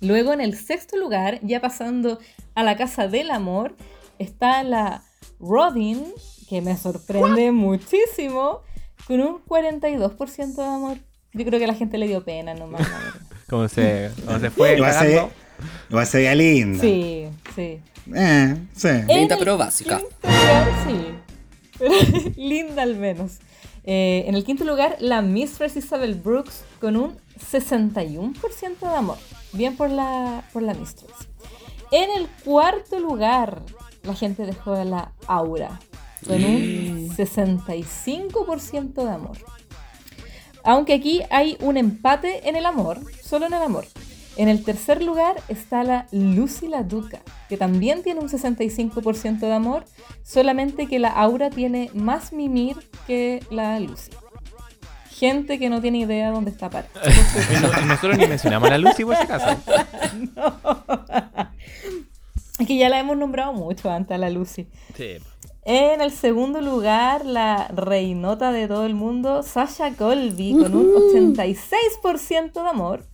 Luego 0.00 0.32
en 0.32 0.40
el 0.40 0.58
sexto 0.58 0.96
lugar, 0.96 1.38
ya 1.42 1.60
pasando 1.60 2.18
a 2.54 2.64
la 2.64 2.76
Casa 2.76 3.06
del 3.06 3.30
Amor, 3.30 3.76
está 4.18 4.64
la 4.64 5.04
Rodin, 5.38 6.04
que 6.48 6.60
me 6.60 6.76
sorprende 6.76 7.52
muchísimo, 7.52 8.62
con 9.06 9.20
un 9.20 9.44
42% 9.44 10.54
de 10.54 10.64
amor. 10.64 10.98
Yo 11.32 11.44
creo 11.44 11.58
que 11.58 11.64
a 11.64 11.68
la 11.68 11.74
gente 11.74 11.98
le 11.98 12.08
dio 12.08 12.24
pena 12.24 12.54
nomás. 12.54 12.86
¿Cómo 13.48 13.68
se, 13.68 14.10
cómo 14.24 14.38
se 14.38 14.50
fue? 14.50 14.80
Va 14.80 14.88
a 16.02 16.06
ser, 16.06 16.36
linda. 16.36 16.80
Sí, 16.80 17.28
sí. 17.54 17.80
Eh, 18.14 18.56
sí. 18.74 18.88
Linda 19.08 19.36
pero 19.38 19.56
básica. 19.56 20.00
sí. 20.86 22.32
linda 22.36 22.82
al 22.82 22.96
menos. 22.96 23.38
Eh, 23.84 24.24
en 24.26 24.34
el 24.34 24.44
quinto 24.44 24.64
lugar, 24.64 24.96
la 25.00 25.22
Mistress 25.22 25.76
Isabel 25.76 26.14
Brooks 26.14 26.64
con 26.80 26.96
un 26.96 27.16
61% 27.38 28.78
de 28.78 28.94
amor. 28.94 29.18
Bien 29.52 29.76
por 29.76 29.90
la, 29.90 30.44
por 30.52 30.62
la 30.62 30.74
Mistress. 30.74 31.28
En 31.90 32.10
el 32.10 32.28
cuarto 32.44 32.98
lugar, 33.00 33.62
la 34.02 34.14
gente 34.14 34.46
dejó 34.46 34.82
la 34.84 35.12
Aura 35.26 35.80
con 36.26 36.44
un 36.44 37.08
65% 37.10 39.04
de 39.04 39.10
amor. 39.10 39.36
Aunque 40.64 40.94
aquí 40.94 41.22
hay 41.30 41.56
un 41.60 41.76
empate 41.76 42.48
en 42.48 42.56
el 42.56 42.66
amor, 42.66 43.00
solo 43.22 43.46
en 43.46 43.54
el 43.54 43.62
amor. 43.62 43.86
En 44.36 44.48
el 44.48 44.64
tercer 44.64 45.02
lugar 45.02 45.36
está 45.48 45.84
la 45.84 46.06
Lucy 46.10 46.68
la 46.68 46.82
Duca, 46.82 47.20
que 47.48 47.56
también 47.56 48.02
tiene 48.02 48.20
un 48.20 48.28
65% 48.28 49.40
de 49.40 49.52
amor, 49.52 49.84
solamente 50.22 50.86
que 50.86 50.98
la 50.98 51.10
Aura 51.10 51.50
tiene 51.50 51.90
más 51.94 52.32
mimir 52.32 52.76
que 53.06 53.44
la 53.50 53.78
Lucy 53.78 54.10
gente 55.22 55.60
que 55.60 55.68
no 55.68 55.80
tiene 55.80 55.98
idea 55.98 56.32
dónde 56.32 56.50
está 56.50 56.68
Para. 56.68 56.88
Nosotros 57.86 58.18
ni 58.18 58.26
mencionamos 58.26 58.68
a 58.68 58.72
la 58.72 58.78
Lucy 58.78 59.04
por 59.04 59.14
si 59.14 59.22
acaso. 59.22 59.56
no. 60.36 60.58
Es 62.58 62.66
que 62.66 62.76
ya 62.76 62.88
la 62.88 62.98
hemos 62.98 63.16
nombrado 63.16 63.52
mucho 63.52 63.88
antes 63.88 64.16
a 64.16 64.18
la 64.18 64.30
Lucy. 64.30 64.66
Sí. 64.96 65.18
En 65.64 66.00
el 66.00 66.10
segundo 66.10 66.60
lugar, 66.60 67.24
la 67.24 67.68
reinota 67.68 68.50
de 68.50 68.66
todo 68.66 68.84
el 68.84 68.94
mundo, 68.94 69.44
Sasha 69.44 69.94
Colby, 69.94 70.56
con 70.60 70.74
un 70.74 70.92
86% 71.14 72.52
de 72.52 72.68
amor, 72.68 73.06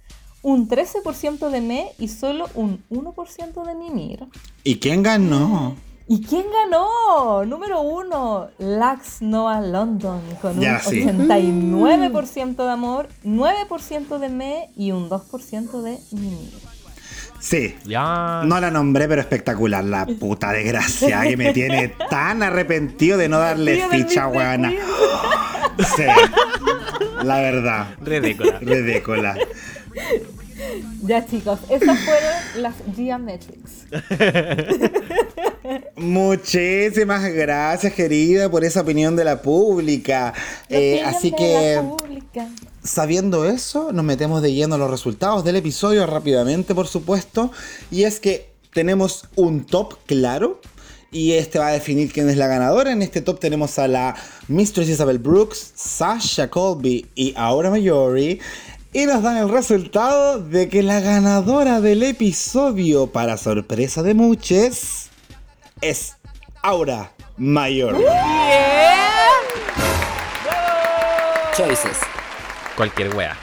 un 0.42 0.68
13% 0.68 1.50
de 1.50 1.60
me 1.60 1.92
y 1.98 2.08
solo 2.08 2.48
un 2.54 2.82
1% 2.90 3.64
de 3.64 3.74
mimir. 3.74 4.26
¿Y 4.64 4.78
quién 4.78 5.02
ganó? 5.02 5.76
¿Y 6.10 6.22
quién 6.22 6.46
ganó? 6.50 7.44
Número 7.44 7.82
uno, 7.82 8.48
Lax 8.58 9.20
Noah 9.20 9.60
London, 9.60 10.22
con 10.40 10.58
un 10.58 10.64
89% 10.64 12.56
de 12.56 12.70
amor, 12.70 13.08
9% 13.24 14.18
de 14.18 14.28
me 14.30 14.70
y 14.74 14.92
un 14.92 15.10
2% 15.10 15.82
de 15.82 15.98
mimir. 16.12 16.68
Sí. 17.40 17.76
Ya. 17.84 18.42
No 18.44 18.60
la 18.60 18.70
nombré, 18.70 19.06
pero 19.06 19.20
espectacular. 19.20 19.84
La 19.84 20.06
puta 20.20 20.52
desgracia 20.52 21.22
que 21.22 21.36
me 21.36 21.52
tiene 21.52 21.88
tan 22.10 22.42
arrepentido 22.42 23.18
de 23.18 23.28
no 23.28 23.38
darle 23.38 23.84
ficha, 23.90 24.28
weana. 24.28 24.72
Sí. 25.96 26.04
La 27.22 27.36
verdad. 27.36 27.94
Redécola. 28.00 28.58
Redécola. 28.60 29.36
Ya 31.02 31.24
chicos, 31.24 31.60
esas 31.68 31.98
fueron 32.00 32.32
las 32.56 32.74
Geometrics. 32.94 33.86
Muchísimas 35.96 37.32
gracias, 37.32 37.92
querida, 37.92 38.50
por 38.50 38.64
esa 38.64 38.80
opinión 38.80 39.16
de 39.16 39.24
la 39.24 39.40
pública. 39.40 40.34
Eh, 40.68 41.02
así 41.04 41.32
que, 41.32 41.80
sabiendo 42.82 43.48
eso, 43.48 43.92
nos 43.92 44.04
metemos 44.04 44.42
de 44.42 44.52
lleno 44.52 44.74
a 44.74 44.78
los 44.78 44.90
resultados 44.90 45.44
del 45.44 45.56
episodio 45.56 46.06
rápidamente, 46.06 46.74
por 46.74 46.88
supuesto. 46.88 47.52
Y 47.90 48.04
es 48.04 48.20
que 48.20 48.50
tenemos 48.72 49.28
un 49.34 49.64
top 49.64 49.96
claro 50.06 50.60
Y 51.10 51.32
este 51.32 51.58
va 51.58 51.68
a 51.68 51.72
definir 51.72 52.12
quién 52.12 52.28
es 52.28 52.36
la 52.36 52.46
ganadora. 52.46 52.92
En 52.92 53.02
este 53.02 53.22
top 53.22 53.40
tenemos 53.40 53.78
a 53.78 53.88
la 53.88 54.14
Mistress 54.48 54.88
Isabel 54.88 55.18
Brooks, 55.18 55.72
Sasha 55.74 56.50
Colby 56.50 57.06
y 57.14 57.32
Aura 57.36 57.70
Mayori. 57.70 58.40
Y 58.90 59.04
nos 59.04 59.22
dan 59.22 59.36
el 59.36 59.50
resultado 59.50 60.40
de 60.40 60.70
que 60.70 60.82
la 60.82 61.00
ganadora 61.00 61.82
del 61.82 62.02
episodio, 62.02 63.08
para 63.08 63.36
sorpresa 63.36 64.02
de 64.02 64.14
muchos, 64.14 65.08
es 65.82 66.16
Aura 66.62 67.12
Mayori. 67.36 68.02
Choices. 71.54 71.98
Cualquier 72.76 73.14
wea. 73.14 73.36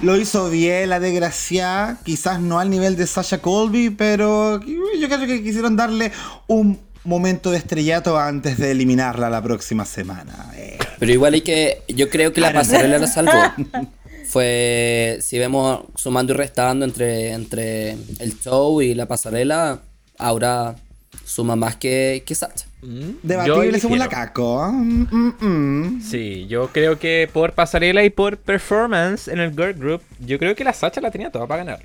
Lo 0.00 0.16
hizo 0.16 0.48
bien 0.48 0.88
la 0.88 0.98
desgraciada, 0.98 1.98
quizás 2.02 2.40
no 2.40 2.58
al 2.58 2.70
nivel 2.70 2.96
de 2.96 3.06
Sasha 3.06 3.42
Colby, 3.42 3.90
pero 3.90 4.60
yo 4.62 5.08
creo 5.08 5.26
que 5.26 5.42
quisieron 5.42 5.76
darle 5.76 6.10
un 6.46 6.80
momento 7.04 7.50
de 7.50 7.58
estrellato 7.58 8.18
antes 8.18 8.56
de 8.56 8.70
eliminarla 8.70 9.28
la 9.28 9.42
próxima 9.42 9.84
semana. 9.84 10.52
Eh. 10.54 10.78
Pero 10.98 11.12
igual 11.12 11.34
hay 11.34 11.42
que, 11.42 11.82
yo 11.88 12.08
creo 12.08 12.32
que 12.32 12.40
la 12.40 12.54
pasarela 12.54 12.98
la 12.98 13.06
salvó. 13.06 13.32
Fue, 14.28 15.18
si 15.20 15.38
vemos 15.38 15.84
sumando 15.94 16.32
y 16.32 16.36
restando 16.36 16.84
entre, 16.84 17.32
entre 17.32 17.92
el 18.18 18.38
show 18.40 18.80
y 18.82 18.94
la 18.94 19.06
pasarela, 19.06 19.80
ahora 20.18 20.76
suma 21.24 21.56
más 21.56 21.76
que, 21.76 22.22
que 22.26 22.34
Sacha. 22.34 22.66
Mm. 22.82 23.10
Debatible 23.22 23.80
según 23.80 23.98
la 23.98 24.08
caco. 24.08 24.70
Mm, 24.70 25.32
mm, 25.40 26.00
sí, 26.02 26.46
yo 26.46 26.68
creo 26.68 26.98
que 26.98 27.28
por 27.32 27.52
pasarela 27.52 28.04
y 28.04 28.10
por 28.10 28.38
performance 28.38 29.28
en 29.28 29.40
el 29.40 29.50
girl 29.50 29.74
group, 29.74 30.02
yo 30.20 30.38
creo 30.38 30.54
que 30.54 30.64
la 30.64 30.72
Sacha 30.72 31.00
la 31.00 31.10
tenía 31.10 31.30
toda 31.30 31.46
para 31.46 31.64
ganar. 31.64 31.80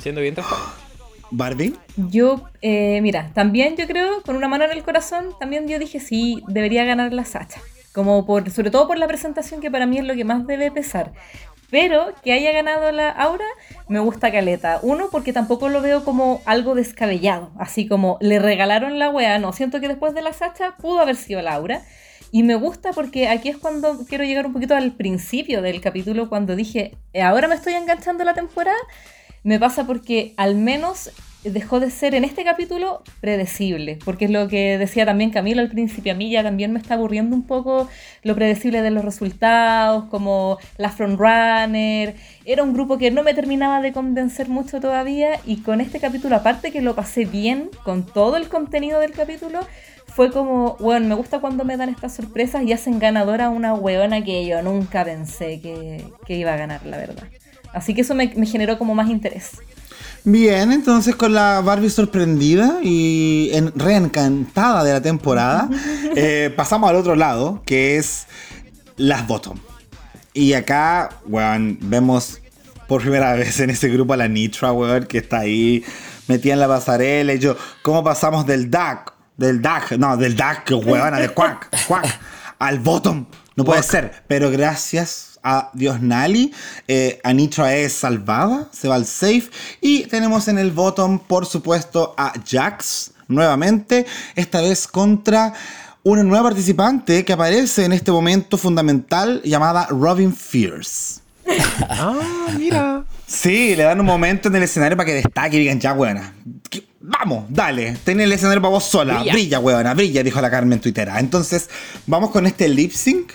Siendo 0.00 0.20
bien 0.20 0.34
transparente. 0.34 0.88
Barbie. 1.30 1.74
Yo, 1.96 2.48
eh, 2.62 3.00
mira, 3.02 3.30
también 3.34 3.76
yo 3.76 3.86
creo, 3.86 4.22
con 4.22 4.36
una 4.36 4.48
mano 4.48 4.64
en 4.64 4.72
el 4.72 4.82
corazón, 4.82 5.34
también 5.38 5.68
yo 5.68 5.78
dije 5.78 6.00
sí, 6.00 6.42
debería 6.48 6.84
ganar 6.84 7.12
la 7.12 7.24
Sacha. 7.24 7.60
Como 7.92 8.24
por, 8.26 8.50
sobre 8.50 8.70
todo 8.70 8.86
por 8.86 8.98
la 8.98 9.06
presentación, 9.08 9.60
que 9.60 9.70
para 9.70 9.86
mí 9.86 9.98
es 9.98 10.04
lo 10.04 10.14
que 10.14 10.24
más 10.24 10.46
debe 10.46 10.70
pesar. 10.70 11.12
Pero 11.70 12.14
que 12.22 12.32
haya 12.32 12.52
ganado 12.52 12.90
la 12.92 13.10
Aura 13.10 13.44
me 13.88 14.00
gusta 14.00 14.32
Caleta. 14.32 14.80
Uno, 14.82 15.08
porque 15.10 15.32
tampoco 15.32 15.68
lo 15.68 15.82
veo 15.82 16.04
como 16.04 16.40
algo 16.46 16.74
descabellado. 16.74 17.50
Así 17.58 17.86
como 17.86 18.16
le 18.20 18.38
regalaron 18.38 18.98
la 18.98 19.10
wea. 19.10 19.38
No, 19.38 19.52
siento 19.52 19.80
que 19.80 19.88
después 19.88 20.14
de 20.14 20.22
la 20.22 20.32
Sacha 20.32 20.76
pudo 20.78 21.00
haber 21.00 21.16
sido 21.16 21.42
la 21.42 21.54
Aura. 21.54 21.82
Y 22.30 22.42
me 22.42 22.54
gusta 22.54 22.92
porque 22.92 23.28
aquí 23.28 23.48
es 23.48 23.56
cuando 23.56 24.04
quiero 24.06 24.24
llegar 24.24 24.46
un 24.46 24.52
poquito 24.52 24.74
al 24.74 24.92
principio 24.92 25.62
del 25.62 25.80
capítulo, 25.80 26.28
cuando 26.28 26.56
dije, 26.56 26.96
eh, 27.14 27.22
ahora 27.22 27.48
me 27.48 27.54
estoy 27.54 27.74
enganchando 27.74 28.24
la 28.24 28.34
temporada. 28.34 28.78
Me 29.44 29.58
pasa 29.58 29.86
porque 29.86 30.34
al 30.36 30.54
menos 30.54 31.10
dejó 31.44 31.78
de 31.78 31.90
ser 31.90 32.14
en 32.14 32.24
este 32.24 32.42
capítulo 32.42 33.02
predecible, 33.20 33.98
porque 34.04 34.24
es 34.24 34.30
lo 34.30 34.48
que 34.48 34.76
decía 34.76 35.06
también 35.06 35.30
Camilo 35.30 35.60
al 35.60 35.68
principio, 35.68 36.12
a 36.12 36.16
mí 36.16 36.30
ya 36.30 36.42
también 36.42 36.72
me 36.72 36.80
está 36.80 36.94
aburriendo 36.94 37.36
un 37.36 37.44
poco 37.44 37.88
lo 38.24 38.34
predecible 38.34 38.82
de 38.82 38.90
los 38.90 39.04
resultados, 39.04 40.04
como 40.06 40.58
la 40.78 40.90
frontrunner, 40.90 42.16
era 42.44 42.62
un 42.62 42.72
grupo 42.72 42.98
que 42.98 43.10
no 43.10 43.22
me 43.22 43.34
terminaba 43.34 43.80
de 43.80 43.92
convencer 43.92 44.48
mucho 44.48 44.80
todavía 44.80 45.40
y 45.46 45.58
con 45.58 45.80
este 45.80 46.00
capítulo, 46.00 46.36
aparte 46.36 46.72
que 46.72 46.82
lo 46.82 46.94
pasé 46.94 47.24
bien 47.24 47.70
con 47.84 48.04
todo 48.04 48.36
el 48.36 48.48
contenido 48.48 48.98
del 48.98 49.12
capítulo, 49.12 49.60
fue 50.06 50.32
como, 50.32 50.76
bueno, 50.80 51.06
me 51.06 51.14
gusta 51.14 51.38
cuando 51.38 51.64
me 51.64 51.76
dan 51.76 51.90
estas 51.90 52.14
sorpresas 52.14 52.64
y 52.64 52.72
hacen 52.72 52.98
ganadora 52.98 53.50
una 53.50 53.74
weona 53.74 54.24
que 54.24 54.44
yo 54.44 54.60
nunca 54.62 55.04
pensé 55.04 55.60
que, 55.60 56.02
iba 56.34 56.54
a 56.54 56.56
ganar, 56.56 56.84
la 56.84 56.96
verdad. 56.96 57.28
Así 57.72 57.94
que 57.94 58.00
eso 58.00 58.14
me 58.14 58.28
generó 58.46 58.78
como 58.78 58.96
más 58.96 59.08
interés. 59.10 59.52
Bien, 60.24 60.72
entonces 60.72 61.16
con 61.16 61.32
la 61.32 61.60
Barbie 61.60 61.90
sorprendida 61.90 62.80
y 62.82 63.50
reencantada 63.74 64.84
de 64.84 64.92
la 64.92 65.00
temporada, 65.00 65.70
eh, 66.16 66.52
pasamos 66.54 66.90
al 66.90 66.96
otro 66.96 67.16
lado, 67.16 67.62
que 67.64 67.96
es 67.96 68.26
las 68.96 69.26
Bottom. 69.26 69.58
Y 70.34 70.52
acá, 70.52 71.08
weón, 71.26 71.78
vemos 71.80 72.40
por 72.86 73.02
primera 73.02 73.32
vez 73.34 73.58
en 73.60 73.70
ese 73.70 73.88
grupo 73.88 74.12
a 74.12 74.16
la 74.16 74.28
Nitra, 74.28 74.72
weón, 74.72 75.06
que 75.06 75.18
está 75.18 75.40
ahí 75.40 75.84
metida 76.26 76.52
en 76.52 76.60
la 76.60 76.68
pasarela. 76.68 77.34
Y 77.34 77.38
yo, 77.38 77.56
¿cómo 77.82 78.04
pasamos 78.04 78.46
del 78.46 78.70
DAC? 78.70 79.14
Del 79.36 79.62
DAC, 79.62 79.92
no, 79.92 80.16
del 80.16 80.36
DAC, 80.36 80.70
weón, 80.84 81.14
del 81.14 81.32
Quack, 81.32 81.70
Quack, 81.86 82.20
al 82.58 82.78
Bottom. 82.80 83.26
No 83.56 83.64
puede 83.64 83.82
ser, 83.82 84.24
pero 84.26 84.50
gracias 84.50 85.27
a 85.48 85.70
Dios 85.72 86.02
Nali. 86.02 86.52
Eh, 86.86 87.20
Anitra 87.24 87.74
es 87.74 87.94
salvada, 87.94 88.68
se 88.70 88.86
va 88.86 88.96
al 88.96 89.06
safe. 89.06 89.44
Y 89.80 90.04
tenemos 90.04 90.46
en 90.48 90.58
el 90.58 90.70
bottom, 90.70 91.18
por 91.18 91.46
supuesto, 91.46 92.14
a 92.18 92.34
Jax 92.46 93.12
nuevamente. 93.28 94.04
Esta 94.34 94.60
vez 94.60 94.86
contra 94.86 95.54
una 96.02 96.22
nueva 96.22 96.44
participante 96.44 97.24
que 97.24 97.32
aparece 97.32 97.86
en 97.86 97.92
este 97.92 98.12
momento 98.12 98.58
fundamental 98.58 99.40
llamada 99.42 99.86
Robin 99.90 100.34
Fierce. 100.34 101.20
ah, 101.88 102.48
mira. 102.58 103.04
Sí, 103.26 103.74
le 103.74 103.84
dan 103.84 104.00
un 104.00 104.06
momento 104.06 104.48
en 104.48 104.56
el 104.56 104.62
escenario 104.62 104.96
para 104.96 105.06
que 105.06 105.14
destaque 105.14 105.56
y 105.56 105.60
digan, 105.60 105.80
ya, 105.80 105.92
buena. 105.94 106.34
Vamos, 107.00 107.44
dale, 107.48 107.96
ten 108.04 108.20
el 108.20 108.32
escenario 108.32 108.60
para 108.60 108.72
vos 108.72 108.84
sola. 108.84 109.20
Brilla, 109.20 109.32
brilla 109.32 109.60
huevona, 109.60 109.94
brilla, 109.94 110.22
dijo 110.22 110.40
la 110.42 110.50
Carmen 110.50 110.80
Twitter. 110.80 111.08
Entonces, 111.16 111.70
vamos 112.06 112.30
con 112.30 112.46
este 112.46 112.68
lip 112.68 112.92
sync 112.92 113.32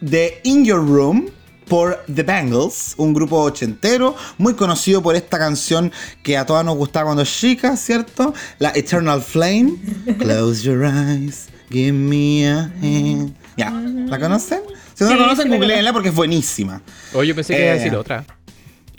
de 0.00 0.40
In 0.44 0.64
Your 0.64 0.80
Room 0.86 1.30
por 1.70 2.04
The 2.12 2.24
Bangles, 2.24 2.94
un 2.96 3.14
grupo 3.14 3.42
ochentero, 3.42 4.16
muy 4.38 4.54
conocido 4.54 5.02
por 5.02 5.14
esta 5.14 5.38
canción 5.38 5.92
que 6.22 6.36
a 6.36 6.44
todas 6.44 6.64
nos 6.64 6.76
gustaba 6.76 7.06
cuando 7.06 7.24
chica, 7.24 7.76
¿cierto? 7.76 8.34
La 8.58 8.72
Eternal 8.74 9.22
Flame. 9.22 9.74
Close 10.18 10.64
your 10.64 10.84
eyes, 10.84 11.48
give 11.70 11.92
me 11.92 12.48
a 12.48 12.72
hand. 12.82 13.36
Ya, 13.56 13.70
¿la 13.70 14.18
conocen? 14.18 14.62
Si 14.94 15.04
no 15.04 15.10
la 15.10 15.18
conocen, 15.18 15.48
googleenla 15.48 15.92
porque 15.92 16.08
es 16.08 16.14
buenísima. 16.14 16.82
Oye, 17.14 17.28
yo 17.28 17.34
pensé 17.36 17.54
que 17.54 17.62
iba 17.62 17.70
a 17.70 17.74
decir 17.74 17.92
eh, 17.92 17.96
otra. 17.96 18.24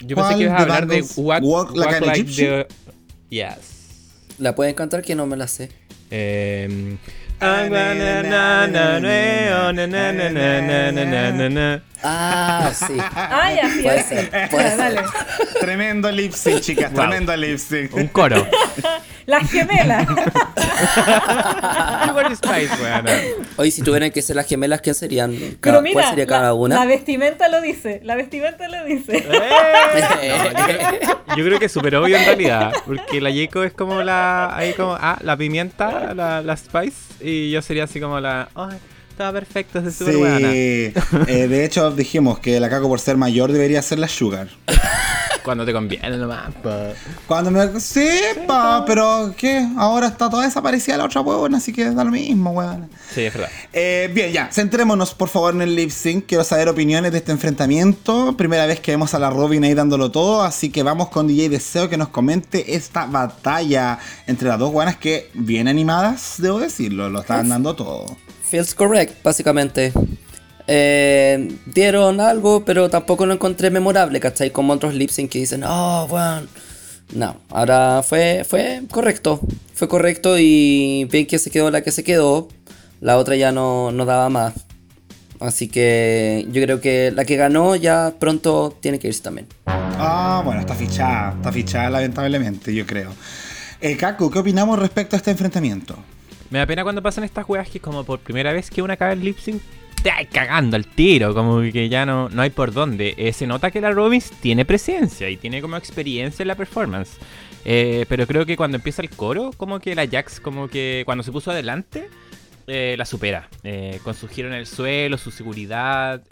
Yo 0.00 0.16
pensé 0.16 0.36
que 0.36 0.42
ibas 0.44 0.58
a 0.58 0.62
hablar 0.62 0.86
de 0.86 1.04
Walk, 1.16 1.76
Like, 1.76 1.96
an 1.96 2.04
Egyptian. 2.04 2.66
Yes. 3.28 3.56
¿La 4.38 4.54
pueden 4.54 4.74
cantar 4.74 5.02
que 5.02 5.14
no 5.14 5.26
me 5.26 5.36
la 5.36 5.46
sé? 5.46 5.70
Eh, 6.10 6.96
I'm 7.44 7.70
gonna 7.70 8.22
na 8.22 8.66
na 8.66 8.98
na 9.00 9.72
na 9.72 10.12
na 10.12 10.28
na 10.30 10.60
na 10.60 11.04
na 11.04 11.30
na 11.30 11.48
na 11.48 11.80
Ah, 12.02 12.72
sí. 12.86 12.96
Ah, 12.98 13.52
ya, 13.54 13.68
sí. 13.68 13.82
Puede 13.82 14.02
ser. 14.02 14.48
Puede 14.50 14.76
ser. 14.76 15.04
Tremendo 15.60 16.10
lip 16.10 16.32
sync, 16.32 16.60
chicas. 16.60 16.92
Tremendo 16.92 17.36
lip 17.36 17.58
sync. 17.58 17.94
Un 17.94 18.08
coro. 18.08 18.46
Las 19.26 19.48
gemelas. 19.50 20.08
Oye, 23.56 23.70
si 23.70 23.82
tuvieran 23.82 24.10
que 24.10 24.20
ser 24.20 24.34
las 24.34 24.48
gemelas, 24.48 24.80
¿qué 24.80 24.94
serían? 24.94 25.32
Pero 25.60 25.80
mira, 25.80 25.92
¿Cuál 25.92 26.06
sería 26.06 26.26
cada 26.26 26.54
una? 26.54 26.74
La 26.74 26.86
vestimenta 26.86 27.48
lo 27.48 27.60
dice. 27.60 28.00
La 28.02 28.16
vestimenta 28.16 28.66
lo 28.66 28.84
dice. 28.84 29.18
Eh. 29.18 31.00
yo, 31.36 31.44
creo, 31.44 31.60
que 31.60 31.66
es 31.66 31.72
súper 31.72 31.94
obvio 31.94 32.16
en 32.16 32.24
realidad. 32.24 32.72
Porque 32.84 33.20
la 33.20 33.30
Yeco 33.30 33.62
es 33.62 33.72
como 33.72 34.02
la. 34.02 34.56
Ahí 34.56 34.72
como. 34.72 34.96
Ah, 35.00 35.18
la 35.22 35.36
pimienta, 35.36 36.14
la, 36.14 36.42
la 36.42 36.56
Spice. 36.56 36.96
Y 37.20 37.52
yo 37.52 37.62
sería 37.62 37.84
así 37.84 38.00
como 38.00 38.18
la. 38.18 38.48
Estaba 39.12 39.32
perfecto, 39.32 39.78
es 39.78 39.94
súper 39.94 40.16
buena. 40.16 40.48
Eh, 40.52 40.94
de 41.46 41.64
hecho, 41.66 41.90
dijimos 41.90 42.38
que 42.38 42.58
la 42.58 42.70
caco 42.70 42.88
por 42.88 42.98
ser 42.98 43.18
mayor 43.18 43.52
debería 43.52 43.82
ser 43.82 43.98
la 43.98 44.08
Sugar. 44.08 44.48
Cuando 45.44 45.66
te 45.66 45.72
conviene 45.74 46.16
nomás. 46.16 46.54
Cuando 47.26 47.50
me. 47.50 47.78
Sí, 47.78 48.08
pa, 48.46 48.84
pero 48.86 49.34
¿qué? 49.36 49.68
Ahora 49.76 50.06
está 50.06 50.30
toda 50.30 50.44
desaparecida 50.44 50.96
la 50.96 51.04
otra 51.04 51.20
huevona, 51.20 51.58
así 51.58 51.74
que 51.74 51.90
da 51.90 52.04
lo 52.04 52.10
mismo, 52.10 52.52
weón. 52.52 52.88
Sí, 53.12 53.22
es 53.22 53.34
verdad. 53.34 53.50
Eh, 53.72 54.10
bien, 54.14 54.32
ya, 54.32 54.48
centrémonos 54.50 55.12
por 55.12 55.28
favor 55.28 55.54
en 55.54 55.60
el 55.60 55.76
lip 55.76 55.90
sync. 55.90 56.24
Quiero 56.26 56.42
saber 56.42 56.70
opiniones 56.70 57.12
de 57.12 57.18
este 57.18 57.32
enfrentamiento. 57.32 58.34
Primera 58.36 58.64
vez 58.64 58.80
que 58.80 58.92
vemos 58.92 59.12
a 59.12 59.18
la 59.18 59.28
Robin 59.28 59.62
ahí 59.64 59.74
dándolo 59.74 60.10
todo, 60.10 60.42
así 60.42 60.70
que 60.70 60.82
vamos 60.82 61.10
con 61.10 61.26
DJ 61.26 61.50
Deseo 61.50 61.90
que 61.90 61.98
nos 61.98 62.08
comente 62.08 62.74
esta 62.74 63.04
batalla 63.04 63.98
entre 64.26 64.48
las 64.48 64.58
dos 64.58 64.72
guanas 64.72 64.96
que 64.96 65.28
bien 65.34 65.68
animadas, 65.68 66.36
debo 66.38 66.60
decirlo, 66.60 67.10
lo 67.10 67.20
estaban 67.20 67.50
dando 67.50 67.76
todo 67.76 68.06
feels 68.52 68.74
correct, 68.74 69.22
básicamente. 69.24 69.94
Eh, 70.66 71.56
dieron 71.64 72.20
algo, 72.20 72.66
pero 72.66 72.90
tampoco 72.90 73.24
lo 73.24 73.32
encontré 73.32 73.70
memorable, 73.70 74.20
¿cachai? 74.20 74.50
Como 74.50 74.74
otros 74.74 74.92
lip 74.94 75.08
sync 75.08 75.30
que 75.30 75.38
dicen, 75.38 75.64
oh, 75.64 76.06
bueno. 76.06 76.46
No, 77.14 77.36
ahora 77.48 78.02
fue, 78.02 78.44
fue 78.46 78.82
correcto. 78.90 79.40
Fue 79.72 79.88
correcto 79.88 80.38
y 80.38 81.08
bien 81.10 81.26
que 81.26 81.38
se 81.38 81.50
quedó 81.50 81.70
la 81.70 81.80
que 81.80 81.92
se 81.92 82.04
quedó. 82.04 82.48
La 83.00 83.16
otra 83.16 83.36
ya 83.36 83.52
no, 83.52 83.90
no 83.90 84.04
daba 84.04 84.28
más. 84.28 84.52
Así 85.40 85.68
que 85.68 86.46
yo 86.52 86.62
creo 86.62 86.82
que 86.82 87.10
la 87.10 87.24
que 87.24 87.36
ganó 87.36 87.74
ya 87.74 88.12
pronto 88.18 88.76
tiene 88.80 88.98
que 88.98 89.08
irse 89.08 89.22
también. 89.22 89.46
Ah, 89.66 90.42
bueno, 90.44 90.60
está 90.60 90.74
fichada. 90.74 91.32
Está 91.36 91.50
fichada 91.50 91.88
lamentablemente, 91.88 92.74
yo 92.74 92.86
creo. 92.86 93.12
Eh, 93.80 93.96
Kaku, 93.96 94.30
¿qué 94.30 94.40
opinamos 94.40 94.78
respecto 94.78 95.16
a 95.16 95.18
este 95.18 95.30
enfrentamiento? 95.30 95.96
Me 96.52 96.58
da 96.58 96.66
pena 96.66 96.82
cuando 96.82 97.02
pasan 97.02 97.24
estas 97.24 97.48
weas 97.48 97.70
que 97.70 97.80
como 97.80 98.04
por 98.04 98.18
primera 98.18 98.52
vez 98.52 98.68
que 98.68 98.82
una 98.82 98.98
cae 98.98 99.14
el 99.14 99.24
lip 99.24 99.38
sync 99.38 99.62
estáis 99.96 100.28
cagando 100.30 100.76
al 100.76 100.84
tiro, 100.84 101.32
como 101.32 101.62
que 101.62 101.88
ya 101.88 102.04
no, 102.04 102.28
no 102.28 102.42
hay 102.42 102.50
por 102.50 102.74
dónde. 102.74 103.14
Eh, 103.16 103.32
se 103.32 103.46
nota 103.46 103.70
que 103.70 103.80
la 103.80 103.90
Robin 103.90 104.22
tiene 104.42 104.66
presencia 104.66 105.30
y 105.30 105.38
tiene 105.38 105.62
como 105.62 105.78
experiencia 105.78 106.42
en 106.42 106.48
la 106.48 106.54
performance. 106.54 107.16
Eh, 107.64 108.04
pero 108.06 108.26
creo 108.26 108.44
que 108.44 108.58
cuando 108.58 108.76
empieza 108.76 109.00
el 109.00 109.08
coro, 109.08 109.52
como 109.56 109.80
que 109.80 109.94
la 109.94 110.06
Jax, 110.06 110.40
como 110.40 110.68
que 110.68 111.04
cuando 111.06 111.24
se 111.24 111.32
puso 111.32 111.52
adelante, 111.52 112.10
eh, 112.66 112.94
la 112.98 113.04
supera. 113.04 113.48
con 114.02 114.14
su 114.14 114.28
giro 114.28 114.48
en 114.48 114.54
el 114.54 114.66
suelo, 114.66 115.18
su 115.18 115.30
seguridad. 115.30 116.22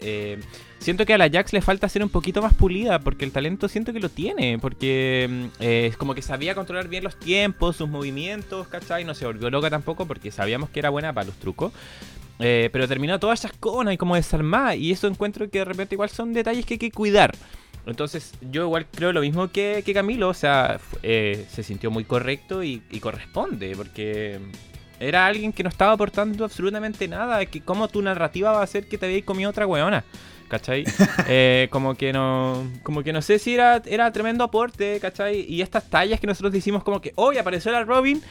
siento 0.79 1.05
que 1.05 1.13
a 1.13 1.17
la 1.17 1.29
Jax 1.29 1.53
le 1.53 1.61
falta 1.61 1.87
ser 1.89 2.03
un 2.03 2.09
poquito 2.09 2.41
más 2.41 2.53
pulida, 2.53 2.99
porque 2.99 3.25
el 3.25 3.31
talento 3.31 3.67
siento 3.67 3.93
que 3.93 3.99
lo 3.99 4.09
tiene, 4.09 4.57
porque 4.59 5.27
mm, 5.29 5.63
es 5.63 5.97
como 5.97 6.15
que 6.15 6.21
sabía 6.21 6.55
controlar 6.55 6.87
bien 6.87 7.03
los 7.03 7.17
tiempos, 7.17 7.75
sus 7.75 7.89
movimientos, 7.89 8.67
¿cachai? 8.67 9.03
No 9.03 9.13
se 9.13 9.25
volvió 9.25 9.49
loca 9.49 9.69
tampoco, 9.69 10.05
porque 10.05 10.31
sabíamos 10.31 10.69
que 10.69 10.79
era 10.79 10.89
buena 10.89 11.13
para 11.13 11.27
los 11.27 11.35
trucos. 11.35 11.71
Eh, 12.43 12.69
pero 12.73 12.87
terminó 12.87 13.19
todas 13.19 13.39
esas 13.39 13.53
conas 13.53 13.93
y 13.93 13.97
como 13.97 14.15
desarmada. 14.15 14.75
Y 14.75 14.91
eso 14.91 15.07
encuentro 15.07 15.49
que 15.49 15.59
de 15.59 15.65
repente 15.65 15.95
igual 15.95 16.09
son 16.09 16.33
detalles 16.33 16.65
que 16.65 16.75
hay 16.75 16.79
que 16.79 16.91
cuidar. 16.91 17.35
Entonces 17.85 18.33
yo 18.41 18.63
igual 18.63 18.87
creo 18.91 19.13
lo 19.13 19.21
mismo 19.21 19.49
que, 19.49 19.83
Camilo. 19.93 20.29
O 20.29 20.33
sea, 20.33 20.79
eh, 21.03 21.45
se 21.49 21.63
sintió 21.63 21.91
muy 21.91 22.03
correcto 22.03 22.63
y, 22.63 22.79
corresponde. 22.99 23.75
Porque 23.75 24.39
era 25.01 25.25
alguien 25.25 25.51
que 25.51 25.63
no 25.63 25.69
estaba 25.69 25.93
aportando 25.93 26.45
absolutamente 26.45 27.07
nada. 27.07 27.45
Que 27.45 27.61
como 27.61 27.87
tu 27.87 28.01
narrativa 28.01 28.51
va 28.51 28.61
a 28.61 28.67
ser 28.67 28.87
que 28.87 28.97
te 28.97 29.07
habías 29.07 29.23
comido 29.23 29.49
otra 29.49 29.67
weona. 29.67 30.03
¿Cachai? 30.47 30.83
Eh, 31.27 31.67
como 31.71 31.95
que 31.95 32.13
no. 32.13 32.67
Como 32.83 33.03
que 33.03 33.13
no 33.13 33.21
sé 33.21 33.39
si 33.39 33.53
era, 33.53 33.81
era 33.85 34.11
tremendo 34.11 34.43
aporte, 34.43 34.99
¿cachai? 34.99 35.45
Y 35.47 35.61
estas 35.61 35.89
tallas 35.89 36.19
que 36.19 36.27
nosotros 36.27 36.51
decimos 36.51 36.83
como 36.83 37.01
que 37.01 37.13
hoy 37.15 37.37
apareció 37.37 37.71
la 37.71 37.83
Robin. 37.83 38.21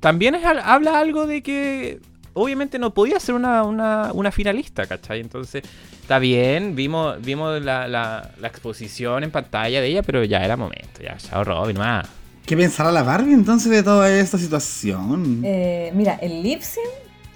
También 0.00 0.34
es, 0.34 0.44
habla 0.44 0.98
algo 0.98 1.26
de 1.26 1.42
que 1.42 2.00
obviamente 2.32 2.78
no 2.78 2.94
podía 2.94 3.20
ser 3.20 3.34
una, 3.34 3.62
una, 3.62 4.32
finalista, 4.32 4.86
¿cachai? 4.86 5.20
Entonces, 5.20 5.62
está 6.00 6.18
bien, 6.18 6.74
vimos, 6.74 7.20
vimos 7.20 7.60
la, 7.62 7.86
la, 7.86 8.30
exposición 8.42 9.24
en 9.24 9.30
pantalla 9.30 9.80
de 9.80 9.88
ella, 9.88 10.02
pero 10.02 10.24
ya 10.24 10.38
era 10.38 10.56
momento, 10.56 11.02
ya, 11.02 11.16
chao 11.18 11.44
Robin, 11.44 11.76
más. 11.76 12.19
¿Qué 12.46 12.56
pensará 12.56 12.90
la 12.90 13.02
Barbie 13.02 13.32
entonces 13.32 13.70
de 13.70 13.82
toda 13.82 14.10
esta 14.10 14.38
situación? 14.38 15.42
Eh, 15.44 15.92
mira, 15.94 16.14
el 16.20 16.42
lip 16.42 16.62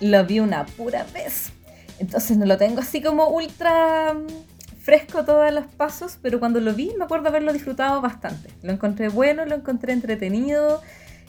lo 0.00 0.24
vi 0.24 0.40
una 0.40 0.66
pura 0.66 1.06
vez. 1.14 1.52
Entonces 1.98 2.36
no 2.36 2.46
lo 2.46 2.56
tengo 2.58 2.80
así 2.80 3.00
como 3.00 3.28
ultra 3.28 4.14
mm, 4.14 4.80
fresco 4.80 5.24
todos 5.24 5.52
los 5.52 5.66
pasos, 5.66 6.18
pero 6.20 6.40
cuando 6.40 6.60
lo 6.60 6.74
vi 6.74 6.92
me 6.98 7.04
acuerdo 7.04 7.28
haberlo 7.28 7.52
disfrutado 7.52 8.00
bastante. 8.00 8.50
Lo 8.62 8.72
encontré 8.72 9.08
bueno, 9.08 9.46
lo 9.46 9.54
encontré 9.54 9.92
entretenido 9.92 10.80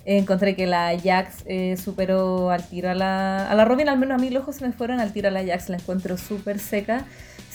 encontré 0.06 0.56
que 0.56 0.68
la 0.68 0.98
Jax 0.98 1.44
eh, 1.46 1.78
superó 1.78 2.52
al 2.52 2.64
tiro 2.68 2.90
a 2.90 2.94
la, 2.94 3.50
a 3.50 3.56
la 3.56 3.66
Robin, 3.66 3.90
al 3.90 3.98
menos 3.98 4.20
a 4.20 4.22
mí 4.22 4.30
los 4.30 4.44
ojos 4.44 4.58
se 4.58 4.66
me 4.66 4.72
fueron 4.72 5.00
al 5.00 5.12
tiro 5.12 5.28
a 5.28 5.32
la 5.32 5.44
Jax, 5.44 5.70
la 5.70 5.78
encuentro 5.78 6.18
súper 6.18 6.60
seca. 6.60 7.06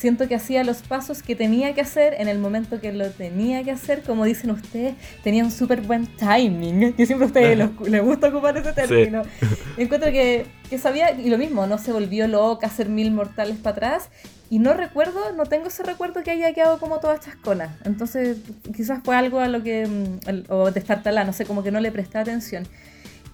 Siento 0.00 0.28
que 0.28 0.34
hacía 0.34 0.64
los 0.64 0.78
pasos 0.78 1.22
que 1.22 1.36
tenía 1.36 1.74
que 1.74 1.82
hacer 1.82 2.14
en 2.16 2.28
el 2.28 2.38
momento 2.38 2.80
que 2.80 2.90
lo 2.90 3.10
tenía 3.10 3.62
que 3.62 3.70
hacer, 3.70 4.00
como 4.02 4.24
dicen 4.24 4.50
ustedes, 4.50 4.94
tenía 5.22 5.44
un 5.44 5.50
súper 5.50 5.82
buen 5.82 6.06
timing, 6.06 6.94
que 6.96 7.04
siempre 7.04 7.26
a 7.26 7.26
ustedes 7.26 7.58
les, 7.58 8.02
gusta 8.02 8.28
ocupar 8.28 8.56
ese 8.56 8.72
término. 8.72 9.24
Encuentro 9.76 10.10
que, 10.10 10.46
que 10.70 10.78
sabía, 10.78 11.10
y 11.10 11.28
lo 11.28 11.36
mismo, 11.36 11.66
no 11.66 11.76
se 11.76 11.92
volvió 11.92 12.26
loca 12.28 12.66
a 12.66 12.70
hacer 12.70 12.88
mil 12.88 13.10
mortales 13.10 13.58
para 13.58 13.76
atrás, 13.76 14.08
y 14.48 14.58
no 14.58 14.72
recuerdo, 14.72 15.32
no 15.36 15.44
tengo 15.44 15.66
ese 15.66 15.82
recuerdo 15.82 16.22
que 16.22 16.30
haya 16.30 16.54
quedado 16.54 16.78
como 16.78 16.98
todas 16.98 17.18
estas 17.18 17.36
conas. 17.36 17.76
Entonces, 17.84 18.38
quizás 18.74 19.00
fue 19.04 19.16
algo 19.16 19.40
a 19.40 19.48
lo 19.48 19.62
que. 19.62 19.86
Mm, 19.86 20.50
o 20.50 20.70
destartalá, 20.70 21.24
no 21.24 21.34
sé, 21.34 21.44
como 21.44 21.62
que 21.62 21.70
no 21.70 21.78
le 21.78 21.92
presté 21.92 22.16
atención. 22.16 22.66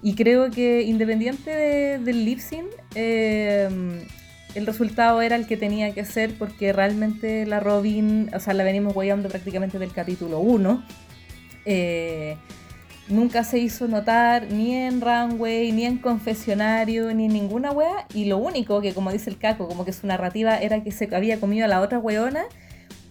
Y 0.03 0.15
creo 0.15 0.51
que 0.51 0.81
independiente 0.81 1.97
del 1.97 2.25
lip 2.25 2.39
sync, 2.39 2.67
eh, 2.93 3.69
el 4.57 4.65
resultado 4.65 5.21
era 5.21 5.35
el 5.35 5.45
que 5.45 5.55
tenía 5.55 5.93
que 5.93 6.03
ser 6.03 6.33
porque 6.33 6.73
realmente 6.73 7.45
la 7.45 7.59
Robin, 7.59 8.31
o 8.33 8.39
sea, 8.39 8.55
la 8.55 8.63
venimos 8.63 8.95
guayando 8.95 9.29
prácticamente 9.29 9.77
del 9.77 9.91
capítulo 9.91 10.39
1. 10.39 10.83
Eh, 11.65 12.37
nunca 13.07 13.43
se 13.43 13.59
hizo 13.59 13.87
notar 13.87 14.47
ni 14.51 14.73
en 14.73 14.99
runway, 14.99 15.71
ni 15.71 15.85
en 15.85 15.99
confesionario, 15.99 17.13
ni 17.13 17.25
en 17.25 17.33
ninguna 17.33 17.71
wea. 17.71 18.07
Y 18.15 18.25
lo 18.25 18.39
único 18.39 18.81
que, 18.81 18.95
como 18.95 19.11
dice 19.11 19.29
el 19.29 19.37
Caco, 19.37 19.67
como 19.67 19.85
que 19.85 19.93
su 19.93 20.07
narrativa 20.07 20.57
era 20.57 20.83
que 20.83 20.91
se 20.91 21.07
había 21.15 21.39
comido 21.39 21.65
a 21.65 21.67
la 21.67 21.79
otra 21.79 21.99
weona, 21.99 22.45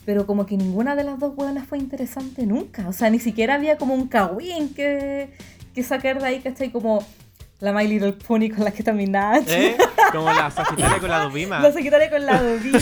pero 0.05 0.27
como 0.27 0.47
que 0.47 0.57
ninguna 0.57 0.97
de 0.97 1.05
las 1.05 1.21
dos 1.21 1.33
weonas 1.37 1.69
fue 1.69 1.79
interesante 1.79 2.45
nunca. 2.45 2.89
O 2.89 2.93
sea, 2.93 3.09
ni 3.09 3.21
siquiera 3.21 3.55
había 3.55 3.79
como 3.79 3.95
un 3.95 4.09
kawin 4.09 4.75
que, 4.75 5.31
que 5.73 5.83
sacar 5.85 6.21
de 6.21 6.27
ahí, 6.27 6.41
¿cachai? 6.41 6.73
Como 6.73 7.05
la 7.59 7.73
My 7.73 7.87
Little 7.89 8.13
Pony 8.13 8.51
con 8.55 8.65
la 8.65 8.71
que 8.71 8.85
¿Eh? 8.87 9.77
Como 10.13 10.31
la 10.33 10.51
Sagitaria 10.51 10.99
con 10.99 11.11
la 11.11 11.21
Dovima. 11.21 11.61
La 11.61 11.73
Sagitaria 11.73 12.11
con 12.11 12.27
la 12.27 12.43
Dovima. 12.43 12.79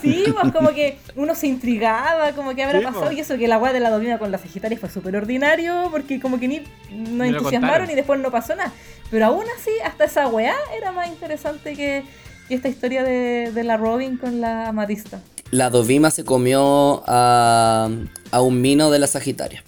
Sí, 0.00 0.24
pues 0.32 0.52
como 0.52 0.70
que 0.70 0.98
uno 1.16 1.34
se 1.34 1.46
intrigaba, 1.46 2.32
como 2.32 2.54
que 2.54 2.62
habrá 2.62 2.80
pasado. 2.80 3.06
Pues. 3.06 3.18
Y 3.18 3.20
eso 3.20 3.36
que 3.36 3.46
la 3.46 3.58
weá 3.58 3.72
de 3.72 3.80
la 3.80 3.90
Dovima 3.90 4.18
con 4.18 4.30
la 4.30 4.38
Sagitaria 4.38 4.78
fue 4.78 4.88
súper 4.88 5.16
ordinario, 5.16 5.88
porque 5.90 6.18
como 6.18 6.40
que 6.40 6.48
ni 6.48 6.62
nos 6.90 7.28
entusiasmaron 7.28 7.90
y 7.90 7.94
después 7.94 8.18
no 8.20 8.30
pasó 8.30 8.56
nada. 8.56 8.72
Pero 9.10 9.26
aún 9.26 9.44
así, 9.58 9.70
hasta 9.84 10.04
esa 10.04 10.28
weá 10.28 10.54
era 10.76 10.92
más 10.92 11.08
interesante 11.08 11.74
que, 11.74 12.04
esta 12.48 12.68
historia 12.68 13.04
de, 13.04 13.62
la 13.62 13.76
Robin 13.76 14.16
con 14.16 14.40
la 14.40 14.68
Amatista. 14.68 15.20
La 15.50 15.70
Dovima 15.70 16.10
se 16.10 16.24
comió 16.24 17.04
a, 17.06 17.88
a 18.30 18.40
un 18.40 18.60
mino 18.60 18.90
de 18.90 18.98
la 18.98 19.06
Sagitaria. 19.06 19.62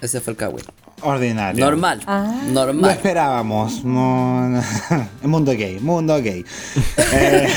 Ese 0.00 0.20
fue 0.20 0.32
el 0.32 0.36
cagüín. 0.36 0.64
Ordinario. 1.02 1.64
Normal. 1.64 2.00
Ah. 2.06 2.42
Normal. 2.50 2.82
Lo 2.82 2.90
esperábamos. 2.90 3.84
mundo 5.22 5.52
gay, 5.52 5.78
mundo 5.80 6.20
gay. 6.22 6.44
eh, 7.12 7.48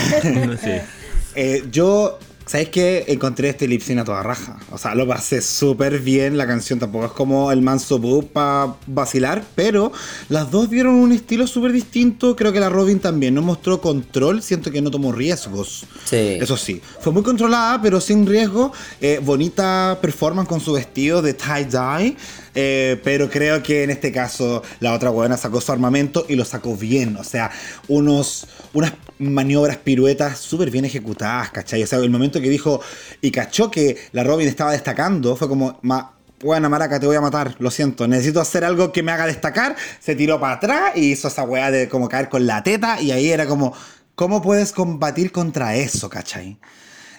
eh, 1.36 1.64
yo 1.72 2.20
¿Sabes 2.46 2.70
qué? 2.70 3.06
Encontré 3.08 3.50
este 3.50 3.68
lip 3.68 3.82
a 3.98 4.04
toda 4.04 4.22
raja. 4.22 4.60
O 4.72 4.78
sea, 4.78 4.94
lo 4.94 5.08
pasé 5.08 5.42
súper 5.42 6.00
bien. 6.00 6.38
La 6.38 6.46
canción 6.46 6.78
tampoco 6.78 7.06
es 7.06 7.12
como 7.12 7.52
el 7.52 7.64
manso 7.64 7.98
boop 7.98 8.32
para 8.32 8.76
vacilar, 8.86 9.44
pero 9.56 9.92
las 10.30 10.52
dos 10.52 10.70
dieron 10.70 10.94
un 10.94 11.12
estilo 11.12 11.48
súper 11.48 11.72
distinto. 11.72 12.36
Creo 12.36 12.54
que 12.54 12.60
la 12.60 12.70
Robin 12.70 13.00
también 13.00 13.34
no 13.34 13.42
mostró 13.42 13.82
control. 13.82 14.44
Siento 14.44 14.72
que 14.72 14.80
no 14.80 14.92
tomó 14.92 15.12
riesgos. 15.12 15.86
Sí. 16.04 16.38
Eso 16.40 16.56
sí. 16.56 16.80
Fue 17.00 17.12
muy 17.12 17.24
controlada, 17.24 17.82
pero 17.82 18.00
sin 18.00 18.28
riesgo. 18.28 18.72
Eh, 19.02 19.20
bonita 19.24 19.98
performance 20.00 20.48
con 20.48 20.60
su 20.60 20.74
vestido 20.74 21.24
de 21.24 21.36
tie-dye. 21.36 22.16
Eh, 22.56 23.00
pero 23.04 23.30
creo 23.30 23.62
que 23.62 23.84
en 23.84 23.90
este 23.90 24.12
caso 24.12 24.64
la 24.80 24.94
otra 24.94 25.10
buena 25.10 25.36
sacó 25.38 25.60
su 25.60 25.72
armamento 25.72 26.26
y 26.28 26.36
lo 26.36 26.46
sacó 26.46 26.76
bien. 26.76 27.18
O 27.18 27.24
sea, 27.24 27.52
unos, 27.88 28.48
unas 28.74 28.94
maniobras 29.20 29.78
piruetas 29.78 30.40
súper 30.40 30.72
bien 30.72 30.86
ejecutadas, 30.86 31.52
¿cachai? 31.52 31.84
O 31.84 31.88
sea, 31.88 32.00
el 32.00 32.10
momento 32.10 32.42
que 32.42 32.50
dijo 32.50 32.82
y 33.22 33.32
cachó 33.32 33.70
que 33.70 33.98
la 34.14 34.24
Robin 34.24 34.48
estaba 34.48 34.72
destacando, 34.72 35.36
fue 35.36 35.48
como, 35.48 35.80
ma, 35.82 36.14
buena 36.40 36.70
maraca, 36.70 37.00
te 37.00 37.08
voy 37.08 37.16
a 37.16 37.22
matar, 37.22 37.56
lo 37.60 37.72
siento, 37.72 38.08
necesito 38.08 38.40
hacer 38.40 38.64
algo 38.64 38.92
que 38.92 39.04
me 39.04 39.12
haga 39.12 39.26
destacar. 39.26 39.76
Se 40.00 40.16
tiró 40.16 40.40
para 40.40 40.56
atrás 40.56 40.92
y 40.96 41.12
hizo 41.12 41.28
esa 41.28 41.44
weá 41.44 41.72
de 41.72 41.90
como 41.90 42.10
caer 42.10 42.30
con 42.30 42.46
la 42.46 42.64
teta 42.64 43.02
y 43.02 43.12
ahí 43.12 43.30
era 43.32 43.46
como, 43.48 43.74
¿cómo 44.16 44.42
puedes 44.42 44.72
combatir 44.72 45.32
contra 45.32 45.76
eso, 45.76 46.10
cachai? 46.10 46.60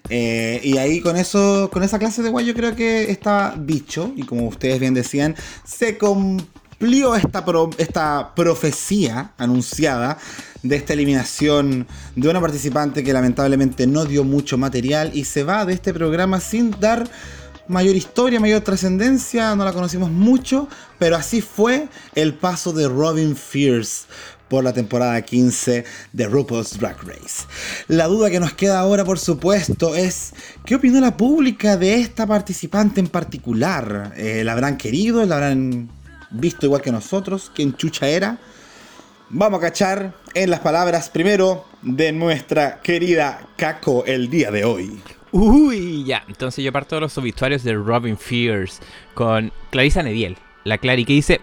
Eh, 0.09 0.61
y 0.63 0.79
ahí 0.79 1.01
con 1.01 1.17
eso, 1.17 1.71
con 1.73 1.83
esa 1.83 1.99
clase 1.99 2.23
de 2.23 2.31
guay 2.31 2.47
yo 2.47 2.55
creo 2.55 2.75
que 2.77 3.11
está 3.11 3.55
bicho, 3.59 4.13
y 4.17 4.23
como 4.25 4.49
ustedes 4.49 4.79
bien 4.79 4.95
decían, 4.95 5.35
se 5.65 5.99
cumplió 5.99 7.17
esta, 7.17 7.45
esta 7.79 8.35
profecía 8.35 9.33
anunciada 9.39 10.19
de 10.63 10.77
esta 10.77 10.93
eliminación 10.93 11.87
de 12.15 12.29
una 12.29 12.41
participante 12.41 13.03
que 13.05 13.13
lamentablemente 13.13 13.87
no 13.87 14.05
dio 14.05 14.25
mucho 14.25 14.59
material 14.59 15.11
y 15.15 15.25
se 15.25 15.43
va 15.43 15.65
de 15.65 15.75
este 15.75 15.93
programa 15.93 16.41
sin 16.41 16.71
dar 16.81 17.09
mayor 17.69 17.97
historia, 17.97 18.39
mayor 18.41 18.61
trascendencia, 18.61 19.55
no 19.57 19.65
la 19.65 19.73
conocimos 19.73 20.11
mucho, 20.11 20.69
pero 20.99 21.17
así 21.17 21.41
fue 21.41 21.89
el 22.15 22.35
paso 22.35 22.73
de 22.73 22.89
Robin 22.89 23.35
Fierce 23.35 24.07
por 24.49 24.65
la 24.65 24.73
temporada 24.73 25.21
15 25.21 25.85
de 26.13 26.27
RuPaul's 26.27 26.79
Drag 26.79 26.97
Race. 27.03 27.47
La 27.89 28.07
duda 28.07 28.31
que 28.31 28.41
nos 28.41 28.53
queda 28.53 28.79
ahora, 28.79 29.05
por 29.05 29.19
supuesto, 29.19 29.95
es 29.95 30.33
¿qué 30.65 30.77
opinó 30.77 31.01
la 31.01 31.17
pública 31.17 31.77
de 31.77 31.97
esta 31.97 32.27
participante 32.27 33.01
en 33.01 33.09
particular? 33.09 34.13
Eh, 34.17 34.43
¿La 34.45 34.53
habrán 34.53 34.77
querido? 34.77 35.25
¿La 35.25 35.37
habrán 35.37 35.89
visto 36.31 36.67
igual 36.67 36.83
que 36.83 36.93
nosotros? 36.93 37.51
¿Quién 37.55 37.77
chucha 37.77 38.09
era? 38.09 38.39
Vamos 39.29 39.59
a 39.59 39.63
cachar 39.63 40.15
en 40.35 40.51
las 40.51 40.61
palabras 40.61 41.11
primero 41.11 41.65
de 41.83 42.13
nuestra 42.13 42.81
querida 42.81 43.49
Kako 43.57 44.05
el 44.07 44.31
día 44.31 44.53
de 44.53 44.65
hoy. 44.65 45.01
Uy, 45.33 46.05
ya. 46.05 46.23
Entonces 46.29 46.65
yo 46.65 46.73
parto 46.73 46.95
de 46.95 47.01
los 47.01 47.19
obituarios 47.19 47.65
de 47.65 47.75
Robin 47.75 48.17
Fierce 48.17 48.81
con 49.15 49.53
Clarissa 49.71 50.03
Nediel, 50.03 50.37
la 50.65 50.79
Clary, 50.79 51.05
que 51.05 51.13
dice... 51.15 51.41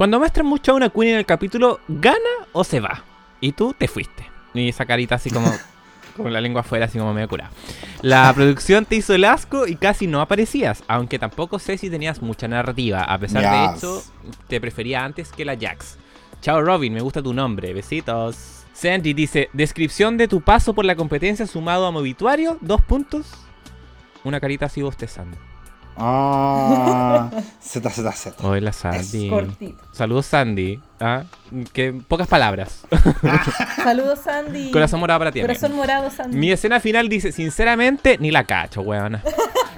Cuando 0.00 0.18
muestran 0.18 0.46
mucho 0.46 0.72
a 0.72 0.76
una 0.76 0.88
queen 0.88 1.10
en 1.10 1.18
el 1.18 1.26
capítulo, 1.26 1.78
¿gana 1.86 2.16
o 2.52 2.64
se 2.64 2.80
va? 2.80 3.04
Y 3.38 3.52
tú 3.52 3.74
te 3.76 3.86
fuiste. 3.86 4.24
Y 4.54 4.70
esa 4.70 4.86
carita 4.86 5.16
así 5.16 5.28
como 5.28 5.52
con 6.16 6.32
la 6.32 6.40
lengua 6.40 6.62
afuera, 6.62 6.86
así 6.86 6.98
como 6.98 7.12
medio 7.12 7.28
curada. 7.28 7.50
La 8.00 8.32
producción 8.32 8.86
te 8.86 8.96
hizo 8.96 9.12
el 9.12 9.26
asco 9.26 9.66
y 9.66 9.76
casi 9.76 10.06
no 10.06 10.22
aparecías, 10.22 10.82
aunque 10.88 11.18
tampoco 11.18 11.58
sé 11.58 11.76
si 11.76 11.90
tenías 11.90 12.22
mucha 12.22 12.48
narrativa. 12.48 13.02
A 13.02 13.18
pesar 13.18 13.42
de 13.42 13.76
eso, 13.76 14.02
te 14.48 14.58
prefería 14.58 15.04
antes 15.04 15.32
que 15.32 15.44
la 15.44 15.54
Jax. 15.54 15.98
Chao 16.40 16.62
Robin, 16.62 16.94
me 16.94 17.02
gusta 17.02 17.22
tu 17.22 17.34
nombre. 17.34 17.74
Besitos. 17.74 18.64
Sandy 18.72 19.12
dice, 19.12 19.50
descripción 19.52 20.16
de 20.16 20.28
tu 20.28 20.40
paso 20.40 20.72
por 20.72 20.86
la 20.86 20.96
competencia 20.96 21.46
sumado 21.46 21.84
a 21.84 21.92
mi 21.92 21.98
obituario, 21.98 22.56
dos 22.62 22.80
puntos. 22.80 23.26
Una 24.24 24.40
carita 24.40 24.64
así 24.64 24.80
bostezando. 24.80 25.36
Ah, 25.96 27.30
Z, 27.60 27.90
Z, 27.90 28.12
Z. 28.12 28.34
Hola 28.42 28.72
Sandy. 28.72 29.30
Saludos 29.92 30.26
Sandy. 30.26 30.80
Ah, 30.98 31.24
que 31.72 31.92
pocas 31.92 32.26
palabras. 32.28 32.86
Saludos 33.76 34.20
Sandy. 34.20 34.70
Corazón 34.70 35.00
morado 35.00 35.20
para 35.20 35.32
ti. 35.32 35.40
Corazón 35.40 35.74
morado 35.74 36.10
Sandy. 36.10 36.36
Mi 36.36 36.50
escena 36.52 36.80
final 36.80 37.08
dice, 37.08 37.32
sinceramente, 37.32 38.16
ni 38.18 38.30
la 38.30 38.44
cacho, 38.44 38.80
weón. 38.82 39.20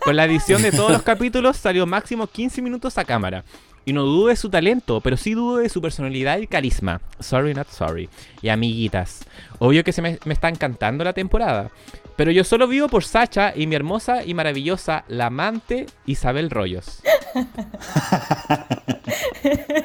Con 0.04 0.16
la 0.16 0.24
edición 0.24 0.62
de 0.62 0.72
todos 0.72 0.90
los 0.90 1.02
capítulos 1.02 1.56
salió 1.56 1.86
máximo 1.86 2.26
15 2.26 2.62
minutos 2.62 2.98
a 2.98 3.04
cámara. 3.04 3.44
Y 3.84 3.92
no 3.92 4.04
dudo 4.04 4.28
de 4.28 4.36
su 4.36 4.48
talento, 4.48 5.00
pero 5.00 5.16
sí 5.16 5.34
dudo 5.34 5.56
de 5.56 5.68
su 5.68 5.82
personalidad 5.82 6.38
y 6.38 6.46
carisma. 6.46 7.00
Sorry, 7.18 7.52
not 7.52 7.68
sorry. 7.68 8.08
Y 8.40 8.48
amiguitas, 8.48 9.24
obvio 9.58 9.82
que 9.82 9.92
se 9.92 10.00
me, 10.02 10.20
me 10.24 10.34
está 10.34 10.48
encantando 10.48 11.02
la 11.02 11.12
temporada. 11.12 11.68
Pero 12.22 12.30
yo 12.30 12.44
solo 12.44 12.68
vivo 12.68 12.86
por 12.86 13.02
Sacha 13.02 13.52
y 13.52 13.66
mi 13.66 13.74
hermosa 13.74 14.24
y 14.24 14.32
maravillosa 14.32 15.04
la 15.08 15.26
amante 15.26 15.86
Isabel 16.06 16.50
Rollos. 16.50 17.02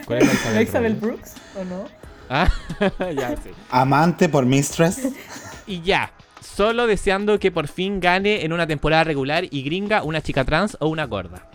¿Cuál 0.06 0.20
es 0.20 0.28
la 0.28 0.34
Isabel, 0.34 0.62
Isabel 0.62 0.94
Brooks 0.94 1.34
o 1.60 1.64
no? 1.64 1.86
Ah, 2.30 2.48
ya 3.00 3.36
sí. 3.38 3.50
Amante 3.72 4.30
por 4.30 4.46
Mistress. 4.46 5.08
Y 5.66 5.82
ya, 5.82 6.12
solo 6.40 6.86
deseando 6.86 7.40
que 7.40 7.50
por 7.50 7.68
fin 7.68 8.00
gane 8.00 8.46
en 8.46 8.54
una 8.54 8.68
temporada 8.68 9.04
regular 9.04 9.46
y 9.50 9.64
gringa 9.64 10.04
una 10.04 10.22
chica 10.22 10.46
trans 10.46 10.78
o 10.80 10.90
una 10.90 11.06
gorda. 11.06 11.50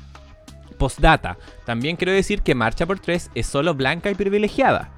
Postdata. 0.78 1.38
También 1.64 1.94
quiero 1.94 2.10
decir 2.10 2.42
que 2.42 2.56
Marcha 2.56 2.86
por 2.86 2.98
Tres 2.98 3.30
es 3.36 3.46
solo 3.46 3.74
blanca 3.74 4.10
y 4.10 4.16
privilegiada. 4.16 4.90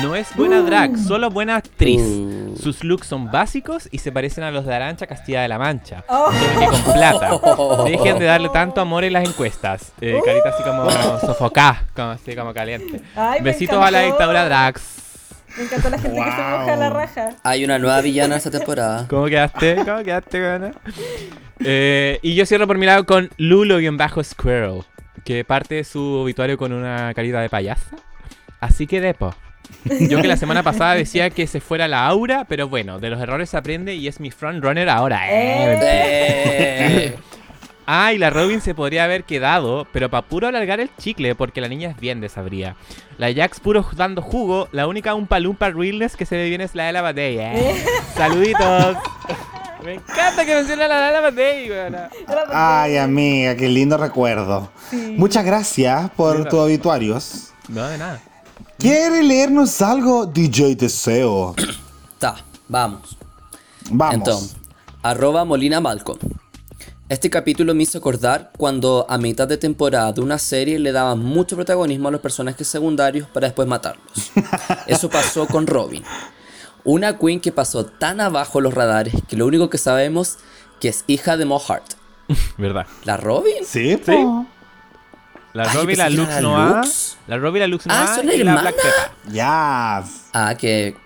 No 0.00 0.16
es 0.16 0.34
buena 0.34 0.62
drag, 0.62 0.96
solo 0.96 1.30
buena 1.30 1.56
actriz. 1.56 2.00
Uh. 2.00 2.56
Sus 2.56 2.82
looks 2.84 3.06
son 3.06 3.30
básicos 3.30 3.88
y 3.90 3.98
se 3.98 4.12
parecen 4.12 4.44
a 4.44 4.50
los 4.50 4.64
de 4.64 4.74
Arancha 4.74 5.06
Castilla 5.06 5.42
de 5.42 5.48
la 5.48 5.58
Mancha. 5.58 6.04
Oh. 6.08 6.30
Que 6.58 6.66
con 6.66 6.94
plata. 6.94 7.30
Dejen 7.84 8.18
de 8.18 8.24
darle 8.24 8.48
tanto 8.48 8.80
amor 8.80 9.04
en 9.04 9.12
las 9.12 9.28
encuestas. 9.28 9.92
Eh, 10.00 10.20
carita 10.24 10.50
así 10.50 10.62
como 10.62 10.90
sofocá, 11.20 11.84
como 11.94 12.10
así 12.10 12.34
como 12.34 12.54
caliente. 12.54 13.00
Besitos 13.42 13.82
a 13.82 13.90
la 13.90 14.00
dictadura 14.00 14.44
drags. 14.44 15.02
Me 15.56 15.64
encantó 15.64 15.90
la 15.90 15.98
gente 15.98 16.16
que 16.16 16.30
se 16.30 16.42
moja 16.42 16.76
la 16.76 16.90
raja. 16.90 17.30
Hay 17.42 17.64
una 17.64 17.78
nueva 17.78 18.00
villana 18.00 18.36
esta 18.36 18.50
temporada. 18.50 19.06
¿Cómo 19.08 19.26
quedaste? 19.26 19.76
¿Cómo 19.84 20.02
quedaste, 20.02 20.40
gana? 20.40 20.72
Eh, 21.60 22.18
y 22.22 22.34
yo 22.34 22.46
cierro 22.46 22.66
por 22.66 22.78
mi 22.78 22.86
lado 22.86 23.04
con 23.04 23.30
Lulo-Squirrel 23.36 24.84
que 25.24 25.44
parte 25.44 25.84
su 25.84 26.00
obituario 26.00 26.58
con 26.58 26.72
una 26.72 27.12
carita 27.14 27.40
de 27.40 27.48
payasa. 27.48 27.96
Así 28.60 28.86
que 28.86 29.00
depo. 29.00 29.34
Yo 29.84 30.20
que 30.20 30.28
la 30.28 30.36
semana 30.36 30.62
pasada 30.62 30.94
decía 30.94 31.30
que 31.30 31.46
se 31.46 31.60
fuera 31.60 31.88
la 31.88 32.06
aura, 32.06 32.44
pero 32.48 32.68
bueno, 32.68 32.98
de 32.98 33.10
los 33.10 33.20
errores 33.20 33.50
se 33.50 33.56
aprende 33.56 33.94
y 33.94 34.08
es 34.08 34.20
mi 34.20 34.30
frontrunner 34.30 34.88
ahora. 34.88 35.28
Eh. 35.30 35.78
eh. 35.82 37.16
ah, 37.86 38.12
y 38.12 38.18
la 38.18 38.30
Robin 38.30 38.60
se 38.60 38.74
podría 38.74 39.04
haber 39.04 39.24
quedado, 39.24 39.86
pero 39.92 40.08
para 40.08 40.26
puro 40.26 40.48
alargar 40.48 40.80
el 40.80 40.90
chicle, 40.96 41.34
porque 41.34 41.60
la 41.60 41.68
niña 41.68 41.90
es 41.90 41.96
bien 41.98 42.20
desabría. 42.20 42.76
La 43.18 43.32
Jax 43.32 43.60
puro 43.60 43.84
dando 43.96 44.22
jugo, 44.22 44.68
la 44.72 44.86
única 44.86 45.14
un 45.14 45.26
palumpa 45.26 45.70
realness 45.70 46.16
que 46.16 46.26
se 46.26 46.36
ve 46.36 46.48
bien 46.48 46.60
es 46.60 46.74
la 46.74 46.84
de 46.84 46.92
la 46.92 47.02
batalla. 47.02 47.54
Eh. 47.54 47.84
Saluditos. 48.16 48.96
Me 49.84 49.94
encanta 49.94 50.44
que 50.44 50.54
mencione 50.54 50.84
a 50.84 50.88
la 50.88 51.10
Lana 51.10 51.20
Matei, 51.22 51.68
Ay, 52.52 52.98
amiga, 52.98 53.56
qué 53.56 53.68
lindo 53.68 53.96
recuerdo. 53.98 54.70
Muchas 54.92 55.44
gracias 55.44 56.08
por 56.12 56.48
tus 56.48 56.60
obituarios. 56.60 57.52
No, 57.68 57.88
de 57.88 57.98
nada. 57.98 58.20
¿Quiere 58.82 59.22
leernos 59.22 59.80
algo, 59.80 60.26
DJ 60.26 60.74
Deseo? 60.74 61.54
Ta, 62.18 62.44
vamos. 62.66 63.16
Vamos. 63.88 64.14
Entonces, 64.16 64.56
arroba 65.04 65.44
Molina 65.44 65.80
Malcolm. 65.80 66.18
Este 67.08 67.30
capítulo 67.30 67.76
me 67.76 67.84
hizo 67.84 67.98
acordar 67.98 68.50
cuando 68.58 69.06
a 69.08 69.18
mitad 69.18 69.46
de 69.46 69.56
temporada 69.56 70.12
de 70.12 70.20
una 70.20 70.36
serie 70.36 70.80
le 70.80 70.90
daban 70.90 71.20
mucho 71.20 71.54
protagonismo 71.54 72.08
a 72.08 72.10
los 72.10 72.20
personajes 72.20 72.66
secundarios 72.66 73.28
para 73.28 73.46
después 73.46 73.68
matarlos. 73.68 74.32
Eso 74.88 75.08
pasó 75.08 75.46
con 75.46 75.68
Robin. 75.68 76.02
Una 76.82 77.16
queen 77.18 77.38
que 77.38 77.52
pasó 77.52 77.86
tan 77.86 78.20
abajo 78.20 78.60
los 78.60 78.74
radares 78.74 79.14
que 79.28 79.36
lo 79.36 79.46
único 79.46 79.70
que 79.70 79.78
sabemos 79.78 80.38
que 80.80 80.88
es 80.88 81.04
hija 81.06 81.36
de 81.36 81.44
Mohart. 81.44 81.92
¿Verdad? 82.58 82.88
¿La 83.04 83.16
Robin? 83.16 83.64
Sí, 83.64 83.96
sí. 84.04 84.26
La 85.52 85.64
Robin, 85.64 85.98
la 85.98 86.08
Lux 86.08 86.40
Noah. 86.40 86.82
La 87.26 87.38
Robin, 87.38 87.60
la 87.60 87.66
Lux 87.66 87.86
Noah. 87.86 88.02
Ah, 88.02 88.16
son 88.16 88.30
y 88.30 88.42
la 88.42 88.60
Black 88.60 88.76
Ya. 89.30 90.04
Ah, 90.32 90.54
que. 90.56 90.96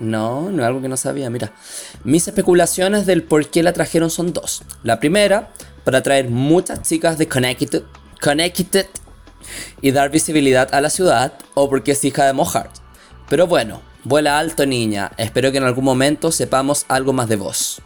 No, 0.00 0.50
no 0.50 0.62
es 0.62 0.66
algo 0.66 0.80
que 0.80 0.88
no 0.88 0.96
sabía. 0.96 1.30
Mira, 1.30 1.52
mis 2.02 2.26
especulaciones 2.26 3.06
del 3.06 3.22
por 3.22 3.48
qué 3.48 3.62
la 3.62 3.72
trajeron 3.72 4.10
son 4.10 4.32
dos. 4.32 4.62
La 4.82 4.98
primera, 4.98 5.50
para 5.84 6.02
traer 6.02 6.28
muchas 6.28 6.82
chicas 6.82 7.18
de 7.18 7.28
Connecticut, 7.28 7.84
Connecticut 8.20 8.88
y 9.80 9.92
dar 9.92 10.10
visibilidad 10.10 10.74
a 10.74 10.80
la 10.80 10.90
ciudad, 10.90 11.34
o 11.54 11.68
porque 11.68 11.92
es 11.92 12.04
hija 12.04 12.24
de 12.24 12.32
Mohart. 12.32 12.72
Pero 13.28 13.46
bueno, 13.46 13.80
Vuela 14.04 14.38
alto, 14.38 14.66
niña. 14.66 15.12
Espero 15.16 15.52
que 15.52 15.58
en 15.58 15.64
algún 15.64 15.84
momento 15.84 16.32
sepamos 16.32 16.84
algo 16.88 17.12
más 17.12 17.28
de 17.28 17.36
vos. 17.36 17.80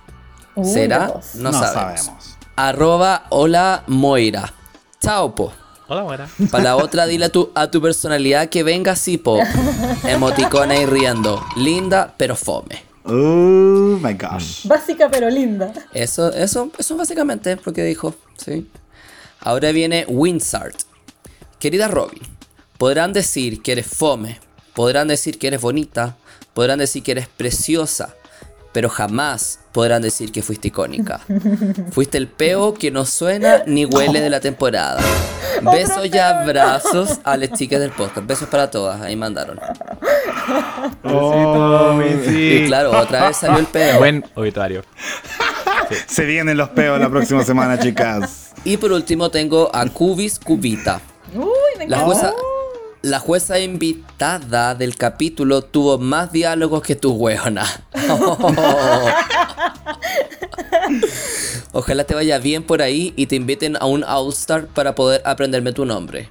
¿Será? 0.63 1.21
No, 1.35 1.53
sabemos. 1.53 2.37
Arroba 2.57 3.25
hola 3.29 3.85
Moira. 3.87 4.55
Chao, 4.99 5.35
po. 5.35 5.53
Hola, 5.89 6.03
Moira. 6.03 6.29
Para 6.51 6.65
la 6.65 6.77
otra, 6.77 7.07
dile 7.07 7.27
a 7.27 7.29
tu, 7.29 7.51
a 7.55 7.71
tu 7.71 7.81
personalidad 7.81 8.49
que 8.49 8.63
venga 8.63 8.93
así, 8.93 9.19
po. 9.19 9.39
Emoticona 10.05 10.77
y 10.77 10.87
riendo. 10.87 11.45
Linda, 11.57 12.15
pero 12.17 12.35
fome. 12.35 12.83
Oh 13.05 13.99
my 14.03 14.15
gosh. 14.15 14.67
Básica, 14.67 15.09
pero 15.09 15.31
linda. 15.31 15.73
Eso, 15.95 16.33
eso, 16.33 16.73
eso 16.77 16.97
básicamente 16.97 17.57
lo 17.65 17.73
que 17.73 17.85
dijo. 17.85 18.15
Sí. 18.37 18.69
Ahora 19.41 19.71
viene 19.71 20.05
Winsart. 20.09 20.77
Querida 21.61 21.87
Robin, 21.89 22.23
podrán 22.79 23.13
decir 23.13 23.63
que 23.63 23.73
eres 23.73 23.87
fome, 23.87 24.41
Podrán 24.77 25.09
decir 25.09 25.39
que 25.39 25.47
eres 25.47 25.63
bonita, 25.63 26.19
podrán 26.53 26.79
decir 26.79 27.03
que 27.03 27.13
eres 27.13 27.29
preciosa, 27.29 28.15
pero 28.77 28.91
jamás 28.91 29.59
podrán 29.73 30.03
decir 30.03 30.31
que 30.31 30.43
fuiste 30.43 30.69
icónica. 30.69 31.23
Fuiste 31.93 32.19
el 32.19 32.29
peo 32.29 32.75
que 32.75 32.91
no 32.91 33.07
suena 33.07 33.63
ni 33.67 33.87
huele 33.87 34.21
de 34.21 34.29
la 34.29 34.41
temporada. 34.41 35.01
Besos 35.73 36.05
y 36.13 36.19
abrazos 36.19 37.21
a 37.25 37.39
las 37.39 37.53
chicas 37.53 37.81
del 37.81 37.91
podcast. 37.91 38.27
Besos 38.27 38.51
para 38.51 38.71
todas. 38.71 39.01
Ahí 39.01 39.17
mandaron. 39.17 39.59
Oh, 41.05 41.99
y 42.39 42.67
claro, 42.67 42.91
otra 43.01 43.29
vez 43.29 43.39
salió 43.39 43.61
el 43.61 43.67
peo. 43.67 43.97
Buen 43.97 44.23
obituario. 44.35 44.83
Se 46.07 46.27
vienen 46.27 46.59
los 46.59 46.69
peos 46.69 47.01
la 47.01 47.09
próxima 47.09 47.43
semana, 47.45 47.79
chicas. 47.79 48.53
Y 48.63 48.77
por 48.77 48.93
último 48.93 49.31
tengo 49.31 49.75
a 49.75 49.87
Cubis 49.87 50.39
Cubita. 50.39 51.01
Uy, 51.35 51.79
me 51.79 51.89
la 51.89 52.01
jueza, 52.01 52.35
la 53.07 53.21
jueza 53.21 53.61
invitada 53.61 54.75
del 54.75 54.97
capítulo 54.97 55.63
tuvo 55.63 55.97
más 55.97 56.33
diálogos 56.33 56.83
que 56.83 56.97
tu 56.97 57.13
weona. 57.13 57.65
Ojalá 61.73 62.03
te 62.03 62.17
vaya 62.17 62.39
bien 62.39 62.65
por 62.65 62.83
ahí 62.83 63.15
y 63.17 63.27
te 63.27 63.37
inviten 63.37 63.77
a 63.79 63.87
un 63.87 64.03
All-Star 64.03 64.67
para 64.67 64.97
poder 64.97 65.23
aprenderme 65.25 65.73
tu 65.73 65.87
nombre. 65.87 66.31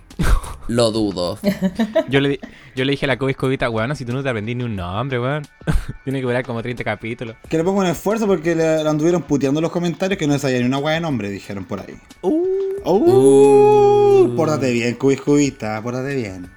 Lo 0.67 0.91
dudo. 0.91 1.39
Yo 2.09 2.19
le, 2.19 2.39
yo 2.75 2.83
le 2.83 2.91
dije 2.91 3.05
a 3.05 3.07
la 3.07 3.17
Kobe 3.17 3.31
Escobita, 3.31 3.69
weón, 3.69 3.95
si 3.95 4.03
tú 4.03 4.11
no 4.11 4.23
te 4.23 4.29
aprendí 4.29 4.55
ni 4.55 4.63
un 4.63 4.75
nombre, 4.75 5.19
weón. 5.19 5.43
Tiene 6.03 6.19
que 6.19 6.25
durar 6.25 6.43
como 6.43 6.61
30 6.61 6.83
capítulos. 6.83 7.35
Que 7.47 7.57
le 7.57 7.63
pongo 7.63 7.79
un 7.79 7.85
esfuerzo 7.85 8.27
porque 8.27 8.55
le, 8.55 8.81
anduvieron 8.81 9.21
puteando 9.21 9.61
los 9.61 9.71
comentarios 9.71 10.17
que 10.17 10.27
no 10.27 10.37
sabía 10.39 10.59
ni 10.59 10.65
una 10.65 10.79
weá 10.79 10.95
de 10.95 11.01
nombre, 11.01 11.29
dijeron 11.29 11.63
por 11.63 11.79
ahí. 11.79 11.95
Uh, 12.21 12.43
uh, 12.83 14.23
uh. 14.23 14.35
Pórtate 14.35 14.73
bien, 14.73 14.95
Kobe 14.95 15.13
Escobita, 15.13 15.81
pórtate 15.81 16.15
bien. 16.15 16.54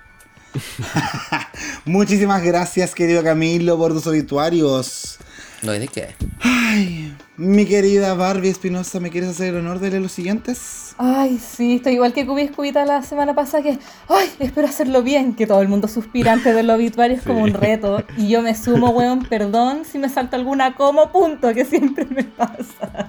Muchísimas 1.84 2.42
gracias, 2.42 2.94
querido 2.94 3.22
Camilo, 3.22 3.76
por 3.76 3.92
tus 3.92 4.06
obituarios. 4.06 5.18
No 5.62 5.72
hay 5.72 5.80
de 5.80 5.88
qué. 5.88 6.14
Ay, 6.40 7.16
mi 7.36 7.66
querida 7.66 8.14
Barbie 8.14 8.48
Espinosa, 8.48 9.00
¿me 9.00 9.10
quieres 9.10 9.30
hacer 9.30 9.48
el 9.48 9.56
honor 9.56 9.80
de 9.80 9.90
leer 9.90 10.02
los 10.02 10.12
siguientes? 10.12 10.94
Ay, 10.98 11.38
sí, 11.38 11.76
estoy 11.76 11.94
igual 11.94 12.12
que 12.12 12.26
Cubi 12.26 12.42
Escubita 12.42 12.84
la 12.84 13.02
semana 13.02 13.34
pasada 13.34 13.62
que, 13.62 13.78
ay, 14.08 14.28
espero 14.38 14.68
hacerlo 14.68 15.02
bien, 15.02 15.34
que 15.34 15.46
todo 15.46 15.60
el 15.60 15.68
mundo 15.68 15.88
suspira 15.88 16.32
antes 16.32 16.54
de 16.54 16.62
los 16.62 16.76
obituarios 16.76 17.22
como 17.22 17.42
un 17.42 17.54
reto. 17.54 18.04
Y 18.16 18.28
yo 18.28 18.42
me 18.42 18.54
sumo, 18.54 18.90
weón, 18.90 19.24
perdón 19.24 19.84
si 19.84 19.98
me 19.98 20.08
salta 20.08 20.36
alguna 20.36 20.74
como 20.74 21.10
punto, 21.10 21.52
que 21.54 21.64
siempre 21.64 22.06
me 22.06 22.24
pasa. 22.24 23.08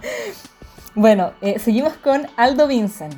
Bueno, 0.95 1.33
eh, 1.41 1.59
seguimos 1.59 1.93
con 1.93 2.27
Aldo 2.35 2.67
Vincent. 2.67 3.15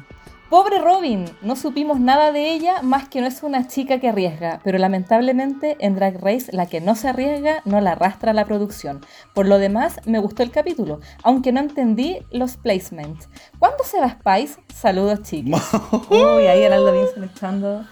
Pobre 0.52 0.80
Robin, 0.80 1.24
no 1.42 1.56
supimos 1.56 2.02
nada 2.02 2.34
de 2.34 2.52
ella 2.52 2.82
más 2.82 3.08
que 3.08 3.22
no 3.22 3.28
es 3.28 3.42
una 3.42 3.70
chica 3.70 4.02
que 4.02 4.10
arriesga, 4.10 4.60
pero 4.66 4.78
lamentablemente 4.78 5.78
en 5.80 5.96
Drag 5.96 6.22
Race 6.22 6.52
la 6.52 6.66
que 6.66 6.82
no 6.82 6.96
se 6.96 7.08
arriesga 7.08 7.62
no 7.64 7.80
la 7.80 7.94
arrastra 7.94 8.32
a 8.32 8.34
la 8.34 8.44
producción. 8.44 9.00
Por 9.34 9.48
lo 9.48 9.60
demás, 9.60 10.02
me 10.06 10.20
gustó 10.20 10.44
el 10.44 10.52
capítulo, 10.52 11.00
aunque 11.24 11.54
no 11.54 11.62
entendí 11.62 12.20
los 12.32 12.58
placements. 12.58 13.30
¿Cuándo 13.60 13.86
se 13.86 14.02
va 14.02 14.10
Spice? 14.10 14.60
Saludos 14.76 15.22
chicos. 15.22 15.62
Uy, 16.10 16.46
ahí 16.46 16.66
Aldo 16.66 16.92
Vincent 16.92 17.32
echando 17.32 17.86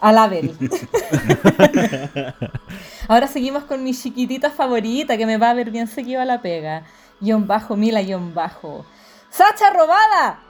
A 0.00 0.10
la 0.10 0.28
Bel. 0.28 0.56
Ahora 3.08 3.26
seguimos 3.26 3.64
con 3.64 3.84
mi 3.84 3.92
chiquitita 3.92 4.48
favorita 4.48 5.18
que 5.18 5.26
me 5.26 5.36
va 5.36 5.50
a 5.50 5.54
ver 5.54 5.70
bien 5.70 5.86
seguido 5.86 6.22
a 6.22 6.24
la 6.24 6.40
pega. 6.40 6.84
Guión 7.20 7.46
bajo, 7.46 7.76
Mila, 7.76 8.00
guion 8.00 8.32
bajo. 8.32 8.86
¡Sacha 9.28 9.68
robada! 9.74 10.47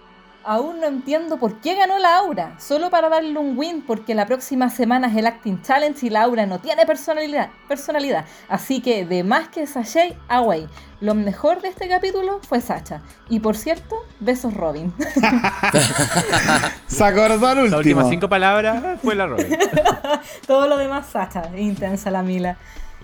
Aún 0.50 0.80
no 0.80 0.86
entiendo 0.86 1.36
por 1.36 1.60
qué 1.60 1.74
ganó 1.74 1.98
la 1.98 2.16
Aura. 2.16 2.58
Solo 2.58 2.88
para 2.88 3.10
darle 3.10 3.38
un 3.38 3.58
win, 3.58 3.82
porque 3.82 4.14
la 4.14 4.24
próxima 4.24 4.70
semana 4.70 5.08
es 5.08 5.16
el 5.18 5.26
Acting 5.26 5.60
Challenge 5.60 6.06
y 6.06 6.08
la 6.08 6.22
Aura 6.22 6.46
no 6.46 6.58
tiene 6.58 6.86
personalidad. 6.86 7.50
personalidad. 7.68 8.24
Así 8.48 8.80
que, 8.80 9.04
de 9.04 9.24
más 9.24 9.50
que 9.50 9.66
Sashay, 9.66 10.16
away. 10.26 10.66
Lo 11.02 11.14
mejor 11.14 11.60
de 11.60 11.68
este 11.68 11.86
capítulo 11.86 12.40
fue 12.48 12.62
Sacha. 12.62 13.02
Y 13.28 13.40
por 13.40 13.58
cierto, 13.58 13.94
besos 14.20 14.54
Robin. 14.54 14.94
Se 16.86 17.04
acordó 17.04 17.54
Las 17.54 17.74
últimas 17.74 18.08
cinco 18.08 18.30
palabras 18.30 18.98
fue 19.02 19.16
la 19.16 19.26
Robin. 19.26 19.54
Todo 20.46 20.66
lo 20.66 20.78
demás, 20.78 21.08
Sacha. 21.08 21.50
Intensa 21.58 22.10
la 22.10 22.22
Mila. 22.22 22.56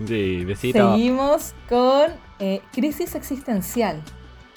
Sí, 0.03 0.43
besito. 0.45 0.93
Seguimos 0.93 1.53
con 1.69 2.11
eh, 2.39 2.63
Crisis 2.73 3.13
Existencial. 3.13 4.01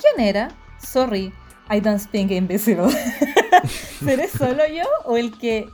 ¿Quién 0.01 0.27
era? 0.27 0.49
Sorry. 0.79 1.35
I 1.71 1.81
don't 1.81 2.01
speak 2.01 2.31
invisible. 2.31 2.91
¿Seré 4.05 4.29
solo 4.29 4.67
yo 4.67 4.85
o 5.05 5.17
el 5.17 5.37
que 5.37 5.69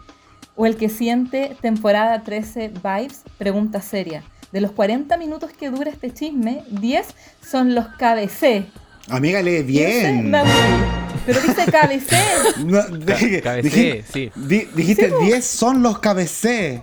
o 0.57 0.67
el 0.67 0.77
que 0.77 0.89
siente 0.89 1.57
temporada 1.61 2.23
13 2.23 2.69
vibes? 2.69 3.23
Pregunta 3.39 3.81
seria. 3.81 4.23
De 4.53 4.61
los 4.61 4.71
40 4.73 5.17
minutos 5.17 5.51
que 5.51 5.71
dura 5.71 5.91
este 5.91 6.13
chisme, 6.13 6.63
10 6.71 7.07
son 7.45 7.75
los 7.75 7.87
KBC. 7.87 8.67
Amiga, 9.09 9.43
lee 9.43 9.63
bien. 9.63 10.33
Pero 11.27 11.41
dice 11.41 11.65
KBC. 11.67 12.15
No, 12.65 12.83
KBC, 12.83 14.05
sí. 14.13 14.31
dijiste 14.75 15.13
10 15.23 15.45
son 15.45 15.83
los 15.83 15.99
KBC. 15.99 16.83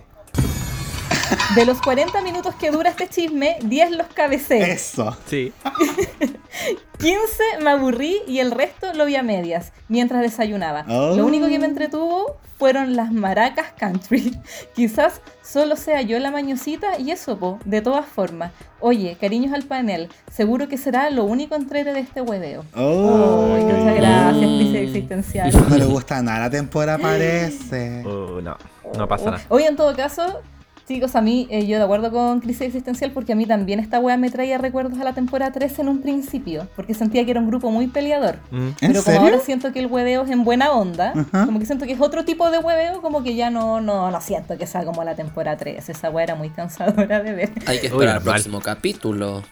De 1.54 1.66
los 1.66 1.82
40 1.82 2.22
minutos 2.22 2.54
que 2.54 2.70
dura 2.70 2.90
este 2.90 3.08
chisme, 3.08 3.58
10 3.62 3.90
los 3.92 4.06
cabecé. 4.08 4.72
Eso. 4.72 5.14
Sí. 5.26 5.52
15 6.98 7.42
me 7.62 7.70
aburrí 7.70 8.20
y 8.26 8.38
el 8.38 8.52
resto 8.52 8.94
lo 8.94 9.04
vi 9.04 9.16
a 9.16 9.22
medias 9.22 9.72
mientras 9.88 10.22
desayunaba. 10.22 10.84
Lo 10.84 10.94
oh. 10.94 11.26
único 11.26 11.48
que 11.48 11.58
me 11.58 11.66
entretuvo 11.66 12.38
fueron 12.56 12.96
las 12.96 13.12
maracas 13.12 13.72
country. 13.76 14.38
Quizás 14.74 15.20
solo 15.42 15.76
sea 15.76 16.00
yo 16.00 16.18
la 16.20 16.30
mañosita 16.30 16.98
y 16.98 17.10
eso, 17.10 17.36
po, 17.38 17.58
de 17.64 17.82
todas 17.82 18.06
formas. 18.06 18.52
Oye, 18.80 19.16
cariños 19.20 19.52
al 19.52 19.64
panel, 19.64 20.08
seguro 20.30 20.68
que 20.68 20.78
será 20.78 21.10
lo 21.10 21.24
único 21.24 21.54
entrete 21.54 21.92
de 21.92 22.00
este 22.00 22.22
hueveo. 22.22 22.64
Oh. 22.74 23.48
muchas 23.48 23.94
gracias, 23.96 24.46
crisis 24.46 24.76
existencial. 24.76 25.52
No 25.68 25.76
le 25.76 25.84
gusta 25.84 26.22
nada 26.22 26.40
la 26.40 26.50
temporada, 26.50 26.98
parece. 26.98 28.04
Oh, 28.06 28.40
no, 28.40 28.56
no 28.96 29.08
pasa 29.08 29.32
nada. 29.32 29.42
Hoy 29.48 29.64
en 29.64 29.76
todo 29.76 29.94
caso, 29.96 30.40
Chicos, 30.86 31.14
a 31.14 31.20
mí, 31.20 31.46
eh, 31.50 31.66
yo 31.66 31.78
de 31.78 31.84
acuerdo 31.84 32.10
con 32.10 32.40
Crisis 32.40 32.62
Existencial, 32.62 33.12
porque 33.12 33.32
a 33.32 33.36
mí 33.36 33.46
también 33.46 33.78
esta 33.78 34.00
wea 34.00 34.16
me 34.16 34.30
traía 34.30 34.58
recuerdos 34.58 34.98
a 34.98 35.04
la 35.04 35.12
temporada 35.12 35.52
13 35.52 35.82
en 35.82 35.88
un 35.88 36.00
principio, 36.02 36.68
porque 36.74 36.92
sentía 36.92 37.24
que 37.24 37.30
era 37.30 37.40
un 37.40 37.46
grupo 37.46 37.70
muy 37.70 37.86
peleador. 37.86 38.38
Mm. 38.50 38.68
Pero 38.80 39.02
como 39.04 39.20
ahora 39.20 39.38
siento 39.38 39.72
que 39.72 39.78
el 39.78 39.86
hueveo 39.86 40.24
es 40.24 40.30
en 40.30 40.44
buena 40.44 40.72
onda, 40.72 41.12
como 41.30 41.58
que 41.58 41.66
siento 41.66 41.86
que 41.86 41.92
es 41.92 42.00
otro 42.00 42.24
tipo 42.24 42.50
de 42.50 42.58
hueveo, 42.58 43.00
como 43.00 43.22
que 43.22 43.36
ya 43.36 43.50
no, 43.50 43.80
no, 43.80 44.10
no 44.10 44.20
siento 44.20 44.58
que 44.58 44.66
sea 44.66 44.84
como 44.84 45.04
la 45.04 45.14
temporada 45.14 45.56
13. 45.56 45.92
Esa 45.92 46.10
wea 46.10 46.24
era 46.24 46.34
muy 46.34 46.50
cansadora 46.50 47.22
de 47.22 47.32
ver. 47.32 47.52
Hay 47.66 47.80
que 47.80 47.86
esperar 47.86 48.16
el 48.16 48.22
próximo 48.22 48.60
capítulo. 48.60 49.42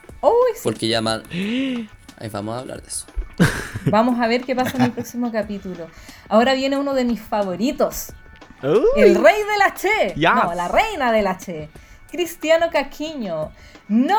Porque 0.63 0.89
ya 0.89 1.01
mal... 1.01 1.23
Ahí 1.31 2.29
vamos 2.29 2.55
a 2.55 2.59
hablar 2.59 2.83
de 2.83 2.89
eso. 2.89 3.07
Vamos 3.87 4.21
a 4.21 4.27
ver 4.27 4.43
qué 4.43 4.55
pasa 4.55 4.77
en 4.77 4.83
el 4.83 4.93
próximo 4.93 5.33
capítulo. 5.33 5.87
Ahora 6.29 6.53
viene 6.53 6.77
uno 6.77 6.93
de 6.93 7.05
mis 7.05 7.21
favoritos. 7.21 8.13
El 8.63 9.15
rey 9.15 9.43
de 9.43 9.59
la 9.59 9.75
Che. 9.75 10.15
No, 10.17 10.55
la 10.55 10.69
reina 10.69 11.13
de 11.13 11.23
la 11.23 11.39
Che. 11.39 11.71
Cristiano 12.11 12.71
Caquiño. 12.71 13.51
¡No! 13.89 14.19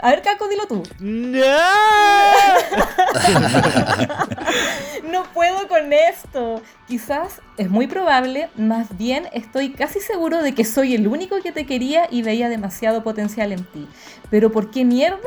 A 0.00 0.10
ver, 0.10 0.22
Caco, 0.22 0.46
dilo 0.48 0.66
tú. 0.66 0.82
¡No! 0.98 1.42
no 5.10 5.24
puedo 5.34 5.68
con 5.68 5.92
esto. 5.92 6.62
Quizás 6.88 7.42
es 7.58 7.68
muy 7.68 7.86
probable, 7.86 8.48
más 8.56 8.96
bien 8.96 9.28
estoy 9.32 9.72
casi 9.72 10.00
seguro 10.00 10.42
de 10.42 10.54
que 10.54 10.64
soy 10.64 10.94
el 10.94 11.06
único 11.06 11.38
que 11.42 11.52
te 11.52 11.66
quería 11.66 12.06
y 12.10 12.22
veía 12.22 12.48
demasiado 12.48 13.02
potencial 13.02 13.52
en 13.52 13.64
ti. 13.64 13.86
Pero 14.30 14.50
¿por 14.50 14.70
qué 14.70 14.86
mierda 14.86 15.18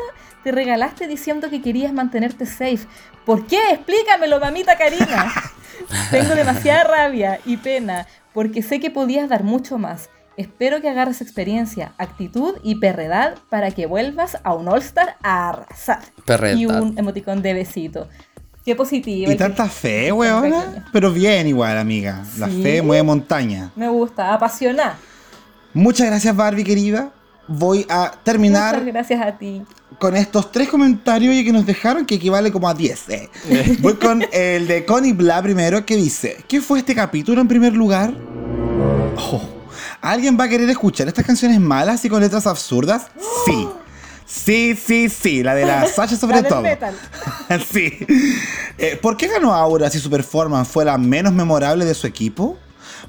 te 0.46 0.52
regalaste 0.52 1.08
diciendo 1.08 1.50
que 1.50 1.60
querías 1.60 1.92
mantenerte 1.92 2.46
safe? 2.46 2.86
¿Por 3.26 3.48
qué? 3.48 3.58
Explícamelo, 3.72 4.40
mamita 4.40 4.78
Karina. 4.78 5.34
Tengo 6.12 6.36
demasiada 6.36 6.84
rabia 6.84 7.40
y 7.46 7.58
pena 7.58 8.06
porque 8.32 8.62
sé 8.62 8.80
que 8.80 8.92
podías 8.92 9.28
dar 9.28 9.44
mucho 9.44 9.80
más. 9.80 10.12
Espero 10.38 10.82
que 10.82 10.90
agarres 10.90 11.20
experiencia, 11.22 11.94
actitud 11.98 12.58
y 12.62 12.76
perredad 12.76 13.40
para 13.50 13.72
que 13.72 13.88
vuelvas 13.88 14.38
a 14.44 14.54
un 14.54 14.68
All-Star 14.68 15.18
a 15.24 15.50
arrasar. 15.50 16.02
Perredad. 16.26 16.58
Y 16.58 16.68
un 16.68 16.96
emoticón 16.96 17.42
de 17.42 17.56
besito. 17.56 18.08
Qué 18.64 18.76
positivo. 18.76 19.32
Y 19.32 19.36
tanta 19.38 19.68
fe, 19.68 20.12
weona. 20.12 20.86
Pero 20.94 21.12
bien 21.12 21.48
igual, 21.48 21.76
amiga. 21.80 22.24
La 22.38 22.50
fe 22.50 22.84
mueve 22.84 23.02
montaña. 23.02 23.72
Me 23.76 23.90
gusta, 23.90 24.32
apasiona. 24.32 24.96
Muchas 25.74 26.06
gracias, 26.06 26.36
Barbie, 26.36 26.64
querida. 26.64 27.12
Voy 27.48 27.88
a 27.90 28.12
terminar. 28.24 28.76
Muchas 28.76 28.94
gracias 28.94 29.22
a 29.22 29.38
ti 29.40 29.64
con 30.00 30.16
estos 30.16 30.52
tres 30.52 30.70
comentarios 30.70 31.34
que 31.44 31.52
nos 31.52 31.66
dejaron, 31.66 32.06
que 32.06 32.16
equivale 32.16 32.52
como 32.52 32.68
a 32.68 32.74
10. 32.74 33.10
Eh. 33.10 33.30
Voy 33.80 33.96
con 33.96 34.26
el 34.32 34.68
de 34.68 34.86
Connie 34.86 35.14
Bla 35.14 35.42
primero, 35.42 35.86
que 35.86 35.96
dice: 35.96 36.44
¿Qué 36.48 36.62
fue 36.62 36.80
este 36.80 36.96
capítulo 36.96 37.42
en 37.42 37.48
primer 37.48 37.74
lugar? 37.74 38.14
Oh, 39.18 39.42
¿Alguien 40.02 40.38
va 40.40 40.46
a 40.46 40.50
querer 40.50 40.70
escuchar 40.70 41.08
estas 41.08 41.26
canciones 41.26 41.60
malas 41.60 42.04
y 42.06 42.10
con 42.10 42.22
letras 42.22 42.46
absurdas? 42.48 43.08
Sí. 43.46 43.68
Sí, 44.26 44.76
sí, 44.76 45.08
sí, 45.08 45.44
la 45.44 45.54
de 45.54 45.66
la 45.66 45.88
Sasha 45.96 46.16
sobre 46.16 46.42
todo. 46.44 46.64
sí. 47.72 47.94
Eh, 48.78 48.98
¿Por 49.02 49.18
qué 49.18 49.28
ganó 49.28 49.54
Aura 49.54 49.90
si 49.90 50.00
su 50.00 50.10
performance 50.10 50.68
fue 50.68 50.84
la 50.84 50.98
menos 50.98 51.32
memorable 51.32 51.86
de 51.86 51.94
su 51.94 52.08
equipo? 52.08 52.58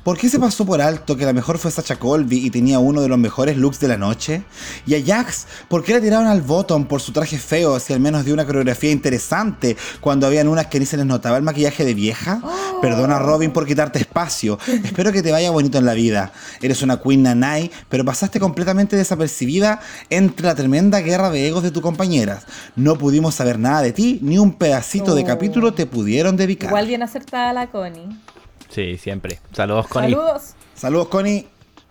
¿Por 0.02 0.18
qué 0.18 0.28
se 0.28 0.38
pasó 0.38 0.64
por 0.64 0.80
alto 0.80 1.16
que 1.16 1.24
la 1.24 1.32
mejor 1.32 1.58
fue 1.58 1.70
Sacha 1.70 1.96
Colby 1.96 2.46
y 2.46 2.50
tenía 2.50 2.78
uno 2.78 3.00
de 3.00 3.08
los 3.08 3.18
mejores 3.18 3.56
looks 3.56 3.80
de 3.80 3.88
la 3.88 3.96
noche? 3.96 4.44
Y 4.86 4.94
a 4.94 5.04
Jax, 5.04 5.46
¿por 5.68 5.82
qué 5.82 5.94
le 5.94 6.00
tiraron 6.00 6.26
al 6.26 6.42
bottom 6.42 6.86
por 6.86 7.00
su 7.00 7.12
traje 7.12 7.38
feo 7.38 7.80
si 7.80 7.92
al 7.92 8.00
menos 8.00 8.24
dio 8.24 8.34
una 8.34 8.44
coreografía 8.44 8.90
interesante 8.90 9.76
cuando 10.00 10.26
habían 10.26 10.48
unas 10.48 10.66
que 10.66 10.80
ni 10.80 10.86
se 10.86 10.96
les 10.96 11.06
notaba 11.06 11.36
el 11.36 11.42
maquillaje 11.42 11.84
de 11.84 11.94
vieja? 11.94 12.40
Oh. 12.42 12.80
Perdona 12.80 13.18
Robin 13.18 13.52
por 13.52 13.66
quitarte 13.66 13.98
espacio. 13.98 14.58
Espero 14.84 15.12
que 15.12 15.22
te 15.22 15.32
vaya 15.32 15.50
bonito 15.50 15.78
en 15.78 15.86
la 15.86 15.94
vida. 15.94 16.32
Eres 16.60 16.82
una 16.82 17.00
Queen 17.00 17.22
Nanai, 17.22 17.70
pero 17.88 18.04
pasaste 18.04 18.38
completamente 18.38 18.96
desapercibida 18.96 19.80
entre 20.10 20.46
la 20.46 20.54
tremenda 20.54 21.00
guerra 21.00 21.30
de 21.30 21.46
egos 21.48 21.62
de 21.62 21.70
tus 21.70 21.82
compañeras. 21.82 22.44
No 22.76 22.96
pudimos 22.96 23.34
saber 23.34 23.58
nada 23.58 23.82
de 23.82 23.92
ti, 23.92 24.18
ni 24.22 24.38
un 24.38 24.52
pedacito 24.52 25.14
de 25.14 25.22
oh. 25.22 25.26
capítulo 25.26 25.72
te 25.72 25.86
pudieron 25.86 26.36
dedicar. 26.36 26.70
Igual 26.70 26.86
bien 26.86 27.02
acertada 27.02 27.52
la 27.52 27.68
Connie. 27.68 28.08
Sí, 28.68 28.98
siempre. 28.98 29.40
Saludos, 29.52 29.88
Connie. 29.88 30.12
Saludos. 30.12 30.42
Saludos, 30.74 31.08
Connie. 31.08 31.46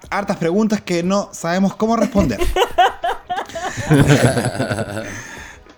Hartas 0.09 0.37
preguntas 0.37 0.81
que 0.81 1.01
no 1.03 1.29
sabemos 1.33 1.75
cómo 1.75 1.95
responder. 1.95 2.39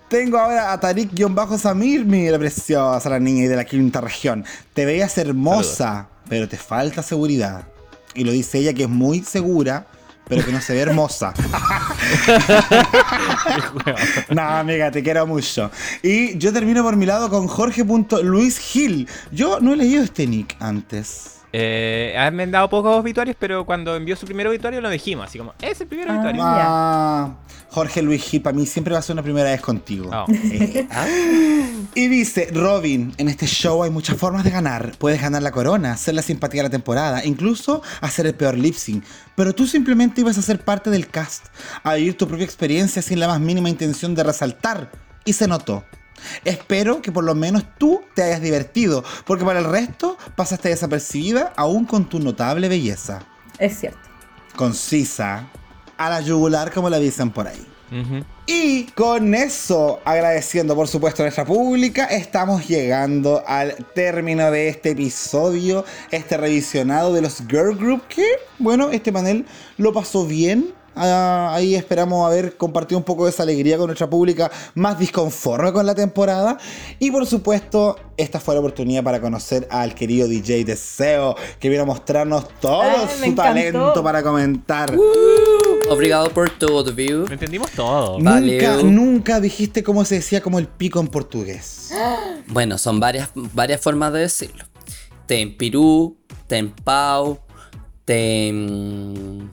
Tengo 0.08 0.38
ahora 0.38 0.72
a 0.72 0.80
Tarik-Samir, 0.80 2.04
mi 2.04 2.30
preciosa 2.38 3.10
la 3.10 3.20
niña 3.20 3.44
y 3.44 3.46
de 3.46 3.56
la 3.56 3.64
quinta 3.64 4.00
región. 4.00 4.44
Te 4.72 4.86
veías 4.86 5.18
hermosa, 5.18 6.08
pero 6.28 6.48
te 6.48 6.56
falta 6.56 7.02
seguridad. 7.02 7.68
Y 8.14 8.24
lo 8.24 8.32
dice 8.32 8.58
ella 8.58 8.72
que 8.72 8.84
es 8.84 8.88
muy 8.88 9.22
segura, 9.22 9.86
pero 10.28 10.44
que 10.44 10.52
no 10.52 10.60
se 10.60 10.74
ve 10.74 10.80
hermosa. 10.80 11.32
no, 14.30 14.42
amiga, 14.42 14.90
te 14.90 15.02
quiero 15.02 15.26
mucho. 15.26 15.70
Y 16.02 16.36
yo 16.38 16.52
termino 16.52 16.82
por 16.82 16.96
mi 16.96 17.06
lado 17.06 17.30
con 17.30 17.46
Jorge.Luis 17.46 18.58
Gil. 18.58 19.08
Yo 19.32 19.60
no 19.60 19.72
he 19.72 19.76
leído 19.76 20.02
este 20.02 20.26
nick 20.26 20.56
antes. 20.60 21.37
Eh, 21.52 22.14
han 22.18 22.50
dado 22.50 22.68
pocos 22.68 22.96
obituarios, 22.98 23.36
pero 23.38 23.64
cuando 23.64 23.96
envió 23.96 24.16
su 24.16 24.26
primer 24.26 24.46
obituario 24.48 24.80
lo 24.80 24.90
dijimos, 24.90 25.26
así 25.26 25.38
como, 25.38 25.54
es 25.60 25.80
el 25.80 25.86
primer 25.86 26.10
obituario. 26.10 26.42
Ah, 26.44 27.36
Jorge 27.70 28.02
Luis 28.02 28.22
Gil, 28.22 28.42
para 28.42 28.56
mí 28.56 28.66
siempre 28.66 28.92
va 28.92 28.98
a 28.98 29.02
ser 29.02 29.14
una 29.14 29.22
primera 29.22 29.50
vez 29.50 29.60
contigo. 29.60 30.10
Oh. 30.12 30.26
Eh, 30.50 30.86
ah. 30.90 31.06
Y 31.94 32.08
dice, 32.08 32.48
Robin, 32.52 33.12
en 33.18 33.28
este 33.28 33.46
show 33.46 33.82
hay 33.82 33.90
muchas 33.90 34.16
formas 34.16 34.44
de 34.44 34.50
ganar. 34.50 34.92
Puedes 34.98 35.20
ganar 35.20 35.42
la 35.42 35.50
corona, 35.50 35.96
ser 35.96 36.14
la 36.14 36.22
simpatía 36.22 36.62
de 36.62 36.68
la 36.68 36.70
temporada, 36.70 37.24
incluso 37.24 37.82
hacer 38.00 38.26
el 38.26 38.34
peor 38.34 38.56
lip 38.56 38.74
sync. 38.74 39.04
Pero 39.34 39.54
tú 39.54 39.66
simplemente 39.66 40.20
ibas 40.20 40.38
a 40.38 40.42
ser 40.42 40.64
parte 40.64 40.90
del 40.90 41.08
cast, 41.08 41.46
a 41.82 41.94
vivir 41.94 42.16
tu 42.16 42.26
propia 42.26 42.44
experiencia 42.44 43.02
sin 43.02 43.20
la 43.20 43.28
más 43.28 43.40
mínima 43.40 43.68
intención 43.68 44.14
de 44.14 44.22
resaltar. 44.24 44.90
Y 45.24 45.34
se 45.34 45.46
notó. 45.46 45.84
Espero 46.44 47.02
que 47.02 47.12
por 47.12 47.24
lo 47.24 47.34
menos 47.34 47.64
tú 47.78 48.00
te 48.14 48.22
hayas 48.22 48.40
divertido, 48.40 49.04
porque 49.26 49.44
para 49.44 49.58
el 49.58 49.66
resto 49.66 50.16
pasaste 50.36 50.68
desapercibida 50.68 51.52
aún 51.56 51.84
con 51.84 52.08
tu 52.08 52.18
notable 52.18 52.68
belleza. 52.68 53.20
Es 53.58 53.78
cierto. 53.78 54.00
Concisa, 54.56 55.48
a 55.96 56.10
la 56.10 56.20
yugular 56.20 56.72
como 56.72 56.88
la 56.88 56.98
dicen 56.98 57.30
por 57.30 57.46
ahí. 57.46 57.66
Y 58.46 58.84
con 58.94 59.34
eso, 59.34 60.00
agradeciendo 60.04 60.74
por 60.74 60.88
supuesto 60.88 61.22
a 61.22 61.24
nuestra 61.24 61.46
pública, 61.46 62.04
estamos 62.04 62.66
llegando 62.68 63.42
al 63.46 63.74
término 63.94 64.50
de 64.50 64.68
este 64.68 64.90
episodio, 64.90 65.84
este 66.10 66.36
revisionado 66.36 67.14
de 67.14 67.22
los 67.22 67.38
Girl 67.48 67.76
Group, 67.76 68.02
que, 68.08 68.26
bueno, 68.58 68.90
este 68.90 69.10
panel 69.10 69.46
lo 69.78 69.92
pasó 69.94 70.26
bien, 70.26 70.74
Ah, 70.94 71.52
ahí 71.54 71.74
esperamos 71.74 72.26
haber 72.26 72.56
compartido 72.56 72.98
un 72.98 73.04
poco 73.04 73.24
de 73.24 73.30
esa 73.30 73.44
alegría 73.44 73.76
con 73.76 73.86
nuestra 73.86 74.10
pública 74.10 74.50
más 74.74 74.98
disconforme 74.98 75.72
con 75.72 75.86
la 75.86 75.94
temporada. 75.94 76.58
Y 76.98 77.10
por 77.10 77.24
supuesto, 77.26 77.96
esta 78.16 78.40
fue 78.40 78.54
la 78.54 78.60
oportunidad 78.60 79.04
para 79.04 79.20
conocer 79.20 79.68
al 79.70 79.94
querido 79.94 80.26
DJ 80.26 80.64
Deseo, 80.64 81.36
que 81.60 81.68
viene 81.68 81.82
a 81.82 81.86
mostrarnos 81.86 82.48
todo 82.60 83.08
su 83.08 83.34
talento 83.34 84.02
para 84.02 84.22
comentar. 84.22 84.96
Uh, 84.96 85.92
obrigado 85.92 86.30
por 86.30 86.50
todo, 86.50 86.92
view. 86.92 87.26
Lo 87.26 87.32
entendimos 87.32 87.70
todo. 87.70 88.18
Nunca, 88.18 88.82
nunca 88.82 89.40
dijiste 89.40 89.82
cómo 89.82 90.04
se 90.04 90.16
decía 90.16 90.40
como 90.40 90.58
el 90.58 90.66
pico 90.66 91.00
en 91.00 91.08
portugués. 91.08 91.92
Bueno, 92.50 92.78
son 92.78 92.98
varias, 92.98 93.28
varias 93.34 93.78
formas 93.78 94.10
de 94.14 94.20
decirlo. 94.20 94.64
Tempirú, 95.26 96.16
tempau, 96.46 97.40
tem... 98.06 99.50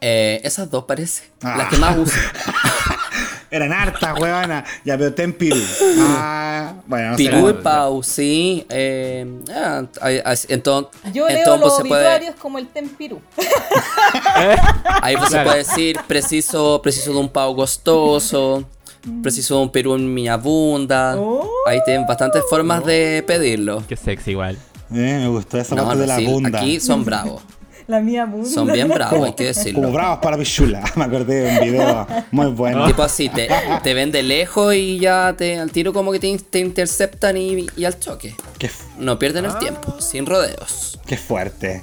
Eh, 0.00 0.40
esas 0.44 0.70
dos 0.70 0.84
parece. 0.84 1.24
Las 1.40 1.68
que 1.68 1.76
más 1.76 1.96
uso. 1.96 2.14
Eran 3.50 3.72
hartas, 3.72 4.18
huevona. 4.18 4.64
Ya, 4.84 4.98
pero 4.98 5.14
ten 5.14 5.32
Pirú. 5.32 5.56
Ah, 6.00 6.74
bueno, 6.86 7.12
no 7.12 7.16
Pirú 7.16 7.48
y 7.48 7.52
Pau, 7.54 8.02
sí. 8.02 8.66
Eh, 8.68 9.26
ah, 9.54 9.84
entonces, 10.48 11.12
Yo 11.12 11.28
leo 11.28 11.56
los 11.56 11.80
obituarios 11.80 12.34
como 12.36 12.58
el 12.58 12.68
Tempirú. 12.68 13.20
Ahí 15.02 15.16
pues 15.16 15.30
se 15.30 15.40
puede 15.40 15.58
decir 15.58 15.98
preciso, 16.06 16.80
preciso 16.82 17.12
de 17.12 17.18
un 17.18 17.28
Pau 17.28 17.54
gostoso, 17.54 18.64
preciso 19.22 19.56
de 19.56 19.62
un 19.62 19.70
Perú 19.70 19.94
en 19.94 20.12
mi 20.12 20.28
abunda. 20.28 21.16
Oh. 21.16 21.48
Ahí 21.66 21.80
tienen 21.84 22.06
bastantes 22.06 22.42
formas 22.50 22.84
de 22.84 23.24
pedirlo. 23.26 23.82
Qué 23.88 23.96
sexy 23.96 24.32
igual. 24.32 24.58
Eh, 24.90 25.20
me 25.20 25.28
gustó 25.28 25.58
esa 25.58 25.76
parte 25.76 25.98
de 25.98 26.06
la 26.06 26.16
sí, 26.16 26.42
Aquí 26.46 26.80
son 26.80 27.04
bravos. 27.04 27.42
La 27.98 28.00
mía 28.00 28.26
bunda. 28.26 28.46
Son 28.46 28.70
bien 28.70 28.86
bravos, 28.86 29.26
hay 29.26 29.32
que 29.32 29.44
decirlo. 29.52 29.80
Como 29.80 29.94
bravos 29.94 30.18
para 30.18 30.36
Pichula. 30.36 30.84
Me 30.94 31.04
acordé 31.04 31.40
de 31.40 31.50
un 31.50 31.60
video 31.64 32.06
muy 32.30 32.48
bueno. 32.48 32.86
Tipo 32.86 33.02
así, 33.02 33.30
te, 33.30 33.48
te 33.82 33.94
ven 33.94 34.12
de 34.12 34.22
lejos 34.22 34.74
y 34.74 34.98
ya 34.98 35.34
te, 35.36 35.58
al 35.58 35.72
tiro 35.72 35.94
como 35.94 36.12
que 36.12 36.20
te, 36.20 36.58
interceptan 36.58 37.38
y, 37.38 37.66
al 37.82 37.98
choque. 37.98 38.34
no 38.98 39.18
pierden 39.18 39.46
el 39.46 39.56
tiempo, 39.58 39.98
sin 40.02 40.26
rodeos. 40.26 41.00
Qué 41.06 41.16
fuerte. 41.16 41.82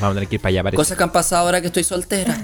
Vamos 0.00 0.12
a 0.12 0.14
tener 0.14 0.28
que 0.28 0.36
ir 0.36 0.40
para 0.40 0.48
allá. 0.48 0.62
Parece. 0.62 0.76
Cosas 0.76 0.96
que 0.96 1.02
han 1.02 1.12
pasado 1.12 1.44
ahora 1.44 1.60
que 1.60 1.66
estoy 1.66 1.84
soltera. 1.84 2.34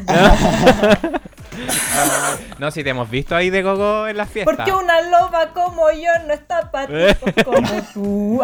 no, 2.59 2.71
si 2.71 2.85
te 2.85 2.91
hemos 2.91 3.09
visto 3.09 3.35
ahí 3.35 3.49
de 3.49 3.63
gogo 3.63 4.07
en 4.07 4.19
las 4.19 4.29
fiestas. 4.29 4.55
Porque 4.55 4.73
una 4.73 5.01
loba 5.01 5.55
como 5.55 5.91
yo 5.93 6.11
no 6.27 6.35
está 6.35 6.71
para 6.71 7.15
como 7.43 7.83
tú. 7.95 8.43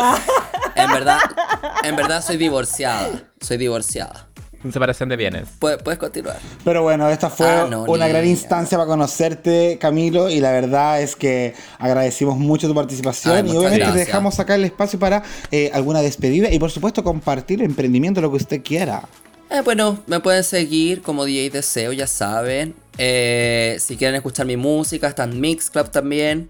en 0.74 0.90
verdad, 0.90 1.20
en 1.82 1.96
verdad 1.96 2.24
soy 2.24 2.38
divorciada. 2.38 3.10
Soy 3.40 3.58
divorciada 3.58 4.28
separación 4.72 5.08
de 5.08 5.16
bienes. 5.16 5.48
Puedes, 5.58 5.98
continuar. 5.98 6.38
Pero 6.64 6.82
bueno, 6.82 7.08
esta 7.08 7.30
fue 7.30 7.46
ah, 7.46 7.66
una 7.86 8.08
gran 8.08 8.26
instancia 8.26 8.78
para 8.78 8.88
conocerte, 8.88 9.78
Camilo, 9.80 10.30
y 10.30 10.40
la 10.40 10.52
verdad 10.52 11.00
es 11.00 11.16
que 11.16 11.54
agradecimos 11.78 12.38
mucho 12.38 12.66
tu 12.68 12.74
participación 12.74 13.48
y 13.48 13.56
obviamente 13.56 13.86
te 13.86 13.98
dejamos 13.98 14.34
sacar 14.34 14.58
el 14.58 14.64
espacio 14.64 14.98
para 14.98 15.22
eh, 15.50 15.70
alguna 15.74 16.00
despedida 16.00 16.50
y 16.50 16.58
por 16.58 16.70
supuesto 16.70 17.04
compartir 17.04 17.60
el 17.60 17.66
emprendimiento, 17.66 18.20
lo 18.20 18.30
que 18.30 18.36
usted 18.36 18.62
quiera. 18.62 19.02
Eh, 19.50 19.60
bueno, 19.62 20.02
me 20.06 20.20
pueden 20.20 20.42
seguir 20.44 21.02
como 21.02 21.24
DJ 21.24 21.50
Deseo, 21.50 21.92
ya 21.92 22.06
saben. 22.06 22.74
Eh, 22.98 23.76
si 23.80 23.96
quieren 23.96 24.16
escuchar 24.16 24.46
mi 24.46 24.56
música, 24.56 25.08
está 25.08 25.24
en 25.24 25.40
Mixclub 25.40 25.90
también. 25.90 26.48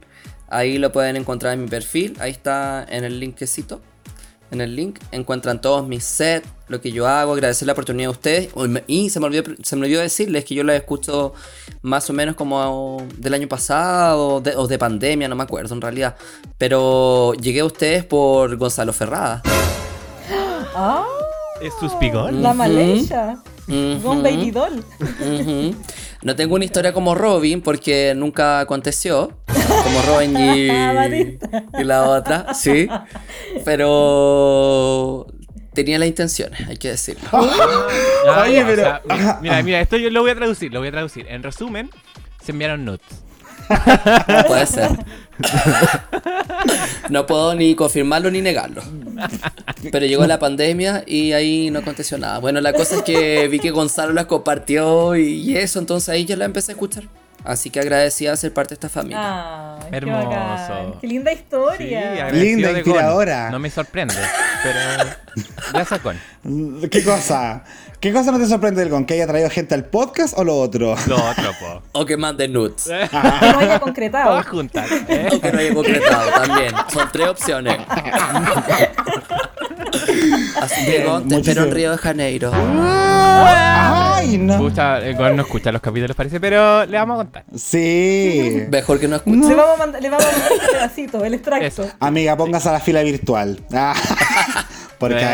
Ahí 0.48 0.78
lo 0.78 0.92
pueden 0.92 1.16
encontrar 1.16 1.54
en 1.54 1.62
mi 1.62 1.68
perfil. 1.68 2.16
Ahí 2.20 2.30
está 2.30 2.86
en 2.88 3.04
el 3.04 3.18
linkecito 3.18 3.80
en 4.50 4.60
el 4.60 4.76
link 4.76 4.98
encuentran 5.12 5.60
todos 5.60 5.86
mis 5.86 6.04
sets, 6.04 6.46
lo 6.68 6.80
que 6.80 6.92
yo 6.92 7.06
hago, 7.06 7.32
agradecer 7.32 7.66
la 7.66 7.72
oportunidad 7.72 8.08
a 8.08 8.12
ustedes. 8.12 8.50
Y 8.86 9.10
se 9.10 9.20
me 9.20 9.26
olvidó, 9.26 9.52
se 9.62 9.76
me 9.76 9.86
olvidó 9.86 10.00
decirles 10.00 10.44
que 10.44 10.54
yo 10.54 10.64
la 10.64 10.76
escucho 10.76 11.34
más 11.82 12.08
o 12.08 12.12
menos 12.12 12.36
como 12.36 13.06
del 13.16 13.34
año 13.34 13.48
pasado 13.48 14.42
o 14.56 14.66
de 14.68 14.78
pandemia, 14.78 15.28
no 15.28 15.36
me 15.36 15.42
acuerdo 15.42 15.74
en 15.74 15.80
realidad. 15.80 16.16
Pero 16.58 17.34
llegué 17.34 17.60
a 17.60 17.64
ustedes 17.64 18.04
por 18.04 18.56
Gonzalo 18.56 18.92
Ferrada. 18.92 19.42
¡Ah! 20.74 21.06
¿Es 21.64 21.72
Suspigón? 21.80 22.42
La 22.42 22.52
Malaysia. 22.52 23.38
Con 24.02 24.22
Baby 24.22 24.50
Doll. 24.50 24.84
No 26.22 26.36
tengo 26.36 26.54
una 26.54 26.64
historia 26.64 26.92
como 26.92 27.14
Robin 27.14 27.62
porque 27.62 28.14
nunca 28.14 28.60
aconteció. 28.60 29.32
Como 29.46 30.02
Robin 30.02 30.36
y, 30.38 30.68
y 31.80 31.84
la 31.84 32.04
otra, 32.04 32.52
sí. 32.52 32.86
Pero 33.64 35.26
tenía 35.72 35.98
las 35.98 36.08
intenciones, 36.08 36.68
hay 36.68 36.76
que 36.76 36.88
decirlo. 36.88 37.28
Oye, 37.32 38.64
pero. 38.64 39.00
mira, 39.40 39.62
mira, 39.62 39.80
esto 39.80 39.96
yo 39.96 40.10
lo 40.10 40.20
voy 40.20 40.32
a 40.32 40.34
traducir, 40.34 40.72
lo 40.72 40.80
voy 40.80 40.88
a 40.88 40.92
traducir. 40.92 41.26
En 41.28 41.42
resumen, 41.42 41.90
se 42.42 42.52
enviaron 42.52 42.84
nuts. 42.84 43.04
Puede 44.46 44.66
ser. 44.66 44.90
No 47.10 47.26
puedo 47.26 47.54
ni 47.54 47.74
confirmarlo 47.74 48.30
ni 48.30 48.40
negarlo. 48.40 48.82
Pero 49.92 50.06
llegó 50.06 50.26
la 50.26 50.38
pandemia 50.38 51.04
y 51.06 51.32
ahí 51.32 51.70
no 51.70 51.80
aconteció 51.80 52.18
nada. 52.18 52.38
Bueno, 52.38 52.60
la 52.60 52.72
cosa 52.72 52.96
es 52.96 53.02
que 53.02 53.46
vi 53.48 53.58
que 53.58 53.70
Gonzalo 53.70 54.12
las 54.12 54.26
compartió 54.26 55.16
y 55.16 55.56
eso, 55.56 55.78
entonces 55.78 56.08
ahí 56.08 56.24
yo 56.24 56.36
la 56.36 56.46
empecé 56.46 56.72
a 56.72 56.74
escuchar. 56.74 57.04
Así 57.44 57.68
que 57.68 57.78
agradecida 57.78 58.34
ser 58.36 58.54
parte 58.54 58.70
de 58.70 58.74
esta 58.74 58.88
familia. 58.88 59.18
Ah, 59.20 59.78
Hermoso. 59.92 60.98
Qué, 61.00 61.06
linda 61.06 61.30
historia. 61.30 62.30
linda, 62.30 62.70
inspiradora. 62.70 63.50
No 63.50 63.58
me 63.58 63.68
sorprende, 63.68 64.14
pero 64.62 64.78
gracias 65.74 66.00
con. 66.00 66.18
¿Qué 66.90 67.04
cosa? 67.04 67.62
¿Qué 68.04 68.12
cosa 68.12 68.30
no 68.32 68.38
te 68.38 68.44
sorprende 68.44 68.82
del 68.82 68.90
Gon? 68.90 69.06
¿Que 69.06 69.14
haya 69.14 69.26
traído 69.26 69.48
gente 69.48 69.74
al 69.74 69.86
podcast 69.86 70.36
o 70.36 70.44
lo 70.44 70.58
otro? 70.58 70.94
Lo 71.06 71.16
otro, 71.16 71.52
po. 71.58 71.82
O 71.92 72.04
que 72.04 72.18
mande 72.18 72.46
nudes. 72.48 72.84
que 72.84 73.08
no 73.50 73.58
haya 73.60 73.80
concretado. 73.80 74.28
Todas 74.28 74.46
juntas. 74.46 74.90
¿eh? 75.08 75.30
O 75.32 75.40
que 75.40 75.50
no 75.50 75.58
haya 75.58 75.72
concretado 75.72 76.30
también. 76.32 76.74
Son 76.92 77.08
tres 77.10 77.28
opciones. 77.28 77.78
Así 80.60 80.84
que 80.84 81.02
Gon, 81.02 81.26
te 81.26 81.36
espero 81.36 81.64
en 81.64 81.70
Río 81.70 81.92
de 81.92 81.96
Janeiro. 81.96 82.52
Ay, 82.54 84.36
no. 84.36 84.52
Escucha, 84.52 85.00
Gon 85.12 85.36
no 85.36 85.42
escucha 85.44 85.72
los 85.72 85.80
capítulos, 85.80 86.14
parece, 86.14 86.38
pero 86.38 86.84
le 86.84 86.98
vamos 86.98 87.14
a 87.14 87.16
contar. 87.24 87.44
Sí. 87.56 88.66
Mejor 88.70 89.00
que 89.00 89.08
no 89.08 89.16
escuche. 89.16 89.48
Le 89.48 89.54
vamos 89.54 89.76
a 89.76 89.78
mandar, 89.78 90.02
le 90.02 90.10
vamos 90.10 90.26
a 90.26 90.30
mandar 90.30 90.52
un 90.52 90.58
pedacito, 90.72 91.24
el 91.24 91.32
extracto. 91.32 91.88
Amiga, 92.00 92.36
póngase 92.36 92.68
a 92.68 92.72
la 92.72 92.80
fila 92.80 93.02
virtual. 93.02 93.58
Porque 94.98 95.24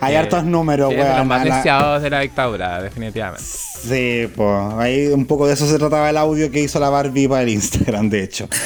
hay, 0.00 0.14
hartos 0.14 0.44
números, 0.44 0.90
sí, 0.90 0.96
weón. 0.96 1.18
Los 1.18 1.26
más 1.26 1.44
deseados 1.44 2.02
de 2.02 2.10
la 2.10 2.20
dictadura, 2.20 2.82
definitivamente. 2.82 3.44
Sí, 3.44 4.28
pues. 4.34 4.74
Ahí 4.78 5.08
un 5.08 5.26
poco 5.26 5.46
de 5.46 5.54
eso 5.54 5.66
se 5.66 5.78
trataba 5.78 6.10
el 6.10 6.16
audio 6.16 6.50
que 6.50 6.60
hizo 6.60 6.80
la 6.80 6.88
Barbie 6.88 7.28
para 7.28 7.42
el 7.42 7.50
Instagram, 7.50 8.08
de 8.08 8.24
hecho. 8.24 8.48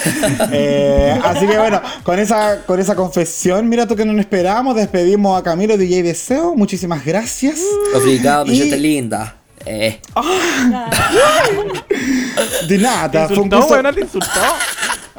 Eh, 0.50 1.18
así 1.24 1.46
que 1.46 1.58
bueno, 1.58 1.80
con 2.02 2.18
esa, 2.18 2.64
con 2.64 2.80
esa 2.80 2.94
confesión, 2.94 3.68
mira 3.68 3.86
tú 3.86 3.96
que 3.96 4.04
no 4.04 4.12
nos 4.12 4.20
esperábamos. 4.20 4.76
Despedimos 4.76 5.38
a 5.38 5.42
Camilo 5.42 5.76
DJ 5.76 6.02
Deseo. 6.02 6.54
Muchísimas 6.54 7.04
gracias. 7.04 7.60
Obrigado, 7.94 8.46
y... 8.46 8.70
linda. 8.70 9.36
Eh. 9.66 10.00
de 12.68 12.78
nada, 12.78 13.10
¿Te 13.10 13.20
insultó, 13.20 13.62
fue 13.62 13.80
un 13.80 13.94
te 13.94 14.00
insultó. 14.00 14.40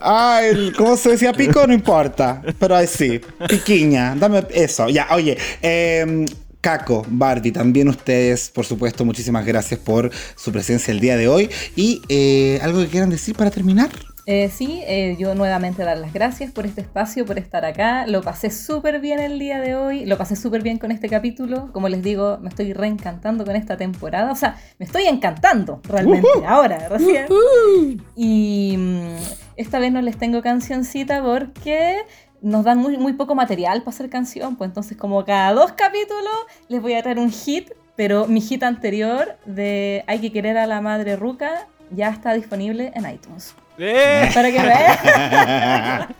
Ay, 0.01 0.71
¿cómo 0.77 0.97
se 0.97 1.11
decía 1.11 1.33
pico? 1.33 1.65
No 1.67 1.73
importa. 1.73 2.41
Pero 2.59 2.75
ahí 2.75 2.87
sí, 2.87 3.21
piquiña. 3.47 4.15
Dame 4.15 4.45
eso. 4.51 4.89
Ya, 4.89 5.07
oye. 5.11 5.37
Eh, 5.61 6.25
Caco, 6.61 7.05
Barbie, 7.07 7.51
también 7.51 7.87
ustedes, 7.87 8.49
por 8.49 8.65
supuesto, 8.65 9.05
muchísimas 9.05 9.45
gracias 9.45 9.79
por 9.79 10.11
su 10.35 10.51
presencia 10.51 10.91
el 10.91 10.99
día 10.99 11.15
de 11.15 11.29
hoy. 11.29 11.49
¿Y 11.75 12.01
eh, 12.09 12.59
algo 12.61 12.81
que 12.81 12.87
quieran 12.87 13.09
decir 13.09 13.35
para 13.35 13.49
terminar? 13.49 13.89
Eh, 14.31 14.47
sí, 14.53 14.83
eh, 14.85 15.15
yo 15.17 15.33
nuevamente 15.33 15.83
dar 15.83 15.97
las 15.97 16.13
gracias 16.13 16.51
por 16.51 16.67
este 16.67 16.81
espacio, 16.81 17.25
por 17.25 17.39
estar 17.39 17.65
acá. 17.65 18.05
Lo 18.05 18.21
pasé 18.21 18.51
súper 18.51 18.99
bien 18.99 19.19
el 19.19 19.39
día 19.39 19.59
de 19.59 19.73
hoy, 19.73 20.05
lo 20.05 20.19
pasé 20.19 20.35
súper 20.35 20.61
bien 20.61 20.77
con 20.77 20.91
este 20.91 21.09
capítulo. 21.09 21.71
Como 21.73 21.89
les 21.89 22.03
digo, 22.03 22.37
me 22.39 22.49
estoy 22.49 22.73
reencantando 22.73 23.43
con 23.43 23.55
esta 23.55 23.75
temporada. 23.75 24.31
O 24.31 24.35
sea, 24.35 24.55
me 24.77 24.85
estoy 24.85 25.05
encantando 25.05 25.81
realmente, 25.83 26.29
ahora, 26.45 26.89
recién. 26.89 27.25
Y 28.15 28.75
mm, 28.77 29.15
esta 29.55 29.79
vez 29.79 29.91
no 29.91 29.99
les 29.99 30.15
tengo 30.15 30.43
cancioncita 30.43 31.23
porque 31.23 31.97
nos 32.39 32.63
dan 32.63 32.77
muy, 32.77 32.97
muy 32.97 33.13
poco 33.13 33.33
material 33.33 33.79
para 33.79 33.95
hacer 33.95 34.11
canción. 34.11 34.57
Pues 34.57 34.67
entonces, 34.67 34.95
como 34.95 35.25
cada 35.25 35.53
dos 35.53 35.71
capítulos, 35.71 36.45
les 36.67 36.79
voy 36.83 36.93
a 36.93 37.01
traer 37.01 37.17
un 37.17 37.31
hit. 37.31 37.71
Pero 37.95 38.27
mi 38.27 38.41
hit 38.41 38.61
anterior 38.61 39.39
de 39.47 40.03
Hay 40.05 40.19
que 40.19 40.31
querer 40.31 40.55
a 40.59 40.67
la 40.67 40.81
madre 40.81 41.15
Ruca 41.15 41.67
ya 41.89 42.09
está 42.09 42.33
disponible 42.33 42.91
en 42.93 43.09
iTunes. 43.09 43.55
¡Eh! 43.79 44.29
Para 44.33 44.51
que 44.51 44.61
vean. 44.61 46.15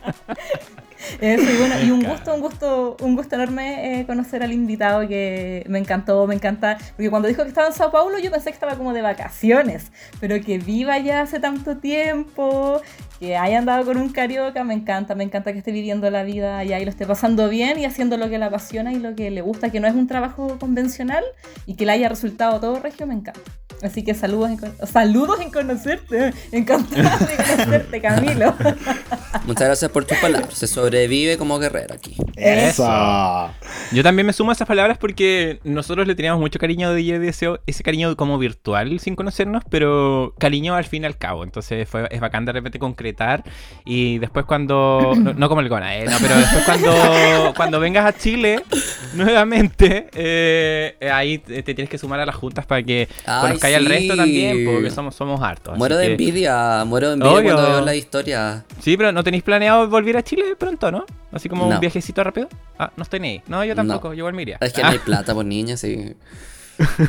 Eso, 1.20 1.50
y 1.50 1.56
bueno, 1.56 1.74
y 1.82 1.90
un 1.90 2.02
gusto, 2.02 2.34
un 2.34 2.40
gusto, 2.40 2.96
un 3.00 3.16
gusto 3.16 3.34
enorme 3.34 4.00
eh, 4.00 4.06
conocer 4.06 4.42
al 4.42 4.52
invitado 4.52 5.06
que 5.08 5.64
me 5.68 5.78
encantó, 5.78 6.26
me 6.26 6.34
encanta. 6.34 6.78
Porque 6.96 7.10
cuando 7.10 7.28
dijo 7.28 7.42
que 7.42 7.48
estaba 7.48 7.68
en 7.68 7.74
Sao 7.74 7.90
Paulo, 7.90 8.18
yo 8.18 8.30
pensé 8.30 8.50
que 8.50 8.54
estaba 8.54 8.76
como 8.76 8.92
de 8.92 9.02
vacaciones, 9.02 9.92
pero 10.20 10.40
que 10.40 10.58
viva 10.58 10.98
ya 10.98 11.22
hace 11.22 11.40
tanto 11.40 11.78
tiempo, 11.78 12.80
que 13.18 13.36
haya 13.36 13.58
andado 13.58 13.84
con 13.84 13.96
un 13.96 14.10
carioca, 14.10 14.62
me 14.64 14.74
encanta, 14.74 15.14
me 15.14 15.24
encanta 15.24 15.52
que 15.52 15.58
esté 15.58 15.72
viviendo 15.72 16.10
la 16.10 16.22
vida 16.22 16.58
allá 16.58 16.78
y 16.78 16.84
lo 16.84 16.90
esté 16.90 17.06
pasando 17.06 17.48
bien 17.48 17.78
y 17.78 17.84
haciendo 17.84 18.16
lo 18.16 18.28
que 18.30 18.38
le 18.38 18.44
apasiona 18.44 18.92
y 18.92 18.98
lo 18.98 19.14
que 19.14 19.30
le 19.30 19.40
gusta, 19.40 19.70
que 19.70 19.80
no 19.80 19.88
es 19.88 19.94
un 19.94 20.06
trabajo 20.06 20.58
convencional 20.58 21.24
y 21.66 21.74
que 21.74 21.86
le 21.86 21.92
haya 21.92 22.08
resultado 22.08 22.60
todo 22.60 22.78
regio, 22.78 23.06
me 23.06 23.14
encanta. 23.14 23.40
Así 23.82 24.02
que 24.02 24.14
saludos 24.14 24.50
en, 24.50 24.86
saludos 24.86 25.40
en 25.40 25.50
conocerte. 25.50 26.32
Encantado 26.52 27.26
de 27.26 27.36
conocerte, 27.36 28.00
Camilo. 28.00 28.54
Muchas 29.46 29.66
gracias 29.66 29.90
por 29.90 30.04
tus 30.04 30.18
palabras. 30.18 30.54
Se 30.54 30.66
sobrevive 30.66 31.38
como 31.38 31.58
guerrero 31.58 31.94
aquí. 31.94 32.16
Eso. 32.36 33.50
Yo 33.92 34.02
también 34.02 34.26
me 34.26 34.32
sumo 34.32 34.50
a 34.50 34.54
esas 34.54 34.68
palabras 34.68 34.98
porque 34.98 35.60
nosotros 35.64 36.06
le 36.06 36.14
teníamos 36.14 36.40
mucho 36.40 36.58
cariño 36.58 36.92
de 36.92 37.18
deseo, 37.18 37.60
ese 37.66 37.82
cariño 37.82 38.16
como 38.16 38.38
virtual 38.38 39.00
sin 39.00 39.16
conocernos, 39.16 39.64
pero 39.68 40.34
cariño 40.38 40.74
al 40.74 40.84
fin 40.84 41.02
y 41.04 41.06
al 41.06 41.16
cabo. 41.16 41.44
Entonces 41.44 41.88
fue, 41.88 42.08
es 42.10 42.20
bacán 42.20 42.44
de 42.44 42.52
repente 42.52 42.78
concretar 42.78 43.44
y 43.84 44.18
después 44.18 44.44
cuando, 44.44 45.14
no, 45.16 45.48
como 45.48 45.60
el 45.60 45.68
Gona, 45.68 45.96
eh, 45.96 46.04
no, 46.04 46.16
pero 46.20 46.36
después 46.36 46.64
cuando, 46.64 47.52
cuando 47.56 47.80
vengas 47.80 48.06
a 48.06 48.16
Chile 48.16 48.62
nuevamente, 49.14 50.08
eh, 50.12 51.10
ahí 51.12 51.38
te, 51.38 51.62
tienes 51.62 51.88
que 51.88 51.98
sumar 51.98 52.20
a 52.20 52.26
las 52.26 52.34
juntas 52.34 52.66
para 52.66 52.82
que 52.82 53.08
conozcáis 53.72 53.76
al 53.76 53.86
resto 53.86 54.16
también, 54.16 54.64
porque 54.64 54.90
somos, 54.90 55.14
somos 55.14 55.40
hartos. 55.40 55.76
Muero 55.76 55.96
de 55.96 56.12
envidia, 56.12 56.84
muero 56.84 57.08
de 57.08 57.14
envidia 57.14 57.42
cuando 57.42 57.70
veo 57.70 57.80
la 57.84 57.94
historia. 57.94 58.64
Sí, 58.80 58.96
pero 58.96 59.12
¿no 59.12 59.22
tenéis 59.24 59.42
planeado 59.42 59.88
volver 59.88 60.16
a 60.16 60.22
Chile 60.22 60.56
pronto, 60.58 60.90
no? 60.90 61.04
Así 61.32 61.48
como 61.48 61.68
un 61.68 61.80
viajecito 61.80 62.22
rápido. 62.24 62.48
Ah, 62.78 62.90
no 62.96 63.02
estoy 63.02 63.20
ni 63.20 63.42
No, 63.46 63.64
yo 63.64 63.74
tampoco, 63.74 64.14
yo 64.14 64.28
igual. 64.28 64.56
Es 64.60 64.72
que 64.72 64.82
no 64.82 64.88
hay 64.88 64.98
plata 64.98 65.34
por 65.34 65.44
niñas, 65.44 65.80
sí. 65.80 66.14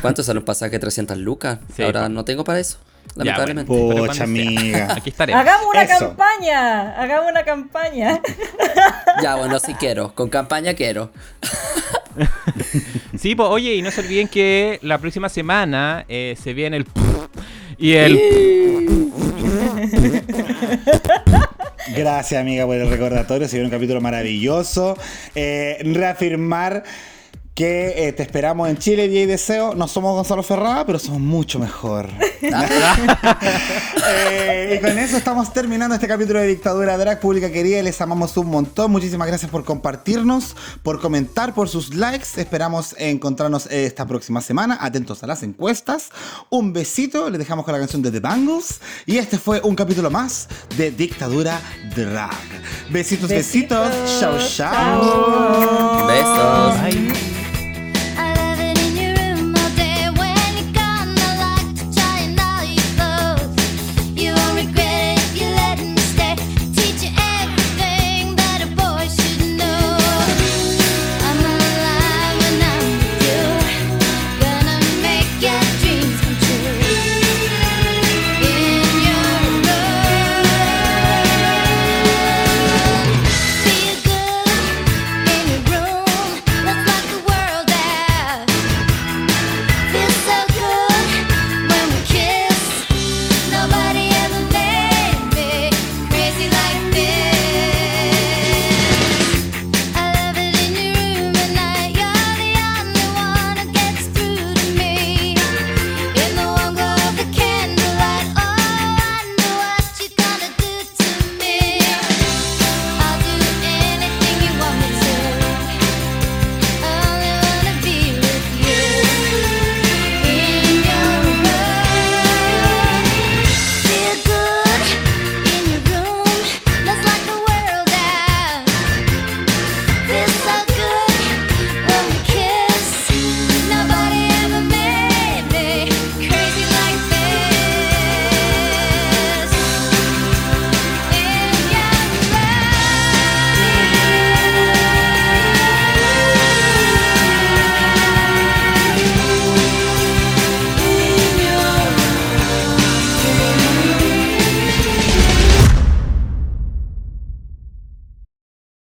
¿Cuánto 0.00 0.22
sale 0.22 0.38
un 0.38 0.44
pasaje? 0.44 0.78
300 0.78 1.16
lucas. 1.18 1.58
Ahora 1.82 2.08
no 2.08 2.24
tengo 2.24 2.44
para 2.44 2.60
eso. 2.60 2.78
Lamentablemente. 3.14 3.68
Pocha, 3.68 4.24
amiga. 4.24 4.94
Aquí 4.96 5.10
estaré. 5.10 5.34
Hagamos 5.34 5.66
una 5.72 5.86
campaña. 5.86 7.00
Hagamos 7.00 7.30
una 7.30 7.44
campaña. 7.44 8.20
Ya, 9.22 9.36
bueno, 9.36 9.58
sí 9.58 9.74
quiero. 9.74 10.14
Con 10.14 10.28
campaña 10.28 10.74
quiero. 10.74 11.10
sí, 13.18 13.34
pues 13.34 13.48
oye, 13.48 13.74
y 13.74 13.82
no 13.82 13.90
se 13.90 14.00
olviden 14.00 14.28
que 14.28 14.78
la 14.82 14.98
próxima 14.98 15.28
semana 15.28 16.04
eh, 16.08 16.36
se 16.42 16.54
viene 16.54 16.78
el... 16.78 16.86
Y 17.78 17.94
el... 17.94 19.10
Gracias, 21.96 22.40
amiga, 22.40 22.64
por 22.64 22.76
el 22.76 22.88
recordatorio. 22.88 23.48
Se 23.48 23.56
viene 23.56 23.66
un 23.66 23.72
capítulo 23.72 24.00
maravilloso. 24.00 24.96
Eh, 25.34 25.78
reafirmar 25.84 26.84
que 27.54 28.08
eh, 28.08 28.12
te 28.12 28.22
esperamos 28.22 28.68
en 28.68 28.78
Chile, 28.78 29.08
Día 29.08 29.22
y 29.22 29.26
Deseo. 29.26 29.74
No 29.74 29.86
somos 29.86 30.14
Gonzalo 30.14 30.42
Ferrada, 30.42 30.86
pero 30.86 30.98
somos 30.98 31.20
mucho 31.20 31.58
mejor. 31.58 32.08
Eh, 34.04 34.76
y 34.76 34.84
con 34.84 34.98
eso 34.98 35.16
estamos 35.16 35.52
terminando 35.52 35.94
este 35.94 36.08
capítulo 36.08 36.40
de 36.40 36.48
Dictadura 36.48 36.98
Drag 36.98 37.20
Pública 37.20 37.52
Querida. 37.52 37.80
Les 37.82 38.00
amamos 38.00 38.36
un 38.36 38.48
montón. 38.48 38.90
Muchísimas 38.90 39.28
gracias 39.28 39.48
por 39.48 39.64
compartirnos, 39.64 40.56
por 40.82 41.00
comentar, 41.00 41.54
por 41.54 41.68
sus 41.68 41.94
likes. 41.94 42.26
Esperamos 42.36 42.96
encontrarnos 42.98 43.66
esta 43.66 44.06
próxima 44.06 44.40
semana. 44.40 44.76
Atentos 44.80 45.22
a 45.22 45.28
las 45.28 45.44
encuestas. 45.44 46.10
Un 46.50 46.72
besito. 46.72 47.30
Les 47.30 47.38
dejamos 47.38 47.64
con 47.64 47.72
la 47.72 47.78
canción 47.78 48.02
de 48.02 48.10
The 48.10 48.20
Bangles. 48.20 48.80
Y 49.06 49.18
este 49.18 49.38
fue 49.38 49.60
un 49.62 49.76
capítulo 49.76 50.10
más 50.10 50.48
de 50.76 50.90
Dictadura 50.90 51.60
Drag. 51.94 52.30
Besitos, 52.90 53.28
besitos. 53.28 53.88
besitos. 53.88 54.20
Chao, 54.20 54.38
chao. 54.48 56.06
Besos. 56.08 56.82
Bye. 56.82 57.51